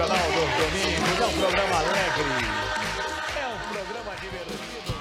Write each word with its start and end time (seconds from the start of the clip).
Regional 0.00 0.16
dos 0.16 0.48
Domingos. 0.56 1.20
É 1.20 1.26
um 1.26 1.32
programa 1.40 1.76
alegre. 1.76 2.24
É 3.36 3.46
um 3.48 3.58
programa 3.68 4.12
divertido. 4.18 4.94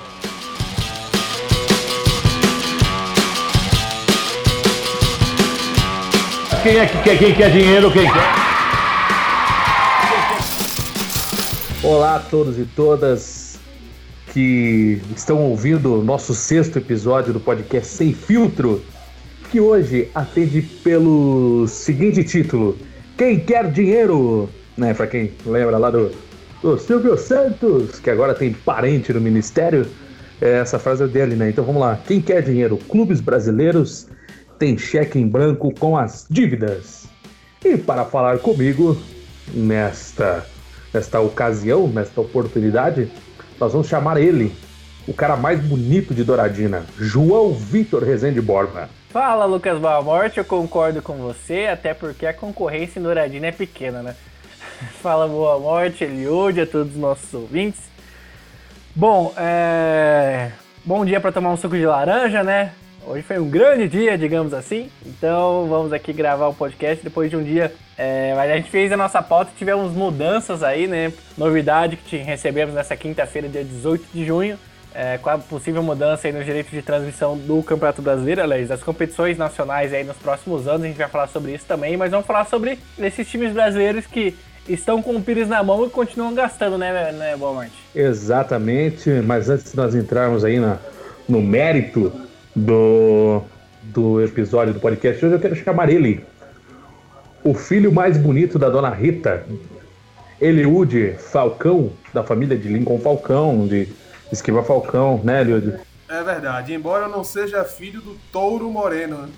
Quem 6.61 6.77
é 6.79 6.86
que 6.86 6.97
quer, 7.01 7.18
quem 7.18 7.33
quer 7.33 7.50
dinheiro, 7.50 7.89
quem 7.93 8.11
quer? 8.11 8.33
Olá 11.81 12.16
a 12.16 12.20
todos 12.20 12.59
e 12.59 12.66
todas 12.66 13.57
que 14.34 15.02
estão 15.16 15.38
ouvindo 15.43 15.97
o 15.97 16.04
nosso 16.04 16.36
sexto 16.36 16.77
episódio 16.77 17.32
do 17.32 17.39
podcast 17.39 17.89
Sem 17.89 18.13
Filtro, 18.13 18.83
que 19.50 19.61
hoje 19.61 20.11
atende 20.13 20.61
pelo 20.61 21.66
seguinte 21.69 22.21
título: 22.25 22.77
Quem 23.18 23.39
quer 23.39 23.71
dinheiro? 23.71 24.50
Né, 24.79 24.93
para 24.93 25.07
quem 25.07 25.33
lembra 25.46 25.78
lá 25.78 25.92
do, 25.92 26.10
do 26.61 26.78
Silvio 26.78 27.18
Santos, 27.18 28.00
que 28.00 28.10
agora 28.10 28.33
tem 28.33 28.54
parente 28.54 29.11
no 29.11 29.19
ministério, 29.19 29.86
é, 30.42 30.60
essa 30.60 30.79
frase 30.79 31.04
é 31.04 31.07
dele, 31.07 31.36
né? 31.36 31.50
Então 31.50 31.65
vamos 31.65 31.82
lá: 31.82 32.00
Quem 32.08 32.22
quer 32.22 32.42
dinheiro? 32.42 32.78
Clubes 32.78 33.19
brasileiros 33.19 34.08
tem 34.58 34.78
cheque 34.78 35.19
em 35.19 35.28
branco 35.28 35.73
com 35.78 35.97
as 35.97 36.25
dívidas. 36.30 37.08
E 37.64 37.78
para 37.78 38.05
falar 38.05 38.39
comigo 38.39 38.97
nesta, 39.53 40.45
nesta 40.94 41.19
ocasião, 41.19 41.86
nesta 41.89 42.22
oportunidade, 42.22 43.11
nós 43.59 43.73
vamos 43.73 43.89
chamar 43.89 44.17
ele, 44.17 44.55
o 45.05 45.14
cara 45.14 45.36
mais 45.36 45.59
bonito 45.59 46.14
de 46.14 46.23
Douradina, 46.23 46.86
João 46.97 47.53
Vitor 47.53 48.02
Rezende 48.02 48.39
Borba. 48.39 48.89
Fala, 49.09 49.44
Lucas 49.44 49.77
Boa-Morte, 49.77 50.38
eu 50.38 50.45
concordo 50.45 51.02
com 51.02 51.17
você, 51.17 51.67
até 51.69 51.94
porque 51.94 52.25
a 52.25 52.33
concorrência 52.33 53.00
em 53.00 53.03
Douradina 53.03 53.47
é 53.47 53.52
pequena, 53.52 54.02
né? 54.02 54.16
Fala, 55.02 55.27
Boa-Morte, 55.27 56.05
Eliude, 56.05 56.61
a 56.61 56.67
todos 56.67 56.94
os 56.94 56.99
nossos 56.99 57.33
ouvintes. 57.33 57.81
Bom, 58.95 59.33
é... 59.35 60.52
bom 60.85 61.03
dia 61.03 61.19
para 61.19 61.33
tomar 61.33 61.52
um 61.52 61.58
suco 61.58 61.75
de 61.75 61.85
laranja, 61.85 62.44
né? 62.44 62.72
Hoje 63.05 63.23
foi 63.23 63.39
um 63.39 63.50
grande 63.50 63.89
dia, 63.89 64.17
digamos 64.17 64.53
assim. 64.53 64.89
Então 65.05 65.67
vamos 65.67 65.91
aqui 65.91 66.13
gravar 66.13 66.47
o 66.47 66.53
podcast 66.53 67.03
depois 67.03 67.30
de 67.30 67.35
um 67.35 67.44
dia. 67.44 67.73
É, 67.97 68.33
a 68.38 68.55
gente 68.55 68.69
fez 68.69 68.91
a 68.91 68.97
nossa 68.97 69.22
pauta 69.22 69.52
tivemos 69.57 69.91
mudanças 69.91 70.63
aí, 70.63 70.88
né? 70.88 71.11
Novidade 71.38 71.97
que 71.97 72.16
recebemos 72.17 72.73
nessa 72.73 72.95
quinta-feira, 72.95 73.50
dia 73.50 73.63
18 73.63 74.05
de 74.13 74.25
junho. 74.25 74.57
É, 74.94 75.17
com 75.17 75.30
a 75.30 75.38
possível 75.38 75.83
mudança 75.83 76.27
aí 76.27 76.33
no 76.33 76.44
direito 76.44 76.72
de 76.72 76.81
transmissão 76.81 77.38
do 77.38 77.61
Campeonato 77.61 78.02
Brasileiro, 78.02 78.41
aliás, 78.41 78.69
das 78.69 78.81
competições 78.81 79.38
nacionais 79.38 79.94
aí 79.94 80.03
nos 80.03 80.17
próximos 80.17 80.67
anos, 80.67 80.83
a 80.83 80.88
gente 80.88 80.97
vai 80.97 81.07
falar 81.07 81.27
sobre 81.27 81.53
isso 81.53 81.66
também, 81.67 81.95
mas 81.95 82.09
vamos 82.09 82.25
falar 82.25 82.45
sobre 82.45 82.80
esses 82.97 83.30
times 83.30 83.53
brasileiros 83.53 84.07
que 84.07 84.35
estão 84.70 85.02
com 85.02 85.16
o 85.16 85.22
Pires 85.22 85.48
na 85.48 85.64
mão 85.64 85.86
e 85.86 85.89
continuam 85.89 86.34
gastando, 86.34 86.78
né, 86.78 87.12
né 87.12 87.36
Walmart? 87.36 87.72
Exatamente, 87.95 89.09
mas 89.25 89.50
antes 89.50 89.72
de 89.72 89.78
nós 89.78 89.95
entrarmos 89.95 90.45
aí 90.45 90.59
na, 90.59 90.78
no 91.28 91.42
mérito 91.42 92.12
do, 92.56 93.42
do 93.84 94.22
episódio 94.23 94.73
do 94.73 94.80
podcast 94.80 95.25
hoje, 95.25 95.36
eu 95.36 95.40
quero 95.40 95.56
chamar 95.56 95.90
ele, 95.90 96.23
o 97.44 97.53
filho 97.53 97.92
mais 97.92 98.17
bonito 98.17 98.59
da 98.59 98.70
dona 98.70 98.90
Rita, 98.90 99.45
Eliude 100.40 101.16
Falcão, 101.17 101.92
da 102.14 102.23
família 102.23 102.58
de 102.58 102.67
Lincoln 102.67 103.00
Falcão, 103.00 103.67
de 103.67 103.90
Esquiva 104.31 104.64
Falcão, 104.64 105.20
né, 105.23 105.42
Eliude? 105.42 105.80
É 106.08 106.23
verdade, 106.23 106.73
embora 106.73 107.06
eu 107.06 107.09
não 107.09 107.23
seja 107.23 107.64
filho 107.64 108.02
do 108.02 108.17
Touro 108.31 108.70
Moreno. 108.70 109.17
né? 109.17 109.30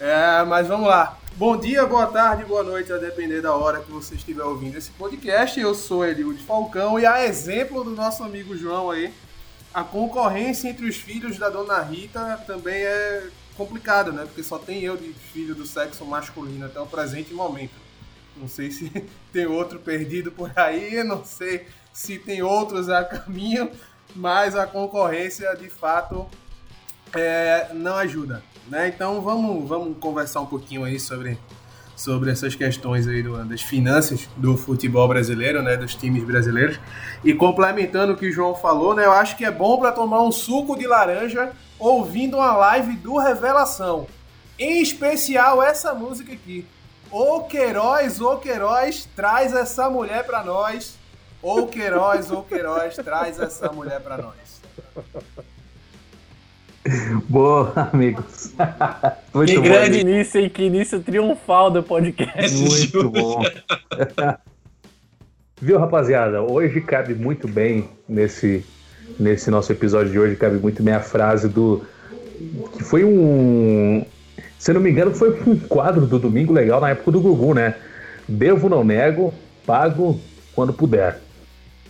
É, 0.00 0.44
mas 0.44 0.66
vamos 0.68 0.88
lá. 0.88 1.18
Bom 1.38 1.56
dia, 1.56 1.86
boa 1.86 2.08
tarde, 2.08 2.44
boa 2.44 2.64
noite, 2.64 2.92
a 2.92 2.98
depender 2.98 3.40
da 3.40 3.54
hora 3.54 3.80
que 3.80 3.92
você 3.92 4.16
estiver 4.16 4.42
ouvindo 4.42 4.76
esse 4.76 4.90
podcast. 4.90 5.60
Eu 5.60 5.72
sou 5.72 6.04
Eliude 6.04 6.42
Falcão 6.42 6.98
e 6.98 7.06
a 7.06 7.24
exemplo 7.24 7.84
do 7.84 7.92
nosso 7.92 8.24
amigo 8.24 8.56
João 8.56 8.90
aí, 8.90 9.14
a 9.72 9.84
concorrência 9.84 10.68
entre 10.68 10.84
os 10.84 10.96
filhos 10.96 11.38
da 11.38 11.48
dona 11.48 11.80
Rita 11.80 12.42
também 12.44 12.82
é 12.82 13.28
complicada, 13.56 14.10
né? 14.10 14.24
Porque 14.24 14.42
só 14.42 14.58
tem 14.58 14.82
eu 14.82 14.96
de 14.96 15.12
filho 15.12 15.54
do 15.54 15.64
sexo 15.64 16.04
masculino 16.04 16.66
até 16.66 16.80
o 16.80 16.86
presente 16.86 17.32
momento. 17.32 17.78
Não 18.36 18.48
sei 18.48 18.72
se 18.72 18.90
tem 19.32 19.46
outro 19.46 19.78
perdido 19.78 20.32
por 20.32 20.50
aí, 20.58 21.04
não 21.04 21.24
sei 21.24 21.68
se 21.92 22.18
tem 22.18 22.42
outros 22.42 22.88
a 22.88 23.04
caminho, 23.04 23.70
mas 24.12 24.56
a 24.56 24.66
concorrência 24.66 25.54
de 25.54 25.70
fato 25.70 26.26
é, 27.14 27.68
não 27.74 27.96
ajuda, 27.96 28.42
né? 28.68 28.88
Então 28.88 29.20
vamos, 29.20 29.68
vamos 29.68 29.96
conversar 29.98 30.40
um 30.40 30.46
pouquinho 30.46 30.84
aí 30.84 30.98
sobre, 30.98 31.38
sobre 31.96 32.30
essas 32.30 32.54
questões 32.54 33.06
aí 33.06 33.22
do, 33.22 33.44
das 33.44 33.62
finanças 33.62 34.28
do 34.36 34.56
futebol 34.56 35.06
brasileiro, 35.08 35.62
né? 35.62 35.76
Dos 35.76 35.94
times 35.94 36.24
brasileiros. 36.24 36.78
E 37.24 37.34
complementando 37.34 38.12
o 38.12 38.16
que 38.16 38.28
o 38.28 38.32
João 38.32 38.54
falou, 38.54 38.94
né? 38.94 39.04
Eu 39.04 39.12
acho 39.12 39.36
que 39.36 39.44
é 39.44 39.50
bom 39.50 39.78
para 39.78 39.92
tomar 39.92 40.22
um 40.22 40.32
suco 40.32 40.76
de 40.76 40.86
laranja 40.86 41.52
ouvindo 41.78 42.36
uma 42.36 42.56
live 42.56 42.96
do 42.96 43.16
Revelação. 43.18 44.06
Em 44.58 44.82
especial 44.82 45.62
essa 45.62 45.94
música 45.94 46.32
aqui. 46.32 46.66
Ô 47.10 47.44
Queiroz, 47.44 48.20
ô 48.20 48.36
Queiroz, 48.36 49.08
traz 49.16 49.54
essa 49.54 49.88
mulher 49.88 50.26
pra 50.26 50.44
nós. 50.44 50.98
Ô 51.40 51.66
Queiroz, 51.66 52.30
ô 52.30 52.42
Queiroz, 52.42 52.96
traz 52.96 53.38
essa 53.38 53.72
mulher 53.72 54.00
pra 54.00 54.18
nós. 54.18 54.60
Boa, 57.28 57.72
amigos. 57.92 58.54
Muito 59.34 59.52
que 59.52 59.56
bom, 59.58 59.64
grande 59.64 60.00
amigo. 60.00 60.10
início, 60.10 60.40
hein? 60.40 60.50
Que 60.50 60.62
início 60.64 61.00
triunfal 61.00 61.70
do 61.70 61.82
podcast. 61.82 62.56
Muito 62.56 63.08
bom. 63.10 63.42
Viu, 65.60 65.78
rapaziada? 65.78 66.40
Hoje 66.42 66.80
cabe 66.80 67.14
muito 67.14 67.48
bem 67.48 67.88
nesse, 68.08 68.64
nesse 69.18 69.50
nosso 69.50 69.72
episódio 69.72 70.12
de 70.12 70.18
hoje, 70.18 70.36
cabe 70.36 70.56
muito 70.58 70.82
bem 70.82 70.94
a 70.94 71.00
frase 71.00 71.48
do. 71.48 71.84
Que 72.76 72.84
foi 72.84 73.04
um. 73.04 74.04
Se 74.58 74.72
não 74.72 74.80
me 74.80 74.90
engano, 74.90 75.12
foi 75.14 75.30
um 75.46 75.58
quadro 75.58 76.06
do 76.06 76.18
Domingo 76.18 76.52
Legal 76.52 76.80
na 76.80 76.90
época 76.90 77.10
do 77.10 77.20
Gugu, 77.20 77.54
né? 77.54 77.74
Devo, 78.28 78.68
não 78.68 78.84
nego, 78.84 79.32
pago 79.66 80.20
quando 80.54 80.72
puder. 80.72 81.20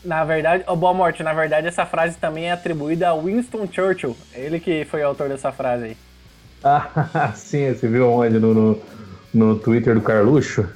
Na 0.04 0.24
verdade, 0.24 0.64
oh, 0.66 0.76
Boa 0.76 0.94
Morte, 0.94 1.22
na 1.22 1.32
verdade 1.32 1.66
essa 1.66 1.84
frase 1.84 2.16
também 2.18 2.46
é 2.46 2.52
atribuída 2.52 3.08
a 3.08 3.14
Winston 3.14 3.68
Churchill. 3.70 4.16
Ele 4.34 4.60
que 4.60 4.84
foi 4.84 5.02
o 5.02 5.06
autor 5.06 5.28
dessa 5.28 5.52
frase 5.52 5.84
aí. 5.84 5.96
Ah, 6.64 7.32
sim, 7.36 7.72
você 7.72 7.86
viu 7.86 8.10
onde? 8.10 8.40
No, 8.40 8.52
no, 8.52 8.82
no 9.32 9.56
Twitter 9.60 9.94
do 9.94 10.00
Carluxo? 10.00 10.68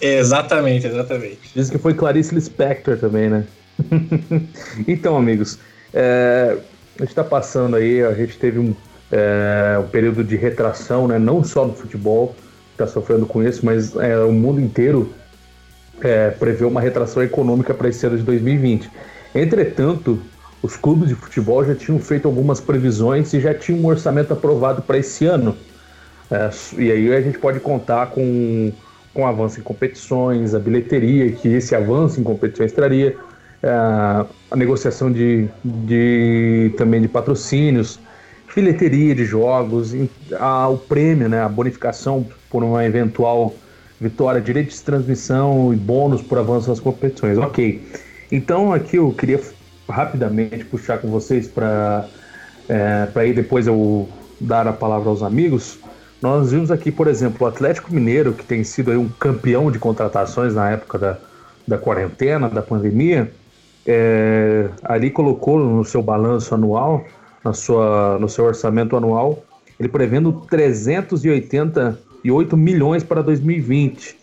Exatamente, 0.00 0.86
exatamente. 0.86 1.50
Diz 1.54 1.68
que 1.68 1.76
foi 1.76 1.92
Clarice 1.92 2.34
Lispector 2.34 2.96
também, 2.96 3.28
né? 3.28 3.44
então, 4.88 5.16
amigos, 5.18 5.58
é, 5.92 6.56
a 6.96 7.00
gente 7.00 7.10
está 7.10 7.22
passando 7.24 7.76
aí, 7.76 8.02
a 8.02 8.14
gente 8.14 8.38
teve 8.38 8.58
um, 8.58 8.74
é, 9.10 9.78
um 9.78 9.88
período 9.88 10.24
de 10.24 10.36
retração, 10.36 11.06
né? 11.06 11.18
Não 11.18 11.44
só 11.44 11.66
no 11.66 11.74
futebol 11.74 12.34
está 12.72 12.86
sofrendo 12.86 13.26
com 13.26 13.42
isso, 13.42 13.66
mas 13.66 13.94
é, 13.96 14.18
o 14.18 14.32
mundo 14.32 14.60
inteiro 14.60 15.12
é, 16.02 16.30
prevê 16.30 16.64
uma 16.64 16.80
retração 16.80 17.22
econômica 17.22 17.74
para 17.74 17.88
esse 17.88 18.06
ano 18.06 18.16
de 18.16 18.22
2020. 18.22 18.90
Entretanto, 19.34 20.20
os 20.62 20.76
clubes 20.76 21.08
de 21.08 21.14
futebol 21.14 21.64
já 21.64 21.74
tinham 21.74 21.98
feito 22.00 22.26
algumas 22.26 22.60
previsões 22.60 23.32
e 23.32 23.40
já 23.40 23.54
tinham 23.54 23.80
um 23.80 23.86
orçamento 23.86 24.32
aprovado 24.32 24.82
para 24.82 24.98
esse 24.98 25.24
ano. 25.26 25.56
É, 26.30 26.50
e 26.76 26.90
aí 26.92 27.14
a 27.14 27.20
gente 27.20 27.38
pode 27.38 27.60
contar 27.60 28.08
com, 28.08 28.72
com 29.14 29.26
avanço 29.26 29.60
em 29.60 29.62
competições, 29.62 30.54
a 30.54 30.58
bilheteria 30.58 31.32
que 31.32 31.48
esse 31.48 31.74
avanço 31.74 32.20
em 32.20 32.24
competições 32.24 32.72
traria, 32.72 33.16
é, 33.62 33.68
a 33.70 34.56
negociação 34.56 35.10
de, 35.10 35.48
de 35.64 36.74
também 36.76 37.00
de 37.00 37.08
patrocínios, 37.08 37.98
bilheteria 38.54 39.14
de 39.14 39.24
jogos, 39.24 39.94
a- 40.38 40.68
o 40.68 40.78
prêmio, 40.78 41.28
né, 41.28 41.40
a 41.40 41.48
bonificação 41.48 42.26
por 42.50 42.64
uma 42.64 42.84
eventual 42.84 43.54
vitória, 44.00 44.40
direito 44.40 44.70
de 44.70 44.80
transmissão 44.82 45.72
e 45.72 45.76
bônus 45.76 46.22
por 46.22 46.38
avanço 46.38 46.68
nas 46.68 46.80
competições. 46.80 47.38
Ok. 47.38 47.82
Então 48.30 48.72
aqui 48.72 48.96
eu 48.96 49.12
queria 49.12 49.40
rapidamente 49.88 50.64
puxar 50.64 50.98
com 50.98 51.08
vocês 51.08 51.48
para 51.48 52.08
para 53.12 53.22
aí 53.22 53.32
depois 53.32 53.66
eu 53.66 54.06
dar 54.40 54.66
a 54.68 54.72
palavra 54.72 55.08
aos 55.08 55.22
amigos. 55.22 55.78
Nós 56.20 56.50
vimos 56.50 56.70
aqui, 56.70 56.90
por 56.90 57.06
exemplo, 57.06 57.46
o 57.46 57.48
Atlético 57.48 57.94
Mineiro, 57.94 58.32
que 58.32 58.44
tem 58.44 58.62
sido 58.64 58.90
aí 58.90 58.96
um 58.96 59.08
campeão 59.08 59.70
de 59.70 59.78
contratações 59.78 60.54
na 60.54 60.70
época 60.70 60.98
da, 60.98 61.18
da 61.66 61.78
quarentena, 61.78 62.48
da 62.48 62.60
pandemia, 62.60 63.32
é, 63.86 64.68
ali 64.82 65.10
colocou 65.10 65.58
no 65.58 65.84
seu 65.84 66.02
balanço 66.02 66.54
anual, 66.54 67.04
na 67.42 67.52
sua, 67.54 68.18
no 68.18 68.28
seu 68.28 68.44
orçamento 68.44 68.96
anual, 68.96 69.42
ele 69.78 69.88
prevendo 69.88 70.44
388 72.28 72.56
milhões 72.56 73.02
para 73.02 73.22
2020. 73.22 74.16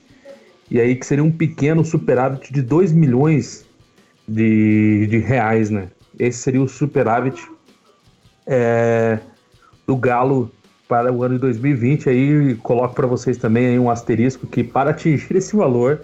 E 0.69 0.79
aí 0.79 0.95
que 0.95 1.05
seria 1.05 1.23
um 1.23 1.31
pequeno 1.31 1.83
superávit 1.85 2.51
de 2.51 2.61
2 2.61 2.91
milhões 2.91 3.65
de, 4.27 5.07
de 5.07 5.19
reais, 5.19 5.69
né? 5.69 5.89
Esse 6.17 6.39
seria 6.39 6.61
o 6.61 6.67
superávit 6.67 7.45
é, 8.47 9.19
do 9.85 9.95
Galo 9.95 10.51
para 10.87 11.11
o 11.11 11.23
ano 11.23 11.35
de 11.35 11.41
2020. 11.41 12.09
Aí 12.09 12.55
coloco 12.63 12.95
para 12.95 13.05
vocês 13.05 13.37
também 13.37 13.67
aí 13.67 13.79
um 13.79 13.89
asterisco 13.89 14.47
que 14.47 14.63
para 14.63 14.91
atingir 14.91 15.35
esse 15.35 15.55
valor, 15.55 16.01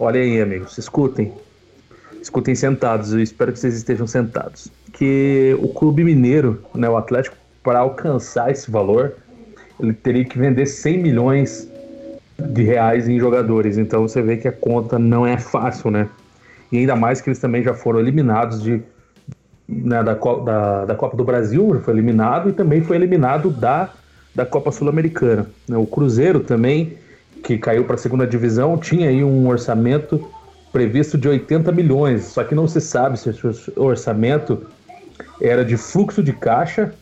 Olha 0.00 0.20
aí, 0.20 0.40
amigos, 0.40 0.78
escutem. 0.78 1.32
Escutem 2.22 2.54
sentados, 2.54 3.12
eu 3.12 3.20
espero 3.20 3.52
que 3.52 3.58
vocês 3.58 3.74
estejam 3.74 4.06
sentados. 4.06 4.68
Que 4.92 5.56
o 5.60 5.68
Clube 5.68 6.04
Mineiro, 6.04 6.62
né, 6.72 6.88
o 6.88 6.96
Atlético, 6.96 7.36
para 7.64 7.80
alcançar 7.80 8.52
esse 8.52 8.70
valor, 8.70 9.16
ele 9.80 9.92
teria 9.92 10.24
que 10.24 10.38
vender 10.38 10.66
100 10.66 10.98
milhões 10.98 11.68
de 12.38 12.62
reais 12.62 13.08
em 13.08 13.18
jogadores. 13.18 13.78
Então 13.78 14.02
você 14.02 14.22
vê 14.22 14.36
que 14.36 14.48
a 14.48 14.52
conta 14.52 14.98
não 14.98 15.26
é 15.26 15.38
fácil, 15.38 15.90
né? 15.90 16.08
E 16.70 16.78
ainda 16.78 16.94
mais 16.94 17.20
que 17.20 17.28
eles 17.28 17.38
também 17.38 17.62
já 17.62 17.74
foram 17.74 17.98
eliminados 17.98 18.62
de, 18.62 18.82
né, 19.68 20.02
da, 20.02 20.14
da, 20.14 20.84
da 20.84 20.94
Copa 20.94 21.16
do 21.16 21.24
Brasil, 21.24 21.74
já 21.74 21.80
foi 21.80 21.94
eliminado, 21.94 22.50
e 22.50 22.52
também 22.52 22.82
foi 22.82 22.96
eliminado 22.96 23.50
da, 23.50 23.90
da 24.34 24.44
Copa 24.44 24.70
Sul-Americana. 24.70 25.46
Né? 25.66 25.76
O 25.76 25.86
Cruzeiro 25.86 26.40
também, 26.40 26.98
que 27.42 27.56
caiu 27.56 27.84
para 27.84 27.94
a 27.94 27.98
segunda 27.98 28.26
divisão, 28.26 28.76
tinha 28.76 29.08
aí 29.08 29.24
um 29.24 29.48
orçamento 29.48 30.28
previsto 30.70 31.16
de 31.16 31.26
80 31.26 31.72
milhões, 31.72 32.24
só 32.24 32.44
que 32.44 32.54
não 32.54 32.68
se 32.68 32.80
sabe 32.80 33.18
se 33.18 33.30
esse 33.30 33.72
orçamento 33.74 34.66
era 35.40 35.64
de 35.64 35.76
fluxo 35.78 36.22
de 36.22 36.34
caixa 36.34 36.92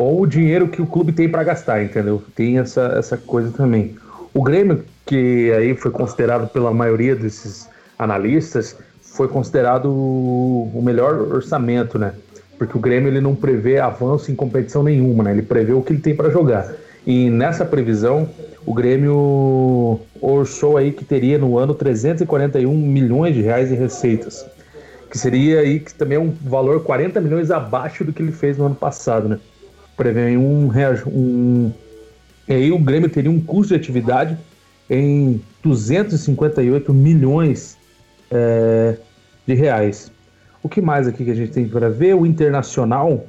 ou 0.00 0.22
o 0.22 0.26
dinheiro 0.26 0.66
que 0.66 0.80
o 0.80 0.86
clube 0.86 1.12
tem 1.12 1.28
para 1.28 1.44
gastar, 1.44 1.82
entendeu? 1.82 2.22
Tem 2.34 2.58
essa, 2.58 2.94
essa 2.96 3.18
coisa 3.18 3.52
também. 3.52 3.96
O 4.32 4.42
Grêmio, 4.42 4.82
que 5.04 5.52
aí 5.52 5.76
foi 5.76 5.90
considerado 5.90 6.48
pela 6.48 6.72
maioria 6.72 7.14
desses 7.14 7.68
analistas, 7.98 8.78
foi 9.02 9.28
considerado 9.28 9.90
o 9.90 10.80
melhor 10.82 11.20
orçamento, 11.20 11.98
né? 11.98 12.14
Porque 12.56 12.76
o 12.78 12.80
Grêmio 12.80 13.08
ele 13.10 13.20
não 13.20 13.34
prevê 13.34 13.78
avanço 13.78 14.32
em 14.32 14.34
competição 14.34 14.82
nenhuma, 14.82 15.24
né? 15.24 15.32
Ele 15.32 15.42
prevê 15.42 15.72
o 15.72 15.82
que 15.82 15.92
ele 15.92 16.00
tem 16.00 16.16
para 16.16 16.30
jogar. 16.30 16.72
E 17.06 17.28
nessa 17.28 17.64
previsão, 17.66 18.26
o 18.64 18.72
Grêmio 18.72 20.00
orçou 20.20 20.78
aí 20.78 20.92
que 20.92 21.04
teria 21.04 21.38
no 21.38 21.58
ano 21.58 21.74
341 21.74 22.74
milhões 22.74 23.34
de 23.34 23.42
reais 23.42 23.70
em 23.70 23.76
receitas, 23.76 24.46
que 25.10 25.18
seria 25.18 25.60
aí 25.60 25.80
que 25.80 25.92
também 25.92 26.16
é 26.16 26.20
um 26.20 26.30
valor 26.30 26.82
40 26.84 27.20
milhões 27.20 27.50
abaixo 27.50 28.02
do 28.02 28.14
que 28.14 28.22
ele 28.22 28.32
fez 28.32 28.56
no 28.56 28.64
ano 28.64 28.74
passado, 28.74 29.28
né? 29.28 29.38
Prevê 29.96 30.36
um, 30.36 30.70
um 31.06 31.72
e 32.48 32.52
aí 32.52 32.72
o 32.72 32.78
Grêmio 32.78 33.08
teria 33.08 33.30
um 33.30 33.40
custo 33.40 33.74
de 33.74 33.80
atividade 33.80 34.36
em 34.88 35.40
258 35.62 36.92
milhões 36.92 37.78
é, 38.30 38.96
de 39.46 39.54
reais. 39.54 40.10
O 40.62 40.68
que 40.68 40.80
mais 40.80 41.06
aqui 41.06 41.24
que 41.24 41.30
a 41.30 41.34
gente 41.34 41.52
tem 41.52 41.68
para 41.68 41.88
ver? 41.88 42.14
O 42.14 42.26
Internacional 42.26 43.24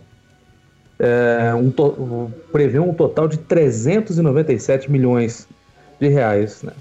é, 0.98 1.54
um 1.54 2.32
prevê 2.52 2.80
um 2.80 2.94
total 2.94 3.28
de 3.28 3.38
397 3.38 4.92
milhões 4.92 5.48
de 6.00 6.08
reais. 6.08 6.64
Né? 6.64 6.74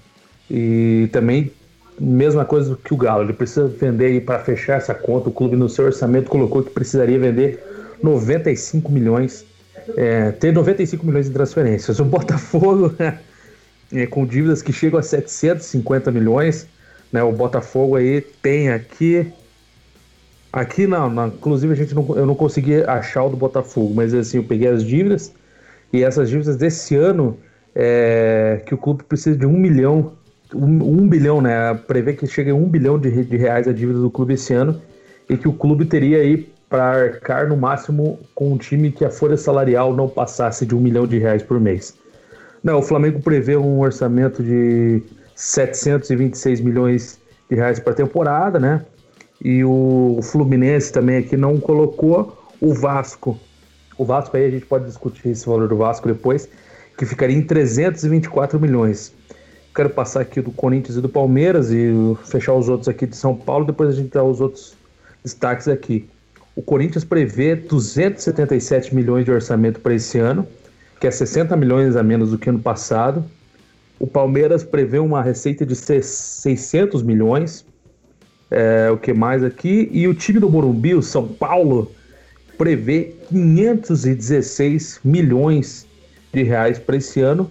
E 0.50 1.08
também, 1.12 1.52
mesma 1.98 2.44
coisa 2.44 2.76
que 2.82 2.92
o 2.92 2.96
Galo, 2.96 3.24
ele 3.24 3.32
precisa 3.32 3.66
vender 3.68 4.24
para 4.24 4.38
fechar 4.38 4.78
essa 4.78 4.94
conta. 4.94 5.28
O 5.28 5.32
clube, 5.32 5.56
no 5.56 5.68
seu 5.68 5.86
orçamento, 5.86 6.30
colocou 6.30 6.62
que 6.62 6.70
precisaria 6.70 7.18
vender 7.18 7.62
95 8.02 8.90
milhões, 8.90 9.44
é, 9.96 10.32
ter 10.32 10.52
95 10.52 11.04
milhões 11.06 11.26
de 11.26 11.32
transferências. 11.32 11.98
O 12.00 12.04
Botafogo, 12.04 12.94
é, 13.92 14.06
com 14.06 14.26
dívidas 14.26 14.62
que 14.62 14.72
chegam 14.72 14.98
a 14.98 15.02
750 15.02 16.10
milhões, 16.10 16.66
né? 17.12 17.22
o 17.22 17.32
Botafogo 17.32 17.96
aí 17.96 18.20
tem 18.20 18.70
aqui 18.70 19.32
Aqui 20.52 20.84
não, 20.84 21.08
não, 21.08 21.28
inclusive 21.28 21.72
a 21.72 21.76
gente 21.76 21.94
não, 21.94 22.16
eu 22.16 22.26
não 22.26 22.34
consegui 22.34 22.82
achar 22.82 23.22
o 23.22 23.28
do 23.28 23.36
Botafogo, 23.36 23.94
mas 23.94 24.12
assim, 24.12 24.38
eu 24.38 24.42
peguei 24.42 24.66
as 24.66 24.84
dívidas 24.84 25.32
e 25.92 26.02
essas 26.02 26.28
dívidas 26.28 26.56
desse 26.56 26.96
ano 26.96 27.38
é, 27.72 28.60
que 28.66 28.74
o 28.74 28.78
clube 28.78 29.04
precisa 29.04 29.36
de 29.36 29.46
um 29.46 29.52
milhão, 29.52 30.12
um, 30.52 31.02
um 31.02 31.08
bilhão, 31.08 31.40
né? 31.40 31.72
Prevê 31.86 32.14
que 32.14 32.26
chegue 32.26 32.50
a 32.50 32.54
um 32.54 32.68
bilhão 32.68 32.98
de, 32.98 33.24
de 33.24 33.36
reais 33.36 33.68
a 33.68 33.72
dívida 33.72 34.00
do 34.00 34.10
clube 34.10 34.34
esse 34.34 34.52
ano 34.52 34.82
e 35.28 35.36
que 35.36 35.46
o 35.46 35.52
clube 35.52 35.84
teria 35.84 36.18
aí 36.18 36.52
para 36.70 36.84
arcar 36.84 37.46
no 37.48 37.56
máximo 37.56 38.18
com 38.34 38.52
um 38.52 38.56
time 38.56 38.90
que 38.90 39.04
a 39.04 39.10
folha 39.10 39.36
salarial 39.36 39.94
não 39.94 40.08
passasse 40.08 40.64
de 40.64 40.74
um 40.74 40.80
milhão 40.80 41.06
de 41.06 41.18
reais 41.18 41.42
por 41.42 41.60
mês. 41.60 41.94
Não, 42.64 42.78
o 42.78 42.82
Flamengo 42.82 43.20
prevê 43.20 43.56
um 43.56 43.80
orçamento 43.80 44.42
de 44.42 45.02
726 45.34 46.60
milhões 46.62 47.20
de 47.50 47.56
reais 47.56 47.78
para 47.78 47.92
temporada, 47.92 48.58
né? 48.58 48.82
e 49.42 49.64
o 49.64 50.20
Fluminense 50.22 50.92
também 50.92 51.18
aqui 51.18 51.36
não 51.36 51.58
colocou 51.58 52.36
o 52.60 52.74
Vasco. 52.74 53.38
O 53.96 54.04
Vasco 54.04 54.36
aí 54.36 54.46
a 54.46 54.50
gente 54.50 54.66
pode 54.66 54.84
discutir 54.84 55.30
esse 55.30 55.46
valor 55.46 55.68
do 55.68 55.76
Vasco 55.76 56.06
depois, 56.06 56.48
que 56.96 57.06
ficaria 57.06 57.36
em 57.36 57.42
324 57.42 58.60
milhões. 58.60 59.14
Quero 59.74 59.88
passar 59.88 60.20
aqui 60.20 60.40
do 60.40 60.50
Corinthians 60.50 60.96
e 60.98 61.00
do 61.00 61.08
Palmeiras 61.08 61.70
e 61.70 61.90
fechar 62.24 62.54
os 62.54 62.68
outros 62.68 62.88
aqui 62.88 63.06
de 63.06 63.16
São 63.16 63.34
Paulo, 63.34 63.64
depois 63.64 63.90
a 63.90 63.92
gente 63.92 64.10
dá 64.10 64.22
os 64.22 64.40
outros 64.40 64.74
destaques 65.24 65.68
aqui. 65.68 66.08
O 66.54 66.62
Corinthians 66.62 67.04
prevê 67.04 67.54
277 67.54 68.94
milhões 68.94 69.24
de 69.24 69.30
orçamento 69.30 69.80
para 69.80 69.94
esse 69.94 70.18
ano, 70.18 70.46
que 71.00 71.06
é 71.06 71.10
60 71.10 71.56
milhões 71.56 71.96
a 71.96 72.02
menos 72.02 72.30
do 72.30 72.38
que 72.38 72.50
ano 72.50 72.60
passado. 72.60 73.24
O 73.98 74.06
Palmeiras 74.06 74.64
prevê 74.64 74.98
uma 74.98 75.22
receita 75.22 75.64
de 75.64 75.76
600 75.76 77.02
milhões. 77.02 77.64
É, 78.50 78.90
o 78.90 78.98
que 78.98 79.12
mais 79.12 79.44
aqui? 79.44 79.88
E 79.92 80.08
o 80.08 80.14
time 80.14 80.40
do 80.40 80.50
Morumbi, 80.50 80.94
o 80.94 81.02
São 81.02 81.28
Paulo, 81.28 81.92
prevê 82.58 83.14
516 83.28 85.00
milhões 85.04 85.86
de 86.32 86.42
reais 86.42 86.78
para 86.78 86.96
esse 86.96 87.20
ano. 87.20 87.50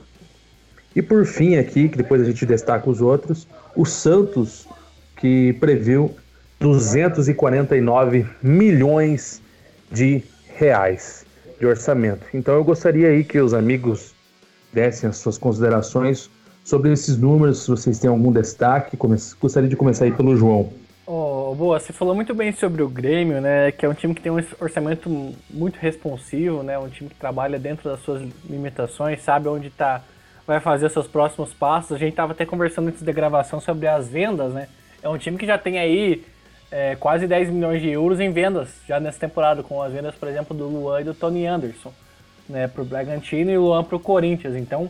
E 0.95 1.01
por 1.01 1.25
fim 1.25 1.55
aqui, 1.55 1.87
que 1.87 1.97
depois 1.97 2.21
a 2.21 2.25
gente 2.25 2.45
destaca 2.45 2.89
os 2.89 2.99
outros, 2.99 3.47
o 3.75 3.85
Santos, 3.85 4.67
que 5.15 5.53
previu 5.53 6.15
249 6.59 8.25
milhões 8.41 9.41
de 9.91 10.23
reais 10.57 11.25
de 11.59 11.65
orçamento. 11.65 12.25
Então 12.33 12.53
eu 12.53 12.63
gostaria 12.63 13.07
aí 13.07 13.23
que 13.23 13.39
os 13.39 13.53
amigos 13.53 14.13
dessem 14.73 15.09
as 15.09 15.17
suas 15.17 15.37
considerações 15.37 16.29
sobre 16.63 16.91
esses 16.91 17.17
números, 17.17 17.63
se 17.63 17.69
vocês 17.69 17.97
têm 17.99 18.09
algum 18.09 18.31
destaque. 18.31 18.97
Gostaria 19.41 19.69
de 19.69 19.75
começar 19.75 20.05
aí 20.05 20.11
pelo 20.11 20.35
João. 20.37 20.71
Oh, 21.07 21.55
boa, 21.55 21.79
você 21.79 21.91
falou 21.91 22.13
muito 22.13 22.35
bem 22.35 22.51
sobre 22.51 22.83
o 22.83 22.87
Grêmio, 22.87 23.41
né? 23.41 23.71
Que 23.71 23.85
é 23.85 23.89
um 23.89 23.95
time 23.95 24.13
que 24.13 24.21
tem 24.21 24.31
um 24.31 24.43
orçamento 24.59 25.09
muito 25.49 25.77
responsivo, 25.77 26.61
né? 26.61 26.77
Um 26.77 26.87
time 26.87 27.09
que 27.09 27.15
trabalha 27.15 27.57
dentro 27.57 27.89
das 27.89 27.99
suas 28.01 28.21
limitações, 28.47 29.19
sabe 29.23 29.47
onde 29.47 29.71
tá, 29.71 30.03
vai 30.45 30.59
fazer 30.59 30.87
seus 30.91 31.07
próximos 31.07 31.51
passos. 31.51 31.93
A 31.93 31.97
gente 31.97 32.13
tava 32.13 32.33
até 32.33 32.45
conversando 32.45 32.89
antes 32.89 33.01
da 33.01 33.11
gravação 33.11 33.59
sobre 33.59 33.87
as 33.87 34.07
vendas, 34.07 34.53
né? 34.53 34.67
É 35.01 35.09
um 35.09 35.17
time 35.17 35.37
que 35.37 35.47
já 35.47 35.57
tem 35.57 35.79
aí 35.79 36.23
é, 36.71 36.95
quase 36.95 37.27
10 37.27 37.49
milhões 37.49 37.81
de 37.81 37.89
euros 37.89 38.19
em 38.19 38.31
vendas 38.31 38.69
já 38.87 38.99
nessa 38.99 39.19
temporada, 39.19 39.63
com 39.63 39.81
as 39.81 39.91
vendas, 39.91 40.15
por 40.15 40.27
exemplo, 40.27 40.55
do 40.55 40.67
Luan 40.67 41.01
e 41.01 41.03
do 41.03 41.13
Tony 41.13 41.45
Anderson, 41.45 41.93
né? 42.47 42.67
Pro 42.67 42.85
Bragantino 42.85 43.51
e 43.51 43.57
o 43.57 43.61
Luan 43.61 43.83
pro 43.83 43.99
Corinthians. 43.99 44.55
Então, 44.55 44.89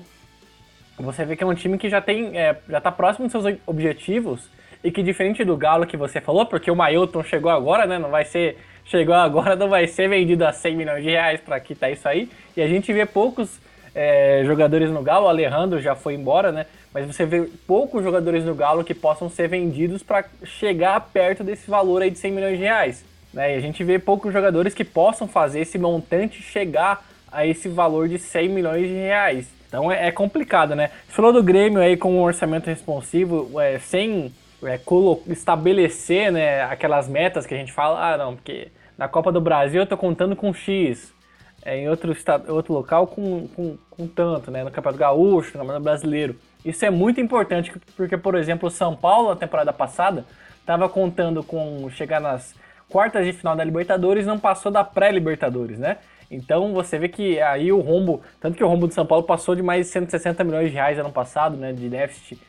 você 0.97 1.23
vê 1.23 1.35
que 1.35 1.43
é 1.43 1.47
um 1.47 1.55
time 1.55 1.77
que 1.77 1.89
já 1.89 2.01
tem, 2.01 2.37
é, 2.37 2.57
já 2.67 2.81
tá 2.81 2.91
próximo 2.91 3.27
dos 3.27 3.31
seus 3.31 3.57
objetivos 3.65 4.49
e 4.83 4.91
que 4.91 5.01
diferente 5.03 5.43
do 5.43 5.57
Galo 5.57 5.85
que 5.85 5.97
você 5.97 6.21
falou, 6.21 6.45
porque 6.45 6.69
o 6.69 6.75
Mailton 6.75 7.23
chegou 7.23 7.51
agora, 7.51 7.85
né? 7.85 7.97
Não 7.97 8.09
vai 8.09 8.25
ser. 8.25 8.57
Chegou 8.85 9.13
agora, 9.13 9.55
não 9.55 9.69
vai 9.69 9.85
ser 9.87 10.09
vendido 10.09 10.43
a 10.45 10.51
100 10.51 10.75
milhões 10.75 11.03
de 11.03 11.11
reais 11.11 11.39
para 11.39 11.59
quitar 11.59 11.91
isso 11.91 12.07
aí. 12.07 12.29
E 12.57 12.61
a 12.61 12.67
gente 12.67 12.91
vê 12.91 13.05
poucos 13.05 13.59
é, 13.93 14.43
jogadores 14.45 14.89
no 14.89 15.01
Galo, 15.01 15.25
o 15.25 15.29
Alejandro 15.29 15.81
já 15.81 15.95
foi 15.95 16.13
embora, 16.13 16.51
né? 16.51 16.65
Mas 16.93 17.05
você 17.05 17.25
vê 17.25 17.49
poucos 17.67 18.03
jogadores 18.03 18.43
no 18.43 18.55
Galo 18.55 18.83
que 18.83 18.93
possam 18.93 19.29
ser 19.29 19.47
vendidos 19.47 20.03
para 20.03 20.25
chegar 20.43 20.99
perto 21.13 21.43
desse 21.43 21.69
valor 21.69 22.01
aí 22.01 22.09
de 22.09 22.17
100 22.17 22.31
milhões 22.31 22.57
de 22.57 22.63
reais. 22.63 23.05
Né? 23.33 23.53
E 23.53 23.57
a 23.57 23.59
gente 23.61 23.83
vê 23.83 23.99
poucos 23.99 24.33
jogadores 24.33 24.73
que 24.73 24.83
possam 24.83 25.27
fazer 25.27 25.61
esse 25.61 25.77
montante 25.77 26.41
chegar 26.41 27.05
a 27.31 27.45
esse 27.45 27.69
valor 27.69 28.07
de 28.07 28.17
100 28.17 28.49
milhões 28.49 28.87
de 28.87 28.93
reais. 28.93 29.47
Então 29.67 29.91
é, 29.91 30.07
é 30.07 30.11
complicado, 30.11 30.75
né? 30.75 30.89
Você 31.07 31.13
falou 31.13 31.31
do 31.31 31.43
Grêmio 31.43 31.79
aí 31.79 31.95
com 31.95 32.11
um 32.11 32.21
orçamento 32.21 32.65
responsivo, 32.65 33.59
é, 33.61 33.77
sem 33.77 34.33
é, 34.63 34.79
estabelecer 35.27 36.31
né, 36.31 36.63
aquelas 36.63 37.07
metas 37.07 37.45
que 37.45 37.53
a 37.53 37.57
gente 37.57 37.71
fala, 37.71 38.13
ah 38.13 38.17
não, 38.17 38.35
porque 38.35 38.69
na 38.97 39.07
Copa 39.07 39.31
do 39.31 39.39
Brasil 39.39 39.81
eu 39.81 39.87
tô 39.87 39.95
contando 39.95 40.35
com 40.35 40.53
X, 40.53 41.13
é, 41.63 41.77
em 41.77 41.89
outro, 41.89 42.11
estado, 42.11 42.53
outro 42.53 42.73
local 42.73 43.07
com, 43.07 43.47
com, 43.49 43.77
com 43.89 44.07
tanto, 44.07 44.51
né, 44.51 44.63
no 44.63 44.71
Campeonato 44.71 44.99
Gaúcho, 44.99 45.51
no 45.53 45.59
Campeonato 45.59 45.83
Brasileiro. 45.83 46.35
Isso 46.63 46.85
é 46.85 46.89
muito 46.89 47.21
importante, 47.21 47.71
porque, 47.95 48.17
por 48.17 48.35
exemplo, 48.35 48.67
o 48.67 48.71
São 48.71 48.95
Paulo, 48.95 49.29
na 49.29 49.35
temporada 49.35 49.71
passada, 49.71 50.25
estava 50.59 50.87
contando 50.89 51.43
com 51.43 51.89
chegar 51.89 52.19
nas 52.19 52.53
quartas 52.89 53.25
de 53.25 53.33
final 53.33 53.55
da 53.55 53.63
Libertadores 53.63 54.25
não 54.25 54.39
passou 54.39 54.71
da 54.71 54.83
pré-Libertadores, 54.83 55.77
né? 55.77 55.97
Então 56.31 56.73
você 56.73 56.97
vê 56.99 57.07
que 57.07 57.39
aí 57.39 57.71
o 57.71 57.79
rombo, 57.79 58.21
tanto 58.39 58.55
que 58.55 58.63
o 58.63 58.67
rombo 58.67 58.87
do 58.87 58.93
São 58.93 59.05
Paulo 59.05 59.23
passou 59.23 59.55
de 59.55 59.63
mais 59.63 59.87
de 59.87 59.91
160 59.91 60.43
milhões 60.43 60.69
de 60.69 60.75
reais 60.75 60.99
ano 60.99 61.11
passado, 61.11 61.57
né, 61.57 61.73
de 61.73 61.89
déficit 61.89 62.39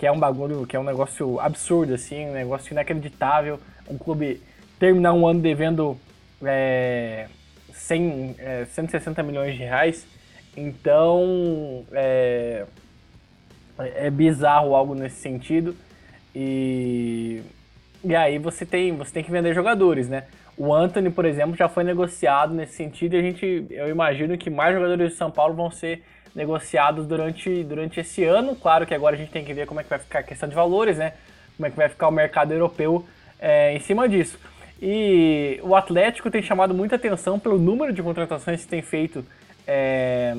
que 0.00 0.06
é 0.06 0.10
um 0.10 0.18
bagulho, 0.18 0.66
que 0.66 0.74
é 0.74 0.80
um 0.80 0.82
negócio 0.82 1.38
absurdo, 1.38 1.92
assim, 1.92 2.30
um 2.30 2.32
negócio 2.32 2.72
inacreditável. 2.72 3.60
Um 3.86 3.98
clube 3.98 4.40
terminar 4.78 5.12
um 5.12 5.26
ano 5.26 5.40
devendo 5.40 5.94
é, 6.42 7.28
100, 7.90 8.36
é, 8.38 8.64
160 8.66 9.22
milhões 9.24 9.56
de 9.56 9.64
reais. 9.64 10.06
Então, 10.56 11.84
é, 11.92 12.64
é 13.78 14.10
bizarro 14.10 14.76
algo 14.76 14.94
nesse 14.94 15.16
sentido. 15.16 15.74
E, 16.34 17.42
e 18.04 18.14
aí 18.14 18.38
você 18.38 18.64
tem, 18.64 18.96
você 18.96 19.12
tem 19.12 19.24
que 19.24 19.30
vender 19.30 19.52
jogadores, 19.54 20.08
né? 20.08 20.24
O 20.56 20.72
Anthony, 20.72 21.10
por 21.10 21.24
exemplo, 21.24 21.56
já 21.56 21.68
foi 21.68 21.82
negociado 21.82 22.54
nesse 22.54 22.74
sentido 22.74 23.14
e 23.14 23.18
a 23.18 23.22
gente, 23.22 23.66
eu 23.70 23.88
imagino 23.88 24.36
que 24.38 24.50
mais 24.50 24.74
jogadores 24.74 25.12
de 25.12 25.18
São 25.18 25.30
Paulo 25.30 25.54
vão 25.54 25.70
ser 25.70 26.04
negociados 26.34 27.06
durante, 27.06 27.64
durante 27.64 27.98
esse 27.98 28.22
ano. 28.22 28.54
Claro 28.54 28.86
que 28.86 28.94
agora 28.94 29.16
a 29.16 29.18
gente 29.18 29.32
tem 29.32 29.44
que 29.44 29.52
ver 29.52 29.66
como 29.66 29.80
é 29.80 29.82
que 29.82 29.90
vai 29.90 29.98
ficar 29.98 30.20
a 30.20 30.22
questão 30.22 30.48
de 30.48 30.54
valores, 30.54 30.98
né? 30.98 31.14
Como 31.56 31.66
é 31.66 31.70
que 31.70 31.76
vai 31.76 31.88
ficar 31.88 32.08
o 32.08 32.12
mercado 32.12 32.52
europeu 32.52 33.04
é, 33.40 33.74
em 33.74 33.80
cima 33.80 34.08
disso. 34.08 34.38
E 34.80 35.60
o 35.62 35.74
Atlético 35.74 36.30
tem 36.30 36.42
chamado 36.42 36.72
muita 36.72 36.96
atenção 36.96 37.38
pelo 37.38 37.58
número 37.58 37.92
de 37.92 38.02
contratações 38.02 38.62
que 38.62 38.68
tem 38.68 38.80
feito 38.80 39.24
é, 39.66 40.36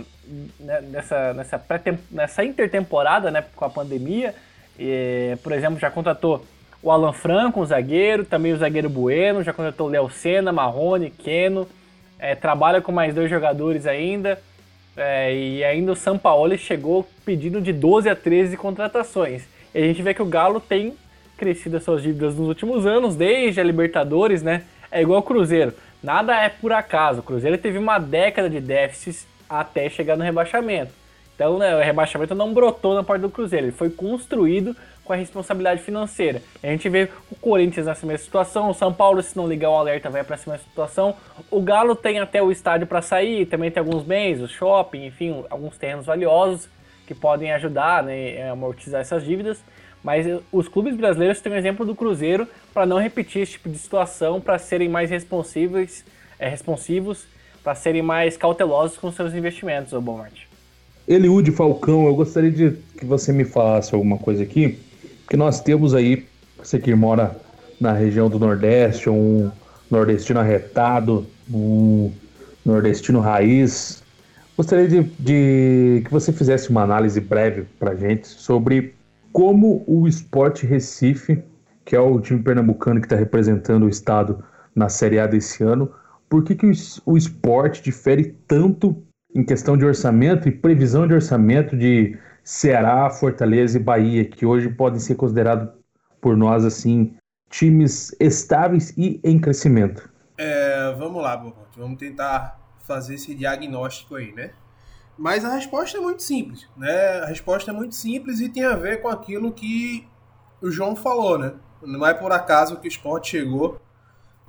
né, 0.59 0.81
nessa, 0.81 1.33
nessa, 1.33 1.65
nessa 2.09 2.43
intertemporada, 2.43 3.29
né, 3.29 3.43
com 3.55 3.65
a 3.65 3.69
pandemia. 3.69 4.33
Por 5.43 5.51
exemplo, 5.51 5.79
já 5.79 5.91
contratou 5.91 6.43
o 6.81 6.89
Alan 6.89 7.13
Franco, 7.13 7.61
um 7.61 7.65
zagueiro, 7.65 8.25
também 8.25 8.53
o 8.53 8.57
zagueiro 8.57 8.89
Bueno, 8.89 9.43
já 9.43 9.53
contratou 9.53 9.87
o 9.87 9.89
Léo 9.89 10.09
Senna, 10.09 10.51
Marrone, 10.51 11.11
Keno, 11.11 11.67
é, 12.17 12.33
trabalha 12.33 12.81
com 12.81 12.91
mais 12.91 13.13
dois 13.13 13.29
jogadores 13.29 13.85
ainda. 13.85 14.41
É, 14.97 15.33
e 15.33 15.63
ainda 15.63 15.91
o 15.91 15.95
São 15.95 16.17
Paulo 16.17 16.57
chegou 16.57 17.07
pedindo 17.23 17.61
de 17.61 17.71
12 17.71 18.09
a 18.09 18.15
13 18.15 18.57
contratações. 18.57 19.43
E 19.73 19.79
a 19.79 19.81
gente 19.81 20.01
vê 20.01 20.13
que 20.13 20.21
o 20.21 20.25
Galo 20.25 20.59
tem 20.59 20.93
crescido 21.41 21.77
as 21.77 21.83
suas 21.83 22.03
dívidas 22.03 22.35
nos 22.35 22.47
últimos 22.47 22.85
anos, 22.85 23.15
desde 23.15 23.59
a 23.59 23.63
Libertadores, 23.63 24.43
né? 24.43 24.61
É 24.91 25.01
igual 25.01 25.21
o 25.21 25.23
Cruzeiro. 25.23 25.73
Nada 26.03 26.39
é 26.39 26.49
por 26.49 26.71
acaso. 26.71 27.21
O 27.21 27.23
Cruzeiro 27.23 27.57
teve 27.57 27.79
uma 27.79 27.97
década 27.97 28.47
de 28.47 28.59
déficits 28.59 29.25
até 29.49 29.89
chegar 29.89 30.15
no 30.15 30.23
rebaixamento. 30.23 30.91
Então, 31.33 31.57
né, 31.57 31.75
o 31.75 31.79
rebaixamento 31.79 32.35
não 32.35 32.53
brotou 32.53 32.93
na 32.93 33.03
parte 33.03 33.23
do 33.23 33.29
Cruzeiro, 33.29 33.65
ele 33.65 33.71
foi 33.71 33.89
construído 33.89 34.75
com 35.03 35.13
a 35.13 35.15
responsabilidade 35.15 35.81
financeira. 35.81 36.43
A 36.61 36.67
gente 36.67 36.87
vê 36.87 37.09
o 37.31 37.35
Corinthians 37.35 37.87
nessa 37.87 38.05
mesma 38.05 38.23
situação, 38.23 38.69
o 38.69 38.73
São 38.75 38.93
Paulo, 38.93 39.23
se 39.23 39.35
não 39.35 39.47
ligar 39.47 39.71
o 39.71 39.75
alerta, 39.75 40.11
vai 40.11 40.23
para 40.23 40.35
essa 40.35 40.51
mesma 40.51 40.63
situação. 40.63 41.15
O 41.49 41.59
Galo 41.59 41.95
tem 41.95 42.19
até 42.19 42.43
o 42.43 42.51
estádio 42.51 42.85
para 42.85 43.01
sair, 43.01 43.47
também 43.47 43.71
tem 43.71 43.81
alguns 43.81 44.03
bens, 44.03 44.39
o 44.39 44.47
shopping, 44.47 45.07
enfim, 45.07 45.43
alguns 45.49 45.75
terrenos 45.79 46.05
valiosos 46.05 46.69
que 47.07 47.15
podem 47.15 47.51
ajudar 47.53 48.03
né, 48.03 48.47
a 48.47 48.51
amortizar 48.51 49.01
essas 49.01 49.23
dívidas. 49.23 49.63
Mas 50.03 50.25
os 50.51 50.67
clubes 50.67 50.95
brasileiros 50.95 51.39
têm 51.39 51.51
um 51.51 51.55
exemplo 51.55 51.85
do 51.85 51.95
Cruzeiro 51.95 52.47
para 52.73 52.85
não 52.85 52.97
repetir 52.97 53.43
esse 53.43 53.53
tipo 53.53 53.69
de 53.69 53.77
situação, 53.77 54.41
para 54.41 54.57
serem 54.57 54.89
mais 54.89 55.09
responsíveis, 55.09 56.03
é, 56.39 56.49
responsivos, 56.49 57.25
para 57.63 57.75
serem 57.75 58.01
mais 58.01 58.35
cautelosos 58.35 58.97
com 58.97 59.11
seus 59.11 59.33
investimentos, 59.33 59.93
ô 59.93 60.01
Bomart. 60.01 60.45
Eliude 61.07 61.51
Falcão, 61.51 62.07
eu 62.07 62.15
gostaria 62.15 62.51
de 62.51 62.71
que 62.97 63.05
você 63.05 63.31
me 63.31 63.45
falasse 63.45 63.93
alguma 63.93 64.17
coisa 64.17 64.43
aqui, 64.43 64.79
que 65.29 65.37
nós 65.37 65.61
temos 65.61 65.93
aí, 65.93 66.25
você 66.57 66.79
que 66.79 66.93
mora 66.95 67.35
na 67.79 67.91
região 67.91 68.29
do 68.29 68.39
Nordeste, 68.39 69.09
um 69.09 69.51
nordestino 69.89 70.39
arretado, 70.39 71.27
um 71.51 72.11
nordestino 72.65 73.19
raiz, 73.19 74.01
gostaria 74.55 74.87
de, 74.87 75.03
de 75.19 76.01
que 76.05 76.11
você 76.11 76.31
fizesse 76.31 76.69
uma 76.69 76.83
análise 76.83 77.19
breve 77.19 77.65
para 77.79 77.95
gente 77.95 78.27
sobre 78.27 78.93
como 79.31 79.83
o 79.87 80.07
Sport 80.07 80.63
Recife, 80.63 81.43
que 81.85 81.95
é 81.95 81.99
o 81.99 82.19
time 82.19 82.41
pernambucano 82.41 82.99
que 82.99 83.05
está 83.05 83.15
representando 83.15 83.85
o 83.85 83.89
estado 83.89 84.43
na 84.75 84.89
Série 84.89 85.19
A 85.19 85.27
desse 85.27 85.63
ano, 85.63 85.91
por 86.29 86.43
que, 86.43 86.55
que 86.55 86.65
o, 86.65 86.71
o 87.05 87.17
esporte 87.17 87.81
difere 87.81 88.35
tanto 88.47 89.03
em 89.33 89.43
questão 89.43 89.77
de 89.77 89.85
orçamento 89.85 90.47
e 90.47 90.51
previsão 90.51 91.07
de 91.07 91.13
orçamento 91.13 91.75
de 91.75 92.17
Ceará, 92.43 93.09
Fortaleza 93.09 93.77
e 93.77 93.81
Bahia, 93.81 94.25
que 94.25 94.45
hoje 94.45 94.69
podem 94.69 94.99
ser 94.99 95.15
considerados 95.15 95.69
por 96.19 96.35
nós 96.37 96.65
assim 96.65 97.15
times 97.49 98.15
estáveis 98.19 98.93
e 98.97 99.19
em 99.23 99.39
crescimento? 99.39 100.09
É, 100.37 100.93
vamos 100.97 101.21
lá, 101.21 101.53
vamos 101.75 101.97
tentar 101.97 102.59
fazer 102.79 103.15
esse 103.15 103.35
diagnóstico 103.35 104.15
aí, 104.15 104.31
né? 104.33 104.51
Mas 105.21 105.45
a 105.45 105.53
resposta 105.53 105.99
é 105.99 106.01
muito 106.01 106.23
simples, 106.23 106.67
né? 106.75 107.19
A 107.19 107.27
resposta 107.27 107.69
é 107.69 107.73
muito 107.73 107.93
simples 107.93 108.39
e 108.39 108.49
tem 108.49 108.65
a 108.65 108.75
ver 108.75 109.03
com 109.03 109.07
aquilo 109.07 109.51
que 109.51 110.07
o 110.59 110.71
João 110.71 110.95
falou, 110.95 111.37
né? 111.37 111.53
Não 111.79 112.03
é 112.03 112.11
por 112.11 112.31
acaso 112.31 112.77
que 112.77 112.87
o 112.87 112.89
esporte 112.89 113.29
chegou 113.29 113.79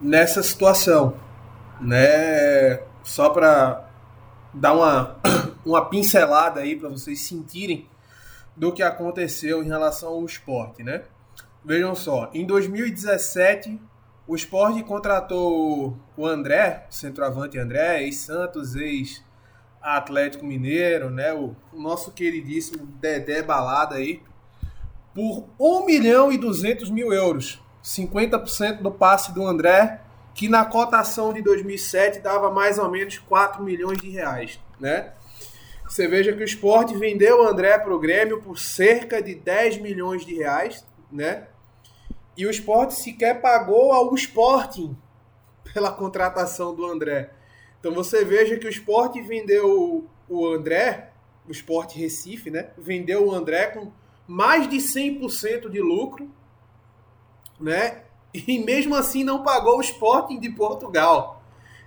nessa 0.01 0.43
situação, 0.43 1.15
né? 1.79 2.81
Só 3.05 3.29
para 3.29 3.87
dar 4.55 4.73
uma, 4.73 5.17
uma 5.63 5.91
pincelada 5.91 6.61
aí 6.61 6.75
para 6.75 6.89
vocês 6.89 7.21
sentirem 7.21 7.87
do 8.57 8.73
que 8.73 8.83
aconteceu 8.83 9.63
em 9.63 9.69
relação 9.69 10.09
ao 10.09 10.25
esporte, 10.25 10.83
né? 10.83 11.03
Vejam 11.63 11.95
só, 11.95 12.31
em 12.33 12.47
2017 12.47 13.79
o 14.27 14.35
esporte 14.35 14.83
contratou 14.83 15.99
o 16.17 16.27
André, 16.27 16.87
centroavante 16.89 17.59
André, 17.59 18.05
ex-Santos, 18.05 18.75
ex-Atlético 19.83 20.47
Mineiro, 20.47 21.11
né? 21.11 21.33
O, 21.33 21.55
o 21.73 21.81
nosso 21.81 22.13
queridíssimo 22.13 22.87
Dedé 22.87 23.43
Balada 23.43 23.97
aí, 23.97 24.23
por 25.15 25.49
1 25.59 25.85
milhão 25.85 26.33
e 26.33 26.39
200 26.39 26.89
mil 26.91 27.13
euros. 27.13 27.61
50% 27.83 28.81
do 28.81 28.93
passe 28.93 29.33
do 29.33 29.45
André 29.45 30.01
que 30.35 30.49
na 30.49 30.65
cotação 30.65 31.33
de 31.33 31.43
2007 31.43 32.21
dava 32.21 32.51
mais 32.51 32.79
ou 32.79 32.91
menos 32.91 33.19
4 33.19 33.63
milhões 33.63 33.99
de 33.99 34.09
reais, 34.09 34.59
né? 34.81 35.13
Você 35.87 36.09
veja 36.09 36.33
que 36.33 36.41
o 36.41 36.45
esporte 36.45 36.97
vendeu 36.97 37.43
o 37.43 37.47
André 37.47 37.79
para 37.79 37.95
o 37.95 37.99
Grêmio 37.99 38.41
por 38.41 38.59
cerca 38.59 39.23
de 39.23 39.35
10 39.35 39.79
milhões 39.79 40.25
de 40.25 40.35
reais, 40.35 40.87
né? 41.11 41.49
E 42.35 42.47
o 42.47 42.51
esporte 42.51 42.95
sequer 42.95 43.43
pagou 43.43 43.93
ao 43.93 44.15
Sporting 44.15 44.97
pela 45.75 45.93
contratação 45.93 46.75
do 46.75 46.87
André. 46.87 47.31
Então 47.83 47.93
você 47.93 48.25
veja 48.25 48.57
que 48.57 48.67
o 48.67 48.71
esporte 48.71 49.21
vendeu 49.21 50.09
o 50.29 50.47
André, 50.47 51.11
o 51.49 51.51
esporte 51.51 51.99
Recife, 51.99 52.49
né? 52.49 52.71
Vendeu 52.79 53.27
o 53.27 53.35
André 53.35 53.67
com 53.67 53.91
mais 54.25 54.71
de 54.71 54.77
100% 54.77 55.69
de 55.69 55.81
lucro, 55.81 56.31
né? 57.61 58.05
e 58.33 58.59
mesmo 58.61 58.95
assim 58.95 59.25
não 59.25 59.43
pagou 59.43 59.79
o 59.79 59.81
Sporting 59.81 60.39
de 60.41 60.51
Portugal. 60.51 61.43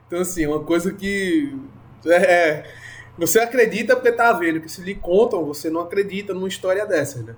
Então, 0.07 0.19
assim, 0.19 0.45
uma 0.45 0.63
coisa 0.63 0.93
que 0.93 1.57
é, 2.05 2.69
você 3.17 3.39
acredita 3.39 3.95
porque 3.95 4.11
tá 4.11 4.31
vendo, 4.33 4.61
que 4.61 4.69
se 4.69 4.81
lhe 4.81 4.93
contam, 4.93 5.45
você 5.45 5.69
não 5.69 5.81
acredita 5.81 6.33
numa 6.33 6.47
história 6.47 6.85
dessa, 6.85 7.23
né? 7.23 7.35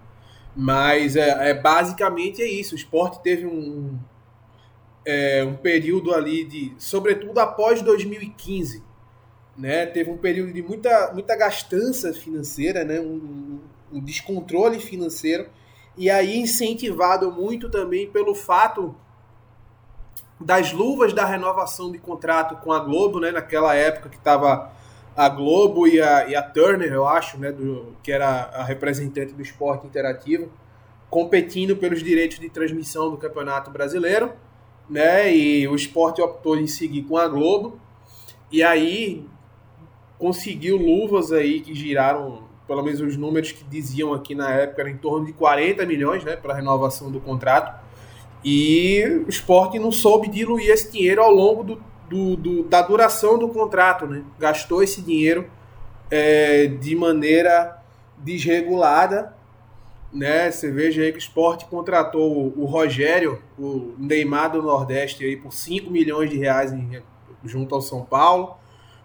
Mas 0.56 1.16
é, 1.16 1.52
é 1.52 1.54
basicamente 1.54 2.42
é 2.42 2.48
isso. 2.48 2.74
O 2.74 2.78
esporte 2.78 3.22
teve 3.22 3.46
um, 3.46 3.98
é, 5.08 5.42
um 5.42 5.56
período 5.56 6.14
ali 6.14 6.44
de. 6.44 6.74
Sobretudo 6.78 7.40
após 7.40 7.82
2015. 7.82 8.84
Né? 9.58 9.86
Teve 9.86 10.12
um 10.12 10.18
período 10.18 10.52
de 10.52 10.62
muita, 10.62 11.14
muita 11.14 11.36
gastança 11.36 12.14
financeira, 12.14 12.84
né? 12.84 13.00
um, 13.00 13.60
um 13.92 14.00
descontrole 14.02 14.80
financeiro 14.80 15.48
e 15.96 16.12
aí 16.12 16.38
incentivado 16.38 17.32
muito 17.32 17.70
também 17.70 18.08
pelo 18.08 18.36
fato 18.36 18.94
das 20.40 20.72
luvas 20.72 21.14
da 21.14 21.26
renovação 21.26 21.92
de 21.92 21.98
contrato 21.98 22.58
com 22.58 22.72
a 22.72 22.80
Globo, 22.80 23.20
né? 23.20 23.32
Naquela 23.32 23.74
época 23.74 24.10
que 24.10 24.18
estava 24.18 24.72
a 25.16 25.30
Globo 25.30 25.88
e 25.88 26.00
a, 26.00 26.28
e 26.28 26.36
a 26.36 26.44
Turner, 26.44 26.94
eu 26.94 27.08
acho, 27.08 27.40
né? 27.40 27.52
Do, 27.52 27.96
que 28.04 28.12
era 28.12 28.28
a 28.28 28.64
representante 28.64 29.34
do 29.34 29.42
esporte 29.42 29.88
interativo, 29.88 30.52
competindo 31.10 31.76
pelos 31.76 32.04
direitos 32.04 32.38
de 32.38 32.50
transmissão 32.50 33.10
do 33.10 33.18
Campeonato 33.18 33.72
Brasileiro, 33.72 34.34
né? 34.89 35.36
E 35.36 35.67
o 35.67 35.75
esporte 35.75 36.22
optou 36.22 36.58
em 36.58 36.67
seguir 36.67 37.03
com 37.03 37.17
a 37.17 37.27
Globo. 37.27 37.79
E 38.51 38.63
aí 38.63 39.25
conseguiu 40.17 40.77
luvas 40.77 41.32
aí 41.32 41.60
que 41.62 41.75
giraram 41.75 42.48
pelo 42.67 42.84
menos 42.84 43.00
os 43.00 43.15
números 43.15 43.51
que 43.53 43.63
diziam 43.63 44.13
aqui 44.13 44.36
na 44.36 44.51
época, 44.51 44.82
era 44.82 44.89
em 44.89 44.98
torno 44.98 45.25
de 45.25 45.32
40 45.32 45.86
milhões 45.86 46.24
né, 46.25 46.36
para 46.36 46.53
renovação 46.53 47.10
do 47.10 47.20
contrato. 47.20 47.82
E 48.44 49.24
o 49.25 49.29
esporte 49.29 49.79
não 49.79 49.91
soube 49.91 50.27
diluir 50.27 50.70
esse 50.70 50.91
dinheiro 50.91 51.22
ao 51.22 51.32
longo 51.32 51.63
do, 51.63 51.82
do, 52.10 52.36
do 52.36 52.63
da 52.63 52.82
duração 52.82 53.39
do 53.39 53.48
contrato. 53.48 54.06
Né? 54.06 54.24
Gastou 54.38 54.84
esse 54.84 55.01
dinheiro 55.01 55.50
é, 56.12 56.67
de 56.67 56.96
maneira 56.96 57.82
desregulada. 58.17 59.34
Né? 60.12 60.50
Você 60.50 60.72
veja 60.72 61.02
aí 61.02 61.12
que 61.12 61.18
o 61.18 61.20
esporte 61.20 61.66
contratou 61.66 62.54
o, 62.56 62.66
Rogério, 62.66 63.42
o 63.58 63.94
Neymar 63.98 64.52
do 64.52 64.62
Nordeste, 64.62 65.24
aí, 65.24 65.36
por 65.36 65.52
5 65.52 65.92
milhões 65.92 66.30
de 66.30 66.38
reais 66.38 66.72
em, 66.72 67.02
junto 67.44 67.76
ao 67.76 67.82
São 67.82 68.06
Paulo. 68.06 68.58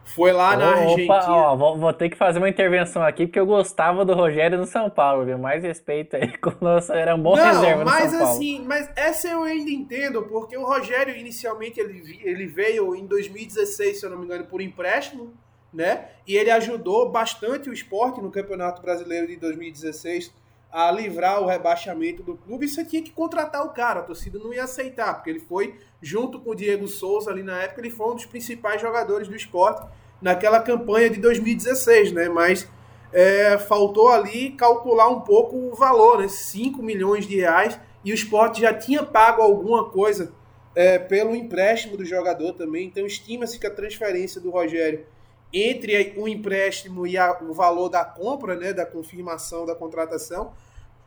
Foi 0.04 0.32
lá 0.32 0.56
na 0.56 0.70
Argentina. 0.70 1.14
Opa, 1.14 1.30
ó, 1.30 1.56
vou, 1.56 1.78
vou, 1.78 1.92
ter 1.92 2.10
que 2.10 2.16
fazer 2.16 2.38
uma 2.38 2.48
intervenção 2.48 3.02
aqui, 3.02 3.24
porque 3.26 3.38
eu 3.38 3.46
gostava 3.46 4.04
do 4.04 4.14
Rogério 4.14 4.58
no 4.58 4.66
São 4.66 4.90
Paulo, 4.90 5.24
viu? 5.24 5.38
Mais 5.38 5.62
respeito 5.62 6.16
aí, 6.16 6.36
com 6.38 6.52
nossa, 6.60 6.94
era 6.94 7.14
um 7.14 7.22
bom 7.22 7.36
Não, 7.36 7.44
reserva 7.44 7.84
mas 7.84 8.10
São 8.10 8.18
Paulo. 8.18 8.34
assim, 8.34 8.64
mas 8.66 8.90
essa 8.96 9.28
eu 9.28 9.44
ainda 9.44 9.70
entendo, 9.70 10.22
porque 10.24 10.56
o 10.56 10.64
Rogério, 10.64 11.16
inicialmente, 11.16 11.78
ele, 11.78 12.20
ele 12.24 12.46
veio 12.46 12.96
em 12.96 13.06
2016, 13.06 14.00
se 14.00 14.04
eu 14.04 14.10
não 14.10 14.18
me 14.18 14.24
engano, 14.24 14.44
por 14.44 14.60
empréstimo, 14.60 15.32
né? 15.72 16.08
E 16.26 16.36
ele 16.36 16.50
ajudou 16.50 17.10
bastante 17.10 17.70
o 17.70 17.72
esporte 17.72 18.20
no 18.20 18.30
Campeonato 18.30 18.82
Brasileiro 18.82 19.28
de 19.28 19.36
2016 19.36 20.32
a 20.72 20.90
livrar 20.90 21.42
o 21.42 21.46
rebaixamento 21.46 22.22
do 22.22 22.34
clube, 22.34 22.66
você 22.66 22.82
tinha 22.82 23.02
que 23.02 23.12
contratar 23.12 23.62
o 23.62 23.70
cara. 23.70 24.00
A 24.00 24.02
torcida 24.02 24.38
não 24.38 24.54
ia 24.54 24.64
aceitar, 24.64 25.14
porque 25.14 25.28
ele 25.28 25.38
foi, 25.38 25.78
junto 26.00 26.40
com 26.40 26.50
o 26.50 26.54
Diego 26.54 26.88
Souza 26.88 27.30
ali 27.30 27.42
na 27.42 27.60
época, 27.60 27.82
ele 27.82 27.90
foi 27.90 28.10
um 28.10 28.14
dos 28.14 28.24
principais 28.24 28.80
jogadores 28.80 29.28
do 29.28 29.36
esporte 29.36 29.86
naquela 30.20 30.60
campanha 30.60 31.10
de 31.10 31.20
2016, 31.20 32.12
né? 32.12 32.28
Mas 32.30 32.66
é, 33.12 33.58
faltou 33.58 34.08
ali 34.08 34.52
calcular 34.52 35.08
um 35.08 35.20
pouco 35.20 35.56
o 35.56 35.74
valor, 35.74 36.20
né? 36.20 36.28
5 36.28 36.82
milhões 36.82 37.26
de 37.26 37.36
reais, 37.36 37.78
e 38.02 38.10
o 38.10 38.14
esporte 38.14 38.62
já 38.62 38.72
tinha 38.72 39.02
pago 39.02 39.42
alguma 39.42 39.90
coisa 39.90 40.32
é, 40.74 40.98
pelo 40.98 41.36
empréstimo 41.36 41.98
do 41.98 42.04
jogador 42.04 42.54
também, 42.54 42.86
então 42.86 43.06
estima-se 43.06 43.58
que 43.58 43.66
a 43.66 43.70
transferência 43.70 44.40
do 44.40 44.50
Rogério 44.50 45.04
entre 45.52 46.14
o 46.16 46.26
empréstimo 46.26 47.06
e 47.06 47.18
a, 47.18 47.38
o 47.42 47.52
valor 47.52 47.88
da 47.88 48.04
compra, 48.04 48.56
né, 48.56 48.72
da 48.72 48.86
confirmação 48.86 49.66
da 49.66 49.74
contratação, 49.74 50.52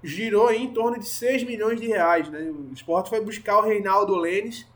girou 0.03 0.51
em 0.51 0.71
torno 0.71 0.99
de 0.99 1.07
6 1.07 1.43
milhões 1.43 1.81
de 1.81 1.87
reais. 1.87 2.29
Né? 2.29 2.41
O 2.41 2.71
esporte 2.71 3.09
foi 3.09 3.19
buscar 3.21 3.57
o 3.57 3.61
Reinaldo 3.61 4.15
Lênis, 4.15 4.67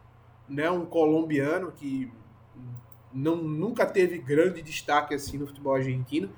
né, 0.47 0.69
um 0.71 0.85
colombiano 0.85 1.71
que 1.71 2.11
não, 3.13 3.35
nunca 3.35 3.85
teve 3.85 4.17
grande 4.17 4.61
destaque 4.61 5.13
assim 5.13 5.37
no 5.37 5.45
futebol 5.45 5.75
argentino, 5.75 6.29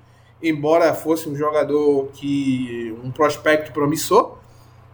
embora 0.42 0.92
fosse 0.92 1.28
um 1.28 1.34
jogador 1.34 2.08
que 2.12 2.94
um 3.02 3.10
prospecto 3.10 3.72
promissor, 3.72 4.38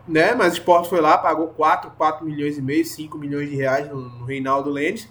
né? 0.06 0.34
Mas 0.34 0.54
o 0.54 0.56
esporte 0.56 0.88
foi 0.88 1.00
lá, 1.00 1.18
pagou 1.18 1.48
4, 1.48 1.90
4 1.92 2.24
milhões 2.24 2.56
e 2.56 2.62
meio, 2.62 2.84
5 2.84 3.18
milhões 3.18 3.48
de 3.48 3.56
reais 3.56 3.88
no, 3.88 4.00
no 4.00 4.24
Reinaldo 4.24 4.70
Lênis. 4.70 5.08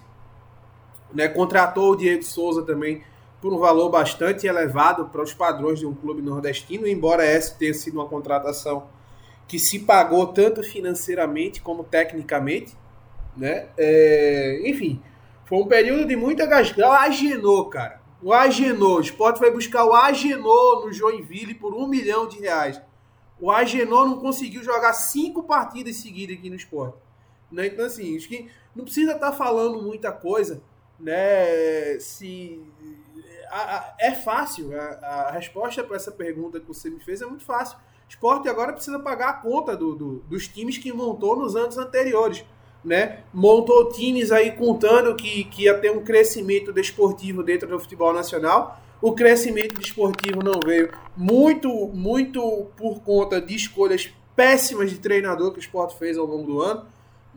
Né? 1.14 1.28
Contratou 1.28 1.92
o 1.92 1.96
Diego 1.96 2.24
Souza 2.24 2.64
também 2.64 3.04
por 3.42 3.54
um 3.54 3.60
valor 3.60 3.90
bastante 3.90 4.48
elevado 4.48 5.06
para 5.06 5.22
os 5.22 5.34
padrões 5.34 5.80
de 5.80 5.86
um 5.86 5.94
clube 5.94 6.22
nordestino, 6.22 6.88
embora 6.88 7.24
essa 7.24 7.56
tenha 7.56 7.74
sido 7.74 7.96
uma 7.96 8.08
contratação 8.08 8.88
que 9.48 9.58
se 9.58 9.80
pagou 9.80 10.28
tanto 10.28 10.62
financeiramente 10.64 11.62
como 11.62 11.84
tecnicamente, 11.84 12.76
né? 13.36 13.68
É, 13.78 14.62
enfim, 14.66 15.02
foi 15.46 15.60
um 15.60 15.68
período 15.68 16.06
de 16.06 16.16
muita 16.16 16.46
gastura. 16.46 16.90
O 16.90 16.92
Agenor, 16.92 17.70
cara. 17.70 18.02
O 18.22 18.34
Agenor. 18.34 18.98
O 18.98 19.02
Sport 19.02 19.40
vai 19.40 19.52
buscar 19.52 19.86
o 19.86 19.94
Agenor 19.94 20.86
no 20.86 20.92
Joinville 20.92 21.54
por 21.54 21.74
um 21.74 21.88
milhão 21.88 22.28
de 22.28 22.40
reais. 22.40 22.82
O 23.40 23.52
Agenor 23.52 24.08
não 24.08 24.18
conseguiu 24.18 24.64
jogar 24.64 24.94
cinco 24.94 25.44
partidas 25.44 25.98
seguidas 25.98 26.38
aqui 26.38 26.50
no 26.50 26.56
Sport. 26.56 26.96
Né? 27.52 27.68
Então, 27.68 27.86
assim, 27.86 28.18
acho 28.18 28.28
que 28.28 28.50
não 28.76 28.84
precisa 28.84 29.14
estar 29.14 29.32
tá 29.32 29.38
falando 29.38 29.82
muita 29.82 30.12
coisa, 30.12 30.62
né? 31.00 31.98
Se 32.00 32.62
é 34.00 34.12
fácil. 34.12 34.70
A, 34.80 35.06
a 35.28 35.32
resposta 35.32 35.84
para 35.84 35.96
essa 35.96 36.12
pergunta 36.12 36.60
que 36.60 36.68
você 36.68 36.90
me 36.90 37.00
fez 37.00 37.22
é 37.22 37.26
muito 37.26 37.44
fácil. 37.44 37.78
Esporte 38.08 38.48
agora 38.48 38.72
precisa 38.72 39.00
pagar 39.00 39.30
a 39.30 39.34
conta 39.34 39.76
do, 39.76 39.94
do, 39.94 40.16
dos 40.30 40.48
times 40.48 40.78
que 40.78 40.94
montou 40.94 41.36
nos 41.36 41.56
anos 41.56 41.78
anteriores. 41.78 42.44
Né? 42.84 43.24
Montou 43.34 43.90
times 43.90 44.32
aí 44.32 44.52
contando 44.52 45.16
que, 45.16 45.44
que 45.46 45.64
ia 45.64 45.78
ter 45.78 45.92
um 45.92 46.04
crescimento 46.04 46.72
desportivo 46.72 47.44
dentro 47.44 47.68
do 47.68 47.80
futebol 47.80 48.14
nacional. 48.14 48.80
O 49.02 49.12
crescimento 49.12 49.76
desportivo 49.76 50.42
não 50.44 50.60
veio 50.66 50.90
muito, 51.16 51.70
muito 51.88 52.68
por 52.78 53.02
conta 53.02 53.42
de 53.42 53.56
escolhas 53.56 54.10
péssimas 54.36 54.90
de 54.90 55.00
treinador 55.00 55.52
que 55.52 55.58
o 55.58 55.60
esporte 55.60 55.98
fez 55.98 56.18
ao 56.18 56.26
longo 56.26 56.46
do 56.46 56.62
ano, 56.62 56.86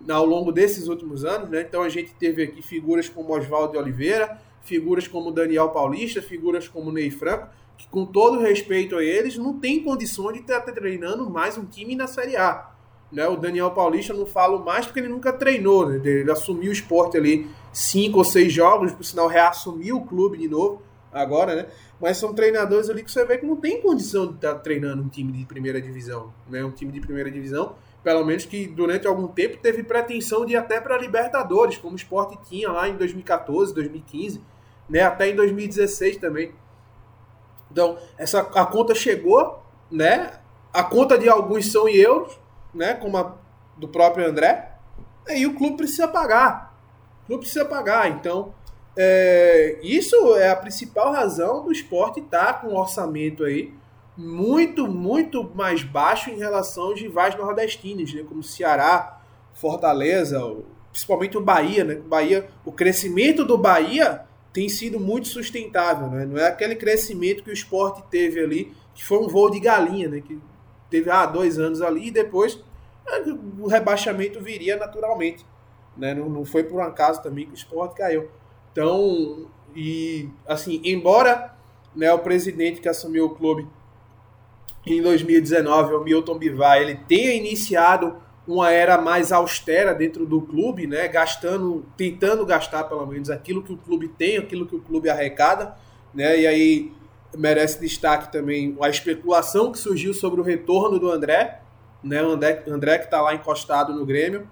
ao 0.08 0.24
longo 0.24 0.52
desses 0.52 0.86
últimos 0.86 1.24
anos. 1.24 1.50
Né? 1.50 1.62
Então 1.62 1.82
a 1.82 1.88
gente 1.88 2.14
teve 2.14 2.44
aqui 2.44 2.62
figuras 2.62 3.08
como 3.08 3.36
Oswaldo 3.36 3.72
de 3.72 3.78
Oliveira, 3.78 4.40
figuras 4.62 5.08
como 5.08 5.30
Daniel 5.30 5.70
Paulista, 5.70 6.20
figuras 6.20 6.68
como 6.68 6.92
Ney 6.92 7.10
Franco, 7.10 7.48
que 7.76 7.88
com 7.88 8.04
todo 8.04 8.38
respeito 8.38 8.96
a 8.96 9.02
eles, 9.02 9.36
não 9.36 9.58
tem 9.58 9.82
condições 9.82 10.34
de 10.34 10.40
estar 10.40 10.60
treinando 10.60 11.28
mais 11.30 11.56
um 11.56 11.64
time 11.64 11.96
na 11.96 12.06
Série 12.06 12.36
A. 12.36 12.70
Né? 13.10 13.26
O 13.26 13.36
Daniel 13.36 13.70
Paulista 13.70 14.12
não 14.12 14.26
falo 14.26 14.64
mais 14.64 14.86
porque 14.86 15.00
ele 15.00 15.08
nunca 15.08 15.32
treinou, 15.32 15.88
né? 15.88 16.00
ele 16.04 16.30
assumiu 16.30 16.70
o 16.70 16.72
esporte 16.72 17.16
ali 17.16 17.48
cinco 17.72 18.18
ou 18.18 18.24
seis 18.24 18.52
jogos, 18.52 18.92
por 18.92 19.04
sinal 19.04 19.26
reassumiu 19.26 19.96
o 19.96 20.06
clube 20.06 20.38
de 20.38 20.48
novo 20.48 20.82
agora, 21.12 21.56
né? 21.56 21.66
Mas 22.00 22.18
são 22.18 22.32
treinadores 22.32 22.88
ali 22.88 23.02
que 23.02 23.10
você 23.10 23.24
vê 23.24 23.36
que 23.36 23.44
não 23.44 23.56
tem 23.56 23.80
condição 23.80 24.28
de 24.28 24.34
estar 24.34 24.54
treinando 24.56 25.02
um 25.02 25.08
time 25.08 25.32
de 25.32 25.44
primeira 25.44 25.80
divisão, 25.80 26.32
né? 26.48 26.64
Um 26.64 26.70
time 26.70 26.92
de 26.92 27.00
primeira 27.00 27.30
divisão, 27.30 27.74
pelo 28.02 28.24
menos 28.24 28.44
que 28.44 28.66
durante 28.66 29.06
algum 29.06 29.26
tempo 29.26 29.56
teve 29.56 29.82
pretensão 29.82 30.46
de 30.46 30.52
ir 30.52 30.56
até 30.56 30.80
para 30.80 30.96
Libertadores, 30.96 31.76
como 31.78 31.94
o 31.94 31.96
esporte 31.96 32.38
tinha 32.48 32.70
lá 32.70 32.88
em 32.88 32.96
2014, 32.96 33.74
2015 33.74 34.40
né? 34.90 35.02
Até 35.02 35.30
em 35.30 35.36
2016 35.36 36.16
também. 36.16 36.52
Então, 37.70 37.96
essa, 38.18 38.40
a 38.40 38.66
conta 38.66 38.94
chegou, 38.94 39.62
né? 39.90 40.32
A 40.72 40.82
conta 40.82 41.16
de 41.16 41.28
alguns 41.28 41.70
são 41.70 41.88
em 41.88 41.94
euros, 41.94 42.38
né? 42.74 42.94
Como 42.94 43.16
a 43.16 43.36
do 43.76 43.88
próprio 43.88 44.28
André. 44.28 44.72
E 45.28 45.46
o 45.46 45.54
clube 45.54 45.78
precisa 45.78 46.08
pagar. 46.08 46.76
O 47.22 47.26
clube 47.26 47.42
precisa 47.42 47.64
pagar. 47.64 48.10
Então, 48.10 48.52
é, 48.96 49.78
isso 49.82 50.36
é 50.36 50.50
a 50.50 50.56
principal 50.56 51.12
razão 51.12 51.64
do 51.64 51.72
esporte 51.72 52.20
estar 52.20 52.46
tá 52.46 52.54
com 52.54 52.68
um 52.68 52.76
orçamento 52.76 53.44
aí 53.44 53.72
muito, 54.16 54.86
muito 54.86 55.50
mais 55.54 55.82
baixo 55.82 56.30
em 56.30 56.36
relação 56.36 56.84
aos 56.84 57.00
rivais 57.00 57.36
nordestinos, 57.36 58.12
né? 58.12 58.22
Como 58.28 58.42
Ceará, 58.42 59.20
Fortaleza, 59.54 60.40
principalmente 60.90 61.38
o 61.38 61.40
Bahia, 61.40 61.84
né? 61.84 61.94
O 61.94 62.08
Bahia, 62.08 62.48
o 62.64 62.72
crescimento 62.72 63.44
do 63.44 63.56
Bahia 63.56 64.26
tem 64.52 64.68
sido 64.68 64.98
muito 64.98 65.28
sustentável, 65.28 66.08
né? 66.08 66.26
Não 66.26 66.38
é 66.38 66.48
aquele 66.48 66.74
crescimento 66.74 67.42
que 67.42 67.50
o 67.50 67.52
esporte 67.52 68.02
teve 68.10 68.40
ali, 68.40 68.72
que 68.94 69.04
foi 69.04 69.18
um 69.18 69.28
voo 69.28 69.50
de 69.50 69.60
galinha, 69.60 70.08
né? 70.08 70.20
Que 70.20 70.40
teve 70.88 71.08
há 71.10 71.22
ah, 71.22 71.26
dois 71.26 71.58
anos 71.58 71.80
ali 71.80 72.08
e 72.08 72.10
depois 72.10 72.58
é, 73.06 73.22
o 73.58 73.66
rebaixamento 73.66 74.40
viria 74.40 74.76
naturalmente, 74.76 75.46
né? 75.96 76.14
Não, 76.14 76.28
não 76.28 76.44
foi 76.44 76.64
por 76.64 76.80
um 76.80 76.82
acaso 76.82 77.22
também 77.22 77.46
que 77.46 77.52
o 77.52 77.54
esporte 77.54 77.94
caiu. 77.96 78.28
Então, 78.72 79.46
e 79.74 80.28
assim, 80.46 80.80
embora 80.84 81.54
né, 81.94 82.12
o 82.12 82.18
presidente 82.18 82.80
que 82.80 82.88
assumiu 82.88 83.26
o 83.26 83.34
clube 83.34 83.66
em 84.86 85.00
2019, 85.02 85.94
o 85.94 86.00
Milton 86.00 86.38
Bivar, 86.38 86.78
ele 86.78 86.96
tenha 87.08 87.34
iniciado 87.34 88.16
uma 88.50 88.72
era 88.72 89.00
mais 89.00 89.30
austera 89.30 89.94
dentro 89.94 90.26
do 90.26 90.42
clube, 90.42 90.84
né? 90.84 91.06
Gastando, 91.06 91.86
tentando 91.96 92.44
gastar 92.44 92.84
pelo 92.84 93.06
menos 93.06 93.30
aquilo 93.30 93.62
que 93.62 93.72
o 93.72 93.76
clube 93.76 94.08
tem, 94.08 94.38
aquilo 94.38 94.66
que 94.66 94.74
o 94.74 94.80
clube 94.80 95.08
arrecada, 95.08 95.76
né? 96.12 96.40
E 96.40 96.46
aí 96.48 96.92
merece 97.36 97.80
destaque 97.80 98.32
também 98.32 98.76
a 98.80 98.88
especulação 98.88 99.70
que 99.70 99.78
surgiu 99.78 100.12
sobre 100.12 100.40
o 100.40 100.42
retorno 100.44 100.98
do 100.98 101.10
André, 101.12 101.60
né? 102.02 102.20
O 102.24 102.32
André, 102.32 102.64
André 102.66 102.98
que 102.98 103.04
está 103.04 103.22
lá 103.22 103.32
encostado 103.32 103.94
no 103.94 104.04
Grêmio. 104.04 104.48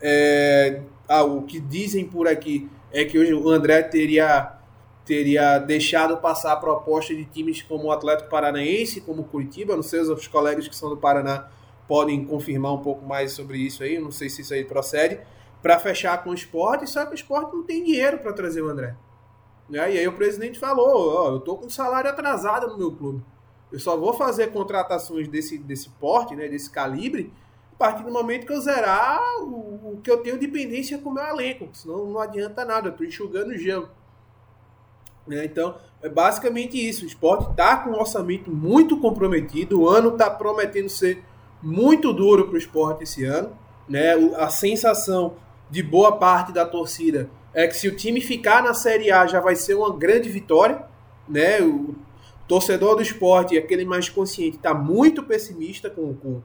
É, 0.00 0.80
ah, 1.06 1.22
o 1.22 1.42
que 1.42 1.60
dizem 1.60 2.06
por 2.06 2.26
aqui 2.26 2.70
é 2.90 3.04
que 3.04 3.18
hoje 3.18 3.34
o 3.34 3.50
André 3.50 3.82
teria 3.82 4.58
teria 5.04 5.58
deixado 5.58 6.16
passar 6.18 6.52
a 6.52 6.56
proposta 6.56 7.12
de 7.12 7.24
times 7.24 7.60
como 7.60 7.88
o 7.88 7.92
Atlético 7.92 8.30
Paranaense, 8.30 9.00
como 9.00 9.22
o 9.22 9.24
Curitiba, 9.24 9.74
não 9.74 9.82
sei 9.82 10.00
os 10.00 10.28
colegas 10.28 10.68
que 10.68 10.76
são 10.76 10.88
do 10.88 10.96
Paraná 10.96 11.48
podem 11.86 12.24
confirmar 12.24 12.72
um 12.72 12.82
pouco 12.82 13.04
mais 13.04 13.32
sobre 13.32 13.58
isso 13.58 13.82
aí, 13.82 13.98
não 13.98 14.10
sei 14.10 14.28
se 14.28 14.42
isso 14.42 14.54
aí 14.54 14.64
procede, 14.64 15.20
para 15.62 15.78
fechar 15.78 16.22
com 16.24 16.30
o 16.30 16.34
esporte, 16.34 16.88
só 16.88 17.04
que 17.06 17.12
o 17.12 17.14
esporte 17.14 17.54
não 17.54 17.62
tem 17.62 17.84
dinheiro 17.84 18.18
para 18.18 18.32
trazer 18.32 18.62
o 18.62 18.68
André. 18.68 18.96
Né? 19.68 19.94
E 19.94 19.98
aí 19.98 20.08
o 20.08 20.12
presidente 20.12 20.58
falou, 20.58 21.14
ó, 21.14 21.30
eu 21.32 21.40
tô 21.40 21.56
com 21.56 21.68
salário 21.68 22.10
atrasado 22.10 22.66
no 22.68 22.76
meu 22.76 22.92
clube. 22.92 23.22
Eu 23.70 23.78
só 23.78 23.96
vou 23.96 24.12
fazer 24.12 24.48
contratações 24.52 25.28
desse, 25.28 25.56
desse 25.56 25.88
porte, 25.88 26.34
né, 26.34 26.48
desse 26.48 26.70
calibre, 26.70 27.32
a 27.72 27.76
partir 27.76 28.04
do 28.04 28.12
momento 28.12 28.46
que 28.46 28.52
eu 28.52 28.60
zerar 28.60 29.20
o, 29.40 29.94
o 29.94 30.00
que 30.02 30.10
eu 30.10 30.18
tenho 30.18 30.38
dependência 30.38 30.98
com 30.98 31.10
o 31.10 31.14
meu 31.14 31.24
elenco, 31.24 31.68
senão 31.72 32.06
não 32.06 32.20
adianta 32.20 32.64
nada, 32.64 32.88
eu 32.88 32.92
tô 32.92 33.04
enxugando 33.04 33.56
gelo. 33.56 33.88
Né? 35.26 35.44
Então, 35.44 35.76
é 36.02 36.08
basicamente 36.08 36.76
isso. 36.76 37.04
O 37.04 37.06
esporte 37.06 37.50
está 37.50 37.76
com 37.76 37.90
um 37.90 37.98
orçamento 37.98 38.50
muito 38.50 38.98
comprometido, 39.00 39.80
o 39.80 39.88
ano 39.88 40.10
está 40.10 40.28
prometendo 40.28 40.88
ser 40.88 41.24
muito 41.62 42.12
duro 42.12 42.46
para 42.46 42.54
o 42.54 42.58
esporte 42.58 43.04
esse 43.04 43.24
ano. 43.24 43.56
Né? 43.88 44.12
A 44.36 44.48
sensação 44.48 45.36
de 45.70 45.82
boa 45.82 46.18
parte 46.18 46.52
da 46.52 46.66
torcida 46.66 47.30
é 47.54 47.66
que 47.66 47.76
se 47.76 47.88
o 47.88 47.96
time 47.96 48.20
ficar 48.20 48.62
na 48.62 48.74
Série 48.74 49.10
A 49.10 49.26
já 49.26 49.40
vai 49.40 49.54
ser 49.54 49.74
uma 49.74 49.96
grande 49.96 50.28
vitória. 50.28 50.84
Né? 51.28 51.60
O 51.62 51.94
torcedor 52.48 52.96
do 52.96 53.02
esporte, 53.02 53.56
aquele 53.56 53.84
mais 53.84 54.08
consciente, 54.08 54.56
está 54.56 54.74
muito 54.74 55.22
pessimista 55.22 55.88
com, 55.88 56.14
com, 56.14 56.42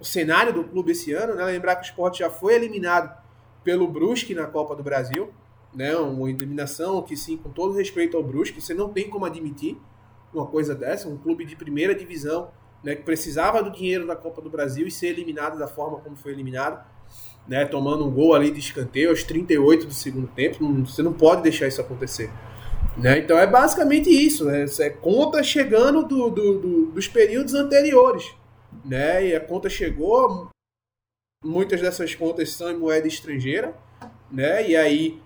o 0.00 0.04
cenário 0.04 0.52
do 0.52 0.64
clube 0.64 0.92
esse 0.92 1.12
ano. 1.12 1.34
Né? 1.34 1.44
Lembrar 1.44 1.76
que 1.76 1.82
o 1.82 1.90
esporte 1.90 2.18
já 2.20 2.30
foi 2.30 2.54
eliminado 2.54 3.16
pelo 3.62 3.86
Brusque 3.86 4.34
na 4.34 4.46
Copa 4.46 4.74
do 4.74 4.82
Brasil. 4.82 5.32
Né? 5.74 5.94
Uma 5.96 6.30
eliminação 6.30 7.02
que, 7.02 7.16
sim, 7.16 7.36
com 7.36 7.50
todo 7.50 7.74
respeito 7.76 8.16
ao 8.16 8.22
Brusque, 8.22 8.60
você 8.60 8.74
não 8.74 8.88
tem 8.88 9.08
como 9.08 9.24
admitir 9.24 9.76
uma 10.32 10.46
coisa 10.46 10.74
dessa. 10.74 11.08
Um 11.08 11.18
clube 11.18 11.44
de 11.44 11.56
primeira 11.56 11.94
divisão 11.94 12.50
né, 12.82 12.94
que 12.94 13.02
precisava 13.02 13.62
do 13.62 13.70
dinheiro 13.70 14.06
da 14.06 14.16
Copa 14.16 14.40
do 14.40 14.50
Brasil 14.50 14.86
e 14.86 14.90
ser 14.90 15.08
eliminado 15.08 15.58
da 15.58 15.66
forma 15.66 15.98
como 15.98 16.16
foi 16.16 16.32
eliminado, 16.32 16.84
né, 17.46 17.64
tomando 17.64 18.06
um 18.06 18.10
gol 18.10 18.34
ali 18.34 18.50
de 18.50 18.60
escanteio 18.60 19.10
aos 19.10 19.22
38 19.22 19.86
do 19.86 19.94
segundo 19.94 20.28
tempo. 20.28 20.58
Você 20.86 21.02
não 21.02 21.12
pode 21.12 21.42
deixar 21.42 21.66
isso 21.66 21.80
acontecer. 21.80 22.30
Né? 22.96 23.18
Então 23.18 23.38
é 23.38 23.46
basicamente 23.46 24.10
isso, 24.10 24.44
né? 24.44 24.66
é 24.80 24.90
conta 24.90 25.42
chegando 25.42 26.02
do, 26.04 26.30
do, 26.30 26.58
do, 26.58 26.86
dos 26.86 27.06
períodos 27.06 27.54
anteriores. 27.54 28.34
Né? 28.84 29.28
E 29.28 29.36
a 29.36 29.40
conta 29.40 29.70
chegou, 29.70 30.50
muitas 31.44 31.80
dessas 31.80 32.14
contas 32.14 32.50
são 32.50 32.70
em 32.70 32.76
moeda 32.76 33.06
estrangeira, 33.06 33.74
né? 34.30 34.68
e 34.68 34.76
aí 34.76 35.22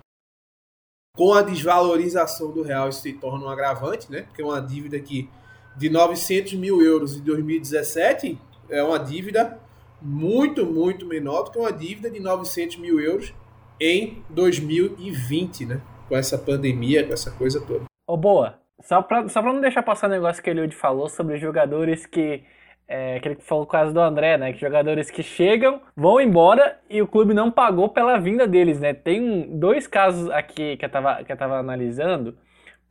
com 1.16 1.32
a 1.32 1.42
desvalorização 1.42 2.52
do 2.52 2.62
real 2.62 2.88
isso 2.88 3.00
se 3.02 3.12
torna 3.14 3.46
um 3.46 3.48
agravante, 3.48 4.10
né? 4.10 4.22
porque 4.22 4.42
é 4.42 4.44
uma 4.44 4.60
dívida 4.60 5.00
que 5.00 5.30
de 5.76 5.88
900 5.88 6.54
mil 6.54 6.82
euros 6.82 7.16
em 7.16 7.20
2017 7.20 8.38
é 8.68 8.82
uma 8.82 8.98
dívida 8.98 9.58
muito, 10.00 10.66
muito 10.66 11.06
menor 11.06 11.44
do 11.44 11.50
que 11.52 11.58
uma 11.58 11.72
dívida 11.72 12.10
de 12.10 12.20
900 12.20 12.76
mil 12.78 13.00
euros 13.00 13.32
em 13.80 14.22
2020, 14.30 15.66
né? 15.66 15.80
Com 16.08 16.16
essa 16.16 16.36
pandemia, 16.36 17.06
com 17.06 17.12
essa 17.12 17.30
coisa 17.30 17.60
toda. 17.60 17.84
Ô, 18.06 18.16
boa. 18.16 18.58
Só 18.80 19.00
pra, 19.00 19.28
só 19.28 19.40
pra 19.40 19.52
não 19.52 19.60
deixar 19.60 19.82
passar 19.82 20.08
o 20.08 20.10
negócio 20.10 20.42
que 20.42 20.50
o 20.50 20.52
Eliud 20.52 20.74
falou 20.74 21.08
sobre 21.08 21.38
jogadores 21.38 22.06
que. 22.06 22.42
É, 22.88 23.20
que 23.20 23.28
ele 23.28 23.36
falou 23.40 23.64
o 23.64 23.66
caso 23.66 23.94
do 23.94 24.00
André, 24.00 24.36
né? 24.36 24.52
Que 24.52 24.60
jogadores 24.60 25.10
que 25.10 25.22
chegam, 25.22 25.80
vão 25.96 26.20
embora 26.20 26.78
e 26.90 27.00
o 27.00 27.06
clube 27.06 27.32
não 27.32 27.50
pagou 27.50 27.88
pela 27.88 28.18
vinda 28.18 28.46
deles, 28.46 28.80
né? 28.80 28.92
Tem 28.92 29.48
dois 29.58 29.86
casos 29.86 30.28
aqui 30.30 30.76
que 30.76 30.84
eu 30.84 30.90
tava, 30.90 31.24
que 31.24 31.32
eu 31.32 31.36
tava 31.36 31.58
analisando. 31.58 32.36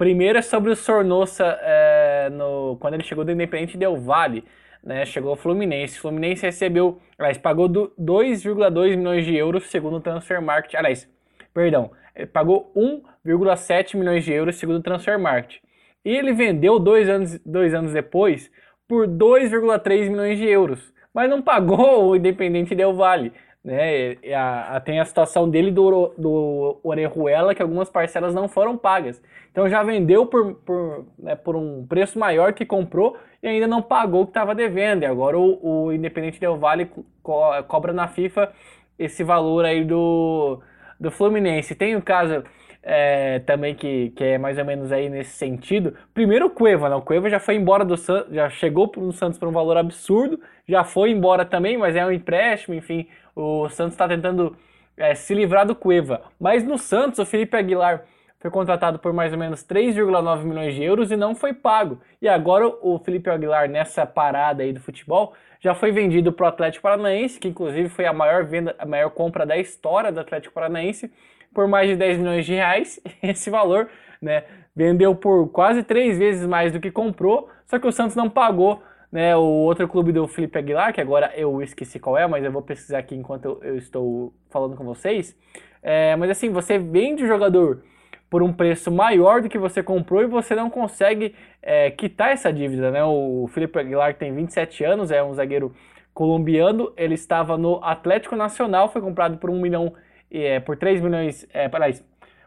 Primeiro 0.02 0.40
é 0.40 0.42
sobre 0.42 0.72
o 0.72 0.76
Sornosa 0.76 1.60
é, 1.62 2.28
no, 2.32 2.76
quando 2.80 2.96
ele 2.96 3.04
chegou 3.04 3.24
do 3.24 3.32
Independente 3.32 3.78
Del 3.78 3.96
Vale 3.96 4.44
né, 4.84 5.06
chegou 5.06 5.30
ao 5.30 5.36
Fluminense. 5.36 6.00
O 6.00 6.02
Fluminense 6.02 6.42
recebeu, 6.42 7.00
aliás, 7.20 7.38
pagou 7.38 7.70
2,2 7.70 8.98
milhões 8.98 9.24
de 9.28 9.36
euros 9.36 9.70
segundo 9.70 9.98
o 9.98 10.00
Transfer 10.00 10.42
Market. 10.42 10.74
Aliás, 10.74 11.08
perdão, 11.54 11.92
pagou 12.34 12.74
1,7 12.76 13.96
milhões 13.96 14.26
de 14.26 14.34
euros 14.34 14.56
segundo 14.56 14.80
o 14.80 14.82
Transfer 14.82 15.20
Market. 15.20 15.62
E 16.04 16.10
ele 16.10 16.34
vendeu 16.34 16.80
dois 16.80 17.08
anos, 17.08 17.40
dois 17.46 17.72
anos 17.72 17.94
depois 17.94 18.50
por 18.88 19.08
2,3 19.08 20.10
milhões 20.10 20.40
de 20.40 20.48
euros. 20.48 20.92
Mas 21.14 21.30
não 21.30 21.44
pagou 21.44 22.10
o 22.10 22.16
Independente 22.16 22.74
Del 22.74 22.96
Vale. 22.96 23.34
Né? 23.64 24.18
A, 24.36 24.78
a, 24.78 24.80
tem 24.80 25.00
a 25.00 25.06
situação 25.06 25.50
dele 25.50 25.70
do, 25.72 26.14
do 26.18 26.80
Orejuela, 26.84 27.54
que 27.54 27.62
algumas 27.62 27.90
parcelas 27.90 28.34
não 28.34 28.48
foram 28.48 28.78
pagas. 28.78 29.22
Então 29.52 29.70
já 29.70 29.84
vendeu 29.84 30.26
por, 30.26 30.56
por, 30.56 31.06
né, 31.20 31.36
por 31.36 31.56
um 31.56 31.86
preço 31.86 32.18
maior 32.18 32.54
que 32.54 32.66
comprou 32.66 33.18
e 33.44 33.48
ainda 33.48 33.68
não 33.68 33.82
pagou 33.82 34.22
o 34.22 34.26
que 34.26 34.32
estava 34.32 34.56
devendo. 34.56 35.04
E 35.04 35.06
agora 35.06 35.38
o, 35.38 35.86
o 35.86 35.94
Independente 35.94 36.40
Del 36.40 36.58
Vale 36.58 36.86
co 37.22 37.64
cobra 37.68 37.94
na 37.94 38.08
FIFA 38.08 38.52
esse 38.98 39.24
valor 39.24 39.66
aí 39.66 39.84
do, 39.84 40.60
do 41.00 41.12
Fluminense. 41.12 41.76
Tem 41.76 41.96
o 41.96 42.02
caso 42.02 42.44
é, 42.84 43.40
também 43.40 43.76
que, 43.76 44.10
que 44.12 44.24
é 44.24 44.38
mais 44.38 44.58
ou 44.58 44.66
menos 44.66 44.92
aí 44.92 45.10
nesse 45.10 45.32
sentido. 45.32 45.96
Primeiro 46.14 46.48
o 46.48 46.50
Cueva, 46.50 46.90
né? 46.90 46.96
O 46.96 47.02
Cueva 47.02 47.30
já 47.30 47.40
foi 47.40 47.56
embora 47.56 47.86
do 47.86 47.96
Santos, 47.96 48.34
já 48.34 48.50
chegou 48.50 48.92
no 48.98 49.12
Santos 49.12 49.38
por 49.38 49.48
um 49.48 49.52
valor 49.52 49.78
absurdo, 49.78 50.40
já 50.68 50.84
foi 50.84 51.12
embora 51.12 51.46
também, 51.46 51.78
mas 51.78 51.96
é 51.96 52.06
um 52.06 52.12
empréstimo, 52.12 52.74
enfim. 52.76 53.08
O 53.36 53.70
Santos 53.70 53.94
está 53.94 54.08
tentando 54.08 54.56
é, 54.98 55.16
se 55.16 55.34
livrar 55.34 55.66
do 55.66 55.76
Cueva. 55.76 56.22
Mas 56.40 56.64
no 56.64 56.78
Santos, 56.78 57.20
o 57.20 57.26
Felipe 57.26 57.56
Aguilar 57.58 58.04
foi 58.40 58.50
contratado 58.50 58.98
por 58.98 59.14
mais 59.14 59.32
ou 59.32 59.38
menos 59.38 59.64
3,9 59.64 60.44
milhões 60.44 60.74
de 60.74 60.84
euros 60.84 61.12
e 61.12 61.16
não 61.16 61.36
foi 61.36 61.54
pago. 61.54 62.02
E 62.20 62.28
agora 62.28 62.68
o 62.68 63.00
Felipe 63.00 63.30
Aguilar, 63.30 63.70
nessa 63.70 64.06
parada 64.06 64.64
aí 64.64 64.74
do 64.74 64.80
futebol, 64.80 65.34
já 65.60 65.76
foi 65.76 65.92
vendido 65.92 66.34
para 66.34 66.46
o 66.46 66.50
Atlético 66.50 66.82
Paranaense, 66.82 67.40
que 67.40 67.48
inclusive 67.48 67.88
foi 67.88 68.06
a 68.06 68.14
maior 68.14 68.44
venda, 68.44 68.76
a 68.80 68.86
maior 68.86 69.12
compra 69.12 69.46
da 69.46 69.58
história 69.58 70.12
do 70.12 70.20
Atlético 70.20 70.56
Paranaense, 70.56 71.12
por 71.54 71.68
mais 71.68 71.88
de 71.88 71.96
10 71.96 72.18
milhões 72.18 72.46
de 72.46 72.54
reais. 72.54 73.00
Esse 73.22 73.52
valor, 73.52 73.90
né, 74.20 74.44
vendeu 74.76 75.14
por 75.14 75.50
quase 75.50 75.84
três 75.84 76.18
vezes 76.18 76.48
mais 76.48 76.74
do 76.74 76.80
que 76.80 76.90
comprou, 76.90 77.48
só 77.68 77.78
que 77.78 77.88
o 77.88 77.92
Santos 77.92 78.16
não 78.16 78.28
pagou 78.28 78.82
né, 79.12 79.36
o 79.36 79.42
outro 79.42 79.88
clube 79.88 80.12
do 80.12 80.28
Felipe 80.28 80.58
Aguilar, 80.58 80.94
que 80.94 81.02
agora 81.02 81.32
eu 81.36 81.62
esqueci 81.62 82.00
qual 82.00 82.18
é, 82.18 82.26
mas 82.26 82.44
eu 82.44 82.52
vou 82.52 82.62
pesquisar 82.62 83.00
aqui 83.00 83.16
enquanto 83.16 83.60
eu, 83.62 83.78
estou 83.78 84.34
falando 84.50 84.76
com 84.76 84.86
vocês. 84.86 85.36
É, 85.84 86.16
mas 86.16 86.30
assim, 86.30 86.50
você 86.50 86.80
vende 86.80 87.24
o 87.24 87.28
jogador 87.28 87.84
por 88.30 88.42
um 88.42 88.54
preço 88.54 88.90
maior 88.90 89.42
do 89.42 89.50
que 89.50 89.58
você 89.58 89.84
comprou 89.84 90.22
e 90.22 90.28
você 90.28 90.56
não 90.56 90.70
consegue 90.70 91.36
é, 91.62 91.92
quitar 91.92 92.32
essa 92.32 92.54
dívida, 92.54 92.90
né? 92.90 93.04
O 93.04 93.50
Felipe 93.54 93.78
Aguilar 93.78 94.14
tem 94.16 94.34
27 94.34 94.86
anos, 94.86 95.12
é 95.12 95.22
um 95.22 95.34
zagueiro 95.34 95.76
colombiano, 96.14 96.94
ele 96.96 97.16
estava 97.16 97.58
no 97.58 97.84
Atlético 97.84 98.36
Nacional, 98.38 98.90
foi 98.90 99.02
comprado 99.02 99.38
por 99.38 99.50
um 99.50 99.60
milhão, 99.60 99.94
é, 100.32 100.62
por 100.62 100.78
3 100.78 101.02
milhões, 101.02 101.46
é, 101.54 101.68
peraí, 101.68 102.00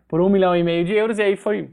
por 0.08 0.22
um 0.22 0.30
milhão 0.30 0.56
e 0.56 0.62
meio 0.62 0.84
de 0.84 0.94
euros 0.94 1.18
e 1.18 1.22
aí 1.22 1.36
foi, 1.36 1.70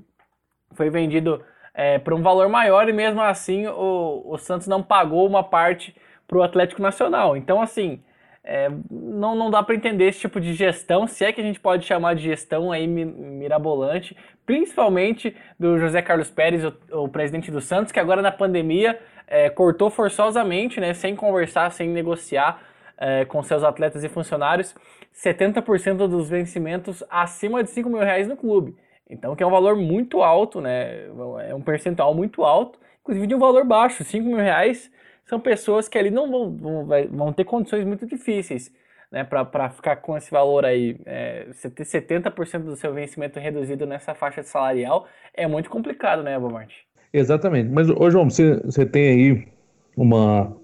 foi 0.73 0.89
vendido 0.89 1.41
é, 1.73 1.99
por 1.99 2.13
um 2.13 2.21
valor 2.21 2.49
maior 2.49 2.87
e 2.89 2.93
mesmo 2.93 3.21
assim 3.21 3.67
o, 3.67 4.23
o 4.25 4.37
Santos 4.37 4.67
não 4.67 4.83
pagou 4.83 5.25
uma 5.27 5.43
parte 5.43 5.95
para 6.27 6.37
o 6.37 6.43
Atlético 6.43 6.81
Nacional. 6.81 7.35
Então, 7.35 7.61
assim, 7.61 8.01
é, 8.43 8.69
não, 8.89 9.35
não 9.35 9.51
dá 9.51 9.61
para 9.61 9.75
entender 9.75 10.05
esse 10.05 10.19
tipo 10.19 10.39
de 10.39 10.53
gestão, 10.53 11.05
se 11.05 11.23
é 11.23 11.31
que 11.31 11.41
a 11.41 11.43
gente 11.43 11.59
pode 11.59 11.85
chamar 11.85 12.15
de 12.15 12.23
gestão 12.23 12.71
aí 12.71 12.87
mirabolante, 12.87 14.15
principalmente 14.45 15.35
do 15.59 15.77
José 15.77 16.01
Carlos 16.01 16.29
Pérez, 16.29 16.63
o, 16.63 17.03
o 17.03 17.09
presidente 17.09 17.51
do 17.51 17.61
Santos, 17.61 17.91
que 17.91 17.99
agora 17.99 18.21
na 18.21 18.31
pandemia 18.31 18.99
é, 19.27 19.49
cortou 19.49 19.89
forçosamente, 19.89 20.79
né, 20.79 20.93
sem 20.93 21.15
conversar, 21.15 21.71
sem 21.71 21.87
negociar 21.89 22.61
é, 22.97 23.25
com 23.25 23.41
seus 23.43 23.63
atletas 23.63 24.03
e 24.03 24.09
funcionários, 24.09 24.75
70% 25.13 26.07
dos 26.07 26.29
vencimentos 26.29 27.03
acima 27.09 27.63
de 27.63 27.69
5 27.69 27.89
mil 27.89 27.99
reais 27.99 28.27
no 28.27 28.35
clube. 28.35 28.75
Então, 29.11 29.35
que 29.35 29.43
é 29.43 29.47
um 29.47 29.51
valor 29.51 29.75
muito 29.75 30.23
alto, 30.23 30.61
né? 30.61 31.05
É 31.47 31.53
um 31.53 31.61
percentual 31.61 32.15
muito 32.15 32.43
alto, 32.43 32.79
inclusive 33.01 33.27
de 33.27 33.35
um 33.35 33.39
valor 33.39 33.65
baixo, 33.65 34.03
5 34.03 34.25
mil 34.25 34.37
reais 34.37 34.89
são 35.25 35.39
pessoas 35.39 35.87
que 35.87 35.97
ali 35.97 36.09
não 36.09 36.29
vão, 36.29 36.57
vão, 36.57 36.87
vão 37.09 37.33
ter 37.33 37.45
condições 37.45 37.85
muito 37.85 38.05
difíceis 38.05 38.71
né, 39.11 39.23
para 39.23 39.69
ficar 39.69 39.97
com 39.97 40.17
esse 40.17 40.31
valor 40.31 40.65
aí. 40.65 40.97
É, 41.05 41.47
você 41.51 41.69
ter 41.69 41.83
70% 41.83 42.63
do 42.63 42.75
seu 42.75 42.93
vencimento 42.93 43.39
reduzido 43.39 43.85
nessa 43.85 44.15
faixa 44.15 44.43
salarial 44.43 45.07
é 45.33 45.47
muito 45.47 45.69
complicado, 45.69 46.23
né, 46.23 46.35
Abomarte? 46.35 46.85
Exatamente. 47.13 47.69
Mas, 47.69 47.89
ô 47.89 48.09
João, 48.09 48.29
você, 48.29 48.55
você 48.63 48.85
tem 48.85 49.07
aí 49.09 49.47
uma. 49.95 50.55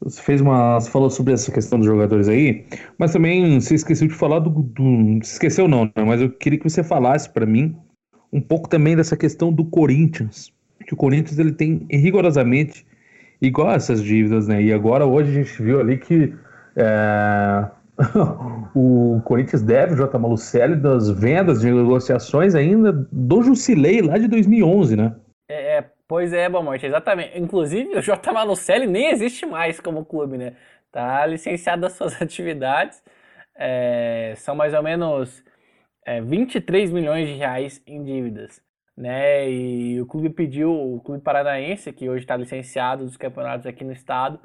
Você 0.00 0.22
fez 0.22 0.40
uma. 0.40 0.80
Você 0.80 0.90
falou 0.90 1.10
sobre 1.10 1.34
essa 1.34 1.52
questão 1.52 1.78
dos 1.78 1.86
jogadores 1.86 2.26
aí, 2.28 2.66
mas 2.98 3.12
também 3.12 3.60
você 3.60 3.74
esqueceu 3.74 4.08
de 4.08 4.14
falar 4.14 4.38
do. 4.38 4.50
do 4.50 5.18
esqueceu 5.22 5.68
não, 5.68 5.84
né? 5.84 6.04
Mas 6.06 6.22
eu 6.22 6.30
queria 6.30 6.58
que 6.58 6.68
você 6.68 6.82
falasse 6.82 7.28
para 7.28 7.44
mim 7.44 7.76
um 8.32 8.40
pouco 8.40 8.68
também 8.68 8.96
dessa 8.96 9.16
questão 9.16 9.52
do 9.52 9.64
Corinthians. 9.64 10.52
Que 10.86 10.94
o 10.94 10.96
Corinthians 10.96 11.38
ele 11.38 11.52
tem 11.52 11.86
rigorosamente 11.90 12.86
igual 13.40 13.72
essas 13.72 14.02
dívidas, 14.02 14.48
né? 14.48 14.62
E 14.62 14.72
agora 14.72 15.06
hoje 15.06 15.30
a 15.30 15.42
gente 15.42 15.62
viu 15.62 15.80
ali 15.80 15.96
que 15.96 16.34
é, 16.76 17.66
o 18.74 19.20
Corinthians 19.24 19.62
deve 19.62 19.94
o 19.94 19.96
J. 19.96 20.18
Malucelli 20.18 20.76
das 20.76 21.10
vendas 21.10 21.60
de 21.60 21.70
negociações 21.70 22.54
ainda 22.54 22.92
do 23.10 23.42
Jusilei 23.42 24.00
lá 24.02 24.18
de 24.18 24.28
2011, 24.28 24.96
né? 24.96 25.14
É, 25.48 25.78
é 25.78 25.84
pois 26.06 26.32
é, 26.32 26.48
Bamorte, 26.48 26.86
exatamente. 26.86 27.38
Inclusive 27.38 27.98
o 27.98 28.02
J. 28.02 28.32
Malucelli 28.32 28.86
nem 28.86 29.10
existe 29.10 29.46
mais 29.46 29.80
como 29.80 30.04
clube, 30.04 30.38
né? 30.38 30.54
Tá 30.92 31.24
licenciado 31.26 31.82
das 31.82 31.92
suas 31.92 32.20
atividades. 32.20 33.02
É, 33.56 34.34
são 34.36 34.54
mais 34.54 34.72
ou 34.72 34.82
menos 34.82 35.44
é, 36.04 36.20
23 36.20 36.90
milhões 36.90 37.28
de 37.28 37.34
reais 37.34 37.82
em 37.86 38.02
dívidas 38.02 38.62
né? 39.00 39.50
E 39.50 40.00
o 40.00 40.06
clube 40.06 40.28
pediu, 40.30 40.70
o 40.70 41.00
clube 41.00 41.22
paranaense, 41.22 41.92
que 41.92 42.08
hoje 42.08 42.24
está 42.24 42.36
licenciado 42.36 43.04
dos 43.06 43.16
campeonatos 43.16 43.66
aqui 43.66 43.82
no 43.82 43.92
estado, 43.92 44.38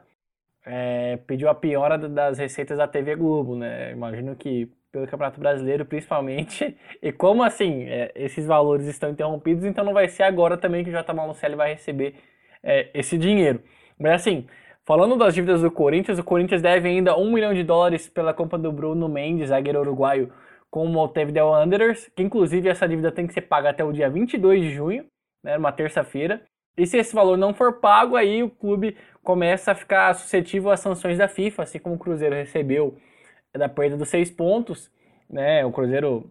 é, 0.66 1.18
pediu 1.28 1.50
a 1.50 1.56
piora 1.56 1.98
das 1.98 2.38
receitas 2.38 2.78
da 2.78 2.88
TV 2.88 3.16
Globo, 3.18 3.56
né? 3.56 3.92
Imagino 3.92 4.36
que 4.36 4.72
pelo 4.92 5.08
Campeonato 5.08 5.40
Brasileiro, 5.42 5.86
principalmente. 5.86 6.76
E 7.04 7.12
como 7.12 7.44
assim, 7.44 7.84
é, 7.84 8.12
esses 8.16 8.46
valores 8.48 8.88
estão 8.88 9.10
interrompidos, 9.10 9.66
então 9.66 9.84
não 9.84 9.94
vai 9.94 10.08
ser 10.08 10.24
agora 10.24 10.58
também 10.58 10.84
que 10.84 10.90
o 10.90 10.94
J. 10.94 11.14
Malucelli 11.14 11.56
vai 11.56 11.74
receber 11.74 12.16
é, 12.64 12.90
esse 12.94 13.18
dinheiro. 13.18 13.62
Mas 14.00 14.14
assim, 14.14 14.48
falando 14.86 15.18
das 15.18 15.36
dívidas 15.36 15.62
do 15.62 15.70
Corinthians, 15.70 16.18
o 16.18 16.24
Corinthians 16.24 16.62
deve 16.62 16.88
ainda 16.88 17.18
um 17.18 17.32
milhão 17.32 17.54
de 17.54 17.64
dólares 17.64 18.10
pela 18.10 18.34
compra 18.34 18.58
do 18.58 18.72
Bruno 18.72 19.10
Mendes, 19.10 19.50
zagueiro 19.50 19.82
uruguaio 19.82 20.32
com 20.76 20.84
o 20.84 20.90
Montevideo 20.90 21.52
Wanderers, 21.52 22.12
que 22.14 22.22
inclusive 22.22 22.68
essa 22.68 22.86
dívida 22.86 23.10
tem 23.10 23.26
que 23.26 23.34
ser 23.34 23.44
paga 23.44 23.70
até 23.70 23.82
o 23.82 23.94
dia 23.94 24.10
22 24.10 24.62
de 24.62 24.72
junho, 24.72 25.06
né, 25.42 25.58
uma 25.58 25.72
terça-feira. 25.72 26.42
E 26.78 26.86
se 26.86 26.98
esse 26.98 27.16
valor 27.16 27.38
não 27.38 27.54
for 27.54 27.80
pago, 27.80 28.18
aí 28.18 28.44
o 28.44 28.50
clube 28.50 28.98
começa 29.24 29.72
a 29.72 29.76
ficar 29.76 30.14
suscetível 30.16 30.70
às 30.70 30.82
sanções 30.82 31.18
da 31.18 31.30
FIFA, 31.30 31.64
assim 31.64 31.80
como 31.80 31.96
o 31.96 31.98
Cruzeiro 31.98 32.36
recebeu 32.36 32.98
da 33.56 33.70
perda 33.70 33.96
dos 33.96 34.10
seis 34.10 34.30
pontos. 34.30 34.92
Né, 35.30 35.66
o 35.66 35.72
Cruzeiro 35.72 36.30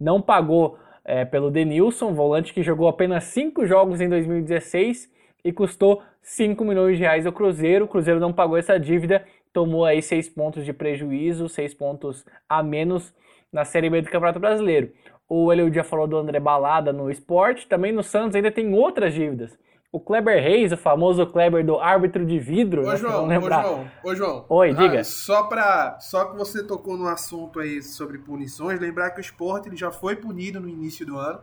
não 0.00 0.20
pagou 0.20 0.76
é, 1.04 1.24
pelo 1.24 1.48
Denilson, 1.48 2.14
volante 2.14 2.52
que 2.52 2.64
jogou 2.64 2.88
apenas 2.88 3.22
cinco 3.22 3.64
jogos 3.64 4.00
em 4.00 4.08
2016 4.08 5.08
e 5.44 5.52
custou 5.52 6.02
5 6.20 6.64
milhões 6.64 6.96
de 6.96 7.04
reais 7.04 7.26
ao 7.26 7.32
Cruzeiro. 7.32 7.84
O 7.84 7.88
Cruzeiro 7.88 8.18
não 8.18 8.32
pagou 8.32 8.56
essa 8.56 8.76
dívida, 8.76 9.24
tomou 9.52 9.84
aí 9.84 10.02
seis 10.02 10.28
pontos 10.28 10.64
de 10.64 10.72
prejuízo, 10.72 11.48
seis 11.48 11.72
pontos 11.72 12.26
a 12.48 12.60
menos 12.60 13.14
na 13.54 13.64
Série 13.64 13.88
B 13.88 14.02
do 14.02 14.10
Campeonato 14.10 14.40
Brasileiro. 14.40 14.90
O 15.28 15.52
Eliud 15.52 15.74
já 15.74 15.84
falou 15.84 16.08
do 16.08 16.16
André 16.16 16.40
Balada 16.40 16.92
no 16.92 17.08
esporte, 17.08 17.68
também 17.68 17.92
no 17.92 18.02
Santos 18.02 18.34
ainda 18.34 18.50
tem 18.50 18.74
outras 18.74 19.14
dívidas. 19.14 19.56
O 19.92 20.00
Kleber 20.00 20.42
Reis, 20.42 20.72
o 20.72 20.76
famoso 20.76 21.24
Kleber 21.24 21.64
do 21.64 21.78
árbitro 21.78 22.26
de 22.26 22.36
vidro. 22.36 22.82
Ô, 22.82 22.90
né, 22.90 22.96
João, 22.96 23.28
ô, 23.28 23.40
João, 23.40 23.90
ô, 24.02 24.14
João. 24.14 24.46
Oi, 24.48 24.74
diga. 24.74 25.00
Ah, 25.00 25.04
só, 25.04 25.44
pra, 25.44 25.98
só 26.00 26.24
que 26.24 26.36
você 26.36 26.66
tocou 26.66 26.96
no 26.96 27.06
assunto 27.06 27.60
aí 27.60 27.80
sobre 27.80 28.18
punições, 28.18 28.80
lembrar 28.80 29.12
que 29.12 29.20
o 29.20 29.22
esporte 29.22 29.68
ele 29.68 29.76
já 29.76 29.92
foi 29.92 30.16
punido 30.16 30.58
no 30.60 30.68
início 30.68 31.06
do 31.06 31.16
ano. 31.16 31.40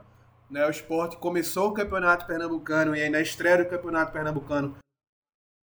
Né? 0.49 0.65
O 0.67 0.69
esporte 0.69 1.15
começou 1.15 1.69
o 1.69 1.73
campeonato 1.73 2.27
pernambucano 2.27 2.93
e 2.93 3.01
aí 3.01 3.09
na 3.09 3.21
estreia 3.21 3.59
do 3.59 3.69
campeonato 3.69 4.11
pernambucano 4.11 4.75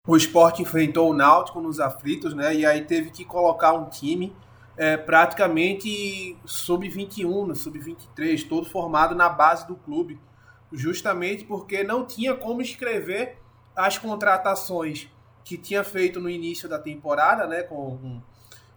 o 0.08 0.18
esporte 0.18 0.62
enfrentou 0.62 1.10
o 1.10 1.14
Náutico 1.14 1.62
nos 1.62 1.80
aflitos, 1.80 2.34
né? 2.34 2.54
E 2.54 2.66
aí 2.66 2.84
teve 2.84 3.10
que 3.10 3.24
colocar 3.24 3.72
um 3.72 3.88
time 3.88 4.36
é, 4.78 4.98
praticamente 4.98 6.38
sub-21, 6.46 7.56
sub-23, 7.56 8.48
todo 8.48 8.70
formado 8.70 9.14
na 9.16 9.30
base 9.30 9.68
do 9.68 9.76
clube, 9.76 10.20
justamente 10.72 11.46
porque 11.46 11.84
não 11.84 12.06
tinha 12.06 12.34
como 12.34 12.62
escrever 12.62 13.38
as 13.76 13.98
contratações 13.98 15.10
que 15.44 15.58
tinha 15.58 15.84
feito 15.84 16.20
no 16.20 16.30
início 16.30 16.68
da 16.70 16.80
temporada, 16.80 17.46
né, 17.46 17.64
com, 17.64 18.22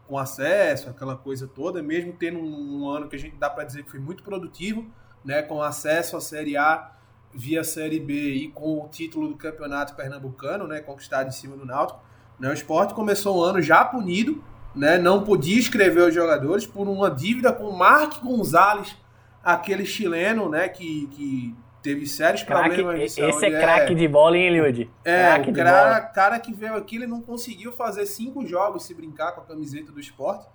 com, 0.06 0.18
acesso, 0.18 0.90
aquela 0.90 1.16
coisa 1.16 1.46
toda, 1.46 1.82
mesmo 1.82 2.12
tendo 2.12 2.38
um, 2.38 2.82
um 2.82 2.90
ano 2.90 3.08
que 3.08 3.16
a 3.16 3.18
gente 3.18 3.36
dá 3.36 3.48
para 3.48 3.64
dizer 3.64 3.84
que 3.84 3.90
foi 3.90 4.00
muito 4.00 4.22
produtivo, 4.22 4.86
né, 5.24 5.42
com 5.42 5.62
acesso 5.62 6.16
à 6.16 6.20
Série 6.20 6.56
A 6.56 6.92
via 7.32 7.62
Série 7.62 8.00
B 8.00 8.14
e 8.34 8.48
com 8.48 8.84
o 8.84 8.88
título 8.88 9.28
do 9.28 9.36
Campeonato 9.36 9.94
Pernambucano, 9.94 10.66
né, 10.66 10.80
conquistado 10.80 11.28
em 11.28 11.32
cima 11.32 11.56
do 11.56 11.64
Náutico. 11.64 12.00
Né, 12.38 12.48
o 12.48 12.52
esporte 12.52 12.94
começou 12.94 13.38
o 13.38 13.44
ano 13.44 13.62
já 13.62 13.84
punido, 13.84 14.42
né, 14.76 14.98
não 14.98 15.24
podia 15.24 15.58
escrever 15.58 16.02
os 16.02 16.14
jogadores 16.14 16.66
por 16.66 16.86
uma 16.86 17.10
dívida 17.10 17.52
com 17.52 17.64
o 17.64 17.76
Mark 17.76 18.22
Gonzalez, 18.22 18.94
aquele 19.42 19.86
chileno, 19.86 20.48
né, 20.48 20.68
que, 20.68 21.06
que 21.08 21.56
teve 21.82 22.06
sérios 22.06 22.42
Craque- 22.42 22.74
problemas 22.82 23.16
esse 23.16 23.46
é 23.46 23.50
craque 23.60 23.94
de 23.94 24.06
bola, 24.06 24.36
hein, 24.36 24.48
Eliud? 24.48 24.90
É, 25.04 25.34
Craque 25.34 25.50
o 25.50 25.54
cara, 25.54 26.00
cara 26.00 26.38
que 26.40 26.52
veio 26.52 26.76
aqui, 26.76 26.96
ele 26.96 27.06
não 27.06 27.22
conseguiu 27.22 27.72
fazer 27.72 28.04
cinco 28.06 28.46
jogos 28.46 28.84
se 28.84 28.92
brincar 28.92 29.32
com 29.32 29.40
a 29.40 29.44
camiseta 29.44 29.90
do 29.90 29.98
esporte, 30.00 30.46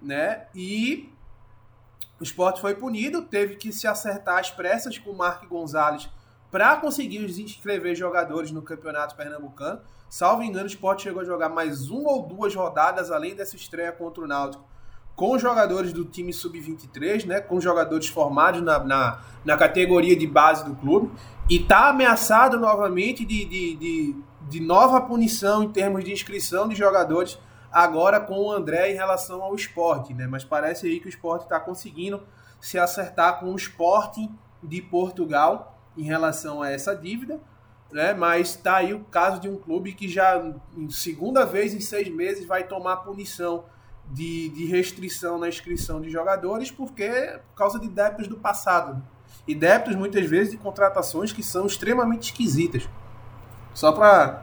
né? 0.00 0.44
E 0.54 1.10
o 2.20 2.22
esporte 2.22 2.60
foi 2.60 2.74
punido, 2.74 3.22
teve 3.22 3.56
que 3.56 3.72
se 3.72 3.86
acertar 3.86 4.38
às 4.38 4.50
pressas 4.50 4.98
com 4.98 5.10
o 5.10 5.16
Mark 5.16 5.44
Gonzalez 5.48 6.08
para 6.50 6.76
conseguir 6.76 7.24
inscrever 7.24 7.94
jogadores 7.94 8.50
no 8.50 8.62
Campeonato 8.62 9.16
Pernambucano. 9.16 9.80
Salvo 10.08 10.42
engano, 10.42 10.64
o 10.64 10.68
esporte 10.68 11.02
chegou 11.02 11.22
a 11.22 11.24
jogar 11.24 11.48
mais 11.48 11.90
uma 11.90 12.10
ou 12.10 12.22
duas 12.22 12.54
rodadas, 12.54 13.10
além 13.10 13.34
dessa 13.34 13.56
estreia 13.56 13.92
contra 13.92 14.22
o 14.22 14.26
Náutico, 14.26 14.64
com 15.16 15.38
jogadores 15.38 15.92
do 15.92 16.04
time 16.04 16.32
sub-23, 16.32 17.24
né? 17.26 17.40
Com 17.40 17.60
jogadores 17.60 18.06
formados 18.06 18.62
na, 18.62 18.78
na, 18.78 19.20
na 19.44 19.56
categoria 19.56 20.16
de 20.16 20.26
base 20.26 20.64
do 20.64 20.76
clube. 20.76 21.10
E 21.48 21.58
tá 21.58 21.88
ameaçado 21.88 22.58
novamente 22.58 23.24
de, 23.24 23.44
de, 23.44 23.76
de, 23.76 24.16
de 24.48 24.60
nova 24.60 25.00
punição 25.00 25.62
em 25.62 25.70
termos 25.70 26.04
de 26.04 26.12
inscrição 26.12 26.68
de 26.68 26.74
jogadores 26.74 27.38
agora 27.72 28.20
com 28.20 28.38
o 28.38 28.50
André 28.50 28.92
em 28.92 28.94
relação 28.94 29.42
ao 29.42 29.54
esporte, 29.54 30.14
né? 30.14 30.26
Mas 30.26 30.44
parece 30.44 30.86
aí 30.86 31.00
que 31.00 31.06
o 31.06 31.08
esporte 31.08 31.42
está 31.42 31.60
conseguindo 31.60 32.22
se 32.60 32.78
acertar 32.78 33.38
com 33.40 33.52
o 33.52 33.56
Sporting 33.56 34.34
de 34.62 34.80
Portugal 34.80 35.75
em 35.96 36.02
relação 36.02 36.62
a 36.62 36.70
essa 36.70 36.94
dívida, 36.94 37.40
né? 37.90 38.12
Mas 38.14 38.50
está 38.50 38.76
aí 38.76 38.92
o 38.92 39.00
caso 39.04 39.40
de 39.40 39.48
um 39.48 39.56
clube 39.56 39.92
que 39.92 40.08
já, 40.08 40.42
em 40.76 40.90
segunda 40.90 41.44
vez 41.46 41.72
em 41.74 41.80
seis 41.80 42.08
meses, 42.08 42.44
vai 42.46 42.64
tomar 42.64 42.96
punição 42.98 43.64
de, 44.10 44.48
de 44.50 44.66
restrição 44.66 45.38
na 45.38 45.48
inscrição 45.48 46.00
de 46.00 46.10
jogadores 46.10 46.70
porque 46.70 47.08
por 47.48 47.54
causa 47.56 47.78
de 47.78 47.88
débitos 47.88 48.28
do 48.28 48.36
passado. 48.36 48.94
né? 48.94 49.02
E 49.48 49.54
débitos, 49.54 49.94
muitas 49.96 50.26
vezes, 50.26 50.50
de 50.52 50.56
contratações 50.58 51.32
que 51.32 51.42
são 51.42 51.66
extremamente 51.66 52.24
esquisitas. 52.32 52.88
Só 53.72 53.92
para 53.92 54.42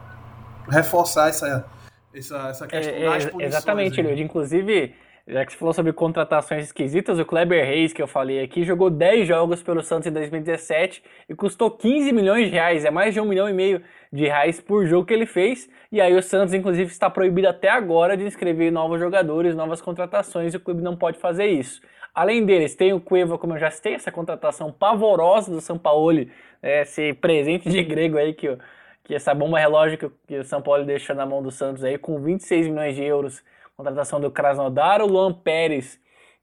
reforçar 0.70 1.28
essa, 1.30 1.66
essa, 2.14 2.38
essa 2.50 2.68
questão 2.68 2.94
É, 2.94 3.06
das 3.06 3.26
é, 3.26 3.30
punições. 3.30 3.54
exatamente, 3.54 4.02
né? 4.04 4.20
Inclusive, 4.22 4.96
já 5.26 5.46
que 5.46 5.54
você 5.54 5.58
falou 5.58 5.74
sobre 5.74 5.94
contratações 5.94 6.66
esquisitas, 6.66 7.18
o 7.18 7.24
Kleber 7.24 7.66
Reis, 7.66 7.94
que 7.94 8.02
eu 8.02 8.08
falei 8.08 8.42
aqui, 8.42 8.64
jogou 8.66 8.90
10 8.90 9.26
jogos 9.26 9.64
pelo 9.64 9.82
Santos 9.82 10.08
em 10.08 10.12
2017 10.12 11.02
e 11.30 11.34
custou 11.34 11.72
15 11.72 12.12
milhões 12.12 12.48
de 12.48 12.52
reais. 12.52 12.84
É 12.84 12.92
mais 12.92 13.14
de 13.14 13.22
um 13.22 13.26
milhão 13.26 13.50
e 13.50 13.54
meio 13.54 13.82
de 14.12 14.26
reais 14.26 14.60
por 14.60 14.86
jogo 14.86 15.08
que 15.08 15.14
ele 15.14 15.26
fez. 15.26 15.70
E 15.90 16.02
aí 16.02 16.14
o 16.14 16.22
Santos, 16.22 16.54
inclusive, 16.54 16.92
está 16.92 17.10
proibido 17.10 17.48
até 17.48 17.70
agora 17.70 18.18
de 18.18 18.26
inscrever 18.26 18.70
novos 18.70 19.00
jogadores, 19.00 19.56
novas 19.56 19.82
contratações, 19.82 20.54
e 20.54 20.58
o 20.58 20.60
clube 20.60 20.82
não 20.82 20.98
pode 20.98 21.18
fazer 21.18 21.46
isso. 21.46 21.82
Além 22.14 22.46
deles, 22.46 22.76
tem 22.76 22.92
o 22.92 23.00
Cueva, 23.00 23.38
como 23.38 23.54
eu 23.54 23.60
já 23.60 23.72
citei, 23.72 23.94
essa 23.94 24.12
contratação 24.12 24.74
pavorosa 24.74 25.52
do 25.52 25.62
Sampaoli, 25.62 26.32
né, 26.62 26.82
esse 26.82 27.14
presente 27.14 27.70
de 27.70 27.82
grego 27.82 28.18
aí 28.18 28.34
que, 28.34 28.58
que 29.06 29.16
essa 29.16 29.34
bomba 29.34 29.58
relógio 29.58 29.98
que, 29.98 30.12
que 30.28 30.38
o 30.38 30.44
São 30.44 30.62
Paulo 30.62 30.86
deixou 30.86 31.16
na 31.16 31.26
mão 31.26 31.42
do 31.42 31.50
Santos 31.50 31.84
aí, 31.84 31.98
com 31.98 32.22
26 32.22 32.68
milhões 32.68 32.96
de 32.96 33.04
euros, 33.04 33.42
contratação 33.78 34.20
do 34.20 34.32
Krasnodar, 34.32 35.02
o 35.02 35.08
Luan 35.08 35.34
Pérez, 35.34 36.00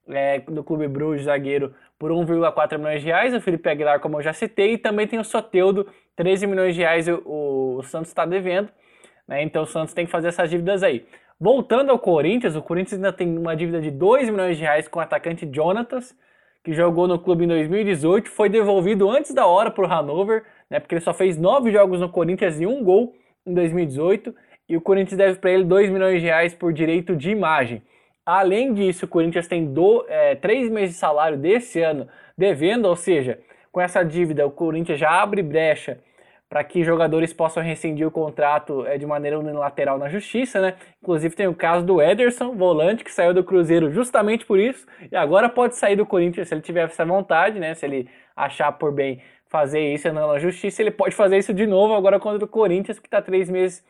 é, 0.08 0.40
do 0.40 0.64
Clube 0.64 0.88
Bruges, 0.88 1.24
zagueiro, 1.24 1.74
por 1.98 2.10
1,4 2.10 2.78
milhões 2.78 3.00
de 3.02 3.06
reais, 3.08 3.34
o 3.34 3.40
Felipe 3.40 3.68
Aguilar, 3.68 4.00
como 4.00 4.18
eu 4.18 4.22
já 4.22 4.32
citei, 4.32 4.72
e 4.74 4.78
também 4.78 5.06
tem 5.06 5.18
o 5.18 5.24
Soteudo, 5.24 5.86
13 6.16 6.46
milhões 6.46 6.74
de 6.74 6.80
reais 6.80 7.06
o, 7.08 7.22
o- 7.78 7.82
Santos 7.84 8.10
está 8.10 8.24
devendo, 8.24 8.68
né, 9.28 9.42
então 9.42 9.62
o 9.62 9.66
Santos 9.66 9.94
tem 9.94 10.06
que 10.06 10.10
fazer 10.10 10.28
essas 10.28 10.50
dívidas 10.50 10.82
aí. 10.82 11.06
Voltando 11.38 11.90
ao 11.90 11.98
Corinthians, 11.98 12.56
o 12.56 12.62
Corinthians 12.62 12.94
ainda 12.94 13.12
tem 13.12 13.38
uma 13.38 13.54
dívida 13.56 13.80
de 13.80 13.90
2 13.90 14.28
milhões 14.28 14.56
de 14.56 14.62
reais 14.62 14.88
com 14.88 14.98
o 14.98 15.02
atacante 15.02 15.48
Jonatas, 15.50 16.14
que 16.64 16.72
jogou 16.74 17.08
no 17.08 17.18
clube 17.18 17.44
em 17.44 17.48
2018, 17.48 18.28
foi 18.30 18.48
devolvido 18.48 19.08
antes 19.08 19.32
da 19.32 19.46
hora 19.46 19.70
para 19.70 19.84
o 19.84 19.86
Hannover, 19.88 20.44
né, 20.68 20.80
porque 20.80 20.94
ele 20.94 21.00
só 21.02 21.14
fez 21.14 21.36
nove 21.38 21.70
jogos 21.70 22.00
no 22.00 22.08
Corinthians 22.10 22.60
e 22.60 22.66
um 22.66 22.82
gol 22.82 23.14
em 23.46 23.54
2018, 23.54 24.34
e 24.70 24.76
o 24.76 24.80
Corinthians 24.80 25.18
deve 25.18 25.38
para 25.40 25.50
ele 25.50 25.64
2 25.64 25.90
milhões 25.90 26.20
de 26.20 26.26
reais 26.28 26.54
por 26.54 26.72
direito 26.72 27.16
de 27.16 27.28
imagem. 27.28 27.83
Além 28.24 28.72
disso, 28.72 29.04
o 29.04 29.09
Corinthians 29.09 29.48
tem 29.48 29.66
do, 29.66 30.06
é, 30.09 30.37
três 30.37 30.70
meses 30.70 30.94
de 30.94 31.00
salário 31.00 31.37
desse 31.37 31.83
ano 31.83 32.06
devendo, 32.38 32.87
ou 32.87 32.94
seja, 32.94 33.40
com 33.72 33.80
essa 33.80 34.04
dívida, 34.04 34.46
o 34.46 34.50
Corinthians 34.50 35.00
já 35.00 35.11
abre 35.11 35.42
brecha 35.42 35.98
para 36.48 36.62
que 36.62 36.85
jogadores 36.85 37.33
possam 37.33 37.62
rescindir 37.62 38.06
o 38.06 38.12
contrato 38.12 38.87
é, 38.87 38.96
de 38.96 39.04
maneira 39.06 39.38
unilateral 39.40 39.98
na 39.98 40.09
justiça, 40.09 40.61
né? 40.61 40.74
Inclusive 41.02 41.35
tem 41.35 41.48
o 41.48 41.54
caso 41.54 41.85
do 41.85 42.00
Ederson, 42.00 42.54
volante, 42.54 43.02
que 43.02 43.12
saiu 43.12 43.35
do 43.35 43.42
Cruzeiro 43.42 43.90
justamente 43.90 44.46
por 44.46 44.59
isso, 44.59 44.87
e 45.11 45.16
agora 45.16 45.48
pode 45.48 45.74
sair 45.76 45.96
do 45.96 46.06
Corinthians 46.06 46.48
se 46.48 46.54
ele 46.54 46.61
tiver 46.61 46.85
essa 46.85 47.04
vontade, 47.04 47.59
né? 47.59 47.74
Se 47.74 47.87
ele 47.87 48.09
achar 48.37 48.70
por 48.70 48.92
bem 48.92 49.20
fazer 49.48 49.80
isso 49.92 50.12
na 50.12 50.38
justiça, 50.38 50.80
ele 50.80 50.92
pode 50.92 51.14
fazer 51.14 51.38
isso 51.38 51.52
de 51.52 51.66
novo 51.66 51.94
agora 51.94 52.20
contra 52.20 52.44
o 52.44 52.48
Corinthians, 52.48 53.00
que 53.00 53.09
está 53.09 53.20
três 53.20 53.50
meses 53.50 53.85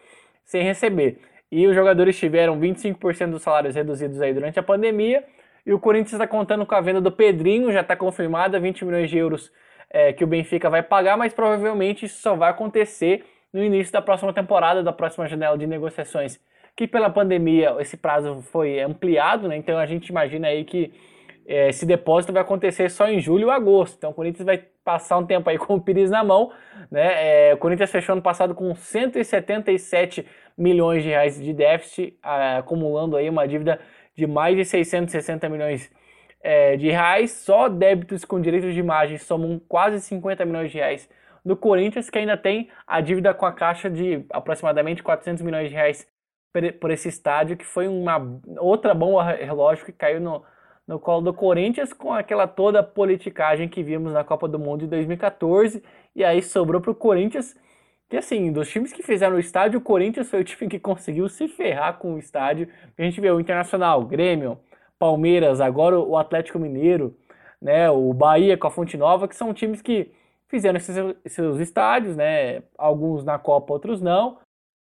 sem 0.50 0.64
receber. 0.64 1.18
E 1.50 1.64
os 1.68 1.76
jogadores 1.76 2.18
tiveram 2.18 2.58
25% 2.58 3.30
dos 3.30 3.42
salários 3.42 3.76
reduzidos 3.76 4.20
aí 4.20 4.34
durante 4.34 4.58
a 4.58 4.62
pandemia, 4.62 5.22
e 5.64 5.72
o 5.72 5.78
Corinthians 5.78 6.14
está 6.14 6.26
contando 6.26 6.66
com 6.66 6.74
a 6.74 6.80
venda 6.80 7.00
do 7.00 7.12
Pedrinho, 7.12 7.70
já 7.70 7.82
está 7.82 7.94
confirmada, 7.94 8.58
20 8.58 8.84
milhões 8.84 9.08
de 9.08 9.16
euros 9.16 9.52
é, 9.88 10.12
que 10.12 10.24
o 10.24 10.26
Benfica 10.26 10.68
vai 10.68 10.82
pagar, 10.82 11.16
mas 11.16 11.32
provavelmente 11.32 12.06
isso 12.06 12.20
só 12.20 12.34
vai 12.34 12.50
acontecer 12.50 13.24
no 13.52 13.62
início 13.62 13.92
da 13.92 14.02
próxima 14.02 14.32
temporada, 14.32 14.82
da 14.82 14.92
próxima 14.92 15.28
janela 15.28 15.56
de 15.56 15.68
negociações, 15.68 16.40
que 16.74 16.88
pela 16.88 17.08
pandemia 17.08 17.76
esse 17.78 17.96
prazo 17.96 18.42
foi 18.50 18.80
ampliado, 18.80 19.46
né? 19.46 19.56
Então 19.56 19.78
a 19.78 19.86
gente 19.86 20.08
imagina 20.08 20.48
aí 20.48 20.64
que 20.64 20.92
esse 21.46 21.84
depósito 21.84 22.32
vai 22.32 22.42
acontecer 22.42 22.90
só 22.90 23.08
em 23.08 23.20
julho 23.20 23.46
ou 23.46 23.52
agosto. 23.52 23.96
Então 23.96 24.10
o 24.10 24.14
Corinthians 24.14 24.46
vai 24.46 24.58
passar 24.84 25.18
um 25.18 25.26
tempo 25.26 25.48
aí 25.48 25.58
com 25.58 25.74
o 25.74 25.80
Pires 25.80 26.10
na 26.10 26.22
mão, 26.22 26.52
né? 26.90 27.48
É, 27.50 27.54
o 27.54 27.58
Corinthians 27.58 27.90
fechou 27.90 28.12
ano 28.12 28.22
passado 28.22 28.54
com 28.54 28.74
177 28.74 30.26
milhões 30.56 31.02
de 31.02 31.08
reais 31.08 31.40
de 31.40 31.52
déficit, 31.52 32.18
acumulando 32.22 33.16
aí 33.16 33.28
uma 33.28 33.46
dívida 33.48 33.80
de 34.14 34.26
mais 34.26 34.56
de 34.56 34.64
660 34.64 35.48
milhões 35.48 35.90
é, 36.42 36.76
de 36.76 36.90
reais, 36.90 37.32
só 37.32 37.68
débitos 37.68 38.24
com 38.24 38.40
direitos 38.40 38.72
de 38.74 38.80
imagem 38.80 39.18
somam 39.18 39.60
quase 39.68 40.00
50 40.00 40.44
milhões 40.44 40.70
de 40.70 40.78
reais 40.78 41.08
do 41.44 41.56
Corinthians, 41.56 42.10
que 42.10 42.18
ainda 42.18 42.36
tem 42.36 42.68
a 42.86 43.00
dívida 43.00 43.32
com 43.32 43.46
a 43.46 43.52
Caixa 43.52 43.88
de 43.88 44.24
aproximadamente 44.30 45.02
400 45.02 45.42
milhões 45.42 45.68
de 45.68 45.74
reais 45.74 46.06
por 46.80 46.90
esse 46.90 47.08
estádio, 47.08 47.56
que 47.56 47.64
foi 47.64 47.86
uma 47.86 48.20
outra 48.58 48.92
bomba 48.92 49.22
relógio 49.22 49.84
que 49.84 49.92
caiu 49.92 50.20
no, 50.20 50.42
no 50.90 50.98
colo 50.98 51.22
do 51.22 51.32
Corinthians 51.32 51.92
com 51.92 52.12
aquela 52.12 52.48
toda 52.48 52.82
politicagem 52.82 53.68
que 53.68 53.80
vimos 53.80 54.12
na 54.12 54.24
Copa 54.24 54.48
do 54.48 54.58
Mundo 54.58 54.80
de 54.80 54.86
2014, 54.88 55.80
e 56.16 56.24
aí 56.24 56.42
sobrou 56.42 56.80
para 56.80 56.90
o 56.90 56.94
Corinthians, 56.96 57.56
que 58.08 58.16
assim, 58.16 58.50
dos 58.50 58.68
times 58.68 58.92
que 58.92 59.00
fizeram 59.00 59.36
o 59.36 59.38
estádio, 59.38 59.78
o 59.78 59.82
Corinthians 59.82 60.28
foi 60.28 60.40
o 60.40 60.42
time 60.44 60.68
que 60.68 60.80
conseguiu 60.80 61.28
se 61.28 61.46
ferrar 61.46 61.96
com 61.98 62.14
o 62.14 62.18
estádio. 62.18 62.68
A 62.98 63.02
gente 63.02 63.20
vê 63.20 63.30
o 63.30 63.38
Internacional, 63.38 64.04
Grêmio, 64.04 64.58
Palmeiras, 64.98 65.60
agora 65.60 65.96
o 65.96 66.16
Atlético 66.16 66.58
Mineiro, 66.58 67.16
né, 67.62 67.88
o 67.88 68.12
Bahia 68.12 68.58
com 68.58 68.66
a 68.66 68.70
Fonte 68.70 68.96
Nova, 68.96 69.28
que 69.28 69.36
são 69.36 69.54
times 69.54 69.80
que 69.80 70.10
fizeram 70.48 70.80
seus 70.80 71.60
estádios, 71.60 72.16
né, 72.16 72.64
alguns 72.76 73.22
na 73.22 73.38
Copa, 73.38 73.72
outros 73.72 74.02
não. 74.02 74.38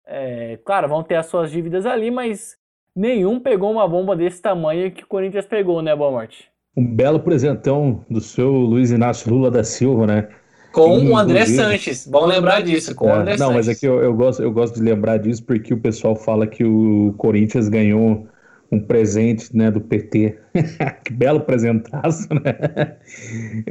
É, 0.04 0.58
claro, 0.66 0.86
vão 0.86 1.02
ter 1.02 1.14
as 1.14 1.24
suas 1.24 1.50
dívidas 1.50 1.86
ali, 1.86 2.10
mas 2.10 2.58
nenhum 2.94 3.40
pegou 3.40 3.72
uma 3.72 3.88
bomba 3.88 4.16
desse 4.16 4.40
tamanho 4.40 4.90
que 4.92 5.04
o 5.04 5.06
Corinthians 5.06 5.46
pegou, 5.46 5.82
né, 5.82 5.94
Bomart? 5.94 6.44
um 6.76 6.86
belo 6.86 7.20
presentão 7.20 8.04
do 8.10 8.20
seu 8.20 8.50
Luiz 8.50 8.90
Inácio 8.90 9.32
Lula 9.32 9.50
da 9.50 9.62
Silva, 9.62 10.06
né? 10.06 10.28
Com 10.72 10.98
o 11.10 11.16
André 11.16 11.46
Sanches, 11.46 12.04
bom 12.04 12.26
lembrar 12.26 12.60
disso, 12.60 12.96
com 12.96 13.08
é, 13.08 13.12
o 13.12 13.20
André 13.20 13.36
Não, 13.36 13.46
Sanches. 13.46 13.54
mas 13.54 13.68
é 13.68 13.74
que 13.78 13.86
eu, 13.86 14.02
eu, 14.02 14.12
gosto, 14.12 14.42
eu 14.42 14.50
gosto 14.50 14.74
de 14.74 14.82
lembrar 14.82 15.18
disso 15.18 15.44
porque 15.44 15.72
o 15.72 15.78
pessoal 15.78 16.16
fala 16.16 16.48
que 16.48 16.64
o 16.64 17.14
Corinthians 17.16 17.68
ganhou 17.68 18.26
um 18.72 18.80
presente 18.80 19.56
né, 19.56 19.70
do 19.70 19.80
PT. 19.80 20.36
que 21.04 21.12
belo 21.12 21.40
presentaço, 21.42 22.26
né? 22.34 22.96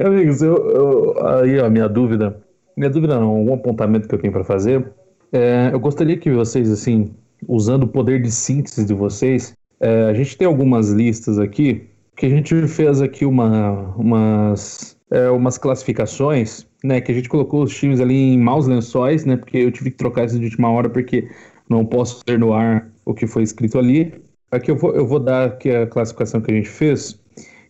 Amigos, 0.02 0.40
eu, 0.40 0.56
eu, 0.70 1.26
aí 1.26 1.60
a 1.60 1.68
minha 1.68 1.90
dúvida, 1.90 2.40
minha 2.74 2.88
dúvida 2.88 3.20
não, 3.20 3.44
um 3.44 3.52
apontamento 3.52 4.08
que 4.08 4.14
eu 4.14 4.18
tenho 4.18 4.32
para 4.32 4.44
fazer, 4.44 4.90
é, 5.30 5.68
eu 5.74 5.80
gostaria 5.80 6.16
que 6.16 6.30
vocês, 6.30 6.70
assim, 6.70 7.14
usando 7.48 7.84
o 7.84 7.88
poder 7.88 8.20
de 8.20 8.30
síntese 8.30 8.84
de 8.84 8.94
vocês, 8.94 9.54
é, 9.80 10.04
a 10.04 10.14
gente 10.14 10.36
tem 10.36 10.46
algumas 10.46 10.90
listas 10.90 11.38
aqui, 11.38 11.88
que 12.16 12.26
a 12.26 12.28
gente 12.28 12.66
fez 12.68 13.02
aqui 13.02 13.24
uma, 13.24 13.94
umas, 13.96 14.96
é, 15.10 15.28
umas 15.30 15.58
classificações, 15.58 16.66
né, 16.82 17.00
que 17.00 17.10
a 17.10 17.14
gente 17.14 17.28
colocou 17.28 17.62
os 17.62 17.74
times 17.74 18.00
ali 18.00 18.14
em 18.14 18.38
maus 18.38 18.66
lençóis, 18.66 19.24
né, 19.24 19.36
porque 19.36 19.58
eu 19.58 19.72
tive 19.72 19.90
que 19.90 19.96
trocar 19.96 20.24
isso 20.24 20.38
de 20.38 20.44
última 20.44 20.70
hora, 20.70 20.88
porque 20.88 21.28
não 21.68 21.84
posso 21.84 22.24
ter 22.24 22.38
no 22.38 22.52
ar 22.52 22.88
o 23.04 23.12
que 23.12 23.26
foi 23.26 23.42
escrito 23.42 23.78
ali. 23.78 24.14
Aqui 24.50 24.70
eu 24.70 24.76
vou, 24.76 24.94
eu 24.94 25.06
vou 25.06 25.18
dar 25.18 25.46
aqui 25.46 25.70
a 25.70 25.86
classificação 25.86 26.40
que 26.40 26.52
a 26.52 26.54
gente 26.54 26.68
fez, 26.68 27.18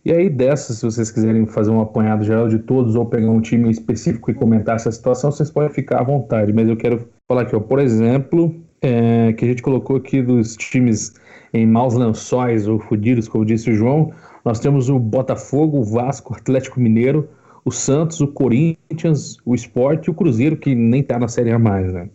e 0.05 0.11
aí 0.11 0.29
dessas, 0.29 0.77
se 0.77 0.85
vocês 0.85 1.09
quiserem 1.09 1.47
fazer 1.47 1.71
um 1.71 1.81
apanhado 1.81 2.23
geral 2.23 2.47
de 2.47 2.59
todos, 2.59 2.95
ou 2.95 3.07
pegar 3.07 3.31
um 3.31 3.41
time 3.41 3.71
específico 3.71 4.29
e 4.29 4.35
comentar 4.35 4.75
essa 4.75 4.91
situação, 4.91 5.31
vocês 5.31 5.49
podem 5.49 5.71
ficar 5.71 5.99
à 5.99 6.03
vontade, 6.03 6.53
mas 6.53 6.69
eu 6.69 6.77
quero 6.77 7.07
falar 7.27 7.41
aqui, 7.41 7.55
ó, 7.55 7.59
por 7.59 7.79
exemplo, 7.79 8.55
é, 8.81 9.33
que 9.33 9.45
a 9.45 9.47
gente 9.47 9.61
colocou 9.61 9.97
aqui 9.97 10.21
dos 10.21 10.55
times 10.55 11.13
em 11.53 11.65
maus 11.65 11.93
lençóis 11.93 12.67
ou 12.67 12.79
fudidos, 12.79 13.27
como 13.27 13.45
disse 13.45 13.71
o 13.71 13.75
João, 13.75 14.11
nós 14.43 14.59
temos 14.59 14.89
o 14.89 14.99
Botafogo, 14.99 15.79
o 15.79 15.83
Vasco, 15.83 16.33
o 16.33 16.35
Atlético 16.35 16.79
Mineiro, 16.79 17.27
o 17.63 17.71
Santos, 17.71 18.21
o 18.21 18.27
Corinthians, 18.27 19.37
o 19.43 19.55
Sport 19.55 20.05
e 20.05 20.11
o 20.11 20.13
Cruzeiro, 20.13 20.57
que 20.57 20.75
nem 20.75 21.01
tá 21.01 21.17
na 21.17 21.27
Série 21.27 21.51
A 21.51 21.57
mais, 21.57 21.91
né? 21.91 22.09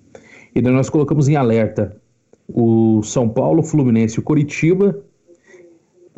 E 0.55 0.61
daí 0.61 0.73
nós 0.73 0.89
colocamos 0.89 1.29
em 1.29 1.37
alerta 1.37 1.97
o 2.49 3.03
São 3.03 3.29
Paulo, 3.29 3.61
o 3.61 3.65
Fluminense 3.65 4.17
e 4.17 4.21
o 4.21 4.23
Coritiba, 4.23 5.03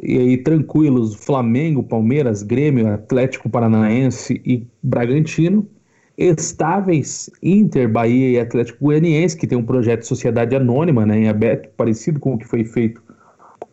e 0.02 0.18
aí 0.18 0.36
tranquilos, 0.36 1.14
Flamengo, 1.14 1.82
Palmeiras, 1.82 2.42
Grêmio, 2.42 2.92
Atlético 2.92 3.48
Paranaense 3.48 4.40
e 4.44 4.66
Bragantino, 4.82 5.66
estáveis 6.16 7.30
Inter, 7.42 7.90
Bahia 7.90 8.30
e 8.30 8.40
Atlético 8.40 8.84
Goianiense, 8.84 9.36
que 9.36 9.46
tem 9.46 9.56
um 9.56 9.64
projeto 9.64 10.00
de 10.00 10.06
sociedade 10.06 10.54
anônima, 10.54 11.06
né, 11.06 11.18
em 11.18 11.28
aberto, 11.28 11.68
parecido 11.76 12.20
com 12.20 12.34
o 12.34 12.38
que 12.38 12.46
foi 12.46 12.64
feito 12.64 13.02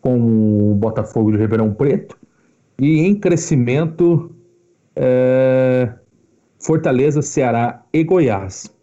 com 0.02 0.72
o 0.72 0.76
Botafogo 0.76 1.32
de 1.32 1.38
Ribeirão 1.38 1.74
Preto, 1.74 2.18
e 2.80 3.02
em 3.02 3.16
crescimento 3.16 4.34
é, 4.96 5.92
Fortaleza, 6.58 7.22
Ceará 7.22 7.84
e 7.94 8.04
Goiás. 8.04 8.74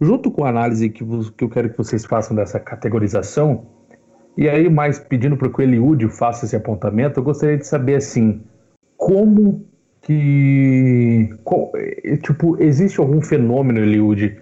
Junto 0.00 0.30
com 0.30 0.44
a 0.44 0.48
análise 0.48 0.88
que, 0.88 1.04
que 1.04 1.44
eu 1.44 1.48
quero 1.48 1.70
que 1.70 1.78
vocês 1.78 2.04
façam 2.04 2.34
dessa 2.34 2.58
categorização, 2.58 3.66
e 4.36 4.48
aí 4.48 4.68
mais 4.68 4.98
pedindo 4.98 5.36
para 5.36 5.48
que 5.48 5.60
o 5.60 5.62
Eliúdio 5.62 6.08
faça 6.08 6.44
esse 6.44 6.56
apontamento, 6.56 7.20
eu 7.20 7.24
gostaria 7.24 7.56
de 7.56 7.66
saber 7.66 7.96
assim, 7.96 8.42
como 8.96 9.64
que, 10.04 11.30
qual, 11.42 11.72
tipo, 12.22 12.62
existe 12.62 13.00
algum 13.00 13.22
fenômeno, 13.22 13.80
Eliúde? 13.80 14.36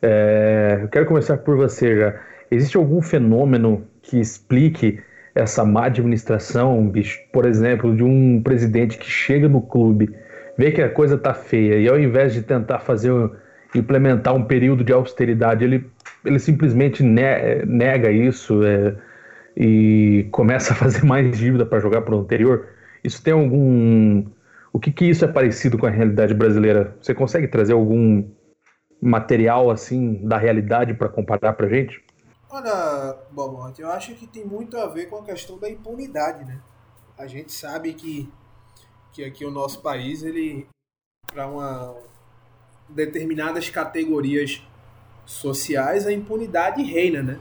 É, 0.00 0.78
eu 0.82 0.88
quero 0.88 1.06
começar 1.06 1.36
por 1.38 1.56
você 1.56 1.96
já. 1.96 2.20
Existe 2.50 2.76
algum 2.76 3.02
fenômeno 3.02 3.84
que 4.00 4.18
explique 4.18 5.00
essa 5.34 5.64
má 5.64 5.86
administração, 5.86 6.88
bicho, 6.88 7.18
por 7.32 7.46
exemplo, 7.46 7.94
de 7.94 8.02
um 8.02 8.40
presidente 8.42 8.96
que 8.96 9.10
chega 9.10 9.48
no 9.48 9.60
clube, 9.60 10.08
vê 10.56 10.70
que 10.70 10.80
a 10.80 10.88
coisa 10.88 11.18
tá 11.18 11.34
feia 11.34 11.78
e 11.78 11.88
ao 11.88 11.98
invés 11.98 12.32
de 12.32 12.42
tentar 12.42 12.80
fazer 12.80 13.12
implementar 13.74 14.34
um 14.34 14.44
período 14.44 14.82
de 14.82 14.92
austeridade, 14.92 15.64
ele, 15.64 15.84
ele 16.24 16.38
simplesmente 16.38 17.02
nega 17.02 18.10
isso 18.10 18.64
é, 18.64 18.94
e 19.56 20.26
começa 20.30 20.72
a 20.72 20.76
fazer 20.76 21.04
mais 21.04 21.36
dívida 21.36 21.66
para 21.66 21.80
jogar 21.80 22.02
para 22.02 22.14
o 22.14 22.20
anterior. 22.20 22.66
Isso 23.04 23.22
tem 23.22 23.34
algum 23.34 24.24
o 24.78 24.80
que, 24.80 24.92
que 24.92 25.04
isso 25.06 25.24
é 25.24 25.28
parecido 25.28 25.76
com 25.76 25.86
a 25.86 25.90
realidade 25.90 26.32
brasileira? 26.32 26.96
Você 27.02 27.12
consegue 27.12 27.48
trazer 27.48 27.72
algum 27.72 28.30
material 29.02 29.72
assim 29.72 30.24
da 30.24 30.38
realidade 30.38 30.94
para 30.94 31.08
comparar 31.08 31.54
para 31.54 31.68
gente? 31.68 32.00
Olha, 32.48 33.16
Bobote, 33.32 33.82
eu 33.82 33.90
acho 33.90 34.14
que 34.14 34.24
tem 34.24 34.44
muito 34.44 34.78
a 34.78 34.86
ver 34.86 35.06
com 35.06 35.16
a 35.16 35.24
questão 35.24 35.58
da 35.58 35.68
impunidade, 35.68 36.44
né? 36.44 36.60
A 37.18 37.26
gente 37.26 37.50
sabe 37.50 37.92
que, 37.92 38.32
que 39.12 39.24
aqui 39.24 39.44
o 39.44 39.50
nosso 39.50 39.82
país, 39.82 40.22
ele, 40.22 40.68
para 41.26 41.48
uma 41.48 41.96
determinadas 42.88 43.68
categorias 43.68 44.62
sociais, 45.26 46.06
a 46.06 46.12
impunidade 46.12 46.84
reina, 46.84 47.20
né? 47.20 47.40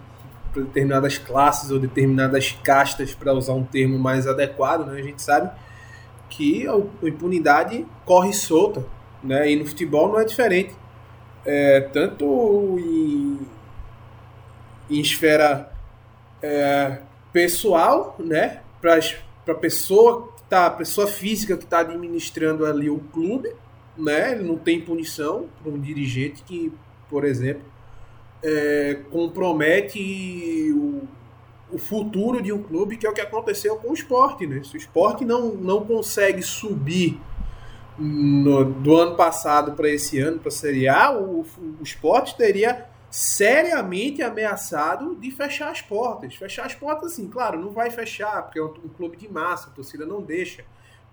Para 0.51 0.63
determinadas 0.63 1.19
classes 1.19 1.69
ou 1.69 1.77
determinadas 1.77 2.51
castas, 2.63 3.13
para 3.13 3.31
usar 3.31 3.53
um 3.53 3.63
termo 3.63 3.99
mais 3.99 4.25
adequado, 4.25 4.87
né? 4.87 4.99
A 4.99 5.03
gente 5.03 5.21
sabe 5.21 5.51
que 6.29 6.67
a 6.67 7.07
impunidade 7.07 7.85
corre 8.05 8.33
solta, 8.33 8.85
né? 9.23 9.51
E 9.51 9.55
no 9.55 9.65
futebol 9.65 10.09
não 10.09 10.19
é 10.19 10.25
diferente. 10.25 10.75
É, 11.45 11.81
tanto 11.81 12.77
em, 12.79 13.39
em 14.89 14.99
esfera 14.99 15.71
é, 16.41 16.99
pessoal, 17.31 18.15
né? 18.19 18.61
Para 18.81 18.99
a 19.47 19.55
pessoa 19.55 20.33
que 20.35 20.43
tá, 20.43 20.69
pessoa 20.69 21.07
física 21.07 21.57
que 21.57 21.63
está 21.63 21.79
administrando 21.79 22.65
ali 22.65 22.89
o 22.89 22.99
clube, 22.99 23.53
né? 23.97 24.33
Ele 24.33 24.43
não 24.43 24.57
tem 24.57 24.81
punição 24.81 25.47
para 25.61 25.71
um 25.71 25.79
dirigente 25.79 26.43
que, 26.43 26.71
por 27.09 27.23
exemplo, 27.23 27.63
é, 28.43 28.99
compromete 29.09 30.71
o, 30.73 31.07
o 31.71 31.77
futuro 31.77 32.41
de 32.41 32.51
um 32.51 32.61
clube, 32.63 32.97
que 32.97 33.05
é 33.05 33.09
o 33.09 33.13
que 33.13 33.21
aconteceu 33.21 33.77
com 33.77 33.89
o 33.89 33.93
esporte. 33.93 34.47
Né? 34.47 34.63
Se 34.63 34.75
o 34.75 34.77
esporte 34.77 35.25
não, 35.25 35.53
não 35.53 35.85
consegue 35.85 36.41
subir 36.41 37.19
no, 37.97 38.63
do 38.65 38.95
ano 38.95 39.15
passado 39.15 39.73
para 39.73 39.89
esse 39.89 40.19
ano, 40.19 40.39
para 40.39 40.49
a 40.49 40.51
Série 40.51 40.87
A, 40.87 41.11
o, 41.11 41.41
o 41.41 41.83
esporte 41.83 42.37
teria 42.37 42.87
seriamente 43.09 44.21
ameaçado 44.21 45.15
de 45.15 45.31
fechar 45.31 45.71
as 45.71 45.81
portas. 45.81 46.35
Fechar 46.35 46.65
as 46.65 46.75
portas, 46.75 47.13
assim, 47.13 47.27
claro, 47.27 47.59
não 47.59 47.71
vai 47.71 47.89
fechar, 47.89 48.43
porque 48.43 48.59
é 48.59 48.63
um, 48.63 48.73
um 48.85 48.89
clube 48.89 49.17
de 49.17 49.31
massa, 49.31 49.69
a 49.69 49.73
torcida 49.73 50.05
não 50.05 50.21
deixa, 50.21 50.63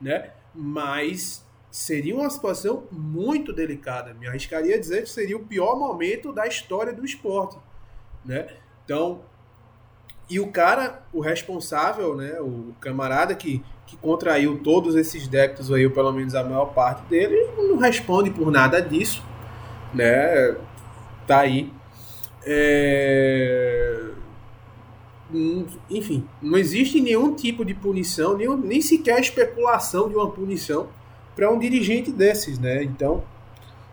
né? 0.00 0.30
Mas 0.54 1.44
seria 1.70 2.14
uma 2.14 2.30
situação 2.30 2.84
muito 2.92 3.52
delicada. 3.52 4.14
Me 4.14 4.28
arriscaria 4.28 4.78
dizer 4.78 5.02
que 5.02 5.10
seria 5.10 5.36
o 5.36 5.44
pior 5.44 5.76
momento 5.76 6.32
da 6.32 6.46
história 6.46 6.92
do 6.92 7.04
esporte, 7.04 7.58
né? 8.24 8.46
Então, 8.84 9.22
e 10.28 10.40
o 10.40 10.46
cara, 10.48 11.02
o 11.12 11.20
responsável, 11.20 12.16
né, 12.16 12.40
o 12.40 12.74
camarada 12.80 13.34
que, 13.34 13.62
que 13.86 13.96
contraiu 13.96 14.58
todos 14.62 14.94
esses 14.94 15.28
débitos 15.28 15.70
aí, 15.70 15.84
ou 15.84 15.92
pelo 15.92 16.12
menos 16.12 16.34
a 16.34 16.42
maior 16.42 16.66
parte 16.66 17.02
dele, 17.08 17.36
não 17.56 17.76
responde 17.76 18.30
por 18.30 18.50
nada 18.50 18.80
disso, 18.80 19.22
né? 19.92 20.56
Tá 21.26 21.40
aí. 21.40 21.70
É... 22.44 24.10
Enfim, 25.90 26.26
não 26.40 26.56
existe 26.56 27.00
nenhum 27.00 27.34
tipo 27.34 27.64
de 27.64 27.74
punição, 27.74 28.36
nem, 28.36 28.48
nem 28.56 28.80
sequer 28.80 29.20
especulação 29.20 30.08
de 30.08 30.14
uma 30.14 30.30
punição 30.30 30.88
para 31.34 31.50
um 31.50 31.58
dirigente 31.58 32.12
desses, 32.12 32.58
né? 32.58 32.82
Então, 32.82 33.24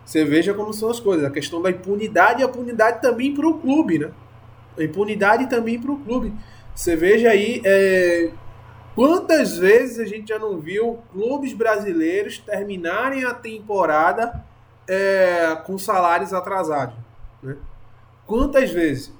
você 0.04 0.24
veja 0.24 0.54
como 0.54 0.72
são 0.72 0.90
as 0.90 1.00
coisas. 1.00 1.24
A 1.24 1.30
questão 1.30 1.60
da 1.60 1.70
impunidade 1.70 2.40
e 2.40 2.44
a 2.44 2.48
impunidade 2.48 3.02
também 3.02 3.34
para 3.34 3.46
o 3.46 3.58
clube, 3.58 3.98
né? 3.98 4.10
Impunidade 4.78 5.48
também 5.48 5.80
para 5.80 5.92
o 5.92 5.98
clube. 5.98 6.32
Você 6.74 6.96
veja 6.96 7.30
aí 7.30 7.60
é, 7.64 8.30
quantas 8.94 9.56
vezes 9.56 9.98
a 9.98 10.04
gente 10.04 10.28
já 10.28 10.38
não 10.38 10.58
viu 10.58 10.98
clubes 11.12 11.52
brasileiros 11.52 12.38
terminarem 12.38 13.24
a 13.24 13.34
temporada 13.34 14.44
é, 14.88 15.56
com 15.66 15.78
salários 15.78 16.32
atrasados. 16.32 16.94
Né? 17.42 17.56
Quantas 18.26 18.70
vezes? 18.70 19.12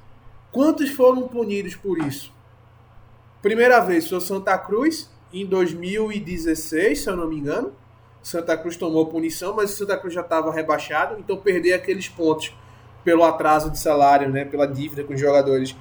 Quantos 0.51 0.91
foram 0.91 1.29
punidos 1.29 1.75
por 1.75 1.99
isso? 1.99 2.33
Primeira 3.41 3.81
vez 3.81 4.09
foi 4.09 4.21
Santa 4.21 4.57
Cruz, 4.57 5.11
em 5.33 5.47
2016, 5.47 7.03
se 7.03 7.11
eu 7.11 7.17
não 7.17 7.29
me 7.29 7.37
engano. 7.37 7.73
Santa 8.23 8.57
Cruz 8.57 8.77
tomou 8.77 9.07
punição, 9.07 9.55
mas 9.55 9.73
o 9.73 9.77
Santa 9.77 9.97
Cruz 9.97 10.15
já 10.15 10.21
estava 10.21 10.53
rebaixado, 10.53 11.19
então 11.19 11.37
perder 11.37 11.73
aqueles 11.73 12.09
pontos 12.09 12.55
pelo 13.05 13.25
atraso 13.25 13.71
de 13.71 13.79
salário, 13.79 14.29
né, 14.29 14.45
pela 14.45 14.67
dívida 14.67 15.05
com 15.05 15.15
os 15.15 15.21
jogadores, 15.21 15.75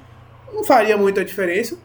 não 0.51 0.63
faria 0.63 0.97
muita 0.97 1.23
diferença. 1.23 1.77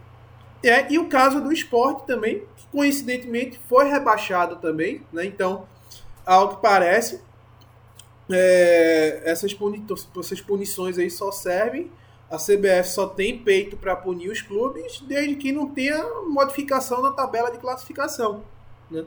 É, 0.62 0.90
e 0.92 0.98
o 0.98 1.08
caso 1.08 1.40
do 1.40 1.52
esporte 1.52 2.06
também, 2.06 2.42
que 2.56 2.66
coincidentemente 2.72 3.60
foi 3.68 3.88
rebaixado 3.88 4.56
também, 4.56 5.02
né, 5.12 5.24
então, 5.24 5.66
ao 6.24 6.56
que 6.56 6.62
parece, 6.62 7.20
é, 8.30 9.22
essas, 9.24 9.54
puni 9.54 9.84
essas 10.18 10.40
punições 10.40 10.98
aí 10.98 11.10
só 11.10 11.30
servem, 11.30 11.90
a 12.30 12.36
CBF 12.36 12.88
só 12.88 13.06
tem 13.06 13.38
peito 13.38 13.76
para 13.76 13.94
punir 13.94 14.30
os 14.30 14.42
clubes, 14.42 15.00
desde 15.00 15.36
que 15.36 15.52
não 15.52 15.68
tenha 15.68 16.02
modificação 16.28 17.00
na 17.00 17.12
tabela 17.12 17.50
de 17.52 17.58
classificação, 17.58 18.42
né? 18.90 19.04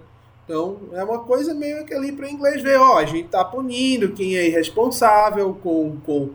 Então 0.50 0.80
é 0.94 1.04
uma 1.04 1.20
coisa 1.20 1.54
meio 1.54 1.86
que 1.86 1.94
ali 1.94 2.12
para 2.12 2.26
o 2.26 2.28
inglês 2.28 2.64
ver, 2.64 2.80
ó, 2.80 2.98
a 2.98 3.06
gente 3.06 3.28
está 3.28 3.46
punindo 3.46 4.14
quem 4.14 4.36
é 4.36 4.48
irresponsável 4.48 5.54
com, 5.54 5.98
com, 6.04 6.32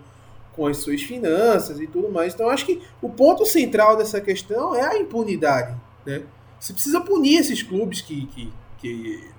com 0.53 0.69
as 0.69 0.77
suas 0.77 1.03
finanças 1.03 1.81
e 1.81 1.89
tudo 1.89 2.13
mais. 2.13 2.33
Então 2.33 2.49
acho 2.49 2.65
que 2.65 2.81
o 3.03 3.09
ponto 3.09 3.45
central 3.45 3.97
dessa 3.97 4.21
questão 4.21 4.73
é 4.73 4.83
a 4.83 4.97
impunidade. 4.97 5.75
Né? 6.07 6.23
Você 6.61 6.73
precisa 6.73 7.01
punir 7.01 7.41
esses 7.41 7.61
clubes 7.61 8.03
que, 8.03 8.27
que, 8.27 8.53
que, 8.79 9.31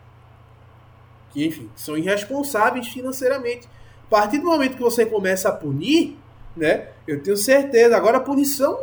que 1.32 1.46
enfim, 1.46 1.70
são 1.74 1.98
irresponsáveis 1.98 2.90
financeiramente. 2.90 3.70
A 4.08 4.10
partir 4.10 4.40
do 4.40 4.46
momento 4.46 4.76
que 4.76 4.84
você 4.84 5.06
começa 5.06 5.48
a 5.48 5.54
punir, 5.54 6.18
né, 6.54 6.90
eu 7.08 7.24
tenho 7.24 7.38
certeza, 7.38 7.96
agora 7.96 8.20
punição 8.20 8.78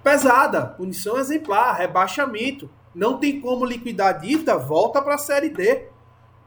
pesada, 0.00 0.64
punição 0.64 1.18
exemplar, 1.18 1.76
rebaixamento. 1.76 2.70
Não 2.94 3.18
tem 3.18 3.40
como 3.40 3.64
liquidar 3.64 4.08
a 4.08 4.12
dívida, 4.12 4.56
volta 4.56 5.02
para 5.02 5.16
a 5.16 5.18
Série 5.18 5.50
D. 5.50 5.88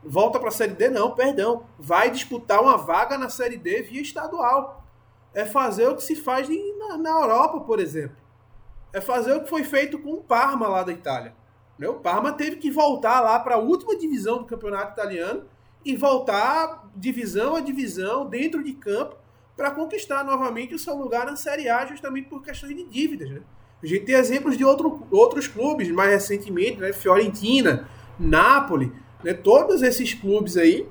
Volta 0.03 0.39
para 0.39 0.49
a 0.49 0.51
Série 0.51 0.73
D, 0.73 0.89
não, 0.89 1.11
perdão. 1.11 1.65
Vai 1.77 2.09
disputar 2.09 2.61
uma 2.61 2.77
vaga 2.77 3.17
na 3.17 3.29
Série 3.29 3.57
D 3.57 3.81
via 3.81 4.01
estadual. 4.01 4.83
É 5.33 5.45
fazer 5.45 5.87
o 5.87 5.95
que 5.95 6.03
se 6.03 6.15
faz 6.15 6.47
na, 6.49 6.97
na 6.97 7.09
Europa, 7.09 7.59
por 7.61 7.79
exemplo. 7.79 8.15
É 8.93 9.01
fazer 9.01 9.33
o 9.33 9.43
que 9.43 9.49
foi 9.49 9.63
feito 9.63 9.99
com 9.99 10.13
o 10.13 10.23
Parma 10.23 10.67
lá 10.67 10.83
da 10.83 10.93
Itália. 10.93 11.35
O 11.85 11.95
Parma 11.95 12.31
teve 12.31 12.55
que 12.55 12.71
voltar 12.71 13.19
lá 13.19 13.39
para 13.39 13.55
a 13.55 13.59
última 13.59 13.95
divisão 13.95 14.39
do 14.39 14.45
campeonato 14.45 14.93
italiano 14.93 15.43
e 15.85 15.95
voltar 15.95 16.89
divisão 16.95 17.55
a 17.55 17.59
divisão 17.59 18.25
dentro 18.25 18.63
de 18.63 18.73
campo 18.73 19.15
para 19.55 19.71
conquistar 19.71 20.23
novamente 20.23 20.73
o 20.73 20.79
seu 20.79 20.95
lugar 20.95 21.25
na 21.25 21.35
Série 21.35 21.69
A, 21.69 21.85
justamente 21.85 22.29
por 22.29 22.41
questões 22.41 22.75
de 22.75 22.83
dívidas. 22.83 23.29
Né? 23.29 23.41
A 23.81 23.85
gente 23.85 24.05
tem 24.05 24.15
exemplos 24.15 24.57
de 24.57 24.65
outro, 24.65 25.05
outros 25.11 25.47
clubes, 25.47 25.89
mais 25.89 26.11
recentemente, 26.11 26.79
né? 26.79 26.91
Fiorentina, 26.93 27.87
Napoli, 28.19 28.91
né? 29.23 29.33
todos 29.33 29.81
esses 29.81 30.13
clubes 30.13 30.57
aí 30.57 30.87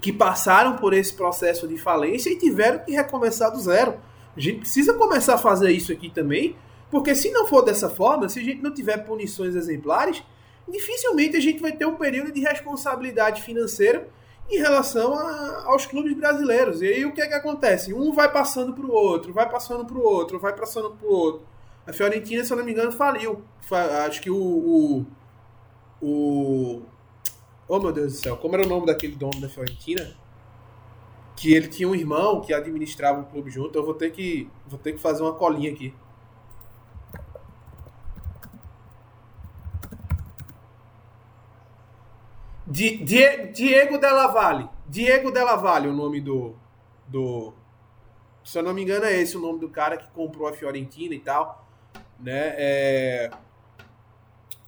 que 0.00 0.12
passaram 0.12 0.76
por 0.76 0.92
esse 0.92 1.12
processo 1.12 1.66
de 1.66 1.76
falência 1.76 2.30
e 2.30 2.36
tiveram 2.36 2.80
que 2.80 2.92
recomeçar 2.92 3.50
do 3.50 3.60
zero. 3.60 3.94
A 4.36 4.40
gente 4.40 4.60
precisa 4.60 4.94
começar 4.94 5.34
a 5.34 5.38
fazer 5.38 5.70
isso 5.72 5.92
aqui 5.92 6.10
também, 6.10 6.56
porque 6.90 7.14
se 7.14 7.30
não 7.30 7.46
for 7.46 7.62
dessa 7.62 7.88
forma, 7.88 8.28
se 8.28 8.38
a 8.38 8.42
gente 8.42 8.62
não 8.62 8.72
tiver 8.72 8.98
punições 8.98 9.54
exemplares, 9.54 10.22
dificilmente 10.68 11.36
a 11.36 11.40
gente 11.40 11.60
vai 11.60 11.72
ter 11.72 11.86
um 11.86 11.96
período 11.96 12.32
de 12.32 12.40
responsabilidade 12.40 13.42
financeira 13.42 14.08
em 14.48 14.58
relação 14.58 15.14
a, 15.14 15.64
aos 15.66 15.86
clubes 15.86 16.16
brasileiros. 16.16 16.82
E 16.82 16.86
aí 16.86 17.04
o 17.04 17.12
que 17.12 17.20
é 17.20 17.26
que 17.26 17.34
acontece? 17.34 17.92
Um 17.92 18.12
vai 18.12 18.30
passando 18.30 18.72
para 18.72 18.86
o 18.86 18.92
outro, 18.92 19.32
vai 19.32 19.48
passando 19.48 19.84
para 19.84 19.96
o 19.96 20.02
outro, 20.02 20.38
vai 20.38 20.54
passando 20.54 20.90
para 20.90 21.06
o 21.06 21.12
outro. 21.12 21.49
A 21.86 21.92
Fiorentina, 21.92 22.44
se 22.44 22.52
eu 22.52 22.56
não 22.56 22.64
me 22.64 22.72
engano, 22.72 22.92
faliu. 22.92 23.42
Acho 24.06 24.20
que 24.20 24.30
o, 24.30 24.36
o, 24.36 25.06
o. 26.02 26.82
Oh 27.68 27.78
meu 27.78 27.92
Deus 27.92 28.12
do 28.12 28.18
céu, 28.18 28.36
como 28.36 28.56
era 28.56 28.66
o 28.66 28.68
nome 28.68 28.86
daquele 28.86 29.14
dono 29.14 29.40
da 29.40 29.48
Fiorentina? 29.48 30.14
Que 31.36 31.54
ele 31.54 31.68
tinha 31.68 31.88
um 31.88 31.94
irmão 31.94 32.40
que 32.40 32.52
administrava 32.52 33.20
o 33.20 33.24
clube 33.24 33.50
junto. 33.50 33.76
Eu 33.78 33.84
vou 33.84 33.94
ter 33.94 34.10
que, 34.10 34.50
vou 34.66 34.78
ter 34.78 34.92
que 34.92 34.98
fazer 34.98 35.22
uma 35.22 35.34
colinha 35.34 35.72
aqui. 35.72 35.94
Diego 42.70 43.98
Della 43.98 44.28
Valle. 44.28 44.68
Diego 44.88 45.32
Della 45.32 45.56
Valle, 45.56 45.88
o 45.88 45.92
nome 45.92 46.20
do, 46.20 46.54
do. 47.08 47.52
Se 48.44 48.58
eu 48.58 48.62
não 48.62 48.72
me 48.72 48.82
engano, 48.82 49.04
é 49.04 49.20
esse 49.20 49.36
o 49.36 49.40
nome 49.40 49.58
do 49.58 49.68
cara 49.68 49.96
que 49.96 50.08
comprou 50.12 50.46
a 50.46 50.52
Fiorentina 50.52 51.14
e 51.14 51.20
tal. 51.20 51.66
Né? 52.22 52.54
É... 52.56 53.30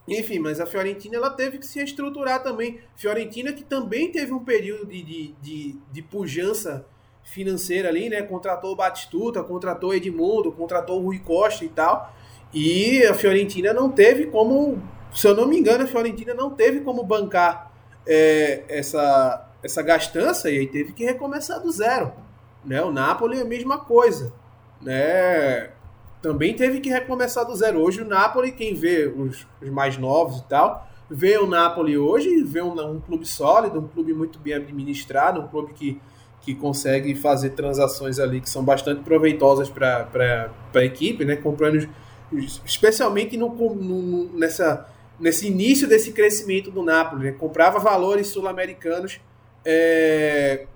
Enfim, 0.06 0.38
mas 0.38 0.60
a 0.60 0.66
Fiorentina 0.66 1.16
ela 1.16 1.30
teve 1.30 1.58
que 1.58 1.66
se 1.66 1.78
reestruturar 1.78 2.42
também. 2.42 2.80
Fiorentina 2.96 3.52
que 3.52 3.62
também 3.62 4.10
teve 4.10 4.32
um 4.32 4.44
período 4.44 4.86
de, 4.86 5.02
de, 5.02 5.34
de, 5.40 5.76
de 5.92 6.02
pujança 6.02 6.84
financeira 7.22 7.88
ali, 7.88 8.08
né? 8.08 8.22
Contratou 8.22 8.72
o 8.72 8.76
Batistuta, 8.76 9.42
contratou 9.44 9.94
Edmundo, 9.94 10.50
contratou 10.52 11.00
o 11.00 11.04
Rui 11.04 11.20
Costa 11.20 11.64
e 11.64 11.68
tal. 11.68 12.12
E 12.52 13.04
a 13.04 13.14
Fiorentina 13.14 13.72
não 13.72 13.90
teve 13.90 14.26
como, 14.26 14.82
se 15.12 15.26
eu 15.26 15.34
não 15.34 15.46
me 15.46 15.56
engano, 15.56 15.84
a 15.84 15.86
Fiorentina 15.86 16.34
não 16.34 16.50
teve 16.50 16.80
como 16.80 17.02
bancar 17.02 17.72
é, 18.06 18.64
essa, 18.68 19.48
essa 19.62 19.82
gastança 19.82 20.50
e 20.50 20.58
aí 20.58 20.66
teve 20.66 20.92
que 20.92 21.04
recomeçar 21.04 21.60
do 21.60 21.70
zero. 21.70 22.12
Né? 22.64 22.82
O 22.82 22.92
Napoli 22.92 23.38
é 23.38 23.42
a 23.42 23.46
mesma 23.46 23.78
coisa. 23.78 24.32
Né? 24.80 25.70
Também 26.22 26.54
teve 26.54 26.80
que 26.80 26.88
recomeçar 26.88 27.44
do 27.44 27.54
zero. 27.54 27.80
Hoje 27.80 28.00
o 28.00 28.06
Napoli, 28.06 28.52
quem 28.52 28.74
vê 28.74 29.06
os, 29.06 29.44
os 29.60 29.68
mais 29.68 29.98
novos 29.98 30.38
e 30.38 30.44
tal, 30.44 30.88
vê 31.10 31.36
o 31.36 31.48
Napoli 31.48 31.98
hoje, 31.98 32.42
vê 32.44 32.62
um, 32.62 32.80
um, 32.80 33.00
clube 33.00 33.26
sólido, 33.26 33.80
um 33.80 33.88
clube 33.88 34.14
muito 34.14 34.38
bem 34.38 34.54
administrado, 34.54 35.40
um 35.40 35.48
clube 35.48 35.74
que, 35.74 36.00
que 36.40 36.54
consegue 36.54 37.16
fazer 37.16 37.50
transações 37.50 38.20
ali 38.20 38.40
que 38.40 38.48
são 38.48 38.64
bastante 38.64 39.02
proveitosas 39.02 39.68
para 39.68 40.50
a 40.72 40.84
equipe, 40.84 41.24
né? 41.24 41.34
comprando 41.34 41.88
especialmente 42.64 43.36
no, 43.36 43.48
no, 43.74 44.38
nessa 44.38 44.88
nesse 45.20 45.46
início 45.46 45.86
desse 45.86 46.12
crescimento 46.12 46.70
do 46.70 46.82
Napoli. 46.82 47.24
Né? 47.24 47.32
Comprava 47.32 47.78
valores 47.78 48.28
sul-americanos 48.28 49.20
é, 49.64 50.66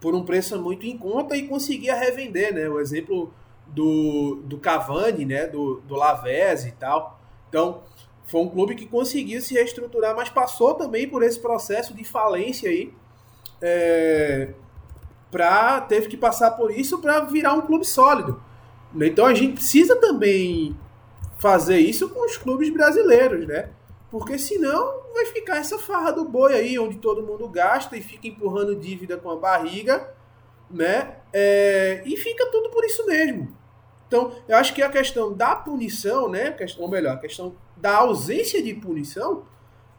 por 0.00 0.14
um 0.14 0.24
preço 0.24 0.60
muito 0.60 0.86
em 0.86 0.96
conta 0.96 1.36
e 1.36 1.46
conseguia 1.46 1.94
revender. 1.94 2.52
Né? 2.52 2.68
O 2.68 2.80
exemplo 2.80 3.32
do, 3.74 4.36
do 4.44 4.58
Cavani, 4.58 5.24
né? 5.24 5.46
do, 5.46 5.80
do 5.80 5.94
Lavezzi 5.94 6.68
e 6.68 6.72
tal. 6.72 7.20
Então, 7.48 7.82
foi 8.26 8.40
um 8.40 8.48
clube 8.48 8.74
que 8.74 8.86
conseguiu 8.86 9.40
se 9.40 9.54
reestruturar, 9.54 10.14
mas 10.16 10.28
passou 10.28 10.74
também 10.74 11.08
por 11.08 11.22
esse 11.22 11.38
processo 11.38 11.92
de 11.92 12.04
falência 12.04 12.70
aí. 12.70 12.92
É, 13.60 14.50
pra, 15.30 15.80
teve 15.80 16.08
que 16.08 16.16
passar 16.16 16.52
por 16.52 16.70
isso 16.70 16.98
para 17.00 17.20
virar 17.20 17.54
um 17.54 17.62
clube 17.62 17.84
sólido. 17.84 18.42
Então 18.94 19.26
a 19.26 19.34
gente 19.34 19.54
precisa 19.54 19.96
também 19.96 20.76
fazer 21.38 21.78
isso 21.78 22.08
com 22.10 22.24
os 22.24 22.36
clubes 22.36 22.70
brasileiros, 22.70 23.46
né? 23.46 23.70
Porque 24.10 24.38
senão 24.38 25.02
vai 25.12 25.26
ficar 25.26 25.56
essa 25.56 25.78
farra 25.78 26.12
do 26.12 26.24
boi 26.24 26.54
aí, 26.54 26.78
onde 26.78 26.98
todo 26.98 27.22
mundo 27.22 27.48
gasta 27.48 27.96
e 27.96 28.02
fica 28.02 28.28
empurrando 28.28 28.76
dívida 28.76 29.16
com 29.16 29.30
a 29.30 29.36
barriga, 29.36 30.14
né? 30.70 31.16
É, 31.32 32.02
e 32.06 32.16
fica 32.16 32.46
tudo 32.50 32.70
por 32.70 32.84
isso 32.84 33.04
mesmo. 33.06 33.56
Então, 34.14 34.30
eu 34.46 34.56
acho 34.56 34.72
que 34.72 34.80
a 34.80 34.88
questão 34.88 35.32
da 35.32 35.56
punição, 35.56 36.28
né? 36.28 36.54
Ou 36.78 36.88
melhor, 36.88 37.14
a 37.14 37.18
questão 37.18 37.56
da 37.76 37.96
ausência 37.96 38.62
de 38.62 38.72
punição 38.72 39.42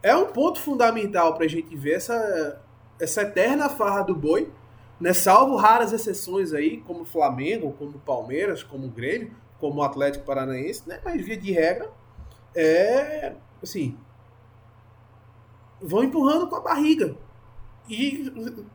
é 0.01 0.15
um 0.15 0.27
ponto 0.27 0.61
fundamental 0.61 1.33
para 1.33 1.43
a 1.43 1.49
gente 1.49 1.75
ver 1.75 1.95
essa, 1.95 2.61
essa 2.97 3.23
eterna 3.23 3.67
farra 3.67 4.03
do 4.03 4.15
boi, 4.15 4.49
né? 5.01 5.11
Salvo 5.11 5.57
raras 5.57 5.91
exceções 5.91 6.53
aí, 6.53 6.77
como 6.87 7.03
Flamengo, 7.03 7.75
como 7.77 7.99
Palmeiras, 7.99 8.63
como 8.63 8.87
Grêmio, 8.87 9.35
como 9.59 9.83
Atlético 9.83 10.23
Paranaense, 10.23 10.87
né? 10.87 11.01
Mas 11.03 11.21
via 11.21 11.35
de 11.35 11.51
regra, 11.51 11.91
é 12.55 13.33
assim, 13.61 13.97
vão 15.81 16.05
empurrando 16.05 16.47
com 16.47 16.55
a 16.55 16.61
barriga. 16.61 17.17
E 17.89 18.31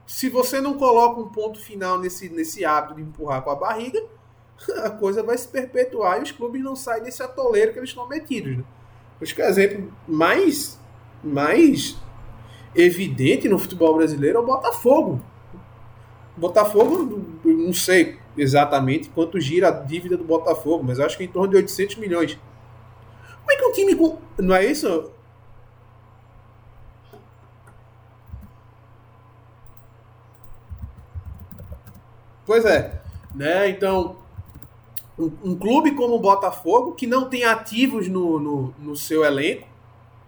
se 0.06 0.28
você 0.28 0.60
não 0.60 0.76
coloca 0.76 1.18
um 1.18 1.30
ponto 1.30 1.58
final 1.58 1.98
nesse, 1.98 2.28
nesse 2.28 2.62
hábito 2.62 2.96
de 2.96 3.00
empurrar 3.00 3.40
com 3.40 3.48
a 3.48 3.56
barriga, 3.56 4.06
a 4.84 4.90
coisa 4.90 5.22
vai 5.22 5.36
se 5.36 5.48
perpetuar 5.48 6.18
e 6.18 6.22
os 6.22 6.32
clubes 6.32 6.62
não 6.62 6.76
saem 6.76 7.02
desse 7.02 7.22
atoleiro 7.22 7.72
que 7.72 7.78
eles 7.78 7.90
estão 7.90 8.08
metidos. 8.08 8.58
Né? 8.58 8.64
Acho 9.20 9.34
que 9.34 9.42
o 9.42 9.44
exemplo 9.44 9.92
mais, 10.06 10.78
mais 11.22 11.96
evidente 12.74 13.48
no 13.48 13.58
futebol 13.58 13.96
brasileiro 13.96 14.38
é 14.38 14.40
o 14.40 14.46
Botafogo. 14.46 15.20
Botafogo, 16.36 17.22
não 17.44 17.72
sei 17.72 18.18
exatamente 18.36 19.10
quanto 19.10 19.38
gira 19.38 19.68
a 19.68 19.70
dívida 19.70 20.16
do 20.16 20.24
Botafogo, 20.24 20.84
mas 20.84 20.98
acho 20.98 21.16
que 21.16 21.24
é 21.24 21.26
em 21.26 21.30
torno 21.30 21.50
de 21.50 21.56
800 21.56 21.96
milhões. 21.96 22.38
Como 23.40 23.52
é 23.52 23.56
que 23.56 23.64
um 23.64 23.72
time 23.72 23.94
com. 23.94 24.18
Não 24.38 24.54
é 24.54 24.64
isso? 24.64 25.10
Pois 32.46 32.64
é. 32.64 33.00
Né? 33.34 33.68
Então, 33.68 34.16
um, 35.20 35.50
um, 35.50 35.56
clube 35.56 35.92
como 35.92 36.14
o 36.14 36.20
Botafogo, 36.20 36.92
que 36.92 37.06
não 37.06 37.28
tem 37.28 37.44
ativos 37.44 38.08
no, 38.08 38.40
no, 38.40 38.74
no 38.78 38.96
seu 38.96 39.24
elenco, 39.24 39.66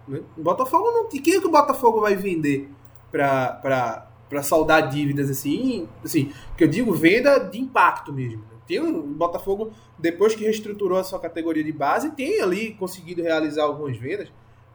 né? 0.07 0.21
o 0.37 0.41
Botafogo 0.43 0.91
não. 0.91 1.07
Quem 1.07 1.35
é 1.35 1.39
que 1.39 1.47
o 1.47 1.51
Botafogo 1.51 2.01
vai 2.01 2.15
vender 2.15 2.69
para 3.11 4.07
para 4.33 4.41
saldar 4.41 4.89
dívidas 4.89 5.29
assim, 5.29 5.87
assim, 6.03 6.31
que 6.57 6.63
eu 6.63 6.67
digo 6.67 6.91
venda 6.91 7.37
de 7.37 7.59
impacto 7.59 8.11
mesmo. 8.11 8.39
Né? 8.39 8.57
Tem 8.65 8.81
um 8.81 8.99
o 8.99 9.03
Botafogo 9.03 9.71
depois 9.99 10.33
que 10.33 10.43
reestruturou 10.43 10.97
a 10.97 11.03
sua 11.03 11.19
categoria 11.19 11.63
de 11.63 11.71
base, 11.71 12.09
tem 12.11 12.41
ali 12.41 12.73
conseguido 12.73 13.21
realizar 13.21 13.63
algumas 13.63 13.95
vendas, 13.95 14.29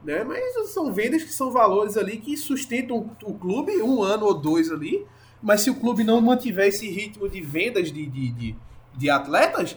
né? 0.04 0.22
Mas 0.22 0.70
são 0.70 0.92
vendas 0.92 1.24
que 1.24 1.32
são 1.32 1.50
valores 1.50 1.96
ali 1.96 2.18
que 2.18 2.36
sustentam 2.36 3.10
o 3.24 3.34
clube 3.34 3.82
um 3.82 4.00
ano 4.00 4.26
ou 4.26 4.34
dois 4.34 4.70
ali. 4.70 5.04
Mas 5.42 5.62
se 5.62 5.70
o 5.70 5.74
clube 5.74 6.02
não 6.02 6.20
mantiver 6.20 6.68
esse 6.68 6.88
ritmo 6.88 7.28
de 7.28 7.40
vendas 7.40 7.92
de, 7.92 8.06
de, 8.06 8.30
de, 8.30 8.56
de 8.96 9.10
atletas, 9.10 9.76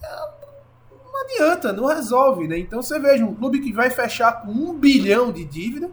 não 0.00 1.22
adianta, 1.22 1.72
não 1.72 1.86
resolve, 1.86 2.46
né? 2.46 2.58
Então 2.58 2.82
você 2.82 2.98
veja 2.98 3.24
um 3.24 3.34
clube 3.34 3.60
que 3.60 3.72
vai 3.72 3.90
fechar 3.90 4.42
com 4.42 4.50
um 4.50 4.74
bilhão 4.74 5.32
de 5.32 5.44
dívida 5.44 5.90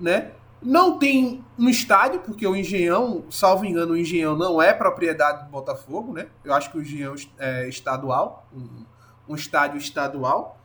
né? 0.00 0.32
Não 0.62 0.98
tem 0.98 1.44
no 1.56 1.70
estádio, 1.70 2.20
porque 2.20 2.46
o 2.46 2.56
Engenhão, 2.56 3.24
salvo 3.30 3.64
engano, 3.64 3.92
o 3.92 3.96
Engenhão 3.96 4.36
não 4.36 4.60
é 4.60 4.72
propriedade 4.72 5.44
do 5.44 5.50
Botafogo, 5.50 6.12
né? 6.12 6.28
Eu 6.44 6.52
acho 6.52 6.70
que 6.70 6.78
o 6.78 6.82
Engenhão 6.82 7.14
é 7.38 7.68
estadual, 7.68 8.46
um, 8.54 8.84
um 9.28 9.34
estádio 9.34 9.78
estadual, 9.78 10.58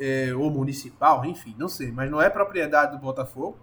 é, 0.00 0.32
ou 0.34 0.50
municipal, 0.50 1.24
enfim, 1.24 1.54
não 1.58 1.68
sei, 1.68 1.92
mas 1.92 2.10
não 2.10 2.20
é 2.20 2.30
propriedade 2.30 2.92
do 2.92 2.98
Botafogo. 2.98 3.56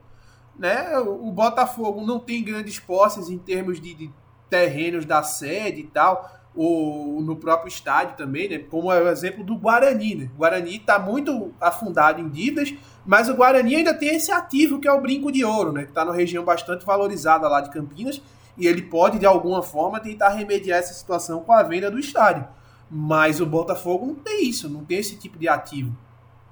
Né? 0.57 0.97
O 0.97 1.31
Botafogo 1.31 2.05
não 2.05 2.19
tem 2.19 2.43
grandes 2.43 2.79
posses 2.79 3.29
em 3.29 3.37
termos 3.37 3.79
de, 3.81 3.93
de 3.93 4.11
terrenos 4.49 5.05
da 5.05 5.23
sede 5.23 5.81
e 5.81 5.87
tal, 5.87 6.38
ou 6.55 7.21
no 7.21 7.35
próprio 7.35 7.69
estádio 7.69 8.17
também, 8.17 8.49
né? 8.49 8.59
Como 8.59 8.91
é 8.91 9.01
o 9.01 9.07
exemplo 9.07 9.43
do 9.43 9.55
Guarani, 9.55 10.15
né? 10.15 10.29
O 10.35 10.37
Guarani 10.39 10.77
está 10.77 10.97
muito 10.97 11.53
afundado 11.59 12.19
em 12.19 12.27
dívidas, 12.27 12.73
mas 13.05 13.29
o 13.29 13.35
Guarani 13.35 13.75
ainda 13.75 13.93
tem 13.93 14.15
esse 14.15 14.31
ativo 14.31 14.79
que 14.79 14.87
é 14.87 14.91
o 14.91 15.01
Brinco 15.01 15.31
de 15.31 15.43
Ouro, 15.45 15.71
né? 15.71 15.83
Que 15.83 15.89
está 15.89 16.03
numa 16.03 16.15
região 16.15 16.43
bastante 16.43 16.85
valorizada 16.85 17.47
lá 17.47 17.61
de 17.61 17.69
Campinas 17.69 18.21
e 18.57 18.67
ele 18.67 18.81
pode 18.81 19.19
de 19.19 19.25
alguma 19.25 19.63
forma 19.63 19.99
tentar 19.99 20.29
remediar 20.29 20.79
essa 20.79 20.93
situação 20.93 21.41
com 21.41 21.53
a 21.53 21.63
venda 21.63 21.89
do 21.89 21.99
estádio. 21.99 22.45
Mas 22.91 23.39
o 23.39 23.45
Botafogo 23.45 24.05
não 24.05 24.15
tem 24.15 24.49
isso, 24.49 24.67
não 24.67 24.83
tem 24.83 24.97
esse 24.97 25.15
tipo 25.15 25.37
de 25.37 25.47
ativo, 25.47 25.95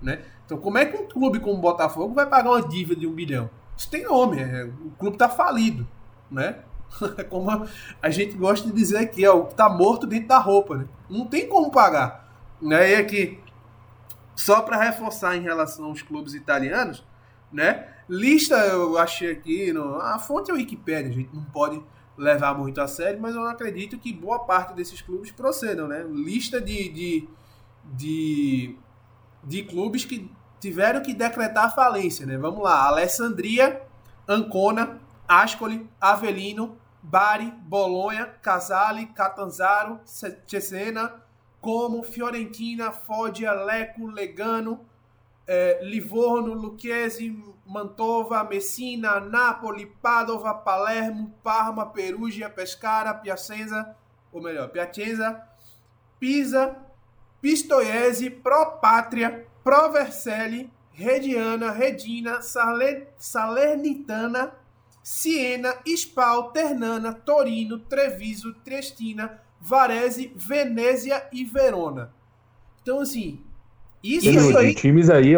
né? 0.02 0.22
Então 0.46 0.58
como 0.58 0.78
é 0.78 0.86
que 0.86 0.96
um 0.96 1.08
clube 1.08 1.40
como 1.40 1.56
o 1.56 1.62
Botafogo 1.62 2.14
vai 2.14 2.28
pagar 2.28 2.52
uma 2.52 2.62
dívida 2.62 3.02
de 3.02 3.08
um 3.08 3.12
bilhão? 3.12 3.50
Isso 3.76 3.90
tem 3.90 4.04
nome, 4.04 4.40
é, 4.42 4.64
o 4.64 4.92
clube 4.98 5.16
está 5.16 5.28
falido, 5.28 5.88
né? 6.32 6.60
como 7.30 7.68
a 8.02 8.10
gente 8.10 8.36
gosta 8.36 8.68
de 8.68 8.74
dizer 8.74 8.98
aqui, 8.98 9.24
é 9.24 9.32
o 9.32 9.46
que 9.46 9.52
está 9.52 9.70
morto 9.70 10.08
dentro 10.08 10.28
da 10.28 10.38
roupa, 10.38 10.78
né? 10.78 10.86
Não 11.10 11.26
tem 11.26 11.48
como 11.48 11.72
pagar. 11.72 12.28
Né? 12.62 12.96
Aqui, 12.96 13.40
só 14.36 14.62
para 14.62 14.82
reforçar 14.82 15.36
em 15.36 15.42
relação 15.42 15.86
aos 15.86 16.02
clubes 16.02 16.34
italianos, 16.34 17.04
né? 17.52 17.88
Lista 18.10 18.56
eu 18.56 18.98
achei 18.98 19.32
aqui, 19.32 19.74
no, 19.74 19.96
a 19.96 20.18
fonte 20.18 20.50
é 20.50 20.54
o 20.54 20.58
Wikipedia, 20.58 21.10
a 21.10 21.14
gente 21.14 21.30
não 21.34 21.44
pode 21.44 21.82
levar 22.18 22.58
muito 22.58 22.82
a 22.82 22.88
sério, 22.88 23.22
mas 23.22 23.36
eu 23.36 23.44
acredito 23.44 23.98
que 23.98 24.14
boa 24.14 24.40
parte 24.40 24.74
desses 24.74 25.02
clubes 25.02 25.32
procedam, 25.32 25.88
né? 25.88 26.06
Lista 26.10 26.60
de, 26.60 26.90
de, 26.90 27.30
de, 27.84 28.76
de 29.44 29.64
clubes 29.64 30.06
que 30.06 30.32
tiveram 30.60 31.02
que 31.02 31.14
decretar 31.14 31.76
falência, 31.76 32.26
né? 32.26 32.38
Vamos 32.38 32.64
lá, 32.64 32.88
Alessandria, 32.88 33.82
Ancona, 34.28 35.00
Ascoli, 35.28 35.90
Avelino, 36.00 36.78
Bari, 37.02 37.52
Bolonha, 37.52 38.26
Casale, 38.42 39.08
Catanzaro, 39.08 40.00
Cesena, 40.46 41.22
Como, 41.62 42.04
Fiorentina, 42.04 42.92
Foggia, 42.92 43.54
Lecco, 43.54 44.08
Legano, 44.08 44.86
eh, 45.48 45.80
Livorno, 45.82 46.54
Lucchese, 46.54 47.34
Mantova, 47.66 48.44
Messina, 48.44 49.20
Napoli, 49.20 49.86
Padova, 49.86 50.54
Palermo, 50.54 51.34
Parma, 51.44 51.86
Perugia, 51.86 52.50
Pescara, 52.50 53.14
Piacenza, 53.14 53.96
ou 54.32 54.42
melhor, 54.42 54.70
Piacenza, 54.70 55.42
Pisa, 56.20 56.76
Pistoiese, 57.42 58.30
Pro 58.30 58.78
Pátria, 58.78 59.46
Pro 59.64 59.92
Vercelli, 59.92 60.72
Rediana, 60.94 61.72
Redina, 61.72 62.42
Salernitana, 62.42 64.52
Siena, 65.10 65.74
Spal, 65.86 66.52
Ternana, 66.52 67.14
Torino, 67.14 67.80
Treviso, 67.80 68.54
Triestina, 68.56 69.40
Varese, 69.62 70.34
Venezia 70.36 71.24
e 71.32 71.46
Verona. 71.46 72.10
Então, 72.82 73.00
assim, 73.00 73.40
isso 74.04 74.30
Tem, 74.30 74.58
aí... 74.58 74.76
times 74.76 75.10
aí, 75.10 75.34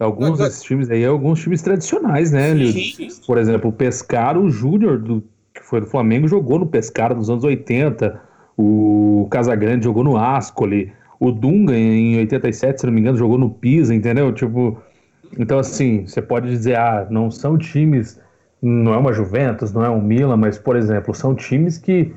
alguns 0.00 0.38
desses 0.38 0.62
times 0.62 0.88
aí, 0.88 1.04
alguns 1.04 1.38
times 1.38 1.60
tradicionais, 1.60 2.32
né, 2.32 2.54
Sim. 2.72 3.08
Por 3.26 3.36
exemplo, 3.36 3.68
o 3.68 3.72
Pescaro 3.74 4.48
Júnior, 4.48 4.98
do, 4.98 5.22
que 5.52 5.62
foi 5.62 5.82
do 5.82 5.86
Flamengo, 5.86 6.26
jogou 6.26 6.58
no 6.58 6.66
Pescaro 6.66 7.14
nos 7.14 7.28
anos 7.28 7.44
80, 7.44 8.18
o 8.56 9.28
Casagrande 9.30 9.84
jogou 9.84 10.02
no 10.02 10.16
Ascoli, 10.16 10.94
o 11.20 11.30
Dunga 11.30 11.76
em 11.76 12.16
87, 12.20 12.80
se 12.80 12.86
não 12.86 12.94
me 12.94 13.02
engano, 13.02 13.18
jogou 13.18 13.36
no 13.36 13.50
Pisa, 13.50 13.94
entendeu? 13.94 14.32
Tipo, 14.32 14.80
então 15.38 15.58
assim, 15.58 16.06
você 16.06 16.22
pode 16.22 16.48
dizer, 16.48 16.78
ah, 16.78 17.06
não 17.10 17.30
são 17.30 17.58
times 17.58 18.18
não 18.60 18.92
é 18.92 18.96
uma 18.96 19.12
Juventus, 19.12 19.72
não 19.72 19.84
é 19.84 19.88
um 19.88 20.00
Milan, 20.00 20.36
mas, 20.36 20.58
por 20.58 20.76
exemplo, 20.76 21.14
são 21.14 21.34
times 21.34 21.78
que, 21.78 22.14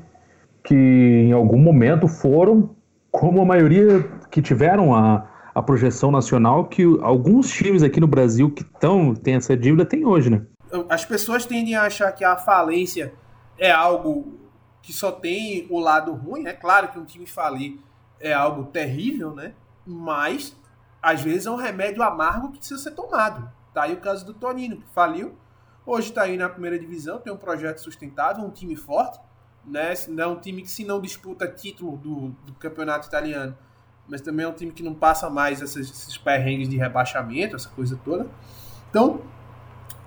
que 0.64 0.74
em 0.74 1.32
algum 1.32 1.58
momento 1.58 2.08
foram, 2.08 2.74
como 3.10 3.40
a 3.40 3.44
maioria 3.44 4.02
que 4.30 4.42
tiveram 4.42 4.94
a, 4.94 5.28
a 5.54 5.62
projeção 5.62 6.10
nacional, 6.10 6.64
que 6.66 6.82
alguns 7.00 7.50
times 7.50 7.82
aqui 7.82 8.00
no 8.00 8.06
Brasil 8.06 8.50
que 8.50 8.62
estão 8.62 9.14
tem 9.14 9.34
essa 9.34 9.56
dívida 9.56 9.84
tem 9.84 10.04
hoje, 10.04 10.30
né? 10.30 10.42
As 10.88 11.04
pessoas 11.04 11.44
tendem 11.44 11.74
a 11.74 11.82
achar 11.82 12.10
que 12.12 12.24
a 12.24 12.36
falência 12.36 13.12
é 13.58 13.70
algo 13.70 14.40
que 14.80 14.92
só 14.92 15.12
tem 15.12 15.66
o 15.70 15.78
lado 15.78 16.12
ruim. 16.12 16.46
É 16.46 16.52
claro 16.52 16.88
que 16.88 16.98
um 16.98 17.04
time 17.04 17.26
falir 17.26 17.78
é 18.18 18.32
algo 18.32 18.64
terrível, 18.64 19.34
né? 19.34 19.52
Mas 19.86 20.56
às 21.02 21.20
vezes 21.20 21.46
é 21.46 21.50
um 21.50 21.56
remédio 21.56 22.02
amargo 22.02 22.52
que 22.52 22.58
precisa 22.58 22.80
ser 22.80 22.92
tomado. 22.92 23.50
Tá 23.74 23.82
aí 23.82 23.92
o 23.92 24.00
caso 24.00 24.24
do 24.24 24.32
Tonino, 24.32 24.76
que 24.76 24.88
faliu 24.94 25.34
Hoje 25.84 26.10
está 26.10 26.22
aí 26.22 26.36
na 26.36 26.48
primeira 26.48 26.78
divisão, 26.78 27.18
tem 27.18 27.32
um 27.32 27.36
projeto 27.36 27.78
sustentável, 27.78 28.44
um 28.44 28.50
time 28.50 28.76
forte, 28.76 29.18
né? 29.64 29.92
É 30.16 30.26
um 30.26 30.36
time 30.36 30.62
que 30.62 30.70
se 30.70 30.84
não 30.84 31.00
disputa 31.00 31.46
título 31.48 31.96
do, 31.96 32.28
do 32.46 32.52
campeonato 32.54 33.08
italiano, 33.08 33.56
mas 34.08 34.20
também 34.20 34.46
é 34.46 34.48
um 34.48 34.52
time 34.52 34.70
que 34.70 34.82
não 34.82 34.94
passa 34.94 35.28
mais 35.28 35.60
esses, 35.60 35.90
esses 35.90 36.16
perrengues 36.16 36.68
de 36.68 36.76
rebaixamento, 36.76 37.56
essa 37.56 37.68
coisa 37.68 37.98
toda. 38.04 38.28
Então, 38.90 39.22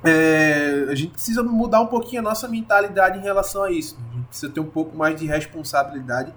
é, 0.02 0.86
a 0.90 0.96
gente 0.96 1.12
precisa 1.12 1.44
mudar 1.44 1.82
um 1.82 1.88
pouquinho 1.88 2.22
a 2.22 2.24
nossa 2.24 2.48
mentalidade 2.48 3.20
em 3.20 3.22
relação 3.22 3.64
a 3.64 3.72
isso. 3.72 3.98
A 4.12 4.16
gente 4.16 4.28
precisa 4.28 4.52
ter 4.52 4.62
um 4.62 4.70
pouco 4.70 4.96
mais 4.96 5.20
de 5.20 5.26
responsabilidade, 5.26 6.34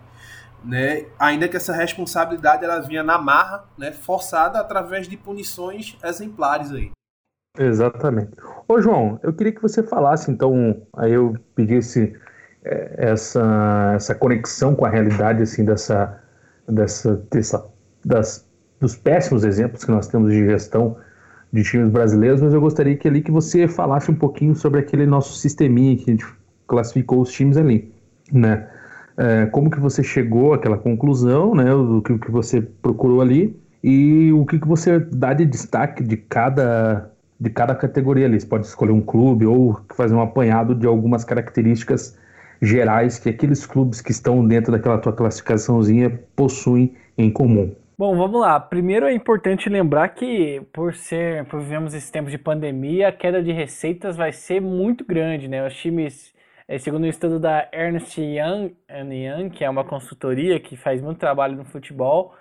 né? 0.65 1.07
Ainda 1.17 1.47
que 1.47 1.57
essa 1.57 1.73
responsabilidade 1.73 2.65
ela 2.65 2.81
vinha 2.81 3.05
na 3.05 3.19
marra, 3.19 3.65
né? 3.77 3.93
Forçada 3.93 4.59
através 4.59 5.07
de 5.07 5.17
punições 5.17 5.97
exemplares 6.03 6.73
aí. 6.73 6.91
Exatamente. 7.59 8.31
Ô 8.69 8.81
João, 8.81 9.19
eu 9.23 9.33
queria 9.33 9.53
que 9.53 9.61
você 9.61 9.83
falasse, 9.83 10.31
então, 10.31 10.83
aí 10.97 11.13
eu 11.13 11.35
pedisse 11.55 12.15
é, 12.65 12.95
essa, 12.97 13.93
essa 13.95 14.15
conexão 14.15 14.75
com 14.75 14.85
a 14.85 14.89
realidade, 14.89 15.43
assim, 15.43 15.65
dessa, 15.65 16.23
dessa, 16.69 17.17
dessa 17.31 17.67
das, 18.05 18.47
dos 18.81 18.97
péssimos 18.97 19.45
exemplos 19.45 19.85
que 19.85 19.91
nós 19.91 20.07
temos 20.07 20.31
de 20.31 20.45
gestão 20.47 20.97
de 21.53 21.63
times 21.63 21.91
brasileiros, 21.91 22.41
mas 22.41 22.55
eu 22.55 22.61
gostaria 22.61 22.97
que 22.97 23.09
ali 23.09 23.23
que 23.23 23.31
você 23.31 23.67
falasse 23.67 24.11
um 24.11 24.15
pouquinho 24.15 24.55
sobre 24.55 24.81
aquele 24.81 25.07
nosso 25.07 25.37
sisteminha 25.37 25.97
que 25.97 26.05
a 26.11 26.13
gente 26.13 26.27
classificou 26.67 27.21
os 27.21 27.33
times 27.33 27.57
ali, 27.57 27.93
né? 28.33 28.69
É, 29.17 29.47
como 29.47 29.69
que 29.69 29.81
você 29.81 30.03
chegou 30.03 30.55
àquela 30.55 30.79
conclusão, 30.79 31.55
né? 31.55 31.75
O 31.75 32.01
que, 32.03 32.13
o 32.13 32.19
que 32.19 32.31
você 32.31 32.61
procurou 32.61 33.21
ali 33.21 33.59
e 33.83 34.33
o 34.33 34.45
que, 34.47 34.61
que 34.61 34.69
você 34.69 35.01
dá 35.01 35.33
de 35.33 35.45
destaque 35.45 36.05
de 36.05 36.17
cada 36.17 37.11
de 37.41 37.51
cada 37.51 37.75
categoria 37.75 38.27
ali. 38.27 38.41
Você 38.41 38.47
pode 38.47 38.67
escolher 38.67 38.93
um 38.93 39.01
clube 39.01 39.47
ou 39.47 39.81
fazer 39.95 40.15
um 40.15 40.21
apanhado 40.21 40.75
de 40.75 40.87
algumas 40.87 41.25
características 41.25 42.19
gerais 42.61 43.19
que 43.19 43.29
aqueles 43.29 43.65
clubes 43.65 44.01
que 44.01 44.11
estão 44.11 44.47
dentro 44.47 44.73
daquela 44.73 44.99
tua 44.99 45.13
classificaçãozinha 45.13 46.21
possuem 46.35 46.95
em 47.17 47.31
comum. 47.31 47.75
Bom, 47.97 48.17
vamos 48.17 48.41
lá. 48.41 48.61
Primeiro 48.61 49.07
é 49.07 49.13
importante 49.13 49.69
lembrar 49.69 50.09
que 50.11 50.63
por 50.73 50.95
ser, 50.95 51.45
por 51.47 51.61
vivemos 51.61 51.95
esse 51.95 52.11
tempo 52.13 52.31
de 52.31 52.39
pandemia, 52.39 53.09
a 53.09 53.13
queda 53.13 53.43
de 53.43 53.51
receitas 53.51 54.17
vai 54.17 54.31
ser 54.31 54.61
muito 54.61 55.05
grande, 55.05 55.49
né? 55.49 55.67
Os 55.67 55.75
times, 55.75 56.33
é, 56.69 56.79
segundo 56.79 57.03
o 57.03 57.09
estudo 57.09 57.41
da 57.41 57.69
Ernst 57.73 58.17
Young, 58.17 58.73
Young, 58.89 59.51
que 59.51 59.65
é 59.65 59.71
uma 59.71 59.83
consultoria 59.83 60.61
que 60.61 60.77
faz 60.77 61.01
muito 61.01 61.19
trabalho 61.19 61.57
no 61.57 61.65
futebol, 61.65 62.35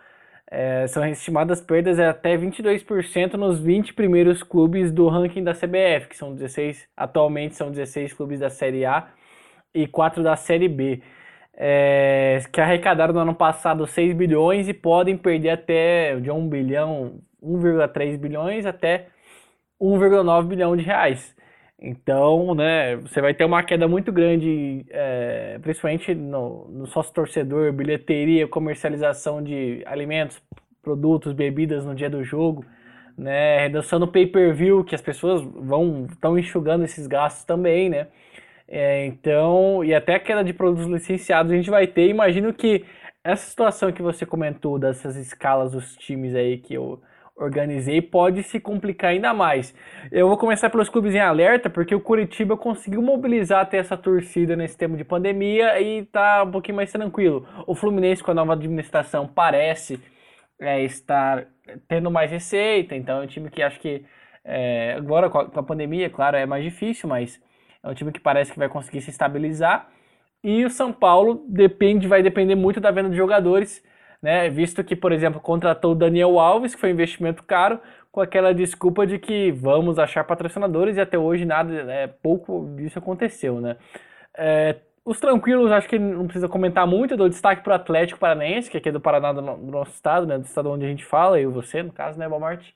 é, 0.50 0.88
são 0.88 1.06
estimadas 1.06 1.62
perdas 1.62 2.00
até 2.00 2.38
22% 2.38 3.34
nos 3.34 3.60
20 3.60 3.94
primeiros 3.94 4.42
clubes 4.44 4.92
do 4.92 5.08
ranking 5.08 5.44
da 5.44 5.54
CBF, 5.54 6.08
que 6.10 6.18
são 6.18 6.34
16, 6.34 6.88
atualmente 6.96 7.56
são 7.56 7.70
16 7.70 8.14
clubes 8.14 8.40
da 8.40 8.50
Série 8.50 8.86
A 8.86 9.10
e 9.74 9.86
4 9.88 10.24
da 10.24 10.36
Série 10.36 10.70
B, 10.70 11.02
é, 11.54 12.40
que 12.52 12.62
arrecadaram 12.62 13.14
no 13.14 13.20
ano 13.20 13.36
passado 13.36 13.86
6 13.86 14.14
bilhões 14.14 14.70
e 14.70 14.74
podem 14.74 15.18
perder 15.18 15.50
até 15.50 16.16
de 16.20 16.32
1 16.32 16.48
bilhão, 16.48 17.20
1,3 17.44 18.18
bilhões 18.18 18.66
até 18.66 19.08
1,9 19.82 20.48
bilhão 20.48 20.78
de 20.78 20.84
reais. 20.84 21.36
Então, 21.80 22.56
né, 22.56 22.96
você 22.96 23.22
vai 23.22 23.34
ter 23.36 23.46
uma 23.46 23.62
queda 23.64 23.88
muito 23.88 24.12
grande, 24.12 24.84
é, 24.90 25.60
principalmente 25.62 26.16
no, 26.16 26.68
no 26.70 26.88
sócio 26.88 27.14
torcedor, 27.14 27.72
bilheteria, 27.72 28.48
comercialização 28.48 29.44
de 29.44 29.84
alimentos, 29.86 30.42
produtos, 30.82 31.34
bebidas 31.34 31.86
no 31.86 31.94
dia 31.94 32.10
do 32.10 32.24
jogo, 32.24 32.66
né, 33.16 33.60
redução 33.60 34.00
no 34.00 34.08
pay-per-view, 34.08 34.84
que 34.84 34.96
as 34.96 35.02
pessoas 35.02 35.42
vão 35.44 36.08
estão 36.10 36.38
enxugando 36.38 36.84
esses 36.84 37.06
gastos 37.06 37.46
também, 37.46 37.90
né. 37.90 38.08
É, 38.68 39.06
então, 39.06 39.84
e 39.84 39.94
até 39.94 40.16
a 40.16 40.20
queda 40.20 40.44
de 40.44 40.54
produtos 40.54 40.88
licenciados 40.88 41.52
a 41.52 41.56
gente 41.56 41.70
vai 41.70 41.88
ter. 41.88 42.10
Imagino 42.10 42.54
que 42.54 42.86
essa 43.24 43.50
situação 43.50 43.92
que 43.92 44.02
você 44.02 44.26
comentou 44.26 44.78
dessas 44.80 45.16
escalas 45.16 45.72
dos 45.72 45.96
times 45.96 46.36
aí 46.36 46.58
que 46.58 46.78
o, 46.78 47.00
organizei, 47.38 48.02
pode 48.02 48.44
se 48.44 48.60
complicar 48.60 49.12
ainda 49.12 49.34
mais. 49.34 49.74
Eu 50.12 50.28
vou 50.28 50.38
começar 50.38 50.70
pelos 50.70 50.90
clubes 50.90 51.14
em 51.14 51.20
alerta, 51.20 51.70
porque 51.70 51.94
o 51.94 52.00
Curitiba 52.00 52.58
conseguiu 52.58 53.02
mobilizar 53.02 53.62
até 53.62 53.78
essa 53.78 53.96
torcida 53.96 54.56
nesse 54.56 54.76
tempo 54.76 54.98
de 54.98 55.04
pandemia 55.04 55.80
e 55.80 56.04
tá 56.06 56.44
um 56.44 56.52
pouquinho 56.52 56.78
mais 56.78 56.92
tranquilo. 56.92 57.48
O 57.68 57.76
Fluminense, 57.76 58.24
com 58.24 58.32
a 58.32 58.34
nova 58.34 58.54
administração, 58.54 59.28
parece 59.28 60.00
é, 60.60 60.84
estar 60.84 61.46
tendo 61.88 62.10
mais 62.10 62.32
receita, 62.32 62.96
então 62.96 63.22
é 63.22 63.26
um 63.26 63.28
time 63.28 63.50
que 63.50 63.62
acho 63.62 63.80
que 63.80 64.04
é, 64.44 64.96
agora 64.98 65.30
com 65.30 65.60
a 65.60 65.64
pandemia, 65.64 66.10
claro, 66.10 66.38
é 66.38 66.46
mais 66.46 66.64
difícil, 66.64 67.08
mas 67.08 67.40
é 67.84 67.90
um 67.90 67.94
time 67.94 68.12
que 68.12 68.20
parece 68.20 68.52
que 68.52 68.60
vai 68.60 68.70
conseguir 68.70 69.02
se 69.02 69.12
estabilizar. 69.12 69.90
E 70.44 70.64
o 70.66 70.70
São 70.70 70.94
Paulo 70.94 71.46
depende, 71.48 72.08
vai 72.08 72.24
depender 72.24 72.56
muito 72.56 72.80
da 72.80 72.90
venda 72.90 73.10
de 73.10 73.18
jogadores 73.18 73.84
né? 74.22 74.50
Visto 74.50 74.84
que, 74.84 74.96
por 74.96 75.12
exemplo, 75.12 75.40
contratou 75.40 75.92
o 75.92 75.96
Daniel 75.96 76.40
Alves, 76.40 76.76
que 76.76 76.82
foi 76.82 76.90
um 76.90 76.94
investimento 76.94 77.44
caro, 77.44 77.80
com 78.12 78.22
aquela 78.22 78.54
desculpa 78.54 79.06
de 79.06 79.20
que 79.20 79.52
vamos 79.52 80.00
achar 80.00 80.24
patrocinadores 80.24 80.98
e 80.98 81.02
até 81.02 81.18
hoje 81.18 81.46
nada, 81.46 81.74
é, 81.92 82.08
pouco 82.08 82.68
disso 82.76 83.00
aconteceu, 83.00 83.62
né? 83.62 83.78
É, 84.38 84.78
os 85.06 85.20
tranquilos, 85.20 85.72
acho 85.72 85.88
que 85.88 85.98
não 85.98 86.26
precisa 86.26 86.50
comentar 86.50 86.86
muito, 86.86 87.14
eu 87.14 87.18
dou 87.18 87.30
destaque 87.30 87.64
para 87.64 87.72
o 87.72 87.76
Atlético 87.76 88.20
Paranaense, 88.20 88.70
que 88.70 88.78
aqui 88.78 88.90
é 88.90 88.92
do 88.92 89.00
Paraná, 89.00 89.32
do, 89.32 89.42
nosso 89.42 89.92
estado, 89.92 90.26
né? 90.28 90.38
Do 90.38 90.46
estado 90.46 90.70
onde 90.70 90.86
a 90.86 90.90
gente 90.90 91.06
fala, 91.06 91.40
eu 91.40 91.50
e 91.50 91.54
você, 91.54 91.82
no 91.82 91.94
caso, 91.94 92.20
né, 92.20 92.28
Walmart? 92.28 92.68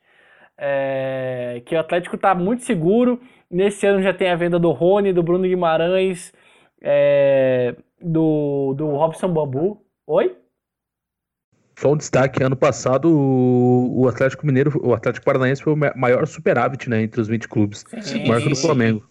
É, 0.57 1.61
que 1.65 1.75
o 1.75 1.79
Atlético 1.79 2.15
está 2.15 2.33
muito 2.35 2.63
seguro. 2.63 3.19
Nesse 3.49 3.85
ano 3.85 4.01
já 4.01 4.13
tem 4.13 4.29
a 4.29 4.35
venda 4.35 4.57
do 4.59 4.71
Rony, 4.71 5.11
do 5.11 5.23
Bruno 5.23 5.43
Guimarães, 5.43 6.31
é, 6.81 7.75
do, 7.99 8.73
do 8.75 8.87
Robson 8.91 9.27
Bambu. 9.27 9.83
Oi? 10.07 10.40
Só 11.81 11.93
um 11.93 11.97
destaque, 11.97 12.43
ano 12.43 12.55
passado 12.55 13.09
o 13.09 14.07
Atlético 14.07 14.45
Mineiro, 14.45 14.79
o 14.85 14.93
Atlético 14.93 15.25
Paranaense 15.25 15.63
foi 15.63 15.73
o 15.73 15.77
maior 15.95 16.27
superávit, 16.27 16.87
né, 16.87 17.01
entre 17.01 17.19
os 17.19 17.27
20 17.27 17.47
clubes, 17.47 17.83
sim, 18.01 18.27
maior 18.27 18.39
que 18.39 18.49
do 18.49 18.55
Flamengo. 18.55 19.03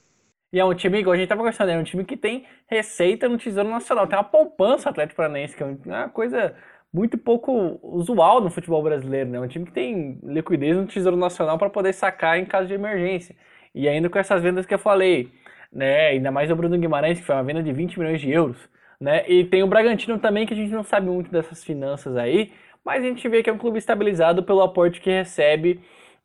E 0.52 0.60
é 0.60 0.64
um 0.64 0.72
time, 0.72 1.00
igual 1.00 1.14
a 1.14 1.16
gente 1.16 1.28
tava 1.28 1.40
conversando, 1.40 1.70
é 1.70 1.76
um 1.76 1.82
time 1.82 2.04
que 2.04 2.16
tem 2.16 2.46
receita 2.68 3.28
no 3.28 3.38
Tesouro 3.38 3.68
Nacional, 3.68 4.06
tem 4.06 4.16
uma 4.16 4.22
poupança 4.22 4.88
Atlético 4.88 5.16
Paranaense, 5.16 5.56
que 5.56 5.64
é 5.64 5.66
uma 5.66 6.08
coisa 6.10 6.54
muito 6.94 7.18
pouco 7.18 7.80
usual 7.82 8.40
no 8.40 8.50
futebol 8.50 8.84
brasileiro, 8.84 9.28
né? 9.30 9.40
Um 9.40 9.48
time 9.48 9.66
que 9.66 9.72
tem 9.72 10.20
liquidez 10.22 10.76
no 10.76 10.86
Tesouro 10.86 11.16
Nacional 11.16 11.58
para 11.58 11.70
poder 11.70 11.92
sacar 11.92 12.38
em 12.38 12.44
caso 12.44 12.68
de 12.68 12.74
emergência. 12.74 13.34
E 13.74 13.88
ainda 13.88 14.08
com 14.08 14.18
essas 14.18 14.40
vendas 14.40 14.64
que 14.64 14.74
eu 14.74 14.78
falei, 14.78 15.28
né? 15.72 16.10
Ainda 16.10 16.30
mais 16.30 16.48
o 16.48 16.54
Bruno 16.54 16.78
Guimarães, 16.78 17.18
que 17.18 17.26
foi 17.26 17.34
uma 17.34 17.42
venda 17.42 17.64
de 17.64 17.72
20 17.72 17.98
milhões 17.98 18.20
de 18.20 18.30
euros. 18.30 18.58
Né? 19.01 19.24
E 19.26 19.44
tem 19.44 19.62
o 19.62 19.66
Bragantino 19.66 20.18
também, 20.18 20.46
que 20.46 20.53
a 20.53 20.57
gente 20.57 20.72
não 20.72 20.84
sabe 20.84 21.07
muito 21.07 21.30
dessas 21.30 21.64
finanças 21.64 22.16
aí, 22.16 22.53
mas 22.84 23.03
a 23.03 23.07
gente 23.07 23.26
vê 23.28 23.42
que 23.42 23.48
é 23.48 23.53
um 23.53 23.59
clube 23.59 23.78
estabilizado 23.78 24.42
pelo 24.42 24.61
aporte 24.61 25.01
que 25.01 25.11
recebe 25.11 25.80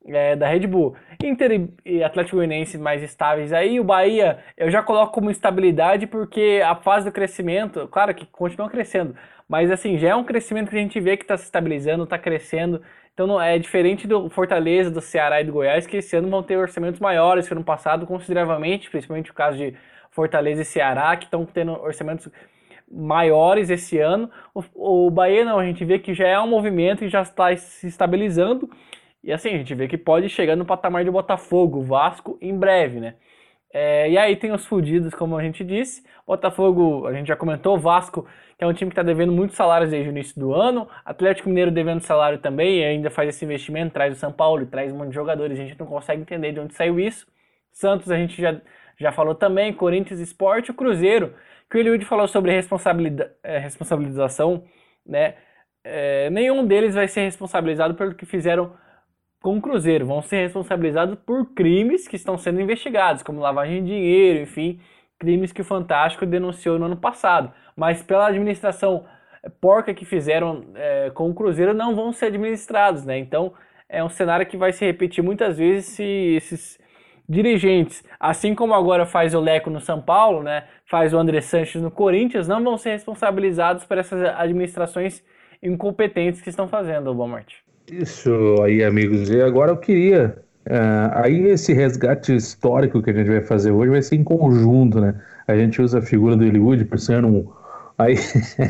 é, 0.07 0.36
da 0.36 0.47
Red 0.47 0.67
Bull. 0.67 0.95
Inter 1.23 1.69
e 1.86 2.03
Atlético 2.03 2.38
Goianiense 2.38 2.78
mais 2.78 3.01
estáveis 3.01 3.53
aí. 3.53 3.80
O 3.80 3.84
Bahia 3.84 4.39
eu 4.57 4.69
já 4.69 4.84
coloco 4.84 5.13
como 5.13 5.32
estabilidade 5.32 6.05
porque 6.05 6.61
a 6.65 6.76
fase 6.76 7.05
do 7.05 7.11
crescimento, 7.11 7.88
claro 7.88 8.13
que 8.13 8.26
continua 8.26 8.69
crescendo, 8.69 9.15
mas 9.47 9.71
assim, 9.71 9.97
já 9.97 10.09
é 10.09 10.15
um 10.15 10.23
crescimento 10.23 10.69
que 10.69 10.76
a 10.76 10.80
gente 10.80 10.99
vê 10.99 11.15
que 11.17 11.23
está 11.23 11.38
se 11.38 11.45
estabilizando, 11.45 12.03
está 12.03 12.17
crescendo. 12.19 12.82
Então 13.13 13.26
não, 13.26 13.41
é 13.41 13.57
diferente 13.57 14.05
do 14.05 14.30
Fortaleza, 14.30 14.91
do 14.91 14.99
Ceará 14.99 15.39
e 15.39 15.45
do 15.45 15.53
Goiás, 15.53 15.88
que 15.88 15.97
esse 15.97 16.15
ano 16.17 16.30
vão 16.30 16.43
ter 16.43 16.57
orçamentos 16.57 16.99
maiores 16.99 17.47
que 17.47 17.53
ano 17.53 17.63
passado, 17.63 18.05
consideravelmente, 18.05 18.89
principalmente 18.89 19.32
o 19.32 19.34
caso 19.34 19.57
de 19.57 19.73
Fortaleza 20.11 20.61
e 20.61 20.65
Ceará, 20.65 21.15
que 21.15 21.26
estão 21.26 21.45
tendo 21.45 21.71
orçamentos 21.71 22.30
maiores 22.91 23.69
esse 23.69 23.99
ano. 23.99 24.29
O, 24.53 25.07
o 25.07 25.11
Bahia 25.11 25.45
não, 25.45 25.59
a 25.59 25.65
gente 25.65 25.83
vê 25.86 25.99
que 25.99 26.13
já 26.13 26.27
é 26.27 26.39
um 26.39 26.47
movimento 26.47 27.03
e 27.03 27.09
já 27.09 27.21
está 27.21 27.55
se 27.55 27.88
estabilizando. 27.88 28.69
E 29.23 29.31
assim, 29.33 29.49
a 29.49 29.57
gente 29.57 29.73
vê 29.73 29.88
que 29.88 29.97
pode 29.97 30.29
chegar 30.29 30.55
no 30.55 30.65
patamar 30.65 31.03
de 31.03 31.11
Botafogo, 31.11 31.81
Vasco 31.81 32.38
em 32.41 32.57
breve, 32.57 32.99
né? 32.99 33.15
É, 33.73 34.09
e 34.09 34.17
aí 34.17 34.38
tem 34.38 34.53
os 34.53 34.65
fudidos, 34.65 35.13
como 35.13 35.36
a 35.38 35.43
gente 35.43 35.63
disse. 35.63 36.01
Botafogo, 36.25 37.05
a 37.07 37.13
gente 37.13 37.27
já 37.27 37.36
comentou, 37.36 37.77
Vasco, 37.77 38.25
que 38.57 38.63
é 38.63 38.67
um 38.67 38.73
time 38.73 38.89
que 38.89 38.93
está 38.93 39.03
devendo 39.03 39.33
muitos 39.33 39.57
salários 39.57 39.91
desde 39.91 40.09
o 40.09 40.11
início 40.11 40.39
do 40.39 40.53
ano. 40.53 40.88
Atlético 41.03 41.49
Mineiro 41.49 41.71
devendo 41.71 41.99
salário 42.01 42.38
também, 42.39 42.79
e 42.79 42.83
ainda 42.86 43.09
faz 43.09 43.29
esse 43.29 43.43
investimento, 43.43 43.93
traz 43.93 44.15
o 44.15 44.19
São 44.19 44.31
Paulo, 44.31 44.65
traz 44.65 44.93
um 44.93 44.97
monte 44.97 45.09
de 45.09 45.15
jogadores. 45.15 45.59
A 45.59 45.63
gente 45.63 45.77
não 45.77 45.86
consegue 45.88 46.21
entender 46.21 46.53
de 46.53 46.59
onde 46.61 46.73
saiu 46.73 46.99
isso. 46.99 47.27
Santos, 47.73 48.09
a 48.09 48.15
gente 48.15 48.41
já, 48.41 48.61
já 48.97 49.11
falou 49.11 49.35
também, 49.35 49.73
Corinthians 49.73 50.19
Esporte, 50.19 50.71
o 50.71 50.73
Cruzeiro, 50.73 51.33
que 51.69 51.77
o 51.77 51.79
Eliud 51.79 52.03
falou 52.05 52.27
sobre 52.27 52.51
é, 53.43 53.57
responsabilização, 53.57 54.63
né? 55.05 55.35
É, 55.83 56.29
nenhum 56.31 56.65
deles 56.65 56.95
vai 56.95 57.07
ser 57.07 57.21
responsabilizado 57.21 57.93
pelo 57.93 58.15
que 58.15 58.25
fizeram 58.25 58.73
com 59.41 59.57
o 59.57 59.61
Cruzeiro. 59.61 60.05
Vão 60.05 60.21
ser 60.21 60.37
responsabilizados 60.37 61.17
por 61.25 61.53
crimes 61.53 62.07
que 62.07 62.15
estão 62.15 62.37
sendo 62.37 62.59
investigados, 62.59 63.21
como 63.21 63.39
lavagem 63.39 63.83
de 63.83 63.89
dinheiro, 63.91 64.41
enfim, 64.41 64.79
crimes 65.19 65.51
que 65.51 65.61
o 65.61 65.65
Fantástico 65.65 66.25
denunciou 66.25 66.79
no 66.79 66.85
ano 66.85 66.97
passado. 66.97 67.53
Mas 67.75 68.01
pela 68.01 68.27
administração 68.27 69.05
porca 69.61 69.93
que 69.93 70.05
fizeram 70.05 70.65
é, 70.75 71.11
com 71.11 71.29
o 71.29 71.33
Cruzeiro, 71.35 71.73
não 71.73 71.95
vão 71.95 72.11
ser 72.11 72.27
administrados, 72.27 73.05
né? 73.05 73.17
Então 73.17 73.53
é 73.87 74.03
um 74.03 74.09
cenário 74.09 74.45
que 74.45 74.57
vai 74.57 74.73
se 74.73 74.85
repetir 74.85 75.23
muitas 75.23 75.57
vezes 75.57 75.85
se 75.85 76.03
esses 76.03 76.79
dirigentes, 77.28 78.03
assim 78.19 78.53
como 78.53 78.73
agora 78.73 79.05
faz 79.05 79.34
o 79.34 79.39
Leco 79.39 79.69
no 79.69 79.82
São 79.82 80.01
Paulo, 80.01 80.43
né, 80.43 80.63
faz 80.86 81.13
o 81.13 81.17
André 81.17 81.41
Sanches 81.41 81.82
no 81.82 81.89
Corinthians, 81.89 82.47
não 82.47 82.63
vão 82.63 82.78
ser 82.78 82.91
responsabilizados 82.91 83.84
por 83.86 83.97
essas 83.97 84.23
administrações 84.38 85.23
incompetentes 85.61 86.41
que 86.41 86.49
estão 86.49 86.67
fazendo, 86.67 87.13
Walmart. 87.15 87.55
Isso 87.91 88.55
aí, 88.63 88.84
amigos. 88.84 89.30
E 89.30 89.41
agora 89.41 89.71
eu 89.71 89.78
queria. 89.78 90.38
Uh, 90.67 91.11
aí 91.13 91.47
esse 91.49 91.73
resgate 91.73 92.36
histórico 92.36 93.01
que 93.01 93.11
a 93.11 93.13
gente 93.13 93.30
vai 93.30 93.41
fazer 93.41 93.71
hoje 93.71 93.91
vai 93.91 94.01
ser 94.01 94.15
em 94.15 94.23
conjunto, 94.23 94.99
né? 94.99 95.15
A 95.47 95.55
gente 95.55 95.80
usa 95.80 95.99
a 95.99 96.01
figura 96.01 96.36
do 96.36 96.43
Eliud 96.43 96.84
por 96.86 96.97
ser 96.97 97.23
um 97.23 97.47
aí 97.97 98.15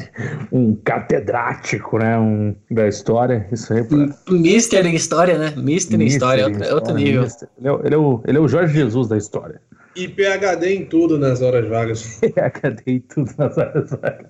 um 0.51 0.75
catedrático, 0.75 1.97
né, 1.97 2.17
um, 2.17 2.55
da 2.69 2.87
história, 2.87 3.47
isso 3.51 3.73
aí. 3.73 3.83
Pra... 3.83 4.07
Mister 4.29 4.85
em 4.85 4.95
história, 4.95 5.37
né? 5.37 5.53
Mister, 5.57 5.99
em 5.99 6.05
história, 6.05 6.41
é 6.41 6.45
outro, 6.45 6.75
outro 6.75 6.93
nível. 6.95 7.23
Ele 7.57 7.67
é, 7.67 7.79
ele, 7.85 7.95
é 7.95 7.97
o, 7.97 8.21
ele 8.27 8.37
é 8.37 8.41
o 8.41 8.47
Jorge 8.47 8.73
Jesus 8.73 9.07
da 9.07 9.17
história. 9.17 9.61
E 9.95 10.07
PHD 10.07 10.75
em 10.75 10.85
tudo 10.85 11.17
nas 11.17 11.41
horas 11.41 11.67
vagas. 11.67 12.19
PHD 12.19 12.81
em 12.85 12.99
tudo 12.99 13.31
nas 13.37 13.57
horas 13.57 13.89
vagas. 13.91 14.27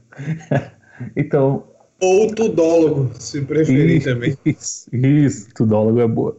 então... 1.15 1.63
Ou 2.01 2.27
tudólogo, 2.35 3.09
se 3.17 3.41
preferir 3.41 3.97
isso, 3.97 4.09
também. 4.09 4.37
Isso, 4.45 4.89
isso, 4.93 5.47
tudólogo 5.55 6.01
é 6.01 6.07
boa. 6.07 6.35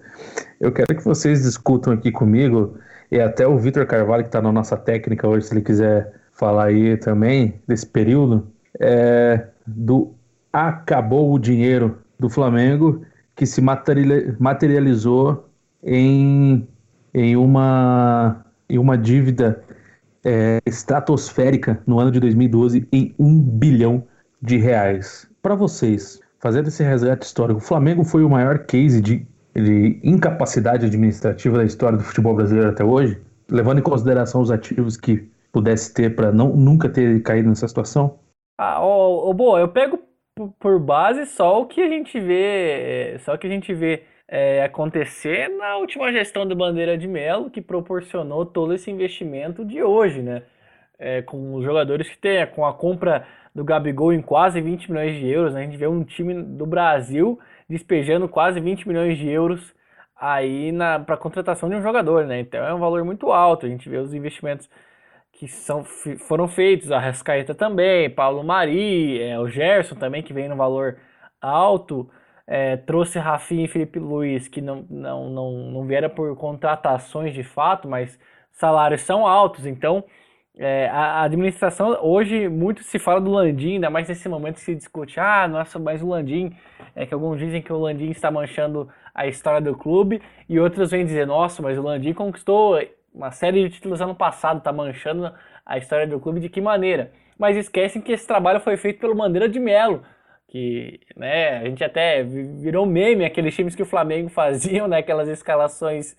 Eu 0.61 0.71
quero 0.71 0.95
que 0.95 1.03
vocês 1.03 1.43
discutam 1.43 1.95
aqui 1.95 2.13
comigo, 2.13 2.79
e 3.11 3.19
até 3.19 3.47
o 3.47 3.59
Vitor 3.59 3.87
Carvalho, 3.87 4.23
que 4.23 4.29
está 4.29 4.43
na 4.43 4.53
nossa 4.53 4.77
técnica 4.77 5.27
hoje, 5.27 5.47
se 5.47 5.55
ele 5.55 5.63
quiser 5.63 6.13
falar 6.37 6.67
aí 6.67 6.97
também 6.97 7.61
desse 7.67 7.87
período 7.87 8.47
é 8.79 9.49
do 9.67 10.15
acabou 10.53 11.33
o 11.33 11.39
dinheiro 11.39 11.99
do 12.19 12.29
Flamengo 12.31 13.03
que 13.35 13.45
se 13.45 13.61
materializou 13.61 15.49
em, 15.83 16.67
em, 17.13 17.37
uma, 17.37 18.45
em 18.69 18.79
uma 18.79 18.97
dívida 18.97 19.63
é, 20.25 20.59
estratosférica 20.65 21.83
no 21.87 21.99
ano 21.99 22.11
de 22.11 22.21
2012 22.21 22.89
em 22.91 23.15
um 23.19 23.39
bilhão 23.39 24.05
de 24.41 24.57
reais. 24.57 25.29
Para 25.43 25.55
vocês, 25.55 26.21
fazendo 26.39 26.69
esse 26.69 26.83
resgate 26.83 27.27
histórico, 27.27 27.61
o 27.61 27.63
Flamengo 27.63 28.03
foi 28.03 28.25
o 28.25 28.31
maior 28.31 28.61
case 28.61 29.03
de, 29.03 29.27
de 29.55 30.01
incapacidade 30.03 30.87
administrativa 30.87 31.59
da 31.59 31.65
história 31.65 31.99
do 31.99 32.05
futebol 32.05 32.35
brasileiro 32.35 32.71
até 32.71 32.83
hoje, 32.83 33.19
levando 33.51 33.79
em 33.79 33.83
consideração 33.83 34.41
os 34.41 34.51
ativos 34.51 34.97
que 34.97 35.29
pudesse 35.57 35.95
ter 35.95 36.15
para 36.15 36.31
não 36.31 36.55
nunca 36.55 36.87
ter 36.87 37.23
caído 37.23 37.49
nessa 37.49 37.67
situação? 37.67 38.19
Ah, 38.59 38.85
oh, 38.85 39.31
oh, 39.31 39.33
boa, 39.33 39.59
eu 39.59 39.69
pego 39.69 39.99
por 40.59 40.79
base 40.79 41.25
só 41.25 41.63
o 41.63 41.67
que 41.67 41.81
a 41.81 41.89
gente 41.89 42.21
vê, 42.21 43.17
só 43.21 43.35
o 43.35 43.39
que 43.39 43.47
a 43.47 43.51
gente 43.51 43.73
vê 43.73 44.03
é, 44.29 44.63
acontecer 44.63 45.49
na 45.49 45.79
última 45.79 46.13
gestão 46.13 46.47
do 46.47 46.55
Bandeira 46.55 46.99
de 46.99 47.09
Melo, 47.09 47.49
que 47.49 47.63
proporcionou 47.63 48.45
todo 48.45 48.75
esse 48.75 48.91
investimento 48.91 49.65
de 49.65 49.83
hoje, 49.83 50.21
né? 50.21 50.43
É, 50.99 51.23
com 51.23 51.55
os 51.55 51.65
jogadores 51.65 52.09
que 52.09 52.19
tem, 52.19 52.47
com 52.49 52.67
a 52.67 52.75
compra 52.75 53.27
do 53.55 53.65
Gabigol 53.65 54.13
em 54.13 54.21
quase 54.21 54.61
20 54.61 54.91
milhões 54.91 55.19
de 55.19 55.27
euros, 55.27 55.55
né? 55.55 55.61
a 55.61 55.65
gente 55.65 55.77
vê 55.77 55.87
um 55.87 56.05
time 56.05 56.43
do 56.43 56.67
Brasil 56.67 57.39
despejando 57.69 58.29
quase 58.29 58.61
20 58.61 58.87
milhões 58.89 59.17
de 59.19 59.29
euros 59.29 59.75
aí 60.19 60.73
para 61.07 61.17
contratação 61.17 61.69
de 61.69 61.77
um 61.77 61.83
jogador, 61.83 62.27
né? 62.27 62.41
Então 62.41 62.63
é 62.65 62.75
um 62.75 62.79
valor 62.79 63.05
muito 63.05 63.31
alto. 63.33 63.67
A 63.67 63.69
gente 63.69 63.89
vê 63.89 63.99
os 63.99 64.15
investimentos 64.15 64.69
que 65.39 65.47
são, 65.47 65.85
foram 65.85 66.49
feitos, 66.49 66.91
a 66.91 66.99
Rascaeta 66.99 67.55
também, 67.55 68.09
Paulo 68.09 68.43
Mari, 68.43 69.21
é, 69.23 69.39
o 69.39 69.47
Gerson 69.49 69.95
também, 69.95 70.23
que 70.23 70.33
vem 70.33 70.49
no 70.49 70.57
valor 70.57 70.97
alto, 71.41 72.11
é, 72.47 72.77
trouxe 72.79 73.19
Rafinha 73.19 73.67
e 73.67 73.69
Felipe 73.69 73.99
Luiz, 73.99 74.49
que 74.49 74.63
não, 74.63 74.87
não, 74.89 75.29
não, 75.31 75.53
não 75.73 75.87
vieram 75.87 76.09
por 76.09 76.35
contratações 76.37 77.35
de 77.35 77.45
fato, 77.45 77.87
mas 77.87 78.19
salários 78.51 79.03
são 79.03 79.27
altos, 79.27 79.67
então 79.67 80.05
é, 80.57 80.89
a 80.89 81.23
administração, 81.25 81.99
hoje 82.01 82.49
muito 82.49 82.83
se 82.83 82.99
fala 82.99 83.21
do 83.21 83.31
Landim, 83.31 83.75
ainda 83.75 83.91
mais 83.91 84.09
nesse 84.09 84.27
momento 84.31 84.55
que 84.55 84.63
se 84.63 84.75
discute, 84.75 85.21
ah, 85.21 85.47
nossa, 85.47 85.79
mas 85.79 86.03
o 86.03 86.09
Landim, 86.09 86.57
é 86.95 87.05
que 87.05 87.13
alguns 87.13 87.39
dizem 87.39 87.61
que 87.61 87.73
o 87.73 87.79
Landim 87.79 88.09
está 88.09 88.31
manchando 88.31 88.89
a 89.15 89.27
história 89.27 89.61
do 89.61 89.77
clube, 89.77 90.23
e 90.49 90.59
outros 90.59 90.93
vêm 90.93 91.05
dizer, 91.05 91.27
nossa, 91.27 91.63
mas 91.63 91.77
o 91.77 91.83
Landim 91.83 92.15
conquistou 92.15 92.79
uma 93.17 93.31
série 93.31 93.65
de 93.65 93.75
títulos 93.75 94.01
ano 94.01 94.15
passado, 94.15 94.59
está 94.59 94.73
manchando 94.73 95.33
a 95.65 95.79
história 95.79 96.07
do 96.07 96.21
clube 96.21 96.39
de 96.39 96.51
que 96.51 96.61
maneira? 96.61 97.11
Mas 97.39 97.57
esquecem 97.57 98.03
que 98.03 98.13
esse 98.13 98.27
trabalho 98.27 98.61
foi 98.61 98.77
feito 98.77 99.01
pelo 99.01 99.15
Bandeira 99.15 99.49
de 99.49 99.59
Melo, 99.59 100.03
que 100.49 101.01
né, 101.17 101.59
a 101.59 101.65
gente 101.65 101.83
até 101.83 102.23
virou 102.23 102.87
meme, 102.87 103.25
aqueles 103.25 103.55
times 103.55 103.75
que 103.75 103.83
o 103.83 103.87
Flamengo 103.87 104.29
faziam, 104.29 104.87
né, 104.87 104.99
aquelas 104.99 105.29
escalações 105.29 106.15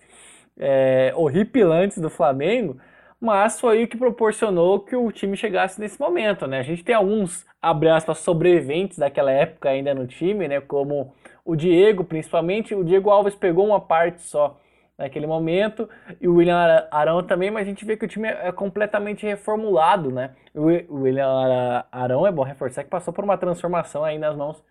é, 0.59 1.13
horripilantes 1.15 1.99
do 1.99 2.09
Flamengo, 2.09 2.77
mas 3.19 3.59
foi 3.59 3.83
o 3.83 3.87
que 3.87 3.97
proporcionou 3.97 4.79
que 4.79 4.95
o 4.95 5.11
time 5.11 5.37
chegasse 5.37 5.79
nesse 5.79 5.99
momento, 5.99 6.45
né? 6.45 6.59
A 6.59 6.63
gente 6.63 6.83
tem 6.83 6.93
alguns, 6.93 7.45
abre 7.59 7.89
aspas, 7.89 8.19
sobreviventes 8.19 8.99
daquela 8.99 9.31
época 9.31 9.69
ainda 9.69 9.93
no 9.93 10.05
time, 10.05 10.47
né? 10.47 10.61
Como 10.61 11.13
o 11.43 11.55
Diego, 11.55 12.03
principalmente. 12.03 12.75
O 12.75 12.83
Diego 12.83 13.09
Alves 13.09 13.33
pegou 13.33 13.65
uma 13.65 13.81
parte 13.81 14.21
só 14.21 14.59
naquele 14.97 15.27
momento, 15.27 15.87
e 16.19 16.27
o 16.27 16.35
William 16.35 16.87
Arão 16.89 17.21
também, 17.21 17.51
mas 17.51 17.67
a 17.67 17.69
gente 17.69 17.85
vê 17.85 17.95
que 17.95 18.05
o 18.05 18.07
time 18.07 18.27
é 18.27 18.51
completamente 18.51 19.25
reformulado, 19.25 20.11
né? 20.11 20.31
O 20.55 20.63
William 21.01 21.85
Arão, 21.91 22.25
é 22.25 22.31
bom 22.31 22.43
reforçar, 22.43 22.83
que 22.83 22.89
passou 22.89 23.13
por 23.13 23.23
uma 23.23 23.37
transformação 23.37 24.03
aí 24.03 24.17
nas 24.17 24.35
mãos 24.35 24.63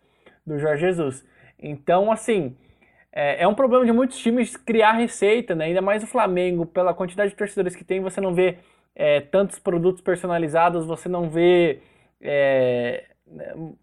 do 0.45 0.59
Jorge 0.59 0.81
Jesus. 0.81 1.25
Então, 1.59 2.11
assim, 2.11 2.57
é, 3.13 3.45
é, 3.45 3.49
um 3.49 3.55
problema 3.55 3.85
de 3.87 3.93
muitos 3.93 4.19
times 4.19 4.57
criar 4.57 4.93
receita, 4.93 5.55
né? 5.55 5.67
Ainda 5.67 5.81
mais 5.81 6.03
o 6.03 6.07
Flamengo, 6.09 6.67
pela 6.67 6.93
quantidade 6.93 7.31
de 7.31 7.37
torcedores 7.37 7.77
que 7.77 7.85
tem, 7.85 8.01
você 8.01 8.21
não 8.21 8.35
vê 8.35 8.59
é, 8.97 9.21
tantos 9.21 9.59
produtos 9.59 10.03
personalizados, 10.03 10.87
você 10.87 11.09
não 11.09 11.31
vê 11.31 11.81
é, 12.21 13.05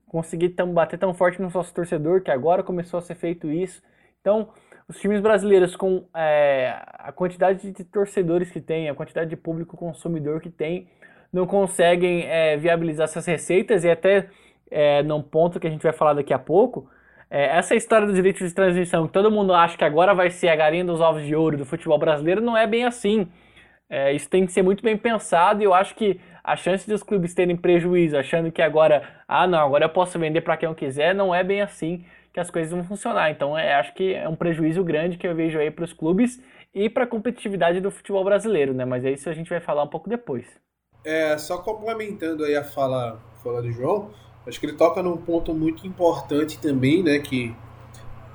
conseguir 0.07 0.49
tão, 0.49 0.73
bater 0.73 0.99
tão 0.99 1.13
forte 1.13 1.41
no 1.41 1.49
sócio 1.49 1.73
torcedor, 1.73 2.21
que 2.21 2.31
agora 2.31 2.63
começou 2.63 2.97
a 2.97 3.01
ser 3.01 3.15
feito 3.15 3.49
isso. 3.49 3.81
Então, 4.19 4.49
os 4.93 4.99
times 4.99 5.19
brasileiros, 5.19 5.75
com 5.75 6.05
é, 6.15 6.77
a 6.99 7.11
quantidade 7.11 7.71
de 7.71 7.83
torcedores 7.83 8.51
que 8.51 8.61
tem, 8.61 8.89
a 8.89 8.95
quantidade 8.95 9.29
de 9.29 9.35
público 9.35 9.75
consumidor 9.75 10.39
que 10.39 10.51
tem, 10.51 10.87
não 11.31 11.47
conseguem 11.47 12.25
é, 12.27 12.55
viabilizar 12.57 13.05
essas 13.05 13.25
receitas 13.25 13.83
e 13.83 13.89
até 13.89 14.27
é, 14.69 15.01
num 15.01 15.21
ponto 15.21 15.59
que 15.59 15.65
a 15.65 15.69
gente 15.69 15.81
vai 15.81 15.93
falar 15.93 16.13
daqui 16.13 16.31
a 16.31 16.37
pouco, 16.37 16.87
é, 17.27 17.57
essa 17.57 17.73
história 17.73 18.05
dos 18.05 18.15
direitos 18.15 18.47
de 18.47 18.53
transmissão, 18.53 19.07
que 19.07 19.13
todo 19.13 19.31
mundo 19.31 19.51
acha 19.51 19.75
que 19.75 19.83
agora 19.83 20.13
vai 20.13 20.29
ser 20.29 20.49
a 20.49 20.55
galinha 20.55 20.85
dos 20.85 21.01
ovos 21.01 21.25
de 21.25 21.35
ouro 21.35 21.57
do 21.57 21.65
futebol 21.65 21.97
brasileiro, 21.97 22.39
não 22.39 22.55
é 22.55 22.67
bem 22.67 22.85
assim. 22.85 23.27
É, 23.89 24.13
isso 24.13 24.29
tem 24.29 24.45
que 24.45 24.51
ser 24.51 24.61
muito 24.61 24.83
bem 24.83 24.95
pensado 24.95 25.61
e 25.61 25.65
eu 25.65 25.73
acho 25.73 25.95
que 25.95 26.19
a 26.43 26.55
chance 26.55 26.87
dos 26.87 27.01
clubes 27.01 27.33
terem 27.33 27.57
prejuízo, 27.57 28.15
achando 28.15 28.51
que 28.51 28.61
agora, 28.61 29.03
ah 29.27 29.47
não, 29.47 29.59
agora 29.59 29.85
eu 29.85 29.89
posso 29.89 30.19
vender 30.19 30.41
para 30.41 30.55
quem 30.55 30.69
eu 30.69 30.75
quiser, 30.75 31.15
não 31.15 31.33
é 31.33 31.43
bem 31.43 31.61
assim 31.61 32.05
que 32.33 32.39
as 32.39 32.49
coisas 32.49 32.71
vão 32.71 32.83
funcionar. 32.83 33.31
Então, 33.31 33.57
é, 33.57 33.75
acho 33.75 33.93
que 33.93 34.13
é 34.13 34.27
um 34.27 34.35
prejuízo 34.35 34.83
grande 34.83 35.17
que 35.17 35.27
eu 35.27 35.35
vejo 35.35 35.59
aí 35.59 35.69
para 35.69 35.85
os 35.85 35.93
clubes 35.93 36.41
e 36.73 36.89
para 36.89 37.03
a 37.03 37.07
competitividade 37.07 37.79
do 37.79 37.91
futebol 37.91 38.23
brasileiro, 38.23 38.73
né? 38.73 38.83
Mas 38.85 39.05
é 39.05 39.11
isso 39.11 39.29
a 39.29 39.33
gente 39.33 39.49
vai 39.49 39.59
falar 39.59 39.83
um 39.83 39.87
pouco 39.87 40.09
depois. 40.09 40.45
É, 41.05 41.37
só 41.37 41.57
complementando 41.59 42.43
aí 42.43 42.55
a 42.55 42.63
fala, 42.63 43.19
fala 43.43 43.61
do 43.61 43.71
João, 43.71 44.09
Acho 44.45 44.59
que 44.59 44.65
ele 44.65 44.73
toca 44.73 45.01
num 45.01 45.15
ponto 45.15 45.53
muito 45.53 45.87
importante 45.87 46.59
também, 46.59 47.01
né? 47.01 47.19
Que 47.19 47.55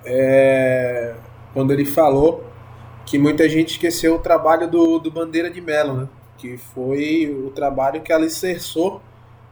é, 0.05 1.15
quando 1.53 1.73
ele 1.73 1.85
falou 1.85 2.45
que 3.05 3.19
muita 3.19 3.49
gente 3.49 3.73
esqueceu 3.73 4.15
o 4.15 4.19
trabalho 4.19 4.69
do, 4.69 4.99
do 4.99 5.11
Bandeira 5.11 5.51
de 5.51 5.61
Melo, 5.61 5.95
né? 5.95 6.09
Que 6.39 6.57
foi 6.57 7.31
o 7.31 7.51
trabalho 7.51 8.01
que 8.01 8.13
alicerçou 8.13 9.03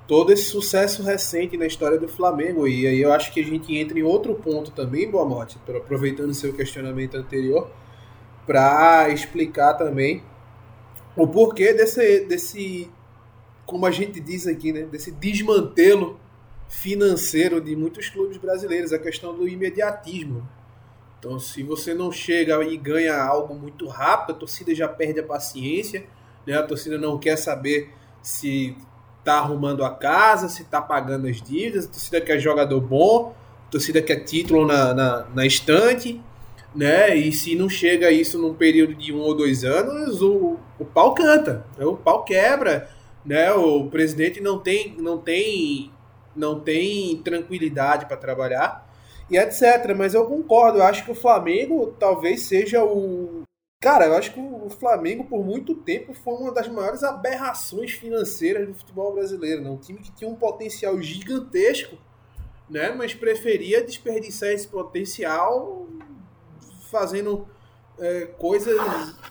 todo 0.07 0.32
esse 0.32 0.44
sucesso 0.44 1.02
recente 1.02 1.57
na 1.57 1.66
história 1.66 1.98
do 1.98 2.09
Flamengo. 2.09 2.66
E 2.66 2.86
aí 2.86 3.00
eu 3.00 3.12
acho 3.12 3.32
que 3.32 3.40
a 3.40 3.44
gente 3.44 3.76
entra 3.76 3.98
em 3.98 4.02
outro 4.02 4.34
ponto 4.34 4.70
também, 4.70 5.11
Boa 5.11 5.24
Morte, 5.24 5.59
aproveitando 5.66 6.32
seu 6.32 6.52
questionamento 6.52 7.16
anterior, 7.16 7.70
para 8.46 9.09
explicar 9.11 9.74
também 9.74 10.22
o 11.16 11.26
porquê 11.26 11.72
desse, 11.72 12.20
desse, 12.26 12.90
como 13.64 13.86
a 13.86 13.90
gente 13.90 14.20
diz 14.20 14.46
aqui, 14.46 14.72
né? 14.72 14.82
Desse 14.82 15.11
desmantelo 15.11 16.20
financeiro 16.68 17.61
de 17.61 17.74
muitos 17.74 18.09
clubes 18.09 18.36
brasileiros, 18.36 18.92
a 18.92 18.98
questão 18.98 19.34
do 19.34 19.48
imediatismo. 19.48 20.48
Então, 21.18 21.40
se 21.40 21.62
você 21.62 21.94
não 21.94 22.12
chega 22.12 22.62
e 22.62 22.76
ganha 22.76 23.20
algo 23.20 23.54
muito 23.54 23.88
rápido, 23.88 24.36
a 24.36 24.38
torcida 24.38 24.74
já 24.74 24.86
perde 24.86 25.18
a 25.18 25.24
paciência, 25.24 26.07
né? 26.46 26.57
a 26.57 26.62
torcida 26.62 26.98
não 26.98 27.18
quer 27.18 27.36
saber 27.36 27.90
se 28.22 28.76
está 29.27 29.39
arrumando 29.39 29.85
a 29.85 29.91
casa, 29.91 30.49
se 30.49 30.62
está 30.62 30.81
pagando 30.81 31.27
as 31.27 31.43
dívidas, 31.43 31.85
a 31.85 31.89
torcida 31.89 32.20
quer 32.20 32.39
jogador 32.39 32.81
bom, 32.81 33.35
a 33.66 33.70
torcida 33.70 34.01
quer 34.01 34.20
título 34.20 34.64
na, 34.64 34.95
na, 34.95 35.27
na 35.35 35.45
estante, 35.45 36.20
né? 36.72 37.16
E 37.16 37.33
se 37.33 37.57
não 37.57 37.68
chega 37.68 38.11
isso 38.12 38.39
num 38.39 38.55
período 38.55 38.95
de 38.95 39.12
um 39.12 39.18
ou 39.18 39.35
dois 39.35 39.64
anos, 39.64 40.22
o, 40.22 40.57
o 40.79 40.85
pau 40.85 41.12
canta, 41.12 41.66
né? 41.77 41.85
o 41.85 41.97
pau 41.97 42.24
quebra, 42.24 42.89
né? 43.24 43.53
O 43.53 43.89
presidente 43.89 44.41
não 44.41 44.61
tem, 44.61 44.95
não 44.97 45.18
tem 45.18 45.91
não 46.37 46.61
tem 46.61 47.16
tranquilidade 47.22 48.07
para 48.07 48.16
trabalhar 48.16 48.87
e 49.31 49.39
etc. 49.39 49.95
Mas 49.97 50.14
eu 50.14 50.27
concordo, 50.27 50.79
eu 50.79 50.85
acho 50.85 51.05
que 51.05 51.11
o 51.11 51.14
Flamengo 51.14 51.97
talvez 51.99 52.43
seja 52.43 52.85
o. 52.85 53.43
Cara, 53.81 54.07
eu 54.07 54.14
acho 54.16 54.33
que 54.33 54.41
o 54.41 54.70
Flamengo 54.70 55.24
por 55.24 55.45
muito 55.45 55.74
tempo 55.74 56.14
foi 56.14 56.35
uma 56.35 56.53
das 56.53 56.66
maiores 56.66 57.03
aberrações 57.03 57.93
financeiras 57.93 58.66
do 58.66 58.74
futebol 58.74 59.12
brasileiro. 59.14 59.62
Né? 59.62 59.70
Um 59.70 59.77
time 59.77 59.99
que 59.99 60.11
tinha 60.12 60.29
um 60.29 60.35
potencial 60.35 61.01
gigantesco, 61.01 61.97
né? 62.68 62.91
mas 62.93 63.14
preferia 63.14 63.85
desperdiçar 63.85 64.49
esse 64.49 64.66
potencial 64.66 65.87
fazendo 66.91 67.47
é, 67.99 68.27
coisas 68.39 68.77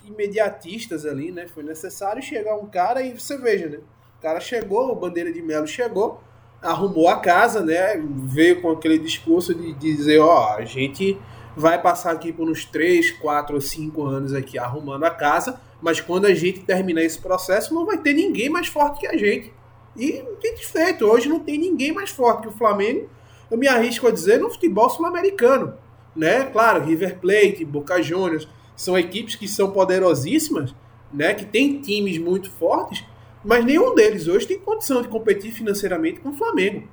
imediatistas 0.06 1.06
ali. 1.06 1.32
Né? 1.32 1.48
Foi 1.48 1.64
necessário 1.64 2.22
chegar 2.22 2.56
um 2.56 2.68
cara 2.68 3.02
e 3.02 3.20
você 3.20 3.38
veja, 3.38 3.68
né? 3.68 3.80
o 4.20 4.22
cara 4.22 4.40
chegou, 4.40 4.92
o 4.92 4.96
Bandeira 4.96 5.34
de 5.34 5.42
Melo 5.42 5.68
chegou 5.68 6.22
arrumou 6.62 7.08
a 7.08 7.20
casa, 7.20 7.62
né? 7.62 7.96
Veio 8.24 8.62
com 8.62 8.72
aquele 8.72 8.98
discurso 8.98 9.54
de 9.54 9.74
dizer, 9.74 10.20
ó, 10.20 10.56
a 10.56 10.66
gente 10.66 11.18
vai 11.56 11.82
passar 11.82 12.12
aqui 12.12 12.34
por 12.34 12.50
uns 12.50 12.66
3, 12.66 13.12
4 13.12 13.56
ou 13.56 13.62
5 13.62 14.04
anos 14.04 14.34
aqui 14.34 14.58
arrumando 14.58 15.04
a 15.06 15.10
casa, 15.10 15.60
mas 15.82 16.02
quando 16.02 16.26
a 16.26 16.34
gente 16.34 16.62
terminar 16.62 17.04
esse 17.04 17.20
processo, 17.20 17.74
não 17.74 17.86
vai 17.86 17.98
ter 17.98 18.14
ninguém 18.14 18.50
mais 18.50 18.68
forte 18.68 19.00
que 19.00 19.08
a 19.08 19.18
gente. 19.18 19.54
E 19.96 20.24
tem 20.42 20.58
feito, 20.58 21.06
hoje 21.06 21.30
não 21.30 21.40
tem 21.40 21.58
ninguém 21.58 21.94
mais 21.94 22.10
forte 22.10 22.44
que 22.44 22.48
o 22.50 22.52
Flamengo. 22.52 23.10
Eu 23.50 23.58
me 23.58 23.68
arrisco 23.68 24.08
a 24.08 24.12
dizer 24.12 24.40
no 24.40 24.50
futebol 24.50 24.90
sul-americano, 24.90 25.76
né? 26.16 26.46
Claro, 26.46 26.84
River 26.84 27.20
Plate, 27.20 27.64
Boca 27.64 28.02
Juniors, 28.02 28.48
são 28.76 28.98
equipes 28.98 29.36
que 29.36 29.48
são 29.48 29.72
poderosíssimas, 29.72 30.76
né? 31.14 31.34
Que 31.34 31.46
tem 31.46 31.80
times 31.80 32.18
muito 32.18 32.50
fortes, 32.50 33.06
mas 33.44 33.64
nenhum 33.64 33.94
deles 33.94 34.28
hoje 34.28 34.48
tem 34.48 34.60
condição 34.60 35.02
de 35.02 35.08
competir 35.08 35.52
financeiramente 35.52 36.20
com 36.20 36.30
o 36.30 36.34
Flamengo. 36.34 36.88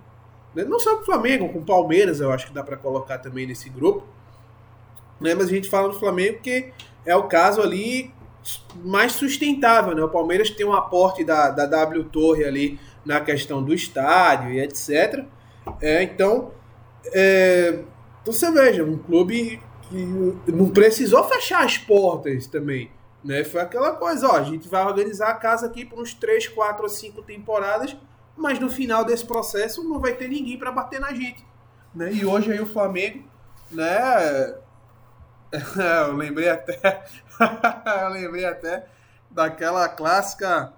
Né? 0.55 0.65
Não 0.65 0.79
só 0.79 0.97
com 0.97 1.03
o 1.03 1.07
Flamengo, 1.07 1.49
com 1.49 1.61
o 1.61 1.65
Palmeiras, 1.65 2.21
eu 2.21 2.31
acho 2.31 2.47
que 2.47 2.53
dá 2.53 2.63
para 2.63 2.77
colocar 2.77 3.19
também 3.19 3.47
nesse 3.47 3.71
grupo. 3.71 4.05
Né? 5.23 5.35
Mas 5.35 5.47
a 5.47 5.51
gente 5.51 5.71
fala 5.71 5.89
do 5.89 5.99
Flamengo 5.99 6.35
porque 6.35 6.73
é 7.07 7.17
o 7.17 7.25
caso 7.25 7.63
ali 7.63 8.13
mais 8.85 9.13
sustentável. 9.13 9.95
Né? 9.95 10.03
O 10.03 10.09
Palmeiras 10.09 10.51
tem 10.51 10.67
um 10.67 10.73
aporte 10.73 11.25
da, 11.25 11.51
da 11.51 11.67
W 11.67 12.05
Torre 12.05 12.45
ali 12.45 12.79
na 13.05 13.21
questão 13.21 13.63
do 13.63 13.73
estádio 13.73 14.53
e 14.53 14.61
etc. 14.61 15.25
É, 15.81 16.03
então, 16.03 16.51
é, 17.13 17.81
você 18.25 18.51
veja, 18.51 18.85
um 18.85 18.99
clube 18.99 19.61
que 19.89 20.53
não 20.53 20.71
precisou 20.71 21.25
fechar 21.25 21.65
as 21.65 21.79
portas 21.79 22.47
também. 22.47 22.91
Né? 23.25 23.45
Foi 23.45 23.61
aquela 23.61 23.93
coisa, 23.93 24.27
ó, 24.29 24.37
a 24.37 24.43
gente 24.43 24.69
vai 24.69 24.85
organizar 24.85 25.29
a 25.29 25.35
casa 25.35 25.67
aqui 25.67 25.85
por 25.85 26.01
uns 26.01 26.13
3, 26.15 26.49
4 26.49 26.83
ou 26.83 26.89
5 26.89 27.23
temporadas, 27.23 27.97
mas 28.37 28.59
no 28.59 28.69
final 28.69 29.05
desse 29.05 29.25
processo 29.25 29.85
não 29.85 30.01
vai 30.01 30.15
ter 30.15 30.29
ninguém 30.29 30.59
para 30.59 30.73
bater 30.73 30.99
na 30.99 31.13
gente. 31.13 31.45
Né? 31.95 32.13
E 32.13 32.25
hoje 32.25 32.51
aí 32.51 32.61
o 32.61 32.67
Flamengo, 32.67 33.23
né? 33.71 34.55
eu 36.09 36.17
lembrei 36.17 36.49
até. 36.49 37.05
eu 38.05 38.09
lembrei 38.09 38.45
até 38.45 38.87
daquela 39.31 39.89
clássica 39.89 40.73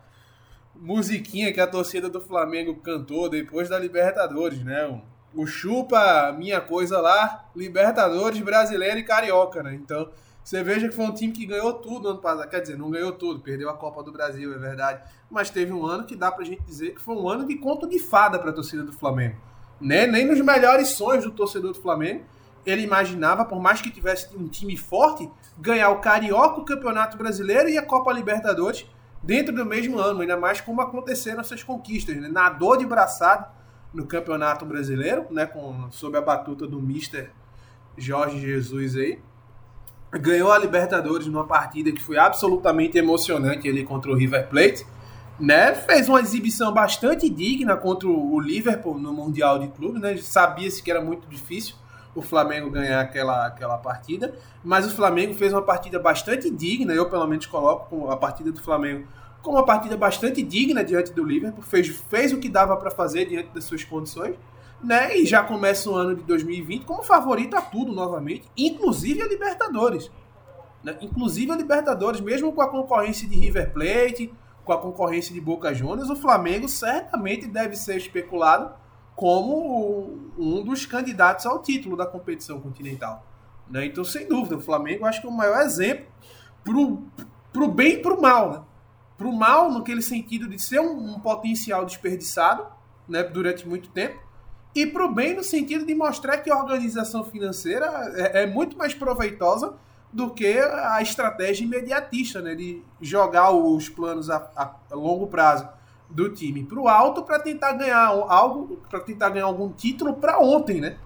musiquinha 0.74 1.52
que 1.52 1.60
a 1.60 1.66
torcida 1.66 2.08
do 2.08 2.20
Flamengo 2.20 2.74
cantou 2.76 3.28
depois 3.28 3.68
da 3.68 3.78
Libertadores, 3.78 4.62
né? 4.64 5.00
O, 5.34 5.46
chupa 5.46 6.32
minha 6.32 6.60
coisa 6.60 7.00
lá, 7.00 7.48
Libertadores, 7.54 8.40
brasileiro 8.40 8.98
e 8.98 9.04
carioca, 9.04 9.62
né? 9.62 9.74
Então, 9.74 10.10
você 10.42 10.62
veja 10.62 10.88
que 10.88 10.94
foi 10.94 11.04
um 11.04 11.14
time 11.14 11.32
que 11.32 11.46
ganhou 11.46 11.74
tudo 11.74 12.04
no 12.04 12.10
ano 12.10 12.18
passado. 12.20 12.48
Quer 12.48 12.60
dizer, 12.60 12.76
não 12.76 12.90
ganhou 12.90 13.12
tudo, 13.12 13.40
perdeu 13.40 13.70
a 13.70 13.74
Copa 13.74 14.02
do 14.02 14.12
Brasil, 14.12 14.54
é 14.54 14.58
verdade. 14.58 15.02
Mas 15.30 15.50
teve 15.50 15.72
um 15.72 15.86
ano 15.86 16.04
que 16.04 16.14
dá 16.14 16.30
pra 16.30 16.44
gente 16.44 16.62
dizer 16.62 16.94
que 16.94 17.00
foi 17.00 17.16
um 17.16 17.28
ano 17.28 17.46
de 17.46 17.56
conto 17.56 17.88
de 17.88 17.98
fada 17.98 18.38
pra 18.38 18.52
torcida 18.52 18.82
do 18.82 18.92
Flamengo. 18.92 19.36
Né? 19.80 20.06
Nem 20.06 20.26
nos 20.26 20.40
melhores 20.40 20.88
sonhos 20.88 21.24
do 21.24 21.30
torcedor 21.30 21.72
do 21.72 21.80
Flamengo 21.80 22.24
ele 22.64 22.82
imaginava, 22.82 23.44
por 23.44 23.60
mais 23.60 23.80
que 23.80 23.90
tivesse 23.90 24.34
um 24.36 24.48
time 24.48 24.76
forte, 24.76 25.30
ganhar 25.58 25.90
o 25.90 26.00
Carioca, 26.00 26.60
o 26.60 26.64
Campeonato 26.64 27.16
Brasileiro 27.16 27.68
e 27.68 27.76
a 27.76 27.84
Copa 27.84 28.12
Libertadores 28.12 28.86
dentro 29.22 29.54
do 29.54 29.64
mesmo 29.64 29.98
ano, 29.98 30.20
ainda 30.20 30.36
mais 30.36 30.60
como 30.60 30.80
aconteceram 30.80 31.40
essas 31.40 31.62
conquistas. 31.62 32.16
Né? 32.16 32.28
Nadou 32.28 32.76
de 32.76 32.86
braçada 32.86 33.48
no 33.92 34.06
Campeonato 34.06 34.64
Brasileiro, 34.64 35.26
né, 35.30 35.46
com, 35.46 35.90
sob 35.90 36.16
a 36.18 36.20
batuta 36.20 36.66
do 36.66 36.80
Mister 36.80 37.30
Jorge 37.96 38.40
Jesus 38.40 38.96
aí. 38.96 39.18
Ganhou 40.10 40.52
a 40.52 40.58
Libertadores 40.58 41.26
numa 41.26 41.46
partida 41.46 41.92
que 41.92 42.02
foi 42.02 42.18
absolutamente 42.18 42.98
emocionante 42.98 43.68
ali 43.68 43.84
contra 43.84 44.10
o 44.10 44.14
River 44.14 44.48
Plate. 44.48 44.86
Né, 45.38 45.74
fez 45.74 46.08
uma 46.08 46.20
exibição 46.20 46.72
bastante 46.72 47.28
digna 47.28 47.76
contra 47.76 48.08
o 48.08 48.38
Liverpool 48.38 48.96
no 48.96 49.12
Mundial 49.12 49.58
de 49.58 49.66
Clube, 49.66 49.98
né? 49.98 50.16
Sabia-se 50.16 50.80
que 50.80 50.88
era 50.88 51.00
muito 51.00 51.26
difícil 51.26 51.74
o 52.14 52.22
Flamengo 52.22 52.70
ganhar 52.70 53.00
aquela, 53.00 53.46
aquela 53.46 53.78
partida, 53.78 54.34
mas 54.62 54.86
o 54.86 54.94
Flamengo 54.94 55.34
fez 55.34 55.52
uma 55.52 55.62
partida 55.62 55.98
bastante 55.98 56.50
digna, 56.50 56.92
eu 56.92 57.08
pelo 57.08 57.26
menos 57.26 57.46
coloco 57.46 58.10
a 58.10 58.16
partida 58.16 58.52
do 58.52 58.60
Flamengo 58.60 59.06
como 59.44 59.58
uma 59.58 59.64
partida 59.64 59.94
bastante 59.94 60.42
digna 60.42 60.82
diante 60.82 61.12
do 61.12 61.22
Liverpool, 61.22 61.62
fez, 61.62 61.88
fez 61.88 62.32
o 62.32 62.38
que 62.38 62.48
dava 62.48 62.76
para 62.78 62.90
fazer 62.90 63.26
diante 63.26 63.50
das 63.50 63.64
suas 63.64 63.84
condições, 63.84 64.36
né? 64.82 65.18
E 65.18 65.26
já 65.26 65.42
começa 65.42 65.90
o 65.90 65.94
ano 65.94 66.16
de 66.16 66.22
2020 66.22 66.84
como 66.86 67.02
favorito 67.02 67.54
a 67.54 67.60
tudo 67.60 67.92
novamente, 67.92 68.48
inclusive 68.56 69.20
a 69.20 69.28
Libertadores. 69.28 70.10
Né? 70.82 70.96
Inclusive 71.02 71.52
a 71.52 71.56
Libertadores, 71.56 72.20
mesmo 72.22 72.52
com 72.52 72.62
a 72.62 72.68
concorrência 72.68 73.28
de 73.28 73.36
River 73.36 73.70
Plate, 73.72 74.32
com 74.64 74.72
a 74.72 74.78
concorrência 74.78 75.34
de 75.34 75.40
Boca 75.42 75.74
Juniors, 75.74 76.08
o 76.08 76.16
Flamengo 76.16 76.66
certamente 76.66 77.46
deve 77.46 77.76
ser 77.76 77.98
especulado 77.98 78.74
como 79.16 80.32
um 80.36 80.62
dos 80.62 80.86
candidatos 80.86 81.46
ao 81.46 81.62
título 81.62 81.96
da 81.96 82.06
competição 82.06 82.60
continental. 82.60 83.24
Né? 83.70 83.86
Então, 83.86 84.04
sem 84.04 84.28
dúvida, 84.28 84.56
o 84.56 84.60
Flamengo 84.60 85.06
acho 85.06 85.20
que 85.20 85.26
é 85.26 85.30
o 85.30 85.32
maior 85.32 85.62
exemplo 85.62 86.06
pro, 86.62 87.02
pro 87.52 87.68
bem 87.68 87.94
e 87.94 87.98
pro 87.98 88.20
mal. 88.20 88.50
Né? 88.50 88.62
Pro 89.16 89.32
mal, 89.32 89.70
naquele 89.70 90.02
sentido 90.02 90.48
de 90.48 90.58
ser 90.58 90.80
um, 90.80 91.14
um 91.14 91.20
potencial 91.20 91.84
desperdiçado 91.84 92.66
né, 93.08 93.22
durante 93.22 93.66
muito 93.66 93.88
tempo, 93.90 94.18
e 94.74 94.84
para 94.86 95.04
o 95.04 95.14
bem 95.14 95.34
no 95.36 95.44
sentido 95.44 95.86
de 95.86 95.94
mostrar 95.94 96.38
que 96.38 96.50
a 96.50 96.58
organização 96.58 97.22
financeira 97.22 97.86
é, 98.16 98.42
é, 98.42 98.46
muito 98.46 98.76
mais 98.76 98.92
proveitosa 98.92 99.74
do 100.12 100.30
que 100.30 100.58
a 100.58 101.00
estratégia 101.00 101.64
imediatista, 101.64 102.40
né, 102.40 102.56
de 102.56 102.82
jogar 103.00 103.52
os 103.52 103.88
planos 103.88 104.30
a, 104.30 104.50
a 104.56 104.94
longo 104.94 105.28
prazo 105.28 105.68
do 106.10 106.28
time 106.30 106.62
para 106.64 106.78
o 106.78 106.88
alto 106.88 107.22
para 107.22 107.38
tentar 107.38 107.72
ganhar 107.72 108.06
algo, 108.06 108.78
para 108.88 109.00
tentar 109.00 109.30
ganhar 109.30 109.46
algum 109.46 109.70
título 109.70 110.14
para 110.14 110.38
ontem, 110.38 110.80
né? 110.80 110.96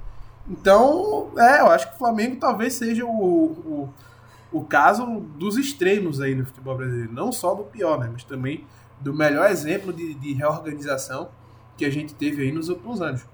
Então, 0.48 1.30
é, 1.36 1.60
eu 1.60 1.66
acho 1.66 1.88
que 1.88 1.94
o 1.94 1.98
Flamengo 1.98 2.36
talvez 2.36 2.74
seja 2.74 3.04
o, 3.04 3.10
o, 3.10 3.88
o 4.50 4.64
caso 4.64 5.20
dos 5.36 5.56
extremos 5.58 6.20
aí 6.20 6.34
no 6.34 6.46
futebol 6.46 6.76
brasileiro, 6.76 7.12
não 7.12 7.30
só 7.30 7.54
do 7.54 7.64
pior, 7.64 8.00
né, 8.00 8.08
mas 8.10 8.24
também 8.24 8.64
do 9.00 9.12
melhor 9.12 9.48
exemplo 9.50 9.92
de, 9.92 10.14
de 10.14 10.32
reorganização 10.32 11.28
que 11.76 11.84
a 11.84 11.90
gente 11.90 12.14
teve 12.14 12.42
aí 12.42 12.50
nos 12.50 12.68
últimos 12.68 13.00
anos. 13.00 13.26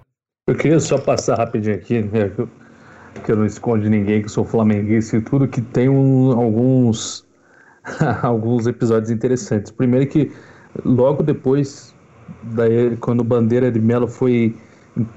Eu 0.47 0.57
queria 0.57 0.81
só 0.81 0.99
passar 0.99 1.39
rapidinho 1.39 1.77
aqui, 1.77 2.03
né, 2.03 2.31
que 3.25 3.33
eu 3.33 3.37
não 3.37 3.47
escondo 3.47 3.89
ninguém, 3.89 4.21
que 4.21 4.27
eu 4.27 4.31
sou 4.31 4.45
flamenguista 4.45 5.17
e 5.17 5.21
tudo, 5.21 5.47
que 5.47 5.63
tem 5.63 5.89
um, 5.89 6.33
alguns, 6.33 7.25
alguns 8.23 8.67
episódios 8.67 9.11
interessantes. 9.11 9.71
Primeiro 9.71 10.07
que 10.09 10.33
logo 10.85 11.23
depois, 11.23 11.95
daí, 12.43 12.97
quando 12.97 13.23
Bandeira 13.23 13.71
de 13.71 13.81
Melo 13.81 14.09
foi 14.09 14.57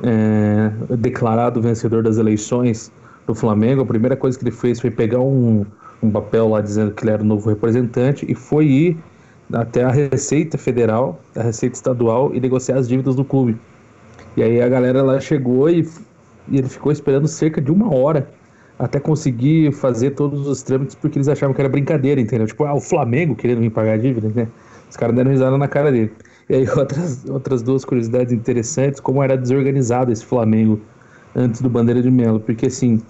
é, 0.03 0.71
declarado 0.97 1.61
vencedor 1.61 2.03
das 2.03 2.17
eleições 2.17 2.91
do 3.25 3.35
Flamengo, 3.35 3.81
a 3.81 3.85
primeira 3.85 4.15
coisa 4.15 4.37
que 4.37 4.43
ele 4.43 4.51
fez 4.51 4.79
foi 4.79 4.91
pegar 4.91 5.19
um, 5.19 5.65
um 6.01 6.11
papel 6.11 6.49
lá 6.49 6.61
dizendo 6.61 6.91
que 6.91 7.03
ele 7.03 7.11
era 7.11 7.21
o 7.21 7.25
novo 7.25 7.49
representante 7.49 8.25
e 8.29 8.35
foi 8.35 8.65
ir 8.65 8.97
até 9.53 9.83
a 9.83 9.91
Receita 9.91 10.57
Federal, 10.57 11.19
a 11.35 11.43
Receita 11.43 11.75
Estadual 11.75 12.33
e 12.33 12.39
negociar 12.39 12.77
as 12.77 12.87
dívidas 12.87 13.15
do 13.15 13.23
clube. 13.23 13.57
E 14.35 14.43
aí 14.43 14.61
a 14.61 14.67
galera 14.67 15.01
lá 15.01 15.19
chegou 15.19 15.69
e, 15.69 15.87
e 16.47 16.57
ele 16.57 16.69
ficou 16.69 16.91
esperando 16.91 17.27
cerca 17.27 17.61
de 17.61 17.71
uma 17.71 17.93
hora 17.93 18.29
até 18.77 18.99
conseguir 18.99 19.71
fazer 19.73 20.11
todos 20.11 20.47
os 20.47 20.61
trâmites 20.61 20.95
porque 20.95 21.17
eles 21.17 21.27
achavam 21.27 21.53
que 21.53 21.61
era 21.61 21.69
brincadeira, 21.69 22.21
entendeu? 22.21 22.45
Tipo, 22.45 22.65
ah, 22.65 22.75
o 22.75 22.81
Flamengo 22.81 23.35
querendo 23.35 23.61
vir 23.61 23.71
pagar 23.71 23.93
a 23.93 23.97
dívida, 23.97 24.31
né? 24.33 24.47
Os 24.89 24.95
caras 24.95 25.15
deram 25.15 25.31
risada 25.31 25.57
na 25.57 25.67
cara 25.67 25.91
dele. 25.91 26.11
E 26.49 26.55
aí 26.55 26.69
outras, 26.69 27.25
outras 27.27 27.61
duas 27.61 27.83
curiosidades 27.83 28.33
interessantes, 28.33 28.99
como 28.99 29.21
era 29.21 29.37
desorganizado 29.37 30.11
esse 30.11 30.25
Flamengo 30.25 30.79
antes 31.35 31.61
do 31.61 31.69
Bandeira 31.69 32.01
de 32.01 32.09
Melo, 32.09 32.39
porque 32.39 32.67
assim, 32.67 33.01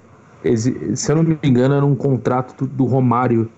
se 0.95 1.11
eu 1.11 1.15
não 1.15 1.23
me 1.23 1.37
engano, 1.43 1.75
era 1.75 1.85
um 1.85 1.95
contrato 1.95 2.65
do, 2.65 2.67
do 2.67 2.85
Romário. 2.85 3.49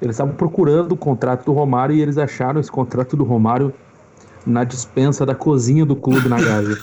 Eles 0.00 0.14
estavam 0.14 0.34
procurando 0.34 0.92
o 0.92 0.96
contrato 0.96 1.44
do 1.44 1.52
Romário 1.52 1.94
e 1.94 2.00
eles 2.00 2.18
acharam 2.18 2.60
esse 2.60 2.70
contrato 2.70 3.16
do 3.16 3.24
Romário 3.24 3.72
na 4.46 4.64
dispensa 4.64 5.26
da 5.26 5.34
cozinha 5.34 5.84
do 5.84 5.96
clube 5.96 6.28
na 6.28 6.40
Gávea. 6.40 6.78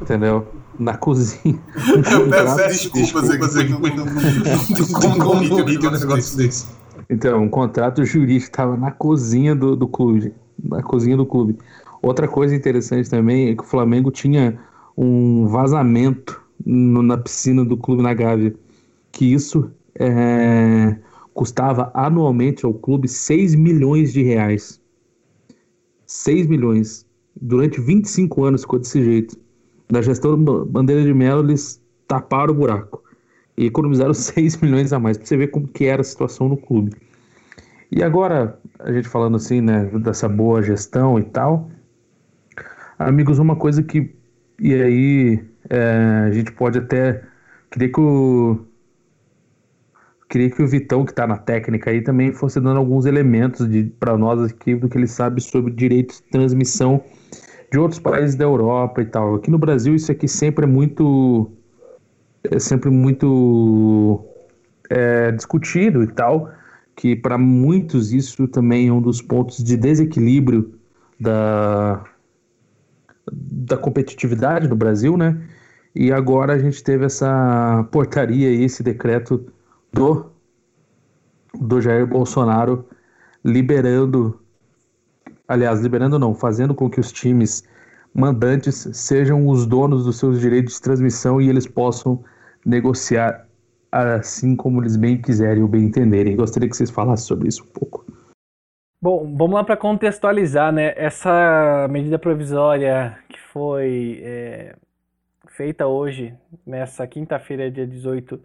Entendeu? 0.00 0.46
Na 0.78 0.96
cozinha. 0.96 1.58
Um 1.76 2.30
peço 2.30 2.90
desculpas, 2.90 3.28
desculpas 3.28 3.56
aqui, 3.56 3.72
como 3.72 5.48
comigo 5.48 5.86
um 5.86 5.90
negócio 5.90 6.36
desse. 6.36 6.66
Então, 7.08 7.42
um 7.42 7.48
contrato 7.48 8.04
jurídico 8.04 8.50
estava 8.50 8.76
na 8.76 8.90
cozinha 8.90 9.54
do, 9.54 9.76
do 9.76 9.86
clube. 9.86 10.34
Na 10.62 10.82
cozinha 10.82 11.16
do 11.16 11.26
clube. 11.26 11.56
Outra 12.02 12.26
coisa 12.26 12.54
interessante 12.54 13.08
também 13.08 13.50
é 13.50 13.54
que 13.54 13.62
o 13.62 13.66
Flamengo 13.66 14.10
tinha 14.10 14.58
um 14.96 15.46
vazamento 15.46 16.42
no, 16.64 17.02
na 17.02 17.16
piscina 17.16 17.64
do 17.64 17.76
clube 17.76 18.02
na 18.02 18.12
Gávea. 18.12 18.54
Que 19.12 19.32
isso 19.32 19.70
é, 19.94 20.96
custava 21.32 21.90
anualmente 21.94 22.66
ao 22.66 22.74
clube 22.74 23.08
6 23.08 23.54
milhões 23.54 24.12
de 24.12 24.22
reais. 24.22 24.80
6 26.06 26.46
milhões. 26.48 27.06
Durante 27.40 27.80
25 27.80 28.44
anos 28.44 28.62
ficou 28.62 28.78
desse 28.78 29.02
jeito. 29.04 29.36
Na 29.90 30.02
gestão 30.02 30.36
Bandeira 30.36 31.04
de 31.04 31.14
Melo, 31.14 31.44
eles 31.44 31.80
taparam 32.08 32.52
o 32.52 32.56
buraco 32.56 33.05
e 33.56 33.66
economizaram 33.66 34.12
6 34.14 34.58
milhões 34.58 34.92
a 34.92 34.98
mais, 34.98 35.16
para 35.16 35.26
você 35.26 35.36
ver 35.36 35.48
como 35.48 35.66
que 35.68 35.84
era 35.86 36.00
a 36.00 36.04
situação 36.04 36.48
no 36.48 36.56
clube. 36.56 36.92
E 37.90 38.02
agora, 38.02 38.58
a 38.80 38.92
gente 38.92 39.08
falando 39.08 39.36
assim, 39.36 39.60
né, 39.60 39.84
dessa 40.00 40.28
boa 40.28 40.62
gestão 40.62 41.18
e 41.18 41.22
tal, 41.22 41.70
amigos, 42.98 43.38
uma 43.38 43.56
coisa 43.56 43.82
que, 43.82 44.12
e 44.60 44.74
aí 44.74 45.44
é, 45.70 46.24
a 46.26 46.30
gente 46.32 46.50
pode 46.52 46.78
até, 46.78 47.22
queria 47.70 47.88
que 47.88 48.00
o, 48.00 48.66
queria 50.28 50.50
que 50.50 50.62
o 50.62 50.66
Vitão, 50.66 51.04
que 51.04 51.12
está 51.12 51.26
na 51.26 51.38
técnica 51.38 51.90
aí, 51.90 52.02
também 52.02 52.32
fosse 52.32 52.60
dando 52.60 52.78
alguns 52.78 53.06
elementos 53.06 53.66
para 54.00 54.18
nós 54.18 54.42
aqui 54.42 54.74
do 54.74 54.88
que 54.88 54.98
ele 54.98 55.06
sabe 55.06 55.40
sobre 55.40 55.72
direitos 55.72 56.20
de 56.20 56.30
transmissão 56.30 57.02
de 57.70 57.78
outros 57.78 58.00
países 58.00 58.34
da 58.34 58.44
Europa 58.44 59.02
e 59.02 59.06
tal. 59.06 59.36
Aqui 59.36 59.50
no 59.50 59.58
Brasil 59.58 59.94
isso 59.94 60.10
aqui 60.10 60.28
sempre 60.28 60.64
é 60.64 60.68
muito 60.68 61.50
é 62.50 62.58
sempre 62.58 62.90
muito 62.90 64.24
é, 64.88 65.32
discutido 65.32 66.02
e 66.02 66.06
tal, 66.06 66.50
que 66.94 67.14
para 67.14 67.36
muitos 67.36 68.12
isso 68.12 68.48
também 68.48 68.88
é 68.88 68.92
um 68.92 69.00
dos 69.00 69.20
pontos 69.20 69.62
de 69.62 69.76
desequilíbrio 69.76 70.74
da, 71.18 72.04
da 73.32 73.76
competitividade 73.76 74.68
no 74.68 74.76
Brasil, 74.76 75.16
né? 75.16 75.40
E 75.94 76.12
agora 76.12 76.52
a 76.52 76.58
gente 76.58 76.82
teve 76.84 77.06
essa 77.06 77.86
portaria 77.90 78.50
e 78.50 78.64
esse 78.64 78.82
decreto 78.82 79.46
do, 79.92 80.26
do 81.54 81.80
Jair 81.80 82.06
Bolsonaro 82.06 82.84
liberando, 83.42 84.38
aliás, 85.48 85.80
liberando 85.80 86.18
não, 86.18 86.34
fazendo 86.34 86.74
com 86.74 86.90
que 86.90 87.00
os 87.00 87.10
times 87.10 87.64
mandantes 88.12 88.88
sejam 88.92 89.48
os 89.48 89.66
donos 89.66 90.04
dos 90.04 90.18
seus 90.18 90.40
direitos 90.40 90.74
de 90.74 90.82
transmissão 90.82 91.40
e 91.40 91.48
eles 91.48 91.66
possam 91.66 92.22
negociar 92.66 93.46
assim 93.90 94.56
como 94.56 94.82
eles 94.82 94.96
bem 94.96 95.16
quiserem 95.16 95.62
ou 95.62 95.68
bem 95.68 95.84
entenderem. 95.84 96.36
Gostaria 96.36 96.68
que 96.68 96.76
vocês 96.76 96.90
falassem 96.90 97.26
sobre 97.26 97.48
isso 97.48 97.62
um 97.62 97.72
pouco. 97.72 98.04
Bom, 99.00 99.34
vamos 99.36 99.54
lá 99.54 99.62
para 99.62 99.76
contextualizar, 99.76 100.72
né? 100.72 100.92
Essa 100.96 101.86
medida 101.88 102.18
provisória 102.18 103.16
que 103.28 103.38
foi 103.52 104.20
é, 104.22 104.74
feita 105.48 105.86
hoje, 105.86 106.34
nessa 106.66 107.06
quinta-feira, 107.06 107.70
dia 107.70 107.86
18 107.86 108.40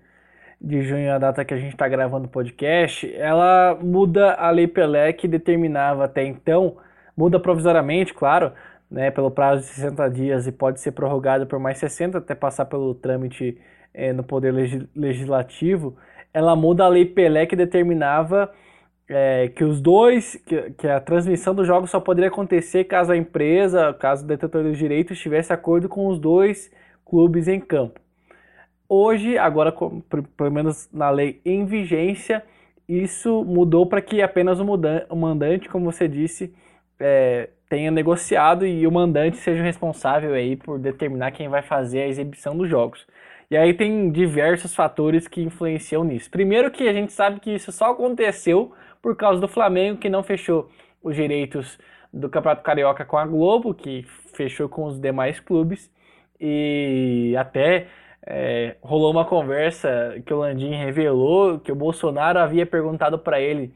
de 0.62 0.84
junho, 0.84 1.12
a 1.12 1.18
data 1.18 1.44
que 1.44 1.54
a 1.54 1.58
gente 1.58 1.74
está 1.74 1.88
gravando 1.88 2.28
o 2.28 2.30
podcast, 2.30 3.12
ela 3.16 3.76
muda 3.82 4.34
a 4.34 4.52
Lei 4.52 4.68
Pelé 4.68 5.12
que 5.12 5.28
determinava 5.28 6.06
até 6.06 6.24
então, 6.24 6.78
muda 7.18 7.40
provisoriamente, 7.40 8.14
claro, 8.14 8.52
né, 8.90 9.10
pelo 9.10 9.32
prazo 9.32 9.62
de 9.62 9.68
60 9.70 10.10
dias 10.10 10.48
e 10.48 10.52
pode 10.52 10.80
ser 10.80 10.92
prorrogada 10.92 11.46
por 11.46 11.58
mais 11.58 11.80
60 11.80 12.20
até 12.20 12.36
passar 12.36 12.66
pelo 12.66 12.94
trâmite 12.94 13.58
é, 13.94 14.14
no 14.14 14.24
Poder 14.24 14.54
Legislativo, 14.96 15.98
ela 16.34 16.56
muda 16.56 16.86
a 16.86 16.88
Lei 16.88 17.06
Pelé 17.06 17.46
que 17.46 17.56
determinava 17.56 18.52
é, 19.08 19.50
que 19.50 19.64
os 19.64 19.82
dois, 19.82 20.36
que, 20.46 20.72
que, 20.72 20.88
a 20.88 21.00
transmissão 21.00 21.54
dos 21.54 21.68
jogos 21.68 21.90
só 21.90 22.00
poderia 22.00 22.30
acontecer 22.30 22.86
caso 22.86 23.12
a 23.12 23.18
empresa, 23.18 23.94
caso 23.94 24.24
o 24.24 24.28
detentor 24.28 24.64
dos 24.64 24.78
direitos 24.78 25.20
tivesse 25.20 25.52
acordo 25.52 25.90
com 25.90 26.08
os 26.08 26.18
dois 26.18 26.72
clubes 27.06 27.48
em 27.48 27.60
campo. 27.60 28.00
Hoje, 28.88 29.38
agora, 29.38 29.74
pelo 30.38 30.52
menos 30.52 30.90
na 30.94 31.10
lei 31.10 31.42
em 31.46 31.66
vigência, 31.66 32.44
isso 32.88 33.44
mudou 33.46 33.86
para 33.86 34.02
que 34.02 34.22
apenas 34.22 34.60
o, 34.60 34.66
o, 34.66 35.16
mandante, 35.16 35.70
como 35.70 35.92
você 35.92 36.08
disse, 36.08 36.54
é, 37.00 37.50
tenha 37.70 37.90
negociado 37.90 38.66
e 38.66 38.86
o 38.86 38.92
mandante 38.92 39.38
seja 39.38 39.62
o 39.62 39.66
responsável 39.66 40.34
aí 40.34 40.56
por 40.58 40.78
determinar 40.78 41.32
quem 41.32 41.48
vai 41.48 41.62
fazer 41.62 42.02
a 42.02 42.08
exibição 42.08 42.58
dos 42.58 42.70
jogos. 42.70 43.06
E 43.52 43.58
aí 43.58 43.74
tem 43.74 44.10
diversos 44.10 44.74
fatores 44.74 45.28
que 45.28 45.42
influenciam 45.42 46.06
nisso. 46.06 46.32
Primeiro 46.32 46.72
que 46.72 46.88
a 46.88 46.94
gente 46.94 47.12
sabe 47.12 47.42
que 47.42 47.54
isso 47.54 47.70
só 47.70 47.92
aconteceu 47.92 48.72
por 49.02 49.14
causa 49.18 49.42
do 49.42 49.48
Flamengo 49.50 50.00
que 50.00 50.10
não 50.10 50.24
fechou 50.24 50.70
os 51.04 51.18
direitos 51.18 51.78
do 52.14 52.30
Campeonato 52.30 52.64
Carioca 52.64 53.04
com 53.04 53.18
a 53.18 53.26
Globo, 53.26 53.74
que 53.74 54.06
fechou 54.34 54.70
com 54.70 54.86
os 54.86 54.98
demais 55.02 55.42
clubes. 55.42 55.92
E 56.40 57.36
até 57.38 57.88
é, 58.26 58.78
rolou 58.82 59.12
uma 59.12 59.26
conversa 59.26 60.16
que 60.26 60.34
o 60.34 60.40
Landim 60.40 60.74
revelou 60.74 61.60
que 61.60 61.74
o 61.74 61.76
Bolsonaro 61.76 62.40
havia 62.40 62.66
perguntado 62.66 63.20
para 63.20 63.42
ele 63.42 63.74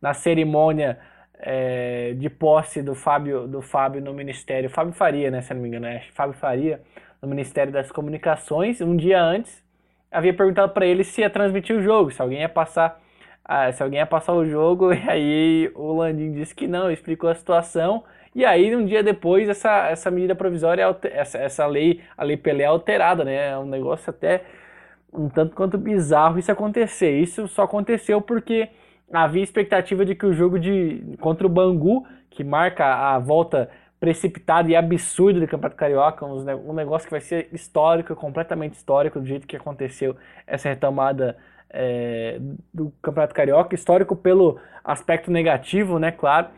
na 0.00 0.14
cerimônia 0.14 1.00
é, 1.40 2.14
de 2.14 2.30
posse 2.30 2.80
do 2.80 2.94
Fábio, 2.94 3.48
do 3.48 3.60
Fábio 3.60 4.00
no 4.00 4.14
Ministério, 4.14 4.70
Fábio 4.70 4.92
Faria, 4.92 5.32
né, 5.32 5.42
se 5.42 5.52
não 5.52 5.60
me 5.60 5.68
engano, 5.68 5.86
é 5.86 6.04
Fábio 6.14 6.38
Faria, 6.38 6.80
no 7.26 7.30
Ministério 7.30 7.72
das 7.72 7.90
Comunicações, 7.90 8.80
um 8.80 8.96
dia 8.96 9.20
antes, 9.20 9.62
havia 10.10 10.32
perguntado 10.32 10.72
para 10.72 10.86
ele 10.86 11.02
se 11.02 11.20
ia 11.20 11.28
transmitir 11.28 11.76
o 11.76 11.82
jogo, 11.82 12.12
se 12.12 12.22
alguém 12.22 12.40
ia 12.40 12.48
passar, 12.48 13.00
ah, 13.44 13.70
se 13.72 13.82
alguém 13.82 13.98
ia 13.98 14.06
passar 14.06 14.32
o 14.32 14.46
jogo, 14.46 14.92
e 14.94 15.10
aí 15.10 15.70
o 15.74 15.92
Landim 15.92 16.32
disse 16.32 16.54
que 16.54 16.68
não, 16.68 16.90
explicou 16.90 17.28
a 17.28 17.34
situação, 17.34 18.04
e 18.34 18.44
aí 18.44 18.74
um 18.74 18.86
dia 18.86 19.02
depois 19.02 19.48
essa, 19.48 19.88
essa 19.88 20.10
medida 20.10 20.34
provisória, 20.34 20.84
essa, 21.04 21.38
essa 21.38 21.66
lei, 21.66 22.00
a 22.16 22.22
lei 22.22 22.36
Pelé 22.36 22.62
é 22.62 22.66
alterada, 22.66 23.24
né, 23.24 23.50
é 23.50 23.58
um 23.58 23.66
negócio 23.66 24.08
até 24.10 24.44
um 25.12 25.28
tanto 25.28 25.56
quanto 25.56 25.76
bizarro 25.76 26.38
isso 26.38 26.52
acontecer, 26.52 27.18
isso 27.18 27.48
só 27.48 27.62
aconteceu 27.62 28.20
porque 28.20 28.68
havia 29.12 29.42
expectativa 29.42 30.04
de 30.04 30.14
que 30.14 30.26
o 30.26 30.32
jogo 30.32 30.58
de 30.58 31.16
contra 31.20 31.46
o 31.46 31.50
Bangu, 31.50 32.06
que 32.30 32.44
marca 32.44 32.84
a 32.84 33.18
volta 33.18 33.70
precipitada 33.98 34.70
e 34.70 34.76
absurda 34.76 35.40
do 35.40 35.48
Campeonato 35.48 35.76
Carioca, 35.76 36.24
um 36.26 36.72
negócio 36.74 37.06
que 37.06 37.10
vai 37.10 37.20
ser 37.20 37.48
histórico, 37.52 38.14
completamente 38.14 38.74
histórico, 38.74 39.18
do 39.18 39.26
jeito 39.26 39.46
que 39.46 39.56
aconteceu 39.56 40.16
essa 40.46 40.68
retomada 40.68 41.36
é, 41.70 42.38
do 42.72 42.92
Campeonato 43.02 43.34
Carioca, 43.34 43.74
histórico 43.74 44.14
pelo 44.14 44.58
aspecto 44.84 45.30
negativo, 45.30 45.98
né, 45.98 46.12
claro. 46.12 46.48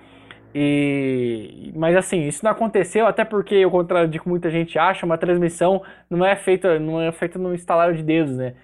E, 0.54 1.72
mas 1.76 1.94
assim, 1.94 2.26
isso 2.26 2.44
não 2.44 2.50
aconteceu, 2.50 3.06
até 3.06 3.24
porque, 3.24 3.62
ao 3.62 3.70
contrário 3.70 4.08
de 4.08 4.18
que 4.18 4.28
muita 4.28 4.50
gente 4.50 4.78
acha, 4.78 5.06
uma 5.06 5.18
transmissão 5.18 5.82
não 6.08 6.24
é 6.26 6.34
feita, 6.36 6.78
não 6.78 7.00
é 7.00 7.12
feita 7.12 7.38
no 7.38 7.54
instalar 7.54 7.94
de 7.94 8.02
dedos, 8.02 8.36
né? 8.36 8.54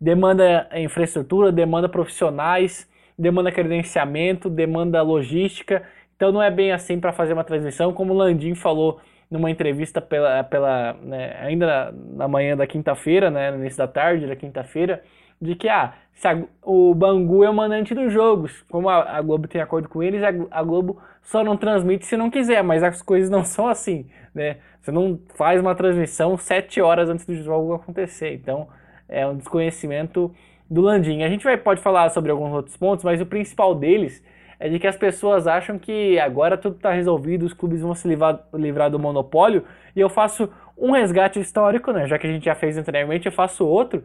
Demanda 0.00 0.68
infraestrutura, 0.74 1.52
demanda 1.52 1.88
profissionais, 1.88 2.88
demanda 3.18 3.52
credenciamento, 3.52 4.48
demanda 4.48 5.02
logística. 5.02 5.82
Então 6.16 6.32
não 6.32 6.42
é 6.42 6.50
bem 6.50 6.72
assim 6.72 7.00
para 7.00 7.12
fazer 7.12 7.32
uma 7.32 7.44
transmissão, 7.44 7.92
como 7.92 8.12
o 8.12 8.16
Landim 8.16 8.54
falou 8.54 9.00
numa 9.30 9.50
entrevista 9.50 10.00
pela, 10.00 10.44
pela 10.44 10.92
né, 11.02 11.34
ainda 11.40 11.92
na, 11.92 12.28
manhã 12.28 12.54
da 12.54 12.66
quinta-feira, 12.66 13.30
né, 13.30 13.50
no 13.50 13.58
início 13.58 13.78
da 13.78 13.88
tarde 13.88 14.26
da 14.26 14.36
quinta-feira, 14.36 15.02
de 15.40 15.54
que 15.56 15.68
ah, 15.68 15.94
a, 16.22 16.42
o 16.62 16.94
Bangu 16.94 17.42
é 17.42 17.48
o 17.48 17.54
mandante 17.54 17.94
dos 17.94 18.12
jogos. 18.12 18.62
Como 18.70 18.88
a, 18.88 19.16
a 19.16 19.22
Globo 19.22 19.48
tem 19.48 19.60
acordo 19.60 19.88
com 19.88 20.02
eles, 20.02 20.22
a, 20.22 20.28
a, 20.50 20.62
Globo 20.62 21.00
só 21.22 21.42
não 21.42 21.56
transmite 21.56 22.04
se 22.04 22.16
não 22.16 22.30
quiser, 22.30 22.62
mas 22.62 22.82
as 22.82 23.02
coisas 23.02 23.30
não 23.30 23.42
são 23.44 23.66
assim, 23.66 24.06
né? 24.34 24.58
Você 24.80 24.92
não 24.92 25.18
faz 25.34 25.60
uma 25.60 25.74
transmissão 25.74 26.36
sete 26.36 26.80
horas 26.80 27.08
antes 27.08 27.24
do 27.24 27.34
jogo 27.34 27.72
acontecer. 27.72 28.34
Então 28.34 28.68
é 29.08 29.26
um 29.26 29.36
desconhecimento 29.36 30.32
do 30.70 30.80
Landim. 30.80 31.22
A 31.22 31.28
gente 31.28 31.44
vai, 31.44 31.56
pode 31.56 31.80
falar 31.80 32.10
sobre 32.10 32.30
alguns 32.30 32.52
outros 32.52 32.76
pontos, 32.76 33.04
mas 33.04 33.20
o 33.20 33.26
principal 33.26 33.74
deles 33.74 34.22
é 34.62 34.68
de 34.68 34.78
que 34.78 34.86
as 34.86 34.96
pessoas 34.96 35.48
acham 35.48 35.76
que 35.76 36.20
agora 36.20 36.56
tudo 36.56 36.76
está 36.76 36.92
resolvido, 36.92 37.44
os 37.44 37.52
clubes 37.52 37.80
vão 37.80 37.96
se 37.96 38.06
livrar, 38.06 38.44
livrar, 38.54 38.88
do 38.88 38.96
monopólio, 38.96 39.64
e 39.94 39.98
eu 39.98 40.08
faço 40.08 40.48
um 40.78 40.92
resgate 40.92 41.40
histórico, 41.40 41.90
né? 41.90 42.06
Já 42.06 42.16
que 42.16 42.28
a 42.28 42.30
gente 42.30 42.44
já 42.44 42.54
fez 42.54 42.78
anteriormente, 42.78 43.26
eu 43.26 43.32
faço 43.32 43.66
outro, 43.66 44.04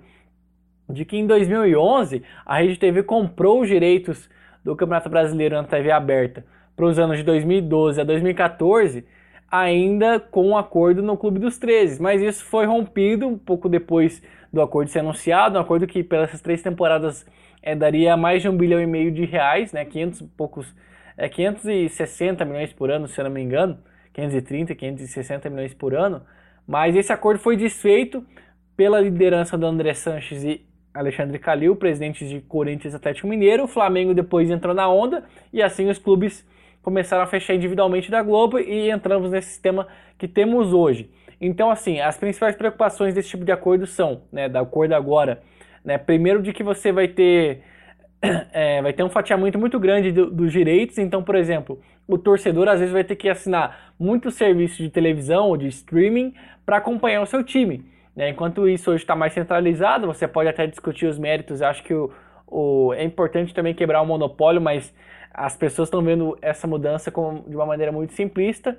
de 0.89 1.05
que 1.05 1.15
em 1.15 1.27
2011 1.27 2.23
a 2.43 2.57
Rede 2.57 2.79
TV 2.79 3.03
comprou 3.03 3.61
os 3.61 3.67
direitos 3.67 4.27
do 4.63 4.75
Campeonato 4.75 5.09
Brasileiro 5.09 5.55
na 5.55 5.63
TV 5.63 5.91
aberta 5.91 6.43
para 6.75 6.87
os 6.87 6.97
anos 6.97 7.17
de 7.17 7.23
2012 7.23 8.01
a 8.01 8.03
2014, 8.03 9.05
ainda 9.51 10.19
com 10.19 10.47
um 10.47 10.57
acordo 10.57 11.03
no 11.03 11.15
Clube 11.15 11.37
dos 11.37 11.59
13, 11.59 12.01
mas 12.01 12.19
isso 12.19 12.43
foi 12.43 12.65
rompido 12.65 13.27
um 13.27 13.37
pouco 13.37 13.69
depois 13.69 14.23
do 14.51 14.59
acordo 14.59 14.89
ser 14.89 15.01
anunciado, 15.01 15.59
um 15.59 15.61
acordo 15.61 15.85
que 15.85 16.03
pelas 16.03 16.41
três 16.41 16.63
temporadas 16.63 17.27
é, 17.67 17.75
daria 17.75 18.15
mais 18.15 18.41
de 18.41 18.47
um 18.47 18.55
bilhão 18.55 18.79
e 18.79 18.87
meio 18.87 19.11
de 19.11 19.25
reais, 19.25 19.73
né, 19.73 19.83
500 19.83 20.21
poucos, 20.37 20.73
é, 21.17 21.27
560 21.27 22.45
milhões 22.45 22.71
por 22.71 22.89
ano, 22.89 23.09
se 23.09 23.19
eu 23.19 23.25
não 23.25 23.31
me 23.31 23.41
engano, 23.41 23.77
530, 24.13 24.73
560 24.73 25.49
milhões 25.49 25.73
por 25.73 25.93
ano, 25.93 26.21
mas 26.65 26.95
esse 26.95 27.11
acordo 27.11 27.41
foi 27.41 27.57
desfeito 27.57 28.25
pela 28.77 29.01
liderança 29.01 29.57
do 29.57 29.65
André 29.65 29.93
Sanches 29.93 30.45
e 30.45 30.65
Alexandre 30.93 31.37
Calil, 31.39 31.75
presidentes 31.75 32.29
de 32.29 32.39
Corinthians 32.39 32.95
Atlético 32.95 33.27
Mineiro, 33.27 33.65
o 33.65 33.67
Flamengo 33.67 34.13
depois 34.13 34.49
entrou 34.49 34.73
na 34.73 34.87
onda 34.87 35.25
e 35.51 35.61
assim 35.61 35.89
os 35.89 35.99
clubes 35.99 36.47
começaram 36.81 37.23
a 37.23 37.27
fechar 37.27 37.53
individualmente 37.53 38.09
da 38.09 38.23
Globo 38.23 38.59
e 38.59 38.89
entramos 38.89 39.31
nesse 39.31 39.49
sistema 39.49 39.89
que 40.17 40.25
temos 40.25 40.71
hoje. 40.71 41.11
Então, 41.39 41.69
assim, 41.69 41.99
as 41.99 42.15
principais 42.15 42.55
preocupações 42.55 43.13
desse 43.13 43.27
tipo 43.27 43.43
de 43.43 43.51
acordo 43.51 43.85
são, 43.85 44.21
né, 44.31 44.47
da 44.47 44.61
acordo 44.61 44.93
agora, 44.93 45.43
né, 45.87 45.97
primeiro 45.97 46.41
de 46.41 46.51
que 46.51 46.63
você 46.63 46.91
vai 46.91 47.07
ter, 47.07 47.61
é, 48.51 48.81
vai 48.81 48.91
ter 48.91 49.03
um 49.03 49.09
fatiamento 49.09 49.57
muito 49.57 49.79
grande 49.79 50.11
do, 50.11 50.29
dos 50.29 50.51
direitos, 50.51 50.97
então, 50.97 51.23
por 51.23 51.33
exemplo, 51.33 51.79
o 52.05 52.17
torcedor 52.17 52.67
às 52.67 52.79
vezes 52.79 52.91
vai 52.91 53.05
ter 53.05 53.15
que 53.15 53.29
assinar 53.29 53.93
muitos 53.97 54.35
serviços 54.35 54.75
de 54.79 54.89
televisão 54.89 55.47
ou 55.47 55.55
de 55.55 55.67
streaming 55.67 56.33
para 56.65 56.75
acompanhar 56.75 57.21
o 57.21 57.25
seu 57.25 57.41
time. 57.41 57.85
Né? 58.13 58.31
Enquanto 58.31 58.67
isso 58.67 58.91
hoje 58.91 59.03
está 59.03 59.15
mais 59.15 59.31
centralizado, 59.31 60.07
você 60.07 60.27
pode 60.27 60.49
até 60.49 60.67
discutir 60.67 61.05
os 61.05 61.17
méritos, 61.17 61.61
acho 61.61 61.81
que 61.81 61.93
o, 61.93 62.11
o, 62.45 62.93
é 62.93 63.05
importante 63.05 63.53
também 63.53 63.73
quebrar 63.73 64.01
o 64.01 64.05
monopólio, 64.05 64.59
mas 64.59 64.93
as 65.33 65.55
pessoas 65.55 65.87
estão 65.87 66.01
vendo 66.01 66.37
essa 66.41 66.67
mudança 66.67 67.09
com, 67.09 67.45
de 67.47 67.55
uma 67.55 67.65
maneira 67.65 67.93
muito 67.93 68.11
simplista 68.11 68.77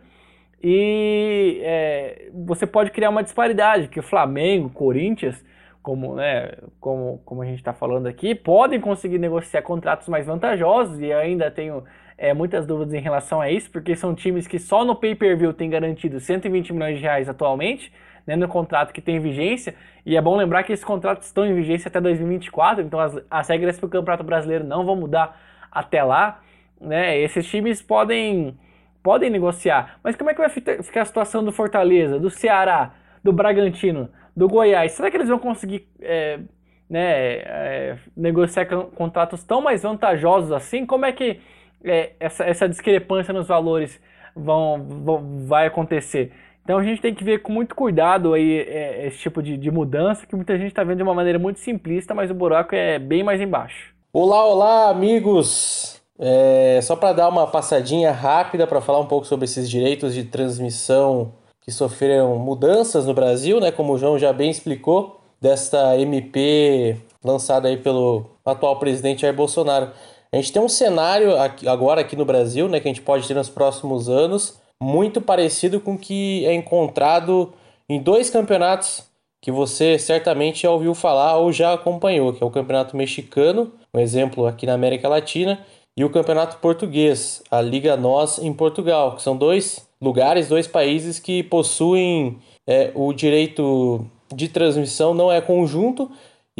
e 0.62 1.59
é, 1.62 2.28
você 2.34 2.66
pode 2.66 2.90
criar 2.90 3.09
uma 3.09 3.22
disparidade, 3.22 3.88
que 3.88 3.98
o 3.98 4.02
Flamengo, 4.02 4.68
Corinthians, 4.68 5.42
como, 5.89 6.16
né, 6.16 6.51
como, 6.78 7.18
como 7.24 7.41
a 7.41 7.47
gente 7.47 7.61
está 7.61 7.72
falando 7.72 8.09
aqui, 8.09 8.34
podem 8.34 8.78
conseguir 8.78 9.16
negociar 9.16 9.62
contratos 9.62 10.07
mais 10.07 10.26
vantajosos 10.26 11.01
e 11.01 11.11
ainda 11.11 11.51
tenho 11.51 11.82
é, 12.18 12.34
muitas 12.34 12.66
dúvidas 12.66 12.93
em 12.93 13.01
relação 13.01 13.41
a 13.41 13.51
isso, 13.51 13.70
porque 13.70 13.97
são 13.97 14.14
times 14.14 14.47
que 14.47 14.59
só 14.59 14.84
no 14.84 14.95
pay-per-view 14.95 15.55
têm 15.55 15.70
garantido 15.70 16.20
120 16.20 16.74
milhões 16.74 16.99
de 16.99 17.03
reais 17.05 17.26
atualmente, 17.26 17.91
né, 18.26 18.36
no 18.36 18.47
contrato 18.47 18.93
que 18.93 19.01
tem 19.01 19.18
vigência, 19.18 19.74
e 20.05 20.14
é 20.14 20.20
bom 20.20 20.36
lembrar 20.36 20.62
que 20.62 20.74
esses 20.74 20.84
contratos 20.84 21.26
estão 21.26 21.47
em 21.47 21.55
vigência 21.55 21.89
até 21.89 22.03
2024, 22.03 22.84
então 22.84 23.01
as, 23.01 23.18
as 23.30 23.49
regras 23.49 23.78
para 23.78 23.86
o 23.86 23.89
Campeonato 23.89 24.24
Brasileiro 24.24 24.64
não 24.64 24.84
vão 24.84 24.95
mudar 24.95 25.41
até 25.72 26.05
lá, 26.05 26.43
né, 26.78 27.18
esses 27.18 27.47
times 27.47 27.80
podem 27.80 28.55
podem 29.03 29.30
negociar. 29.30 29.99
Mas 30.05 30.16
como 30.16 30.28
é 30.28 30.34
que 30.34 30.41
vai 30.41 30.51
ficar 30.51 31.01
a 31.01 31.05
situação 31.07 31.43
do 31.43 31.51
Fortaleza, 31.51 32.20
do 32.20 32.28
Ceará, 32.28 32.93
do 33.24 33.32
Bragantino, 33.32 34.11
do 34.39 34.49
Goiás? 34.49 34.93
Será 34.93 35.11
que 35.11 35.16
eles 35.16 35.28
vão 35.28 35.39
conseguir 35.39 35.89
é, 36.01 36.39
né, 36.89 37.01
é, 37.03 37.99
negociar 38.16 38.66
contratos 38.95 39.43
tão 39.43 39.61
mais 39.61 39.82
vantajosos 39.82 40.53
assim? 40.53 40.86
Como 40.86 41.05
é 41.05 41.12
que 41.12 41.41
é, 41.84 42.12
essa, 42.20 42.45
essa 42.45 42.68
discrepância 42.68 43.34
nos 43.34 43.49
valores 43.49 44.01
vão, 44.36 44.86
vão, 45.05 45.47
vai 45.47 45.66
acontecer? 45.66 46.32
Então 46.62 46.78
a 46.78 46.84
gente 46.84 47.03
tem 47.03 47.14
que 47.14 47.24
ver 47.24 47.43
com 47.43 47.53
muito 47.53 47.74
cuidado 47.74 48.32
aí 48.32 48.61
é, 48.61 49.09
esse 49.09 49.18
tipo 49.18 49.43
de, 49.43 49.57
de 49.57 49.70
mudança 49.70 50.24
que 50.24 50.36
muita 50.36 50.57
gente 50.57 50.68
está 50.68 50.84
vendo 50.84 50.99
de 50.99 51.03
uma 51.03 51.14
maneira 51.14 51.39
muito 51.39 51.59
simplista, 51.59 52.14
mas 52.14 52.30
o 52.30 52.34
buraco 52.34 52.74
é 52.74 52.99
bem 52.99 53.24
mais 53.24 53.41
embaixo. 53.41 53.93
Olá, 54.12 54.47
olá, 54.47 54.91
amigos! 54.91 56.01
É, 56.16 56.78
só 56.82 56.95
para 56.95 57.12
dar 57.12 57.28
uma 57.28 57.47
passadinha 57.47 58.12
rápida 58.12 58.66
para 58.66 58.80
falar 58.80 59.01
um 59.01 59.07
pouco 59.07 59.26
sobre 59.26 59.47
esses 59.47 59.68
direitos 59.68 60.14
de 60.14 60.24
transmissão 60.24 61.32
que 61.69 61.75
sofreram 61.75 62.39
mudanças 62.39 63.05
no 63.05 63.12
Brasil, 63.12 63.61
né? 63.61 63.71
Como 63.71 63.93
o 63.93 63.99
João 63.99 64.19
já 64.19 64.33
bem 64.33 64.51
explicou, 64.51 65.21
desta 65.39 65.99
MP 65.99 66.97
lançada 67.23 67.69
aí 67.69 67.77
pelo 67.77 68.25
atual 68.43 68.79
presidente 68.79 69.21
Jair 69.21 69.37
Bolsonaro. 69.37 69.91
A 70.33 70.37
gente 70.37 70.51
tem 70.51 70.62
um 70.62 70.69
cenário 70.69 71.39
aqui, 71.39 71.69
agora 71.69 72.01
aqui 72.01 72.16
no 72.16 72.25
Brasil, 72.25 72.71
né, 72.71 72.81
que 72.81 72.89
a 72.89 72.91
gente 72.91 73.03
pode 73.03 73.29
ter 73.29 73.35
nos 73.35 73.51
próximos 73.51 74.09
anos, 74.09 74.59
muito 74.83 75.21
parecido 75.21 75.79
com 75.79 75.93
o 75.93 75.99
que 75.99 76.47
é 76.47 76.55
encontrado 76.55 77.53
em 77.87 78.01
dois 78.01 78.31
campeonatos 78.31 79.05
que 79.43 79.53
você 79.53 79.99
certamente 79.99 80.62
já 80.62 80.71
ouviu 80.71 80.95
falar 80.95 81.37
ou 81.37 81.53
já 81.53 81.75
acompanhou, 81.75 82.33
que 82.33 82.43
é 82.43 82.47
o 82.47 82.51
Campeonato 82.51 82.97
Mexicano, 82.97 83.71
um 83.93 84.01
exemplo 84.01 84.47
aqui 84.47 84.64
na 84.64 84.73
América 84.73 85.07
Latina, 85.07 85.61
e 85.95 86.03
o 86.03 86.09
Campeonato 86.09 86.57
Português, 86.57 87.43
a 87.51 87.61
Liga 87.61 87.95
NOS 87.95 88.39
em 88.39 88.55
Portugal, 88.55 89.16
que 89.16 89.23
são 89.23 89.37
dois 89.37 89.87
lugares, 90.01 90.49
dois 90.49 90.66
países 90.66 91.18
que 91.18 91.42
possuem 91.42 92.38
é, 92.66 92.90
o 92.94 93.12
direito 93.12 94.05
de 94.34 94.49
transmissão, 94.49 95.14
não 95.14 95.32
é 95.32 95.40
conjunto, 95.40 96.11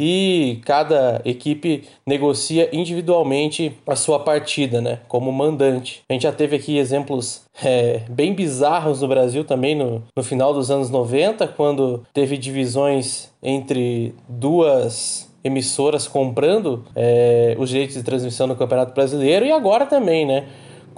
e 0.01 0.61
cada 0.63 1.21
equipe 1.25 1.83
negocia 2.07 2.69
individualmente 2.71 3.77
a 3.85 3.97
sua 3.97 4.17
partida, 4.17 4.79
né, 4.79 4.99
como 5.09 5.29
mandante. 5.29 6.03
A 6.09 6.13
gente 6.13 6.23
já 6.23 6.31
teve 6.31 6.55
aqui 6.55 6.77
exemplos 6.77 7.43
é, 7.61 8.03
bem 8.09 8.33
bizarros 8.33 9.01
no 9.01 9.09
Brasil 9.09 9.43
também 9.43 9.75
no, 9.75 10.01
no 10.15 10.23
final 10.23 10.53
dos 10.53 10.71
anos 10.71 10.89
90, 10.89 11.45
quando 11.49 12.05
teve 12.13 12.37
divisões 12.37 13.29
entre 13.43 14.15
duas 14.27 15.29
emissoras 15.43 16.07
comprando 16.07 16.85
é, 16.95 17.57
os 17.59 17.69
direitos 17.69 17.95
de 17.95 18.03
transmissão 18.03 18.47
do 18.47 18.55
Campeonato 18.55 18.93
Brasileiro 18.93 19.45
e 19.45 19.51
agora 19.51 19.85
também, 19.85 20.25
né, 20.25 20.47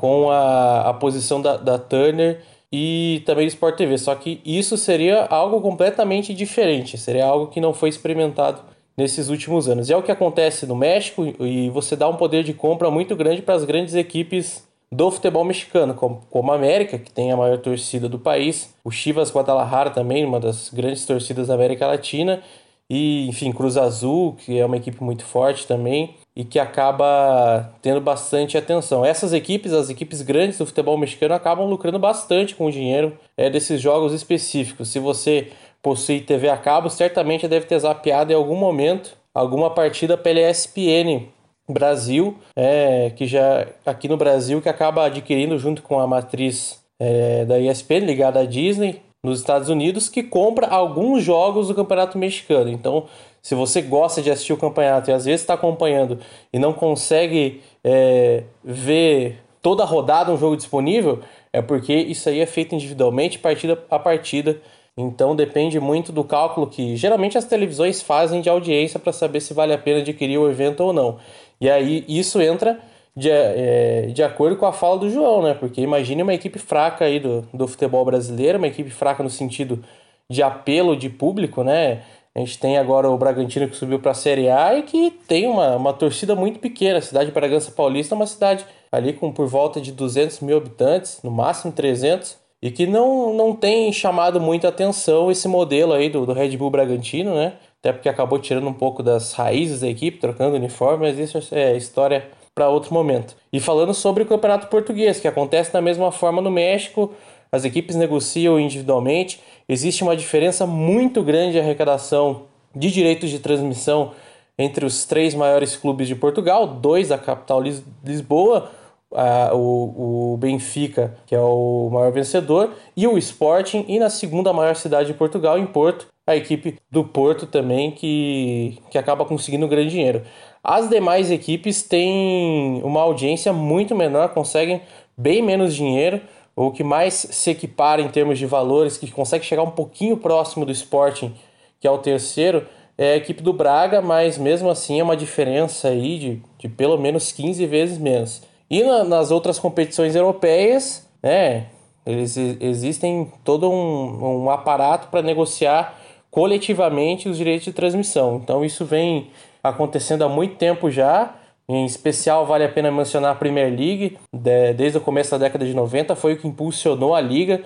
com 0.01 0.31
a, 0.31 0.89
a 0.89 0.93
posição 0.95 1.39
da, 1.39 1.57
da 1.57 1.77
Turner 1.77 2.41
e 2.73 3.21
também 3.23 3.45
do 3.45 3.49
Sport 3.49 3.77
TV. 3.77 3.99
Só 3.99 4.15
que 4.15 4.41
isso 4.43 4.75
seria 4.75 5.25
algo 5.25 5.61
completamente 5.61 6.33
diferente, 6.33 6.97
seria 6.97 7.27
algo 7.27 7.47
que 7.47 7.61
não 7.61 7.71
foi 7.71 7.89
experimentado 7.89 8.63
nesses 8.97 9.29
últimos 9.29 9.69
anos. 9.69 9.89
E 9.89 9.93
é 9.93 9.97
o 9.97 10.01
que 10.01 10.11
acontece 10.11 10.65
no 10.65 10.75
México 10.75 11.23
e 11.39 11.69
você 11.69 11.95
dá 11.95 12.09
um 12.09 12.15
poder 12.15 12.43
de 12.43 12.51
compra 12.51 12.89
muito 12.89 13.15
grande 13.15 13.43
para 13.43 13.53
as 13.53 13.63
grandes 13.63 13.93
equipes 13.93 14.67
do 14.91 15.11
futebol 15.11 15.45
mexicano, 15.45 15.93
como, 15.93 16.21
como 16.31 16.51
a 16.51 16.55
América, 16.55 16.97
que 16.97 17.11
tem 17.11 17.31
a 17.31 17.37
maior 17.37 17.59
torcida 17.59 18.09
do 18.09 18.17
país, 18.17 18.73
o 18.83 18.89
Chivas 18.89 19.31
Guadalajara 19.31 19.91
também, 19.91 20.25
uma 20.25 20.39
das 20.39 20.69
grandes 20.69 21.05
torcidas 21.05 21.47
da 21.47 21.53
América 21.53 21.85
Latina, 21.85 22.41
e 22.89 23.27
enfim, 23.29 23.51
Cruz 23.53 23.77
Azul, 23.77 24.33
que 24.33 24.57
é 24.59 24.65
uma 24.65 24.77
equipe 24.77 25.01
muito 25.01 25.23
forte 25.23 25.67
também 25.67 26.15
e 26.35 26.43
que 26.45 26.59
acaba 26.59 27.73
tendo 27.81 27.99
bastante 27.99 28.57
atenção. 28.57 29.05
Essas 29.05 29.33
equipes, 29.33 29.73
as 29.73 29.89
equipes 29.89 30.21
grandes 30.21 30.57
do 30.57 30.65
futebol 30.65 30.97
mexicano, 30.97 31.33
acabam 31.33 31.67
lucrando 31.67 31.99
bastante 31.99 32.55
com 32.55 32.67
o 32.67 32.71
dinheiro 32.71 33.17
é, 33.35 33.49
desses 33.49 33.81
jogos 33.81 34.13
específicos. 34.13 34.89
Se 34.89 34.99
você 34.99 35.51
possui 35.81 36.21
TV 36.21 36.49
a 36.49 36.57
cabo, 36.57 36.89
certamente 36.89 37.47
deve 37.47 37.65
ter 37.65 37.79
zapeado 37.79 38.31
em 38.31 38.35
algum 38.35 38.55
momento 38.55 39.17
alguma 39.33 39.69
partida 39.69 40.17
pela 40.17 40.39
ESPN 40.39 41.27
Brasil, 41.67 42.37
é, 42.55 43.11
que 43.15 43.25
já 43.25 43.67
aqui 43.85 44.07
no 44.07 44.17
Brasil 44.17 44.61
que 44.61 44.69
acaba 44.69 45.05
adquirindo 45.05 45.57
junto 45.57 45.81
com 45.81 45.99
a 45.99 46.07
matriz 46.07 46.81
é, 46.99 47.45
da 47.45 47.59
ESPN 47.59 48.05
ligada 48.05 48.41
à 48.41 48.45
Disney 48.45 49.01
nos 49.23 49.39
Estados 49.39 49.69
Unidos, 49.69 50.09
que 50.09 50.23
compra 50.23 50.67
alguns 50.67 51.23
jogos 51.23 51.67
do 51.67 51.75
Campeonato 51.75 52.17
Mexicano. 52.17 52.69
Então, 52.69 53.05
se 53.41 53.55
você 53.55 53.81
gosta 53.81 54.21
de 54.21 54.29
assistir 54.29 54.53
o 54.53 54.57
campeonato 54.57 55.09
e 55.09 55.13
às 55.13 55.25
vezes 55.25 55.41
está 55.41 55.55
acompanhando 55.55 56.19
e 56.53 56.59
não 56.59 56.73
consegue 56.73 57.61
é, 57.83 58.43
ver 58.63 59.39
toda 59.61 59.83
a 59.83 59.85
rodada 59.85 60.31
um 60.31 60.37
jogo 60.37 60.55
disponível, 60.55 61.19
é 61.51 61.61
porque 61.61 61.93
isso 61.93 62.29
aí 62.29 62.39
é 62.39 62.45
feito 62.45 62.75
individualmente, 62.75 63.39
partida 63.39 63.83
a 63.89 63.99
partida 63.99 64.59
então 64.95 65.35
depende 65.35 65.79
muito 65.79 66.11
do 66.11 66.23
cálculo 66.23 66.67
que 66.67 66.95
geralmente 66.95 67.37
as 67.37 67.45
televisões 67.45 68.01
fazem 68.01 68.41
de 68.41 68.49
audiência 68.49 68.99
para 68.99 69.13
saber 69.13 69.39
se 69.39 69.53
vale 69.53 69.73
a 69.73 69.77
pena 69.77 69.99
adquirir 69.99 70.37
o 70.37 70.49
evento 70.49 70.81
ou 70.81 70.93
não. 70.93 71.17
E 71.59 71.69
aí 71.69 72.03
isso 72.07 72.41
entra 72.41 72.79
de, 73.15 73.29
é, 73.29 74.07
de 74.13 74.23
acordo 74.23 74.57
com 74.57 74.65
a 74.65 74.73
fala 74.73 74.99
do 74.99 75.09
João, 75.09 75.43
né? 75.43 75.53
Porque 75.53 75.81
imagine 75.81 76.23
uma 76.23 76.33
equipe 76.33 76.59
fraca 76.59 77.05
aí 77.05 77.19
do, 77.19 77.47
do 77.53 77.67
futebol 77.67 78.03
brasileiro, 78.03 78.57
uma 78.57 78.67
equipe 78.67 78.89
fraca 78.89 79.23
no 79.23 79.29
sentido 79.29 79.83
de 80.29 80.43
apelo 80.43 80.95
de 80.95 81.09
público, 81.09 81.63
né? 81.63 82.03
A 82.35 82.39
gente 82.39 82.57
tem 82.59 82.77
agora 82.77 83.09
o 83.09 83.17
Bragantino 83.17 83.67
que 83.67 83.75
subiu 83.75 83.99
para 83.99 84.11
a 84.11 84.15
Série 84.15 84.49
A 84.49 84.75
e 84.75 84.83
que 84.83 85.11
tem 85.27 85.47
uma, 85.47 85.75
uma 85.75 85.93
torcida 85.93 86.33
muito 86.33 86.59
pequena. 86.59 86.99
A 86.99 87.01
cidade 87.01 87.25
de 87.25 87.33
Bragança 87.33 87.71
Paulista 87.71 88.15
é 88.15 88.17
uma 88.17 88.27
cidade 88.27 88.65
ali 88.91 89.11
com 89.13 89.31
por 89.31 89.47
volta 89.47 89.81
de 89.81 89.91
200 89.91 90.39
mil 90.39 90.57
habitantes, 90.57 91.19
no 91.23 91.31
máximo 91.31 91.73
300 91.73 92.37
e 92.61 92.71
que 92.71 92.85
não, 92.85 93.33
não 93.33 93.55
tem 93.55 93.91
chamado 93.91 94.39
muita 94.39 94.69
atenção 94.69 95.31
esse 95.31 95.47
modelo 95.47 95.93
aí 95.93 96.09
do, 96.09 96.25
do 96.25 96.33
Red 96.33 96.55
Bull 96.55 96.69
Bragantino, 96.69 97.33
né? 97.33 97.53
Até 97.79 97.91
porque 97.91 98.07
acabou 98.07 98.37
tirando 98.37 98.67
um 98.67 98.73
pouco 98.73 99.01
das 99.01 99.33
raízes 99.33 99.81
da 99.81 99.87
equipe, 99.87 100.19
trocando 100.19 100.55
uniforme, 100.55 101.07
mas 101.07 101.17
isso 101.17 101.39
é 101.53 101.75
história 101.75 102.29
para 102.53 102.69
outro 102.69 102.93
momento. 102.93 103.35
E 103.51 103.59
falando 103.59 103.93
sobre 103.93 104.23
o 104.23 104.25
Campeonato 104.25 104.67
Português, 104.67 105.19
que 105.19 105.27
acontece 105.27 105.73
da 105.73 105.81
mesma 105.81 106.11
forma 106.11 106.41
no 106.41 106.51
México, 106.51 107.11
as 107.51 107.65
equipes 107.65 107.95
negociam 107.95 108.59
individualmente, 108.59 109.41
existe 109.67 110.03
uma 110.03 110.15
diferença 110.15 110.65
muito 110.65 111.21
grande 111.21 111.53
de 111.53 111.59
arrecadação 111.59 112.43
de 112.75 112.89
direitos 112.89 113.29
de 113.29 113.39
transmissão 113.39 114.11
entre 114.57 114.85
os 114.85 115.05
três 115.05 115.35
maiores 115.35 115.75
clubes 115.75 116.07
de 116.07 116.15
Portugal, 116.15 116.67
dois 116.67 117.09
da 117.09 117.17
capital 117.17 117.61
Lisboa, 118.03 118.71
a, 119.13 119.53
o, 119.53 120.33
o 120.33 120.37
Benfica, 120.37 121.17
que 121.25 121.35
é 121.35 121.39
o 121.39 121.89
maior 121.91 122.11
vencedor, 122.11 122.73
e 122.95 123.07
o 123.07 123.17
Sporting, 123.17 123.85
e 123.87 123.99
na 123.99 124.09
segunda 124.09 124.53
maior 124.53 124.75
cidade 124.75 125.07
de 125.07 125.13
Portugal, 125.13 125.57
em 125.57 125.65
Porto, 125.65 126.07
a 126.25 126.35
equipe 126.35 126.77
do 126.89 127.03
Porto 127.03 127.45
também, 127.45 127.91
que, 127.91 128.77
que 128.89 128.97
acaba 128.97 129.25
conseguindo 129.25 129.67
grande 129.67 129.89
dinheiro. 129.89 130.21
As 130.63 130.87
demais 130.89 131.31
equipes 131.31 131.81
têm 131.81 132.81
uma 132.83 133.01
audiência 133.01 133.51
muito 133.51 133.95
menor, 133.95 134.29
conseguem 134.29 134.81
bem 135.17 135.41
menos 135.41 135.75
dinheiro. 135.75 136.21
O 136.55 136.71
que 136.71 136.83
mais 136.83 137.13
se 137.13 137.51
equipara 137.51 138.01
em 138.01 138.09
termos 138.09 138.37
de 138.37 138.45
valores, 138.45 138.97
que 138.97 139.09
consegue 139.09 139.45
chegar 139.45 139.63
um 139.63 139.71
pouquinho 139.71 140.17
próximo 140.17 140.65
do 140.65 140.71
Sporting, 140.71 141.33
que 141.79 141.87
é 141.87 141.91
o 141.91 141.97
terceiro, 141.97 142.67
é 142.97 143.13
a 143.13 143.15
equipe 143.15 143.41
do 143.41 143.53
Braga, 143.53 144.01
mas 144.01 144.37
mesmo 144.37 144.69
assim 144.69 144.99
é 144.99 145.03
uma 145.03 145.17
diferença 145.17 145.87
aí 145.87 146.19
de, 146.19 146.41
de 146.59 146.69
pelo 146.69 146.97
menos 146.97 147.31
15 147.31 147.65
vezes 147.65 147.97
menos. 147.97 148.43
E 148.69 148.83
na, 148.83 149.03
nas 149.03 149.31
outras 149.31 149.57
competições 149.57 150.15
europeias, 150.15 151.07
né, 151.23 151.67
eles 152.05 152.37
existem 152.37 153.31
todo 153.43 153.69
um, 153.69 154.43
um 154.43 154.49
aparato 154.49 155.07
para 155.07 155.21
negociar 155.21 155.99
coletivamente 156.29 157.27
os 157.27 157.37
direitos 157.37 157.65
de 157.65 157.73
transmissão. 157.73 158.39
Então 158.41 158.63
isso 158.63 158.85
vem 158.85 159.29
acontecendo 159.63 160.23
há 160.23 160.29
muito 160.29 160.55
tempo 160.55 160.89
já. 160.89 161.35
Em 161.73 161.85
especial, 161.85 162.45
vale 162.45 162.65
a 162.65 162.69
pena 162.69 162.91
mencionar 162.91 163.31
a 163.31 163.35
Premier 163.35 163.69
League, 163.69 164.17
de, 164.33 164.73
desde 164.73 164.97
o 164.97 165.01
começo 165.01 165.31
da 165.31 165.37
década 165.37 165.65
de 165.65 165.73
90, 165.73 166.17
foi 166.17 166.33
o 166.33 166.37
que 166.37 166.45
impulsionou 166.45 167.15
a 167.15 167.21
liga, 167.21 167.61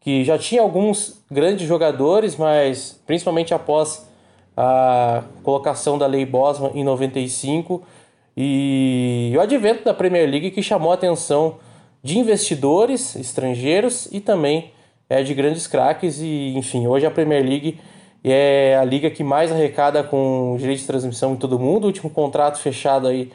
que 0.00 0.24
já 0.24 0.38
tinha 0.38 0.62
alguns 0.62 1.22
grandes 1.30 1.68
jogadores, 1.68 2.36
mas 2.36 2.98
principalmente 3.04 3.52
após 3.52 4.08
a 4.56 5.24
colocação 5.42 5.98
da 5.98 6.06
Lei 6.06 6.24
Bosman 6.24 6.70
em 6.74 6.82
95, 6.82 7.82
e 8.34 9.34
o 9.36 9.40
advento 9.42 9.84
da 9.84 9.92
Premier 9.92 10.26
League 10.26 10.52
que 10.52 10.62
chamou 10.62 10.90
a 10.90 10.94
atenção 10.94 11.58
de 12.02 12.18
investidores 12.18 13.14
estrangeiros 13.14 14.08
e 14.10 14.20
também 14.20 14.72
é, 15.06 15.22
de 15.22 15.34
grandes 15.34 15.66
craques. 15.66 16.18
E, 16.22 16.54
enfim, 16.56 16.86
hoje 16.86 17.04
a 17.04 17.10
Premier 17.10 17.44
League 17.44 17.78
é 18.24 18.78
a 18.80 18.84
liga 18.86 19.10
que 19.10 19.22
mais 19.22 19.52
arrecada 19.52 20.02
com 20.02 20.56
direito 20.58 20.80
de 20.80 20.86
transmissão 20.86 21.34
em 21.34 21.36
todo 21.36 21.58
mundo. 21.58 21.84
O 21.84 21.88
último 21.88 22.08
contrato 22.08 22.58
fechado 22.58 23.06
aí 23.06 23.30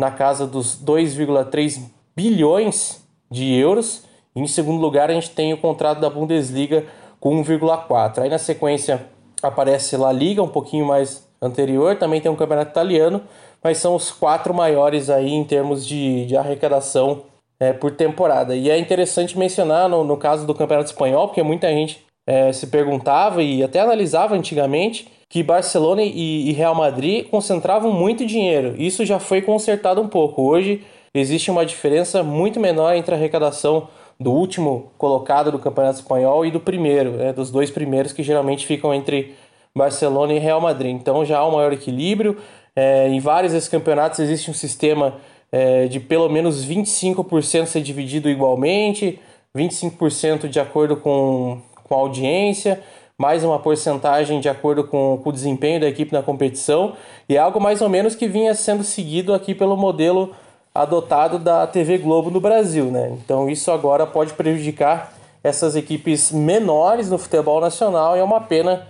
na 0.00 0.10
casa 0.10 0.46
dos 0.46 0.76
2,3 0.82 1.82
bilhões 2.16 3.04
de 3.30 3.54
euros. 3.54 4.02
E 4.34 4.40
em 4.40 4.46
segundo 4.46 4.80
lugar, 4.80 5.10
a 5.10 5.14
gente 5.14 5.30
tem 5.30 5.52
o 5.52 5.58
contrato 5.58 6.00
da 6.00 6.10
Bundesliga 6.10 6.86
com 7.20 7.40
1,4. 7.44 8.22
Aí 8.22 8.28
na 8.28 8.38
sequência 8.38 9.06
aparece 9.42 9.96
La 9.96 10.10
Liga, 10.10 10.42
um 10.42 10.48
pouquinho 10.48 10.86
mais 10.86 11.28
anterior. 11.40 11.96
Também 11.96 12.20
tem 12.20 12.30
um 12.30 12.36
campeonato 12.36 12.70
italiano 12.70 13.22
mas 13.62 13.78
são 13.78 13.94
os 13.94 14.10
quatro 14.10 14.54
maiores 14.54 15.10
aí 15.10 15.30
em 15.30 15.44
termos 15.44 15.86
de, 15.86 16.26
de 16.26 16.36
arrecadação 16.36 17.22
é, 17.58 17.72
por 17.72 17.90
temporada. 17.90 18.56
E 18.56 18.70
é 18.70 18.78
interessante 18.78 19.38
mencionar 19.38 19.88
no, 19.88 20.02
no 20.02 20.16
caso 20.16 20.46
do 20.46 20.54
Campeonato 20.54 20.90
Espanhol, 20.90 21.28
porque 21.28 21.42
muita 21.42 21.68
gente 21.68 22.04
é, 22.26 22.52
se 22.52 22.66
perguntava 22.68 23.42
e 23.42 23.62
até 23.62 23.80
analisava 23.80 24.34
antigamente 24.34 25.08
que 25.30 25.44
Barcelona 25.44 26.02
e, 26.02 26.50
Real 26.50 26.74
Madrid 26.74 27.24
concentravam 27.28 27.92
muito 27.92 28.26
dinheiro. 28.26 28.74
Isso 28.76 29.06
já 29.06 29.20
foi 29.20 29.40
consertado 29.40 30.00
um 30.02 30.08
pouco. 30.08 30.42
Hoje 30.42 30.82
existe 31.14 31.52
uma 31.52 31.64
diferença 31.64 32.20
muito 32.24 32.58
menor 32.58 32.96
entre 32.96 33.14
a 33.14 33.16
arrecadação 33.16 33.88
do 34.18 34.32
último 34.32 34.90
colocado 34.98 35.52
do 35.52 35.58
Campeonato 35.60 36.00
Espanhol 36.00 36.44
e 36.44 36.50
do 36.50 36.58
primeiro, 36.58 37.12
né, 37.12 37.32
dos 37.32 37.48
dois 37.48 37.70
primeiros 37.70 38.12
que 38.12 38.24
geralmente 38.24 38.66
ficam 38.66 38.92
entre 38.92 39.34
Barcelona 39.74 40.34
e 40.34 40.38
Real 40.40 40.60
Madrid. 40.60 40.94
Então 40.96 41.24
já 41.24 41.38
há 41.38 41.46
um 41.46 41.52
maior 41.52 41.72
equilíbrio, 41.72 42.36
é, 42.74 43.08
em 43.08 43.20
vários 43.20 43.52
desses 43.52 43.68
campeonatos 43.68 44.18
existe 44.18 44.50
um 44.50 44.54
sistema 44.54 45.14
é, 45.52 45.86
de 45.86 46.00
pelo 46.00 46.28
menos 46.28 46.66
25% 46.66 47.66
ser 47.66 47.82
dividido 47.82 48.28
igualmente, 48.28 49.20
25% 49.56 50.48
de 50.48 50.58
acordo 50.58 50.96
com, 50.96 51.62
com 51.84 51.94
a 51.94 51.98
audiência, 51.98 52.82
mais 53.20 53.44
uma 53.44 53.58
porcentagem 53.58 54.40
de 54.40 54.48
acordo 54.48 54.82
com, 54.82 55.20
com 55.22 55.28
o 55.28 55.32
desempenho 55.32 55.78
da 55.78 55.86
equipe 55.86 56.10
na 56.10 56.22
competição, 56.22 56.94
e 57.28 57.36
é 57.36 57.38
algo 57.38 57.60
mais 57.60 57.82
ou 57.82 57.88
menos 57.90 58.14
que 58.14 58.26
vinha 58.26 58.54
sendo 58.54 58.82
seguido 58.82 59.34
aqui 59.34 59.54
pelo 59.54 59.76
modelo 59.76 60.34
adotado 60.74 61.38
da 61.38 61.66
TV 61.66 61.98
Globo 61.98 62.30
no 62.30 62.40
Brasil. 62.40 62.86
Né? 62.86 63.18
Então 63.22 63.50
isso 63.50 63.70
agora 63.70 64.06
pode 64.06 64.32
prejudicar 64.32 65.12
essas 65.44 65.76
equipes 65.76 66.32
menores 66.32 67.10
no 67.10 67.18
futebol 67.18 67.60
nacional 67.60 68.16
e 68.16 68.20
é 68.20 68.24
uma 68.24 68.40
pena, 68.40 68.88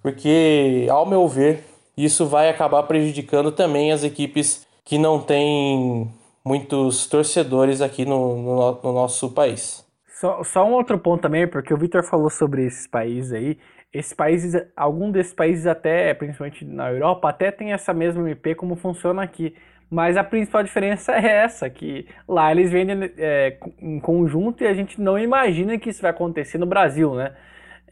porque, 0.00 0.86
ao 0.88 1.04
meu 1.04 1.26
ver, 1.26 1.64
isso 1.96 2.24
vai 2.26 2.48
acabar 2.48 2.84
prejudicando 2.84 3.50
também 3.50 3.90
as 3.90 4.04
equipes 4.04 4.64
que 4.84 4.96
não 4.96 5.18
têm 5.18 6.08
muitos 6.44 7.08
torcedores 7.08 7.80
aqui 7.80 8.04
no, 8.04 8.36
no, 8.36 8.78
no 8.80 8.92
nosso 8.92 9.28
país. 9.30 9.84
Só, 10.22 10.44
só 10.44 10.64
um 10.64 10.74
outro 10.74 11.00
ponto 11.00 11.22
também, 11.22 11.48
porque 11.48 11.74
o 11.74 11.76
Victor 11.76 12.04
falou 12.04 12.30
sobre 12.30 12.64
esses 12.64 12.86
países 12.86 13.32
aí. 13.32 13.58
Esses 13.92 14.12
países, 14.14 14.54
algum 14.76 15.10
desses 15.10 15.34
países 15.34 15.66
até, 15.66 16.14
principalmente 16.14 16.64
na 16.64 16.90
Europa, 16.90 17.28
até 17.28 17.50
tem 17.50 17.72
essa 17.72 17.92
mesma 17.92 18.22
MP 18.22 18.54
como 18.54 18.76
funciona 18.76 19.22
aqui. 19.22 19.54
Mas 19.90 20.16
a 20.16 20.24
principal 20.24 20.62
diferença 20.62 21.12
é 21.16 21.26
essa, 21.44 21.68
que 21.68 22.06
lá 22.26 22.50
eles 22.50 22.70
vendem 22.70 23.12
é, 23.18 23.58
em 23.78 24.00
conjunto 24.00 24.64
e 24.64 24.66
a 24.66 24.74
gente 24.74 25.00
não 25.00 25.18
imagina 25.18 25.78
que 25.78 25.90
isso 25.90 26.00
vai 26.00 26.10
acontecer 26.10 26.56
no 26.58 26.66
Brasil, 26.66 27.14
né? 27.14 27.34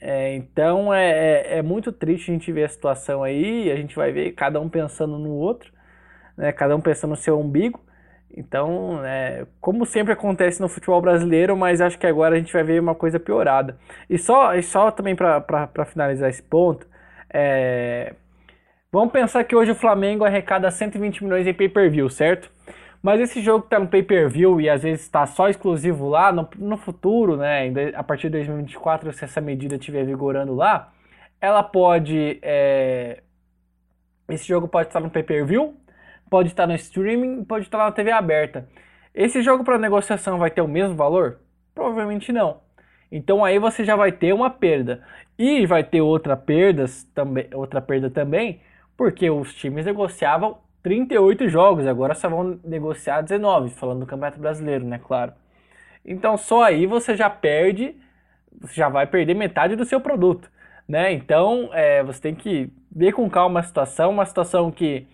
É, 0.01 0.35
então 0.35 0.94
é, 0.94 1.10
é, 1.10 1.59
é, 1.59 1.62
muito 1.62 1.93
triste 1.93 2.31
a 2.31 2.35
gente 2.35 2.51
ver 2.51 2.64
a 2.64 2.68
situação 2.68 3.22
aí, 3.22 3.70
a 3.70 3.77
gente 3.77 3.94
vai 3.94 4.10
ver 4.10 4.32
cada 4.32 4.59
um 4.59 4.68
pensando 4.68 5.18
no 5.18 5.31
outro, 5.31 5.70
né? 6.36 6.52
cada 6.52 6.74
um 6.74 6.81
pensando 6.81 7.10
no 7.10 7.16
seu 7.16 7.39
umbigo. 7.39 7.81
Então, 8.36 9.05
é, 9.05 9.47
como 9.61 9.85
sempre 9.85 10.12
acontece 10.12 10.61
no 10.61 10.69
futebol 10.69 11.01
brasileiro, 11.01 11.57
mas 11.57 11.81
acho 11.81 11.98
que 11.98 12.07
agora 12.07 12.36
a 12.36 12.39
gente 12.39 12.52
vai 12.52 12.62
ver 12.62 12.81
uma 12.81 12.94
coisa 12.94 13.19
piorada. 13.19 13.77
E 14.09 14.19
só, 14.19 14.55
e 14.55 14.62
só 14.62 14.90
também 14.90 15.16
para 15.16 15.85
finalizar 15.86 16.31
esse 16.31 16.43
ponto, 16.43 16.86
é, 17.32 18.15
vamos 18.93 19.12
pensar 19.12 19.44
que 19.44 19.55
hoje 19.57 19.73
o 19.73 19.74
Flamengo 19.74 20.24
arrecada 20.24 20.70
120 20.70 21.24
milhões 21.24 21.47
em 21.47 21.55
pay-per-view, 21.55 22.09
certo? 22.09 22.51
Mas 23.02 23.20
esse 23.20 23.40
jogo 23.40 23.62
que 23.62 23.66
está 23.66 23.78
no 23.78 23.89
pay-per-view 23.89 24.61
e 24.61 24.69
às 24.69 24.82
vezes 24.82 25.02
está 25.02 25.27
só 25.27 25.48
exclusivo 25.48 26.09
lá, 26.09 26.31
no, 26.31 26.48
no 26.57 26.77
futuro, 26.77 27.36
né, 27.36 27.73
a 27.94 28.02
partir 28.02 28.24
de 28.24 28.39
2024, 28.39 29.12
se 29.12 29.24
essa 29.24 29.40
medida 29.40 29.77
estiver 29.77 30.05
vigorando 30.05 30.55
lá, 30.55 30.93
ela 31.40 31.62
pode. 31.62 32.39
É, 32.43 33.23
esse 34.28 34.47
jogo 34.47 34.69
pode 34.69 34.89
estar 34.89 35.01
no 35.01 35.11
pay-per-view, 35.11 35.74
pode 36.31 36.48
estar 36.48 36.66
no 36.66 36.74
streaming, 36.74 37.44
pode 37.44 37.66
estar 37.66 37.78
na 37.78 37.93
TV 37.93 38.12
aberta. 38.12 38.69
Esse 39.15 39.43
jogo 39.43 39.65
para 39.65 39.77
negociação 39.77 40.39
vai 40.39 40.51
ter 40.51 40.62
o 40.62 40.69
mesmo 40.69 40.94
valor? 40.94 41.40
Provavelmente 41.74 42.32
não. 42.32 42.61
Então 43.11 43.44
aí 43.44 43.59
você 43.59 43.85
já 43.85 43.97
vai 43.97 44.12
ter 44.12 44.32
uma 44.32 44.48
perda. 44.48 45.02
E 45.36 45.66
vai 45.66 45.82
ter 45.82 46.01
outra, 46.01 46.36
perdas, 46.36 47.05
também, 47.15 47.48
outra 47.52 47.81
perda 47.81 48.09
também, 48.11 48.61
porque 48.97 49.28
os 49.31 49.55
times 49.55 49.86
negociavam 49.86 50.59
38 50.82 51.48
jogos, 51.48 51.86
agora 51.86 52.15
só 52.15 52.28
vão 52.28 52.61
negociar 52.65 53.23
19, 53.23 53.70
falando 53.70 54.01
do 54.01 54.07
Campeonato 54.07 54.39
Brasileiro, 54.39 54.85
né, 54.85 55.01
claro. 55.02 55.32
Então 56.05 56.36
só 56.36 56.62
aí 56.62 56.86
você 56.86 57.16
já 57.16 57.28
perde, 57.28 57.97
você 58.61 58.74
já 58.74 58.89
vai 58.89 59.07
perder 59.07 59.35
metade 59.35 59.77
do 59.77 59.85
seu 59.85 60.01
produto, 60.01 60.51
né? 60.89 61.12
Então 61.12 61.70
é, 61.73 62.02
você 62.02 62.20
tem 62.20 62.35
que 62.35 62.70
ver 62.90 63.12
com 63.12 63.28
calma 63.28 63.61
a 63.61 63.62
situação, 63.62 64.11
uma 64.11 64.27
situação 64.27 64.70
que 64.70 65.07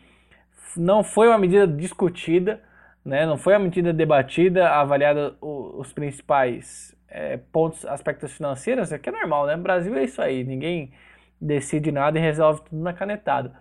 não 0.77 1.05
foi 1.05 1.29
uma 1.29 1.39
medida 1.39 1.67
discutida, 1.67 2.63
né? 3.05 3.27
não 3.27 3.37
foi 3.37 3.55
uma 3.55 3.61
medida 3.61 3.93
debatida, 3.93 4.69
avaliada 4.69 5.37
os 5.41 5.93
principais 5.93 6.97
é, 7.09 7.37
pontos, 7.53 7.85
aspectos 7.87 8.33
financeiros, 8.33 8.93
é 8.93 8.99
que 8.99 9.09
é 9.09 9.13
normal, 9.13 9.47
né? 9.47 9.57
No 9.57 9.63
Brasil 9.63 9.95
é 9.97 10.05
isso 10.05 10.21
aí, 10.21 10.45
ninguém 10.45 10.93
decide 11.41 11.93
nada 11.93 12.19
e 12.19 12.23
resolve 12.23 12.63
tudo 12.63 12.83
na 12.83 12.93
canetada. 12.93 13.53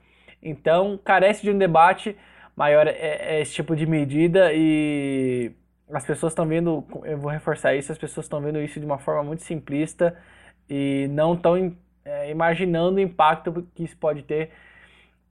Então, 0.41 0.99
carece 1.03 1.41
de 1.43 1.51
um 1.51 1.57
debate 1.57 2.15
maior 2.55 2.87
é, 2.87 2.93
é 2.93 3.41
esse 3.41 3.53
tipo 3.53 3.75
de 3.75 3.85
medida 3.85 4.51
e 4.53 5.51
as 5.91 6.05
pessoas 6.05 6.31
estão 6.31 6.47
vendo, 6.47 6.83
eu 7.03 7.17
vou 7.17 7.31
reforçar 7.31 7.75
isso, 7.75 7.91
as 7.91 7.97
pessoas 7.97 8.25
estão 8.25 8.41
vendo 8.41 8.59
isso 8.61 8.79
de 8.79 8.85
uma 8.85 8.97
forma 8.97 9.23
muito 9.23 9.43
simplista 9.43 10.15
e 10.69 11.07
não 11.11 11.33
estão 11.33 11.75
é, 12.03 12.31
imaginando 12.31 12.97
o 12.97 12.99
impacto 12.99 13.67
que 13.75 13.83
isso 13.83 13.97
pode 13.97 14.23
ter 14.23 14.51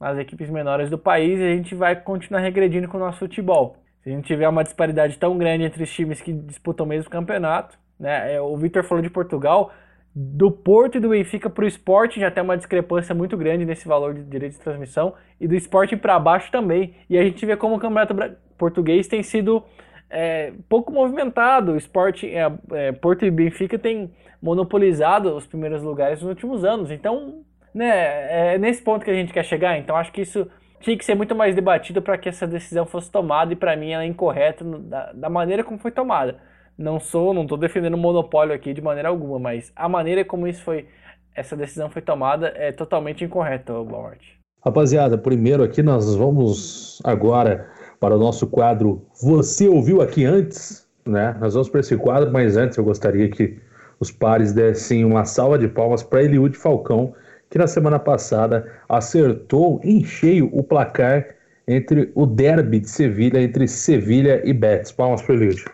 nas 0.00 0.18
equipes 0.18 0.50
menores 0.50 0.90
do 0.90 0.98
país 0.98 1.38
e 1.38 1.42
a 1.42 1.56
gente 1.56 1.74
vai 1.74 1.96
continuar 1.96 2.40
regredindo 2.40 2.88
com 2.88 2.96
o 2.96 3.00
nosso 3.00 3.20
futebol. 3.20 3.76
Se 4.02 4.10
a 4.10 4.12
gente 4.12 4.26
tiver 4.26 4.48
uma 4.48 4.62
disparidade 4.62 5.18
tão 5.18 5.38
grande 5.38 5.64
entre 5.64 5.82
os 5.82 5.90
times 5.90 6.20
que 6.20 6.32
disputam 6.32 6.84
o 6.84 6.88
mesmo 6.88 7.10
campeonato, 7.10 7.78
né? 7.98 8.34
É, 8.34 8.40
o 8.40 8.56
Victor 8.56 8.84
falou 8.84 9.02
de 9.02 9.08
Portugal, 9.08 9.72
do 10.14 10.50
Porto 10.50 10.96
e 10.96 11.00
do 11.00 11.08
Benfica 11.08 11.50
para 11.50 11.64
o 11.64 11.66
esporte 11.66 12.20
já 12.20 12.30
tem 12.30 12.42
uma 12.42 12.56
discrepância 12.56 13.14
muito 13.14 13.36
grande 13.36 13.64
nesse 13.64 13.88
valor 13.88 14.14
de 14.14 14.22
direito 14.22 14.52
de 14.52 14.60
transmissão 14.60 15.14
e 15.40 15.48
do 15.48 15.56
esporte 15.56 15.96
para 15.96 16.18
baixo 16.20 16.52
também. 16.52 16.94
E 17.10 17.18
a 17.18 17.22
gente 17.22 17.44
vê 17.44 17.56
como 17.56 17.74
o 17.74 17.80
campeonato 17.80 18.14
português 18.56 19.08
tem 19.08 19.22
sido 19.22 19.64
é, 20.08 20.52
pouco 20.68 20.92
movimentado. 20.92 21.72
O 21.72 21.76
esporte, 21.76 22.28
é, 22.28 22.52
é, 22.72 22.92
Porto 22.92 23.24
e 23.24 23.30
Benfica 23.30 23.76
têm 23.76 24.12
monopolizado 24.40 25.34
os 25.34 25.46
primeiros 25.46 25.82
lugares 25.82 26.20
nos 26.20 26.28
últimos 26.28 26.64
anos. 26.64 26.92
Então 26.92 27.44
né, 27.74 28.54
é 28.54 28.58
nesse 28.58 28.80
ponto 28.80 29.04
que 29.04 29.10
a 29.10 29.14
gente 29.14 29.32
quer 29.32 29.44
chegar. 29.44 29.76
Então 29.78 29.96
acho 29.96 30.12
que 30.12 30.22
isso 30.22 30.46
tinha 30.80 30.96
que 30.96 31.04
ser 31.04 31.14
muito 31.14 31.34
mais 31.34 31.54
debatido 31.54 32.00
para 32.00 32.16
que 32.18 32.28
essa 32.28 32.46
decisão 32.46 32.86
fosse 32.86 33.10
tomada 33.10 33.52
e 33.52 33.56
para 33.56 33.74
mim 33.74 33.90
ela 33.90 34.04
é 34.04 34.06
incorreta 34.06 34.64
da, 34.64 35.12
da, 35.12 35.30
maneira 35.30 35.64
como 35.64 35.78
foi 35.78 35.90
tomada. 35.90 36.36
Não 36.76 37.00
sou, 37.00 37.32
não 37.32 37.42
estou 37.42 37.56
defendendo 37.56 37.96
monopólio 37.96 38.54
aqui 38.54 38.74
de 38.74 38.82
maneira 38.82 39.08
alguma, 39.08 39.38
mas 39.38 39.72
a 39.74 39.88
maneira 39.88 40.24
como 40.24 40.46
isso 40.46 40.62
foi, 40.62 40.86
essa 41.34 41.56
decisão 41.56 41.88
foi 41.88 42.02
tomada 42.02 42.52
é 42.54 42.70
totalmente 42.70 43.24
incorreta, 43.24 43.72
Balmart. 43.72 44.20
Rapaziada, 44.64 45.16
primeiro 45.16 45.62
aqui 45.62 45.82
nós 45.82 46.14
vamos 46.14 47.00
agora 47.04 47.66
para 47.98 48.16
o 48.16 48.18
nosso 48.18 48.46
quadro 48.46 49.06
Você 49.22 49.68
ouviu 49.68 50.02
aqui 50.02 50.24
antes, 50.24 50.86
né? 51.06 51.34
Nós 51.40 51.54
vamos 51.54 51.68
para 51.68 51.80
esse 51.80 51.96
quadro, 51.96 52.30
mas 52.30 52.56
antes 52.56 52.76
eu 52.76 52.84
gostaria 52.84 53.30
que 53.30 53.58
os 53.98 54.10
pares 54.10 54.52
dessem 54.52 55.04
uma 55.04 55.24
salva 55.24 55.58
de 55.58 55.68
palmas 55.68 56.02
para 56.02 56.22
Eliud 56.22 56.56
Falcão, 56.56 57.14
que 57.54 57.58
na 57.58 57.68
semana 57.68 58.00
passada 58.00 58.68
acertou 58.88 59.80
em 59.84 60.02
cheio 60.02 60.50
o 60.52 60.60
placar 60.60 61.36
entre 61.68 62.10
o 62.12 62.26
derby 62.26 62.80
de 62.80 62.90
Sevilha, 62.90 63.40
entre 63.40 63.68
Sevilha 63.68 64.42
e 64.44 64.52
Betis. 64.52 64.90
Palmas 64.90 65.22
para 65.22 65.36
ele. 65.36 65.64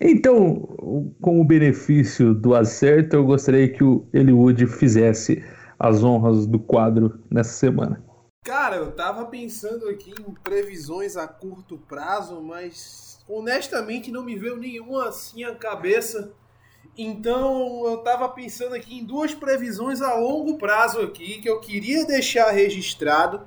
Então, 0.00 1.14
com 1.20 1.38
o 1.38 1.44
benefício 1.44 2.32
do 2.32 2.54
acerto, 2.54 3.14
eu 3.14 3.26
gostaria 3.26 3.68
que 3.68 3.84
o 3.84 4.08
Eliud 4.10 4.66
fizesse 4.66 5.44
as 5.78 6.02
honras 6.02 6.46
do 6.46 6.58
quadro 6.58 7.20
nessa 7.30 7.52
semana. 7.52 8.02
Cara, 8.42 8.76
eu 8.76 8.92
tava 8.92 9.26
pensando 9.26 9.86
aqui 9.86 10.14
em 10.18 10.32
previsões 10.42 11.18
a 11.18 11.28
curto 11.28 11.76
prazo, 11.76 12.40
mas 12.40 13.22
honestamente 13.28 14.10
não 14.10 14.24
me 14.24 14.34
veio 14.34 14.56
nenhuma 14.56 15.10
assim 15.10 15.44
à 15.44 15.54
cabeça 15.54 16.32
então 16.96 17.82
eu 17.86 17.98
estava 17.98 18.28
pensando 18.28 18.74
aqui 18.74 18.98
em 18.98 19.04
duas 19.04 19.34
previsões 19.34 20.00
a 20.00 20.14
longo 20.14 20.56
prazo 20.56 21.00
aqui 21.00 21.40
que 21.40 21.48
eu 21.48 21.60
queria 21.60 22.06
deixar 22.06 22.50
registrado, 22.50 23.46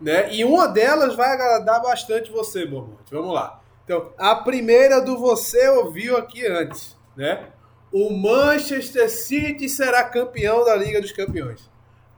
né? 0.00 0.32
E 0.34 0.44
uma 0.44 0.66
delas 0.66 1.14
vai 1.14 1.32
agradar 1.32 1.80
bastante 1.82 2.30
você, 2.30 2.66
Bormonte. 2.66 3.10
Vamos 3.10 3.32
lá. 3.32 3.62
Então, 3.84 4.12
a 4.18 4.36
primeira 4.36 5.00
do 5.00 5.18
você 5.18 5.68
ouviu 5.68 6.16
aqui 6.16 6.46
antes, 6.46 6.96
né? 7.16 7.50
O 7.92 8.10
Manchester 8.10 9.08
City 9.08 9.68
será 9.68 10.04
campeão 10.04 10.64
da 10.64 10.74
Liga 10.74 11.00
dos 11.00 11.12
Campeões. 11.12 11.70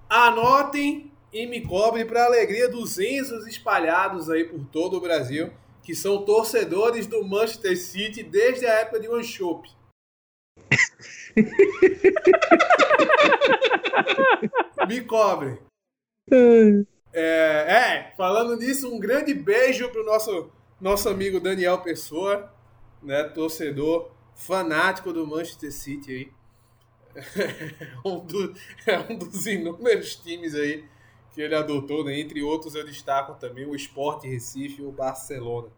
Anotem 0.08 1.12
e 1.32 1.46
me 1.46 1.60
cobrem 1.60 2.06
para 2.06 2.24
alegria 2.24 2.68
dos 2.68 2.98
Enzos 2.98 3.46
espalhados 3.46 4.30
aí 4.30 4.44
por 4.44 4.64
todo 4.66 4.96
o 4.96 5.00
Brasil, 5.00 5.52
que 5.82 5.94
são 5.94 6.24
torcedores 6.24 7.06
do 7.06 7.22
Manchester 7.24 7.78
City 7.78 8.22
desde 8.22 8.66
a 8.66 8.72
época 8.80 9.00
de 9.00 9.08
One 9.08 9.22
Me 14.88 15.02
cobre. 15.02 15.58
É, 17.12 17.22
é, 17.22 18.12
falando 18.16 18.56
nisso, 18.56 18.92
um 18.92 18.98
grande 18.98 19.32
beijo 19.34 19.88
pro 19.90 20.04
nosso, 20.04 20.50
nosso 20.80 21.08
amigo 21.08 21.38
Daniel 21.40 21.78
Pessoa, 21.78 22.52
né, 23.02 23.24
torcedor 23.24 24.10
fanático 24.34 25.12
do 25.12 25.26
Manchester 25.26 25.72
City 25.72 26.12
aí. 26.12 26.32
um 28.04 28.18
do, 28.18 28.54
é 28.86 28.98
um 28.98 29.16
dos 29.16 29.46
inúmeros 29.46 30.16
times 30.16 30.54
aí 30.54 30.84
que 31.32 31.40
ele 31.40 31.54
adotou, 31.54 32.04
né? 32.04 32.18
Entre 32.18 32.42
outros 32.42 32.74
eu 32.74 32.84
destaco 32.84 33.34
também 33.34 33.66
o 33.66 33.74
Sport 33.74 34.24
Recife 34.24 34.80
e 34.80 34.84
o 34.84 34.92
Barcelona. 34.92 35.68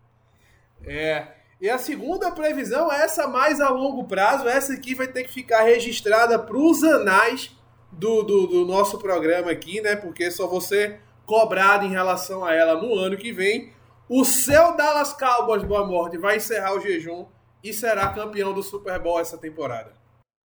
É, 0.85 1.38
e 1.61 1.69
a 1.69 1.77
segunda 1.77 2.31
previsão, 2.31 2.91
essa 2.91 3.27
mais 3.27 3.61
a 3.61 3.69
longo 3.69 4.05
prazo, 4.05 4.49
essa 4.49 4.73
aqui 4.73 4.95
vai 4.95 5.09
ter 5.09 5.25
que 5.25 5.33
ficar 5.33 5.63
registrada 5.63 6.39
para 6.39 6.57
os 6.57 6.85
anais 6.85 7.51
do, 7.91 8.23
do, 8.23 8.47
do, 8.47 8.65
nosso 8.65 8.99
programa 8.99 9.51
aqui, 9.51 9.81
né? 9.81 9.97
Porque 9.97 10.31
só 10.31 10.47
você 10.47 11.01
cobrado 11.27 11.85
em 11.85 11.91
relação 11.91 12.45
a 12.45 12.55
ela 12.55 12.81
no 12.81 12.95
ano 12.95 13.17
que 13.17 13.33
vem. 13.33 13.73
O 14.09 14.25
seu 14.25 14.77
Dallas 14.77 15.13
Cowboys, 15.13 15.65
boa 15.65 15.87
morte, 15.87 16.17
vai 16.17 16.37
encerrar 16.37 16.75
o 16.75 16.81
jejum 16.81 17.27
e 17.63 17.73
será 17.73 18.09
campeão 18.09 18.55
do 18.55 18.63
Super 18.63 19.01
Bowl 19.01 19.19
essa 19.19 19.37
temporada. 19.37 19.93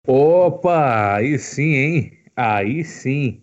Opa, 0.06 1.16
aí 1.16 1.38
sim, 1.38 1.74
hein? 1.74 2.18
Aí 2.34 2.82
sim. 2.82 3.42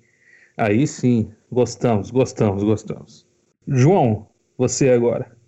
Aí 0.57 0.87
sim. 0.87 1.31
Gostamos, 1.51 2.09
gostamos, 2.09 2.63
gostamos. 2.63 3.27
João, 3.67 4.27
você 4.57 4.89
agora. 4.89 5.40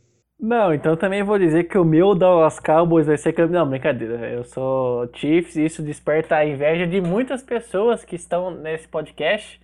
Não, 0.43 0.73
então 0.73 0.97
também 0.97 1.23
vou 1.23 1.39
dizer 1.39 1.63
que 1.63 1.77
o 1.77 1.85
meu 1.85 2.13
Dallas 2.13 2.59
Cowboys 2.59 3.07
vai 3.07 3.17
ser 3.17 3.31
campeão. 3.31 3.63
Não, 3.63 3.69
brincadeira. 3.69 4.29
Eu 4.29 4.43
sou 4.43 5.09
Chiefs 5.13 5.55
e 5.55 5.63
isso 5.63 5.81
desperta 5.81 6.35
a 6.35 6.45
inveja 6.45 6.85
de 6.85 6.99
muitas 6.99 7.41
pessoas 7.41 8.03
que 8.03 8.17
estão 8.17 8.51
nesse 8.51 8.85
podcast. 8.85 9.61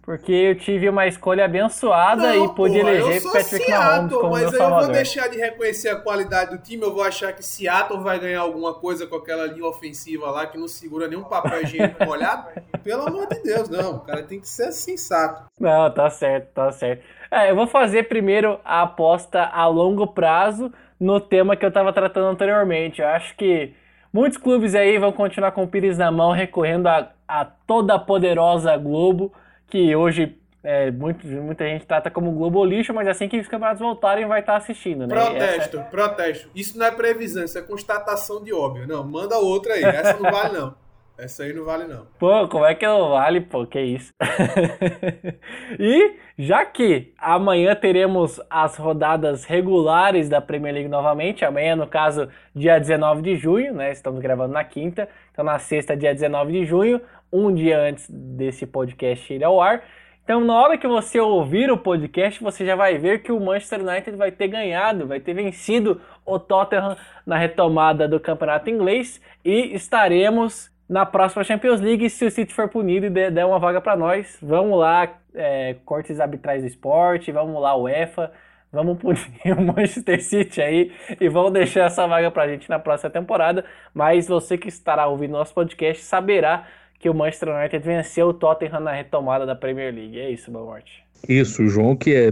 Porque 0.00 0.32
eu 0.32 0.54
tive 0.54 0.88
uma 0.88 1.06
escolha 1.06 1.44
abençoada 1.44 2.34
Não, 2.34 2.44
e 2.46 2.54
pude 2.54 2.78
porra, 2.78 2.90
eleger 2.90 3.16
eu 3.16 3.20
sou 3.20 3.32
Patrick 3.32 3.64
Seattle, 3.66 3.84
Mahomes 3.84 4.12
como 4.14 4.30
mas 4.30 4.40
meu 4.40 4.48
aí 4.48 4.54
eu 4.54 4.58
vou 4.58 4.58
salvador. 4.58 4.92
deixar 4.92 5.28
de 5.28 5.36
reconhecer 5.36 5.88
a 5.90 5.96
qualidade 5.96 6.50
do 6.56 6.62
time, 6.62 6.82
eu 6.82 6.94
vou 6.94 7.02
achar 7.02 7.32
que 7.34 7.42
Seattle 7.42 8.00
vai 8.02 8.18
ganhar 8.18 8.40
alguma 8.40 8.72
coisa 8.74 9.06
com 9.06 9.16
aquela 9.16 9.46
linha 9.46 9.66
ofensiva 9.66 10.30
lá 10.30 10.46
que 10.46 10.56
não 10.56 10.68
segura 10.68 11.06
nenhum 11.06 11.24
papel 11.24 11.62
higiênico 11.62 12.02
molhado. 12.04 12.48
Pelo 12.82 13.06
amor 13.06 13.26
de 13.28 13.42
Deus, 13.42 13.68
não. 13.68 13.96
O 13.96 14.00
cara 14.00 14.22
tem 14.22 14.40
que 14.40 14.48
ser 14.48 14.72
sensato. 14.72 15.44
Não, 15.60 15.90
tá 15.90 16.08
certo, 16.08 16.52
tá 16.54 16.72
certo. 16.72 17.02
É, 17.34 17.50
eu 17.50 17.56
vou 17.56 17.66
fazer 17.66 18.04
primeiro 18.04 18.60
a 18.64 18.82
aposta 18.82 19.42
a 19.42 19.66
longo 19.66 20.06
prazo 20.06 20.72
no 21.00 21.18
tema 21.18 21.56
que 21.56 21.66
eu 21.66 21.72
tava 21.72 21.92
tratando 21.92 22.28
anteriormente. 22.28 23.02
Eu 23.02 23.08
acho 23.08 23.36
que 23.36 23.74
muitos 24.12 24.38
clubes 24.38 24.72
aí 24.76 24.96
vão 24.98 25.10
continuar 25.10 25.50
com 25.50 25.64
o 25.64 25.66
Pires 25.66 25.98
na 25.98 26.12
mão, 26.12 26.30
recorrendo 26.30 26.86
a, 26.86 27.10
a 27.26 27.44
toda 27.44 27.98
poderosa 27.98 28.76
Globo, 28.76 29.32
que 29.68 29.96
hoje 29.96 30.38
é, 30.62 30.92
muito, 30.92 31.26
muita 31.26 31.64
gente 31.64 31.84
trata 31.84 32.08
como 32.08 32.30
Globo 32.30 32.64
lixo, 32.64 32.94
mas 32.94 33.08
assim 33.08 33.28
que 33.28 33.40
os 33.40 33.48
campeonatos 33.48 33.80
voltarem 33.80 34.26
vai 34.26 34.38
estar 34.38 34.56
assistindo, 34.56 35.04
né? 35.04 35.14
Protesto, 35.14 35.80
protesto. 35.90 36.48
Isso 36.54 36.78
não 36.78 36.86
é 36.86 36.92
previsão, 36.92 37.42
isso 37.42 37.58
é 37.58 37.62
constatação 37.62 38.44
de 38.44 38.52
óbvio. 38.52 38.86
Não, 38.86 39.02
manda 39.02 39.36
outra 39.38 39.74
aí. 39.74 39.82
Essa 39.82 40.16
não 40.18 40.30
vale, 40.30 40.56
não. 40.56 40.83
Essa 41.16 41.44
aí 41.44 41.52
não 41.52 41.64
vale, 41.64 41.84
não. 41.84 42.06
Pô, 42.18 42.48
como 42.48 42.64
é 42.64 42.74
que 42.74 42.84
não 42.84 43.10
vale, 43.10 43.40
pô? 43.40 43.64
Que 43.64 43.80
isso? 43.80 44.12
e 45.78 46.16
já 46.36 46.66
que 46.66 47.14
amanhã 47.16 47.72
teremos 47.76 48.40
as 48.50 48.76
rodadas 48.76 49.44
regulares 49.44 50.28
da 50.28 50.40
Premier 50.40 50.74
League 50.74 50.88
novamente, 50.88 51.44
amanhã, 51.44 51.76
no 51.76 51.86
caso, 51.86 52.28
dia 52.52 52.80
19 52.80 53.22
de 53.22 53.36
junho, 53.36 53.72
né? 53.72 53.92
Estamos 53.92 54.20
gravando 54.20 54.52
na 54.52 54.64
quinta, 54.64 55.08
então 55.30 55.44
na 55.44 55.58
sexta, 55.60 55.96
dia 55.96 56.12
19 56.12 56.52
de 56.52 56.64
junho, 56.64 57.00
um 57.32 57.54
dia 57.54 57.80
antes 57.80 58.10
desse 58.10 58.66
podcast 58.66 59.32
ir 59.32 59.44
ao 59.44 59.60
ar. 59.60 59.84
Então, 60.24 60.40
na 60.40 60.54
hora 60.54 60.78
que 60.78 60.88
você 60.88 61.20
ouvir 61.20 61.70
o 61.70 61.76
podcast, 61.76 62.42
você 62.42 62.64
já 62.64 62.74
vai 62.74 62.98
ver 62.98 63.22
que 63.22 63.30
o 63.30 63.38
Manchester 63.38 63.86
United 63.86 64.16
vai 64.16 64.32
ter 64.32 64.48
ganhado, 64.48 65.06
vai 65.06 65.20
ter 65.20 65.34
vencido 65.34 66.00
o 66.24 66.38
Tottenham 66.40 66.96
na 67.24 67.36
retomada 67.36 68.08
do 68.08 68.18
campeonato 68.18 68.70
inglês 68.70 69.20
e 69.44 69.74
estaremos 69.74 70.73
na 70.88 71.06
próxima 71.06 71.44
Champions 71.44 71.80
League 71.80 72.08
se 72.10 72.24
o 72.24 72.30
City 72.30 72.52
for 72.52 72.68
punido 72.68 73.06
e 73.06 73.10
der 73.10 73.44
uma 73.44 73.58
vaga 73.58 73.80
para 73.80 73.96
nós. 73.96 74.36
Vamos 74.42 74.78
lá, 74.78 75.08
é, 75.34 75.76
cortes 75.84 76.20
arbitrais 76.20 76.62
do 76.62 76.68
esporte, 76.68 77.32
vamos 77.32 77.60
lá, 77.60 77.76
UEFA, 77.76 78.30
vamos 78.72 78.98
punir 78.98 79.20
o 79.56 79.62
Manchester 79.62 80.22
City 80.22 80.60
aí 80.60 80.92
e 81.20 81.28
vamos 81.28 81.52
deixar 81.52 81.86
essa 81.86 82.06
vaga 82.06 82.30
pra 82.30 82.48
gente 82.48 82.68
na 82.68 82.78
próxima 82.78 83.10
temporada. 83.10 83.64
Mas 83.92 84.28
você 84.28 84.58
que 84.58 84.68
estará 84.68 85.06
ouvindo 85.06 85.32
nosso 85.32 85.54
podcast 85.54 86.02
saberá 86.02 86.66
que 86.98 87.08
o 87.08 87.14
Manchester 87.14 87.54
United 87.54 87.84
venceu 87.84 88.28
o 88.28 88.34
Tottenham 88.34 88.80
na 88.80 88.92
retomada 88.92 89.44
da 89.44 89.54
Premier 89.54 89.92
League. 89.94 90.18
É 90.18 90.30
isso, 90.30 90.50
meu 90.50 90.64
morte. 90.64 91.04
Isso, 91.28 91.62
o 91.62 91.68
João 91.68 91.96
que 91.96 92.14
é, 92.14 92.30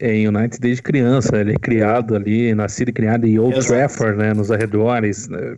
é 0.00 0.14
em 0.14 0.28
United 0.28 0.58
desde 0.58 0.82
criança, 0.82 1.38
ele 1.38 1.52
é 1.52 1.58
criado 1.58 2.14
ali, 2.14 2.54
nascido 2.54 2.88
e 2.88 2.92
criado 2.92 3.26
em 3.26 3.38
Old 3.38 3.58
Exato. 3.58 3.74
Trafford, 3.74 4.18
né, 4.18 4.32
nos 4.32 4.50
arredores. 4.50 5.28
né. 5.28 5.56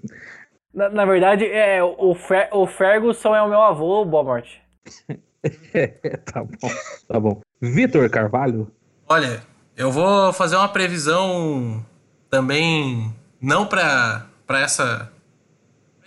Na, 0.73 0.89
na 0.89 1.05
verdade, 1.05 1.47
é, 1.47 1.83
o, 1.83 2.15
Fer, 2.15 2.49
o 2.53 2.67
Ferguson 2.67 3.35
é 3.35 3.43
o 3.43 3.49
meu 3.49 3.61
avô, 3.61 4.05
boa 4.05 4.25
morte. 4.25 4.63
tá 6.33 6.43
bom, 6.45 6.71
tá 7.09 7.21
bom. 7.21 7.41
Vitor 7.61 8.09
Carvalho, 8.11 8.71
Olha, 9.15 9.43
eu 9.77 9.93
vou 9.93 10.33
fazer 10.33 10.57
uma 10.57 10.71
previsão 10.71 11.85
também 12.31 13.15
não 13.39 13.67
para 13.67 14.27
para 14.47 14.61
essa 14.61 15.13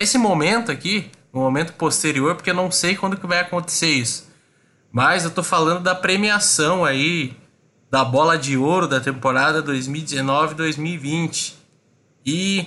esse 0.00 0.18
momento 0.18 0.72
aqui, 0.72 1.08
um 1.32 1.38
momento 1.38 1.72
posterior, 1.74 2.34
porque 2.34 2.50
eu 2.50 2.54
não 2.54 2.68
sei 2.68 2.96
quando 2.96 3.16
que 3.16 3.28
vai 3.28 3.38
acontecer 3.38 3.90
isso. 3.90 4.28
Mas 4.90 5.24
eu 5.24 5.30
tô 5.30 5.42
falando 5.44 5.84
da 5.84 5.94
premiação 5.94 6.84
aí 6.84 7.36
da 7.88 8.04
bola 8.04 8.36
de 8.36 8.56
ouro 8.56 8.88
da 8.88 8.98
temporada 8.98 9.62
2019-2020. 9.62 11.54
E 12.26 12.66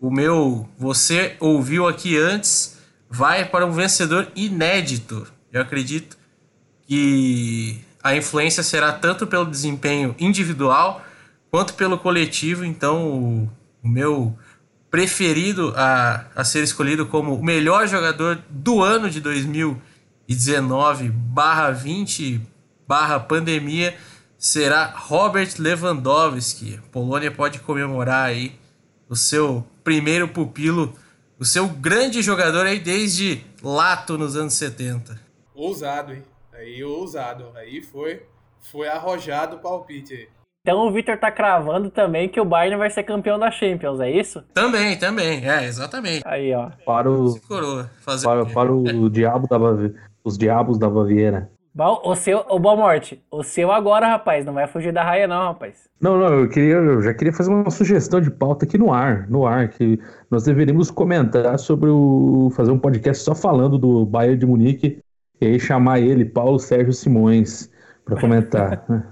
o 0.00 0.10
meu, 0.10 0.68
você 0.78 1.36
ouviu 1.40 1.86
aqui 1.88 2.16
antes, 2.18 2.78
vai 3.08 3.44
para 3.44 3.66
um 3.66 3.72
vencedor 3.72 4.28
inédito. 4.36 5.26
Eu 5.52 5.62
acredito 5.62 6.18
que 6.86 7.80
a 8.02 8.14
influência 8.14 8.62
será 8.62 8.92
tanto 8.92 9.26
pelo 9.26 9.46
desempenho 9.46 10.14
individual 10.18 11.02
quanto 11.50 11.74
pelo 11.74 11.98
coletivo. 11.98 12.64
Então, 12.64 13.08
o, 13.08 13.50
o 13.82 13.88
meu 13.88 14.36
preferido 14.90 15.72
a, 15.76 16.26
a 16.34 16.44
ser 16.44 16.62
escolhido 16.62 17.06
como 17.06 17.34
o 17.34 17.44
melhor 17.44 17.88
jogador 17.88 18.38
do 18.48 18.82
ano 18.82 19.10
de 19.10 19.20
2019 19.20 21.08
barra 21.10 21.70
20 21.70 22.40
barra 22.86 23.18
pandemia 23.18 23.96
será 24.38 24.86
Robert 24.94 25.48
Lewandowski. 25.58 26.80
Polônia 26.92 27.30
pode 27.30 27.58
comemorar 27.60 28.26
aí 28.26 28.54
o 29.08 29.16
seu 29.16 29.66
primeiro 29.90 30.26
pupilo, 30.26 30.92
o 31.38 31.44
seu 31.44 31.68
grande 31.68 32.20
jogador 32.20 32.66
aí 32.66 32.80
desde 32.80 33.40
Lato 33.62 34.18
nos 34.18 34.34
anos 34.34 34.54
70. 34.54 35.16
Ousado, 35.54 36.12
hein? 36.12 36.24
Aí, 36.52 36.82
ousado. 36.82 37.52
Aí 37.54 37.80
foi, 37.80 38.22
foi 38.60 38.88
arrojado 38.88 39.54
o 39.54 39.58
palpite 39.60 40.12
aí. 40.12 40.28
Então 40.62 40.88
o 40.88 40.90
Victor 40.92 41.16
tá 41.18 41.30
cravando 41.30 41.88
também 41.88 42.28
que 42.28 42.40
o 42.40 42.44
Bayern 42.44 42.76
vai 42.76 42.90
ser 42.90 43.04
campeão 43.04 43.38
da 43.38 43.48
Champions, 43.52 44.00
é 44.00 44.10
isso? 44.10 44.42
Também, 44.52 44.98
também, 44.98 45.48
é, 45.48 45.64
exatamente. 45.66 46.24
Aí, 46.26 46.52
ó. 46.52 46.70
para 46.84 47.08
o, 47.08 47.40
Coroa, 47.46 47.88
fazer 48.00 48.26
para, 48.26 48.42
o 48.42 48.46
quê? 48.46 48.52
para 48.52 48.72
o 48.72 49.08
diabo 49.08 49.46
da 49.46 49.56
Bavi- 49.56 49.94
os 50.24 50.36
diabos 50.36 50.78
da 50.78 50.90
Baviera. 50.90 51.48
Bom, 51.76 52.00
o 52.06 52.16
seu, 52.16 52.42
o 52.48 52.58
Boa 52.58 52.74
Morte, 52.74 53.22
o 53.30 53.42
seu 53.42 53.70
agora, 53.70 54.08
rapaz, 54.08 54.46
não 54.46 54.54
vai 54.54 54.66
fugir 54.66 54.94
da 54.94 55.04
raia 55.04 55.28
não, 55.28 55.48
rapaz. 55.48 55.86
Não, 56.00 56.16
não, 56.16 56.32
eu 56.32 56.48
queria, 56.48 56.76
eu 56.76 57.02
já 57.02 57.12
queria 57.12 57.34
fazer 57.34 57.50
uma 57.50 57.70
sugestão 57.70 58.18
de 58.18 58.30
pauta 58.30 58.64
aqui 58.64 58.78
no 58.78 58.94
ar, 58.94 59.28
no 59.28 59.46
ar, 59.46 59.68
que 59.68 60.00
nós 60.30 60.44
deveríamos 60.44 60.90
comentar 60.90 61.58
sobre 61.58 61.90
o 61.90 62.50
fazer 62.56 62.70
um 62.70 62.78
podcast 62.78 63.22
só 63.22 63.34
falando 63.34 63.76
do 63.76 64.06
Bayern 64.06 64.38
de 64.38 64.46
Munique 64.46 65.00
e 65.38 65.46
aí 65.46 65.60
chamar 65.60 66.00
ele, 66.00 66.24
Paulo 66.24 66.58
Sérgio 66.58 66.94
Simões, 66.94 67.70
para 68.06 68.18
comentar, 68.18 68.82
né? 68.88 69.06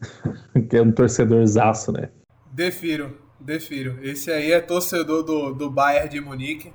que 0.70 0.78
é 0.78 0.80
um 0.80 0.92
torcedorzaço, 0.92 1.92
né? 1.92 2.08
Defiro, 2.50 3.14
defiro. 3.38 3.98
Esse 4.00 4.30
aí 4.30 4.52
é 4.52 4.60
torcedor 4.62 5.22
do, 5.22 5.52
do 5.52 5.70
Bayern 5.70 6.08
de 6.08 6.22
Munique. 6.22 6.72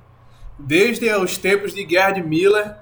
Desde 0.59 1.11
os 1.15 1.35
tempos 1.39 1.73
de 1.73 1.83
Gerd 1.89 2.21
Miller, 2.21 2.75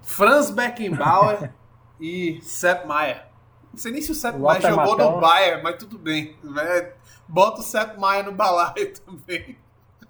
Franz 0.00 0.48
Beckenbauer 0.48 1.50
e 2.00 2.40
Sepp 2.42 2.86
Maier. 2.86 3.26
Não 3.72 3.78
sei 3.78 3.92
nem 3.92 4.02
se 4.02 4.12
o 4.12 4.14
Sepp 4.14 4.38
Maier 4.38 4.62
jogou 4.62 4.96
no 4.96 5.20
Bayern, 5.20 5.62
mas 5.62 5.76
tudo 5.76 5.98
bem. 5.98 6.36
É, 6.58 6.92
Bota 7.28 7.60
o 7.60 7.64
Sepp 7.64 7.98
Maier 7.98 8.24
no 8.24 8.32
balaio 8.32 8.92
também. 9.04 9.56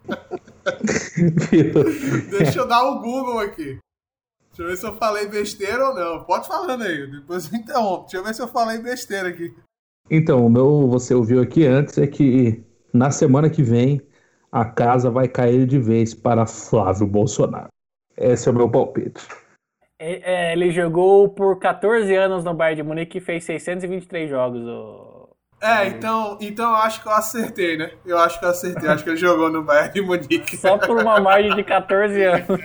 Deixa 2.30 2.58
eu 2.58 2.68
dar 2.68 2.82
o 2.82 3.00
Google 3.00 3.40
aqui. 3.40 3.78
Deixa 4.48 4.62
eu 4.62 4.66
ver 4.66 4.76
se 4.76 4.86
eu 4.86 4.94
falei 4.96 5.26
besteira 5.26 5.88
ou 5.88 5.94
não. 5.94 6.24
Pode 6.24 6.46
falando 6.46 6.82
aí, 6.82 7.10
depois 7.10 7.50
eu 7.50 7.58
interrompo. 7.58 8.02
Deixa 8.02 8.18
eu 8.18 8.24
ver 8.24 8.34
se 8.34 8.42
eu 8.42 8.48
falei 8.48 8.78
besteira 8.78 9.28
aqui. 9.28 9.54
Então, 10.10 10.44
o 10.44 10.50
meu, 10.50 10.86
você 10.88 11.14
ouviu 11.14 11.40
aqui 11.40 11.66
antes, 11.66 11.96
é 11.96 12.06
que 12.06 12.62
na 12.92 13.10
semana 13.10 13.48
que 13.48 13.62
vem 13.62 14.06
a 14.52 14.64
casa 14.64 15.10
vai 15.10 15.26
cair 15.26 15.66
de 15.66 15.78
vez 15.78 16.14
para 16.14 16.46
Flávio 16.46 17.06
Bolsonaro. 17.06 17.68
Esse 18.16 18.48
é 18.48 18.52
o 18.52 18.54
meu 18.54 18.70
palpite. 18.70 19.26
E- 20.00 20.20
é, 20.24 20.52
Ele 20.52 20.70
jogou 20.70 21.28
por 21.28 21.58
14 21.58 22.14
anos 22.14 22.44
no 22.44 22.52
Bayern 22.54 22.82
de 22.82 22.88
Munique 22.88 23.18
e 23.18 23.20
fez 23.20 23.44
623 23.44 24.28
jogos. 24.28 24.62
o- 24.62 25.28
É, 25.60 25.86
então, 25.86 26.36
então 26.40 26.68
eu 26.70 26.76
acho 26.76 27.00
que 27.02 27.08
eu 27.08 27.12
acertei, 27.12 27.76
né? 27.78 27.92
Eu 28.04 28.18
acho 28.18 28.38
que 28.38 28.44
eu 28.44 28.50
acertei. 28.50 28.88
Acho 28.88 29.02
que 29.04 29.10
ele 29.10 29.16
jogou 29.16 29.50
no 29.50 29.62
Bayern 29.62 29.92
de 29.94 30.02
Munique. 30.02 30.56
Só 30.56 30.76
por 30.76 30.98
uma 31.00 31.20
margem 31.20 31.54
de 31.54 31.64
14 31.64 32.20
anos. 32.26 32.60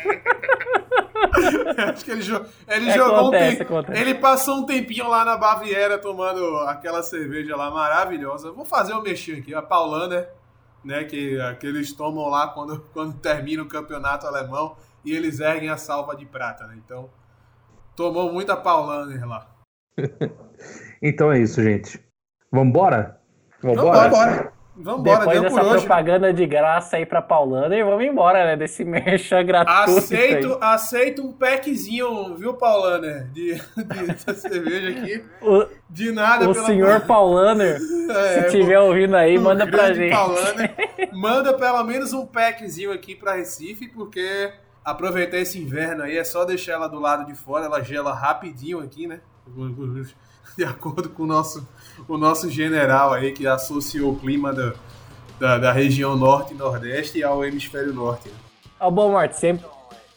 acho 1.94 2.04
que 2.06 2.12
ele, 2.12 2.22
jo 2.22 2.42
ele 2.68 2.90
É, 2.90 2.94
jogou 2.94 3.20
acontece, 3.20 3.56
um 3.56 3.58
tempo. 3.60 3.74
acontece. 3.78 4.02
Ele 4.02 4.16
passou 4.16 4.56
um 4.58 4.66
tempinho 4.66 5.08
lá 5.08 5.24
na 5.24 5.38
Baviera 5.38 5.98
tomando 5.98 6.58
aquela 6.62 7.02
cerveja 7.04 7.56
lá 7.56 7.70
maravilhosa. 7.72 8.52
Vou 8.52 8.66
fazer 8.66 8.94
um 8.94 9.02
mexer 9.02 9.38
aqui. 9.40 9.54
A 9.54 9.62
Paulaner, 9.62 10.30
né? 10.84 11.04
Que, 11.06 11.38
que 11.60 11.68
eles 11.68 11.94
tomam 11.94 12.28
lá 12.28 12.48
quando, 12.50 12.82
quando 12.92 13.14
termina 13.20 13.64
o 13.64 13.68
campeonato 13.68 14.28
alemão 14.28 14.76
e 15.06 15.14
eles 15.16 15.40
erguem 15.40 15.70
a 15.70 15.78
salva 15.78 16.16
de 16.16 16.26
prata, 16.26 16.66
né? 16.68 16.74
Então, 16.84 17.10
tomou 18.00 18.32
muita 18.32 18.56
Paulaner 18.56 19.28
lá. 19.28 19.46
Então 21.02 21.32
é 21.32 21.40
isso, 21.40 21.64
gente. 21.64 21.98
Vambora? 22.52 23.22
Vambora, 23.64 24.10
vambora. 24.10 24.54
Vambora, 24.76 25.20
Depois 25.20 25.40
deu 25.40 25.44
dessa 25.44 25.62
por 25.62 25.72
hoje. 25.72 25.86
propaganda 25.86 26.34
de 26.34 26.46
graça 26.46 26.98
aí 26.98 27.06
pra 27.06 27.22
Paulana 27.22 27.74
e 27.74 27.82
vamos 27.82 28.04
embora, 28.06 28.46
né? 28.46 28.58
Desse 28.58 28.84
merchan 28.86 29.46
gratuito. 29.46 29.98
Aceito, 29.98 30.54
aí. 30.56 30.74
aceito 30.74 31.26
um 31.26 31.32
packzinho, 31.32 32.36
viu, 32.36 32.54
Paulaner? 32.56 33.30
De, 33.32 33.56
de, 33.56 34.34
cerveja 34.36 34.90
aqui. 34.90 35.24
O, 35.42 35.66
De 35.90 36.12
nada, 36.12 36.50
o 36.50 36.54
pelo 36.54 36.66
senhor 36.66 37.00
Paulaner, 37.02 37.78
É, 38.12 38.42
se 38.42 38.46
estiver 38.48 38.80
ouvindo 38.80 39.16
aí, 39.16 39.38
o 39.38 39.42
manda 39.42 39.66
pra 39.66 39.94
gente. 39.94 40.12
Paulaner, 40.12 40.76
manda 41.14 41.54
pelo 41.54 41.84
menos 41.86 42.12
um 42.12 42.26
packzinho 42.26 42.92
aqui 42.92 43.16
pra 43.16 43.36
Recife, 43.36 43.88
porque 43.88 44.52
aproveitar 44.84 45.38
esse 45.38 45.60
inverno 45.60 46.04
aí 46.04 46.18
é 46.18 46.24
só 46.24 46.46
deixar 46.46 46.74
ela 46.74 46.88
do 46.88 47.00
lado 47.00 47.26
de 47.26 47.36
fora, 47.36 47.66
ela 47.66 47.82
gela 47.82 48.14
rapidinho 48.14 48.80
aqui, 48.80 49.08
né? 49.08 49.22
De 50.58 50.64
acordo 50.64 51.10
com 51.10 51.24
o 51.24 51.28
nosso, 51.28 51.68
o 52.08 52.18
nosso 52.18 52.50
general 52.50 53.14
aí, 53.14 53.32
que 53.32 53.48
associou 53.48 54.14
o 54.14 54.20
clima 54.20 54.52
da, 54.52 54.74
da, 55.40 55.58
da 55.58 55.72
região 55.72 56.18
norte 56.18 56.54
e 56.54 56.58
nordeste 56.58 57.24
ao 57.24 57.46
hemisfério 57.46 57.94
norte. 57.94 58.30
Né? 58.30 58.36
Ó, 58.80 58.90
bom, 58.90 59.12
Morte, 59.12 59.38
sempre. 59.38 59.66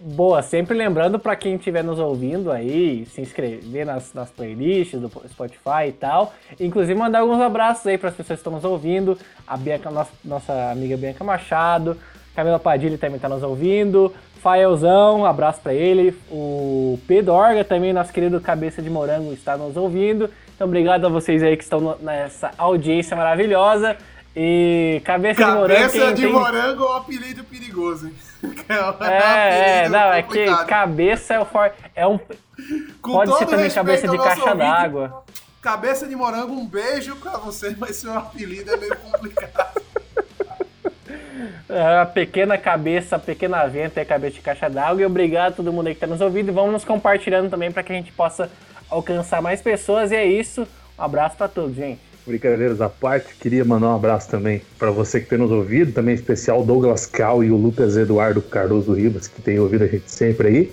Boa, 0.05 0.43
sempre 0.43 0.77
lembrando 0.77 1.17
para 1.17 1.37
quem 1.37 1.55
estiver 1.55 1.85
nos 1.85 2.01
ouvindo 2.01 2.51
aí, 2.51 3.07
se 3.07 3.21
inscrever 3.21 3.87
nas, 3.87 4.13
nas 4.13 4.31
playlists 4.31 5.01
do 5.01 5.09
Spotify 5.29 5.87
e 5.87 5.93
tal. 5.93 6.35
Inclusive 6.59 6.99
mandar 6.99 7.21
alguns 7.21 7.41
abraços 7.41 7.87
aí 7.87 7.97
para 7.97 8.09
as 8.09 8.17
pessoas 8.17 8.41
que 8.41 8.41
estão 8.41 8.53
nos 8.53 8.65
ouvindo. 8.65 9.17
A 9.47 9.57
Bianca, 9.57 9.93
nossa, 9.93 10.11
nossa 10.25 10.73
amiga 10.73 10.97
Bianca 10.97 11.23
Machado, 11.23 11.97
Camila 12.35 12.59
Padilha 12.59 12.99
também 12.99 13.17
está 13.17 13.29
nos 13.29 13.43
ouvindo. 13.43 14.13
Faelzão, 14.43 15.25
abraço 15.25 15.61
para 15.61 15.73
ele. 15.73 16.17
O 16.31 16.99
Pedro 17.07 17.33
Orga 17.33 17.65
também, 17.65 17.93
nosso 17.93 18.13
querido 18.13 18.41
Cabeça 18.41 18.83
de 18.83 18.91
Morango, 18.91 19.33
está 19.33 19.57
nos 19.57 19.77
ouvindo. 19.77 20.29
Então, 20.55 20.67
obrigado 20.67 21.07
a 21.07 21.09
vocês 21.09 21.43
aí 21.43 21.57
que 21.57 21.63
estão 21.63 21.97
nessa 22.01 22.51
audiência 22.59 23.17
maravilhosa. 23.17 23.97
E 24.35 25.01
Cabeça, 25.05 25.43
Cabeça 25.43 25.53
de 25.53 25.59
Morango. 25.59 25.93
Cabeça 25.93 26.15
de. 26.15 26.27
Morango 26.27 26.83
é 26.85 26.87
um 26.89 26.97
apelido 26.97 27.45
perigoso, 27.45 28.09
hein? 28.09 28.15
É, 29.01 29.85
é, 29.85 29.89
não, 29.89 30.13
é 30.13 30.23
que 30.23 30.47
cabeça 30.67 31.35
é 31.35 31.41
o 31.41 31.45
for... 31.45 31.71
é 31.95 32.07
um 32.07 32.19
Com 33.01 33.13
pode 33.13 33.39
ser 33.39 33.47
também 33.47 33.71
cabeça 33.71 34.09
de 34.09 34.17
caixa 34.17 34.55
d'água. 34.55 35.25
Cabeça 35.61 36.09
de 36.09 36.17
morango, 36.17 36.53
um 36.53 36.67
beijo 36.67 37.15
pra 37.17 37.37
você, 37.37 37.75
mas 37.79 37.97
seu 37.97 38.13
apelido 38.13 38.73
é 38.73 38.77
meio 38.77 38.97
complicado. 38.97 39.81
É, 41.73 42.01
a 42.01 42.05
pequena 42.05 42.59
cabeça, 42.59 43.17
a 43.17 43.19
pequena 43.19 43.67
venta 43.67 43.99
é 43.99 44.05
cabeça 44.05 44.35
de 44.35 44.43
caixa 44.43 44.69
d'água. 44.69 45.01
E 45.01 45.07
obrigado 45.07 45.53
a 45.53 45.57
todo 45.57 45.73
mundo 45.73 45.87
aí 45.87 45.95
que 45.95 46.01
tá 46.01 46.07
nos 46.07 46.21
ouvindo. 46.21 46.51
E 46.51 46.53
vamos 46.53 46.71
nos 46.71 46.85
compartilhando 46.85 47.49
também 47.49 47.73
para 47.73 47.83
que 47.83 47.91
a 47.91 47.95
gente 47.95 48.13
possa 48.13 48.51
alcançar 48.91 49.41
mais 49.41 49.63
pessoas. 49.63 50.13
E 50.13 50.17
é 50.17 50.27
isso. 50.27 50.69
Um 50.99 51.03
abraço 51.03 51.35
para 51.39 51.49
todos, 51.49 51.75
gente. 51.75 51.99
Brincadeiras 52.27 52.81
à 52.83 52.91
parte, 52.91 53.35
queria 53.37 53.65
mandar 53.65 53.89
um 53.89 53.97
abraço 53.97 54.31
também 54.31 54.61
para 54.79 54.91
você 54.91 55.19
que 55.19 55.27
tem 55.27 55.39
nos 55.39 55.51
ouvido, 55.51 55.93
também 55.93 56.15
especial 56.15 56.63
Douglas 56.63 57.07
Cal 57.07 57.43
e 57.43 57.51
o 57.51 57.57
Lucas 57.57 57.97
Eduardo 57.97 58.41
Cardoso 58.43 58.93
Ribas, 58.93 59.27
que 59.27 59.41
tem 59.41 59.59
ouvido 59.59 59.85
a 59.85 59.87
gente 59.89 60.09
sempre 60.09 60.49
aí. 60.49 60.73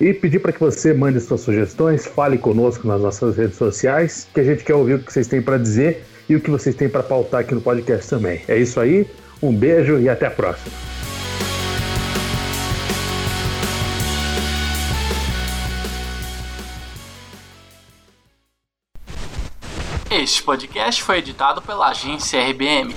E 0.00 0.12
pedir 0.12 0.40
para 0.40 0.52
que 0.52 0.58
você 0.58 0.92
mande 0.92 1.20
suas 1.20 1.42
sugestões, 1.42 2.06
fale 2.06 2.38
conosco 2.38 2.88
nas 2.88 3.00
nossas 3.00 3.36
redes 3.36 3.56
sociais, 3.56 4.26
que 4.34 4.40
a 4.40 4.42
gente 4.42 4.64
quer 4.64 4.74
ouvir 4.74 4.94
o 4.94 4.98
que 4.98 5.12
vocês 5.12 5.28
têm 5.28 5.40
para 5.40 5.58
dizer 5.58 6.04
e 6.28 6.34
o 6.34 6.40
que 6.40 6.50
vocês 6.50 6.74
têm 6.74 6.88
para 6.88 7.02
pautar 7.02 7.42
aqui 7.42 7.54
no 7.54 7.60
podcast 7.60 8.10
também. 8.10 8.40
É 8.48 8.56
isso 8.56 8.80
aí, 8.80 9.06
um 9.42 9.52
beijo 9.52 9.98
e 9.98 10.08
até 10.08 10.26
a 10.26 10.30
próxima. 10.30 10.72
Este 20.10 20.42
podcast 20.42 21.02
foi 21.02 21.18
editado 21.18 21.60
pela 21.60 21.88
agência 21.88 22.40
RBM. 22.40 22.94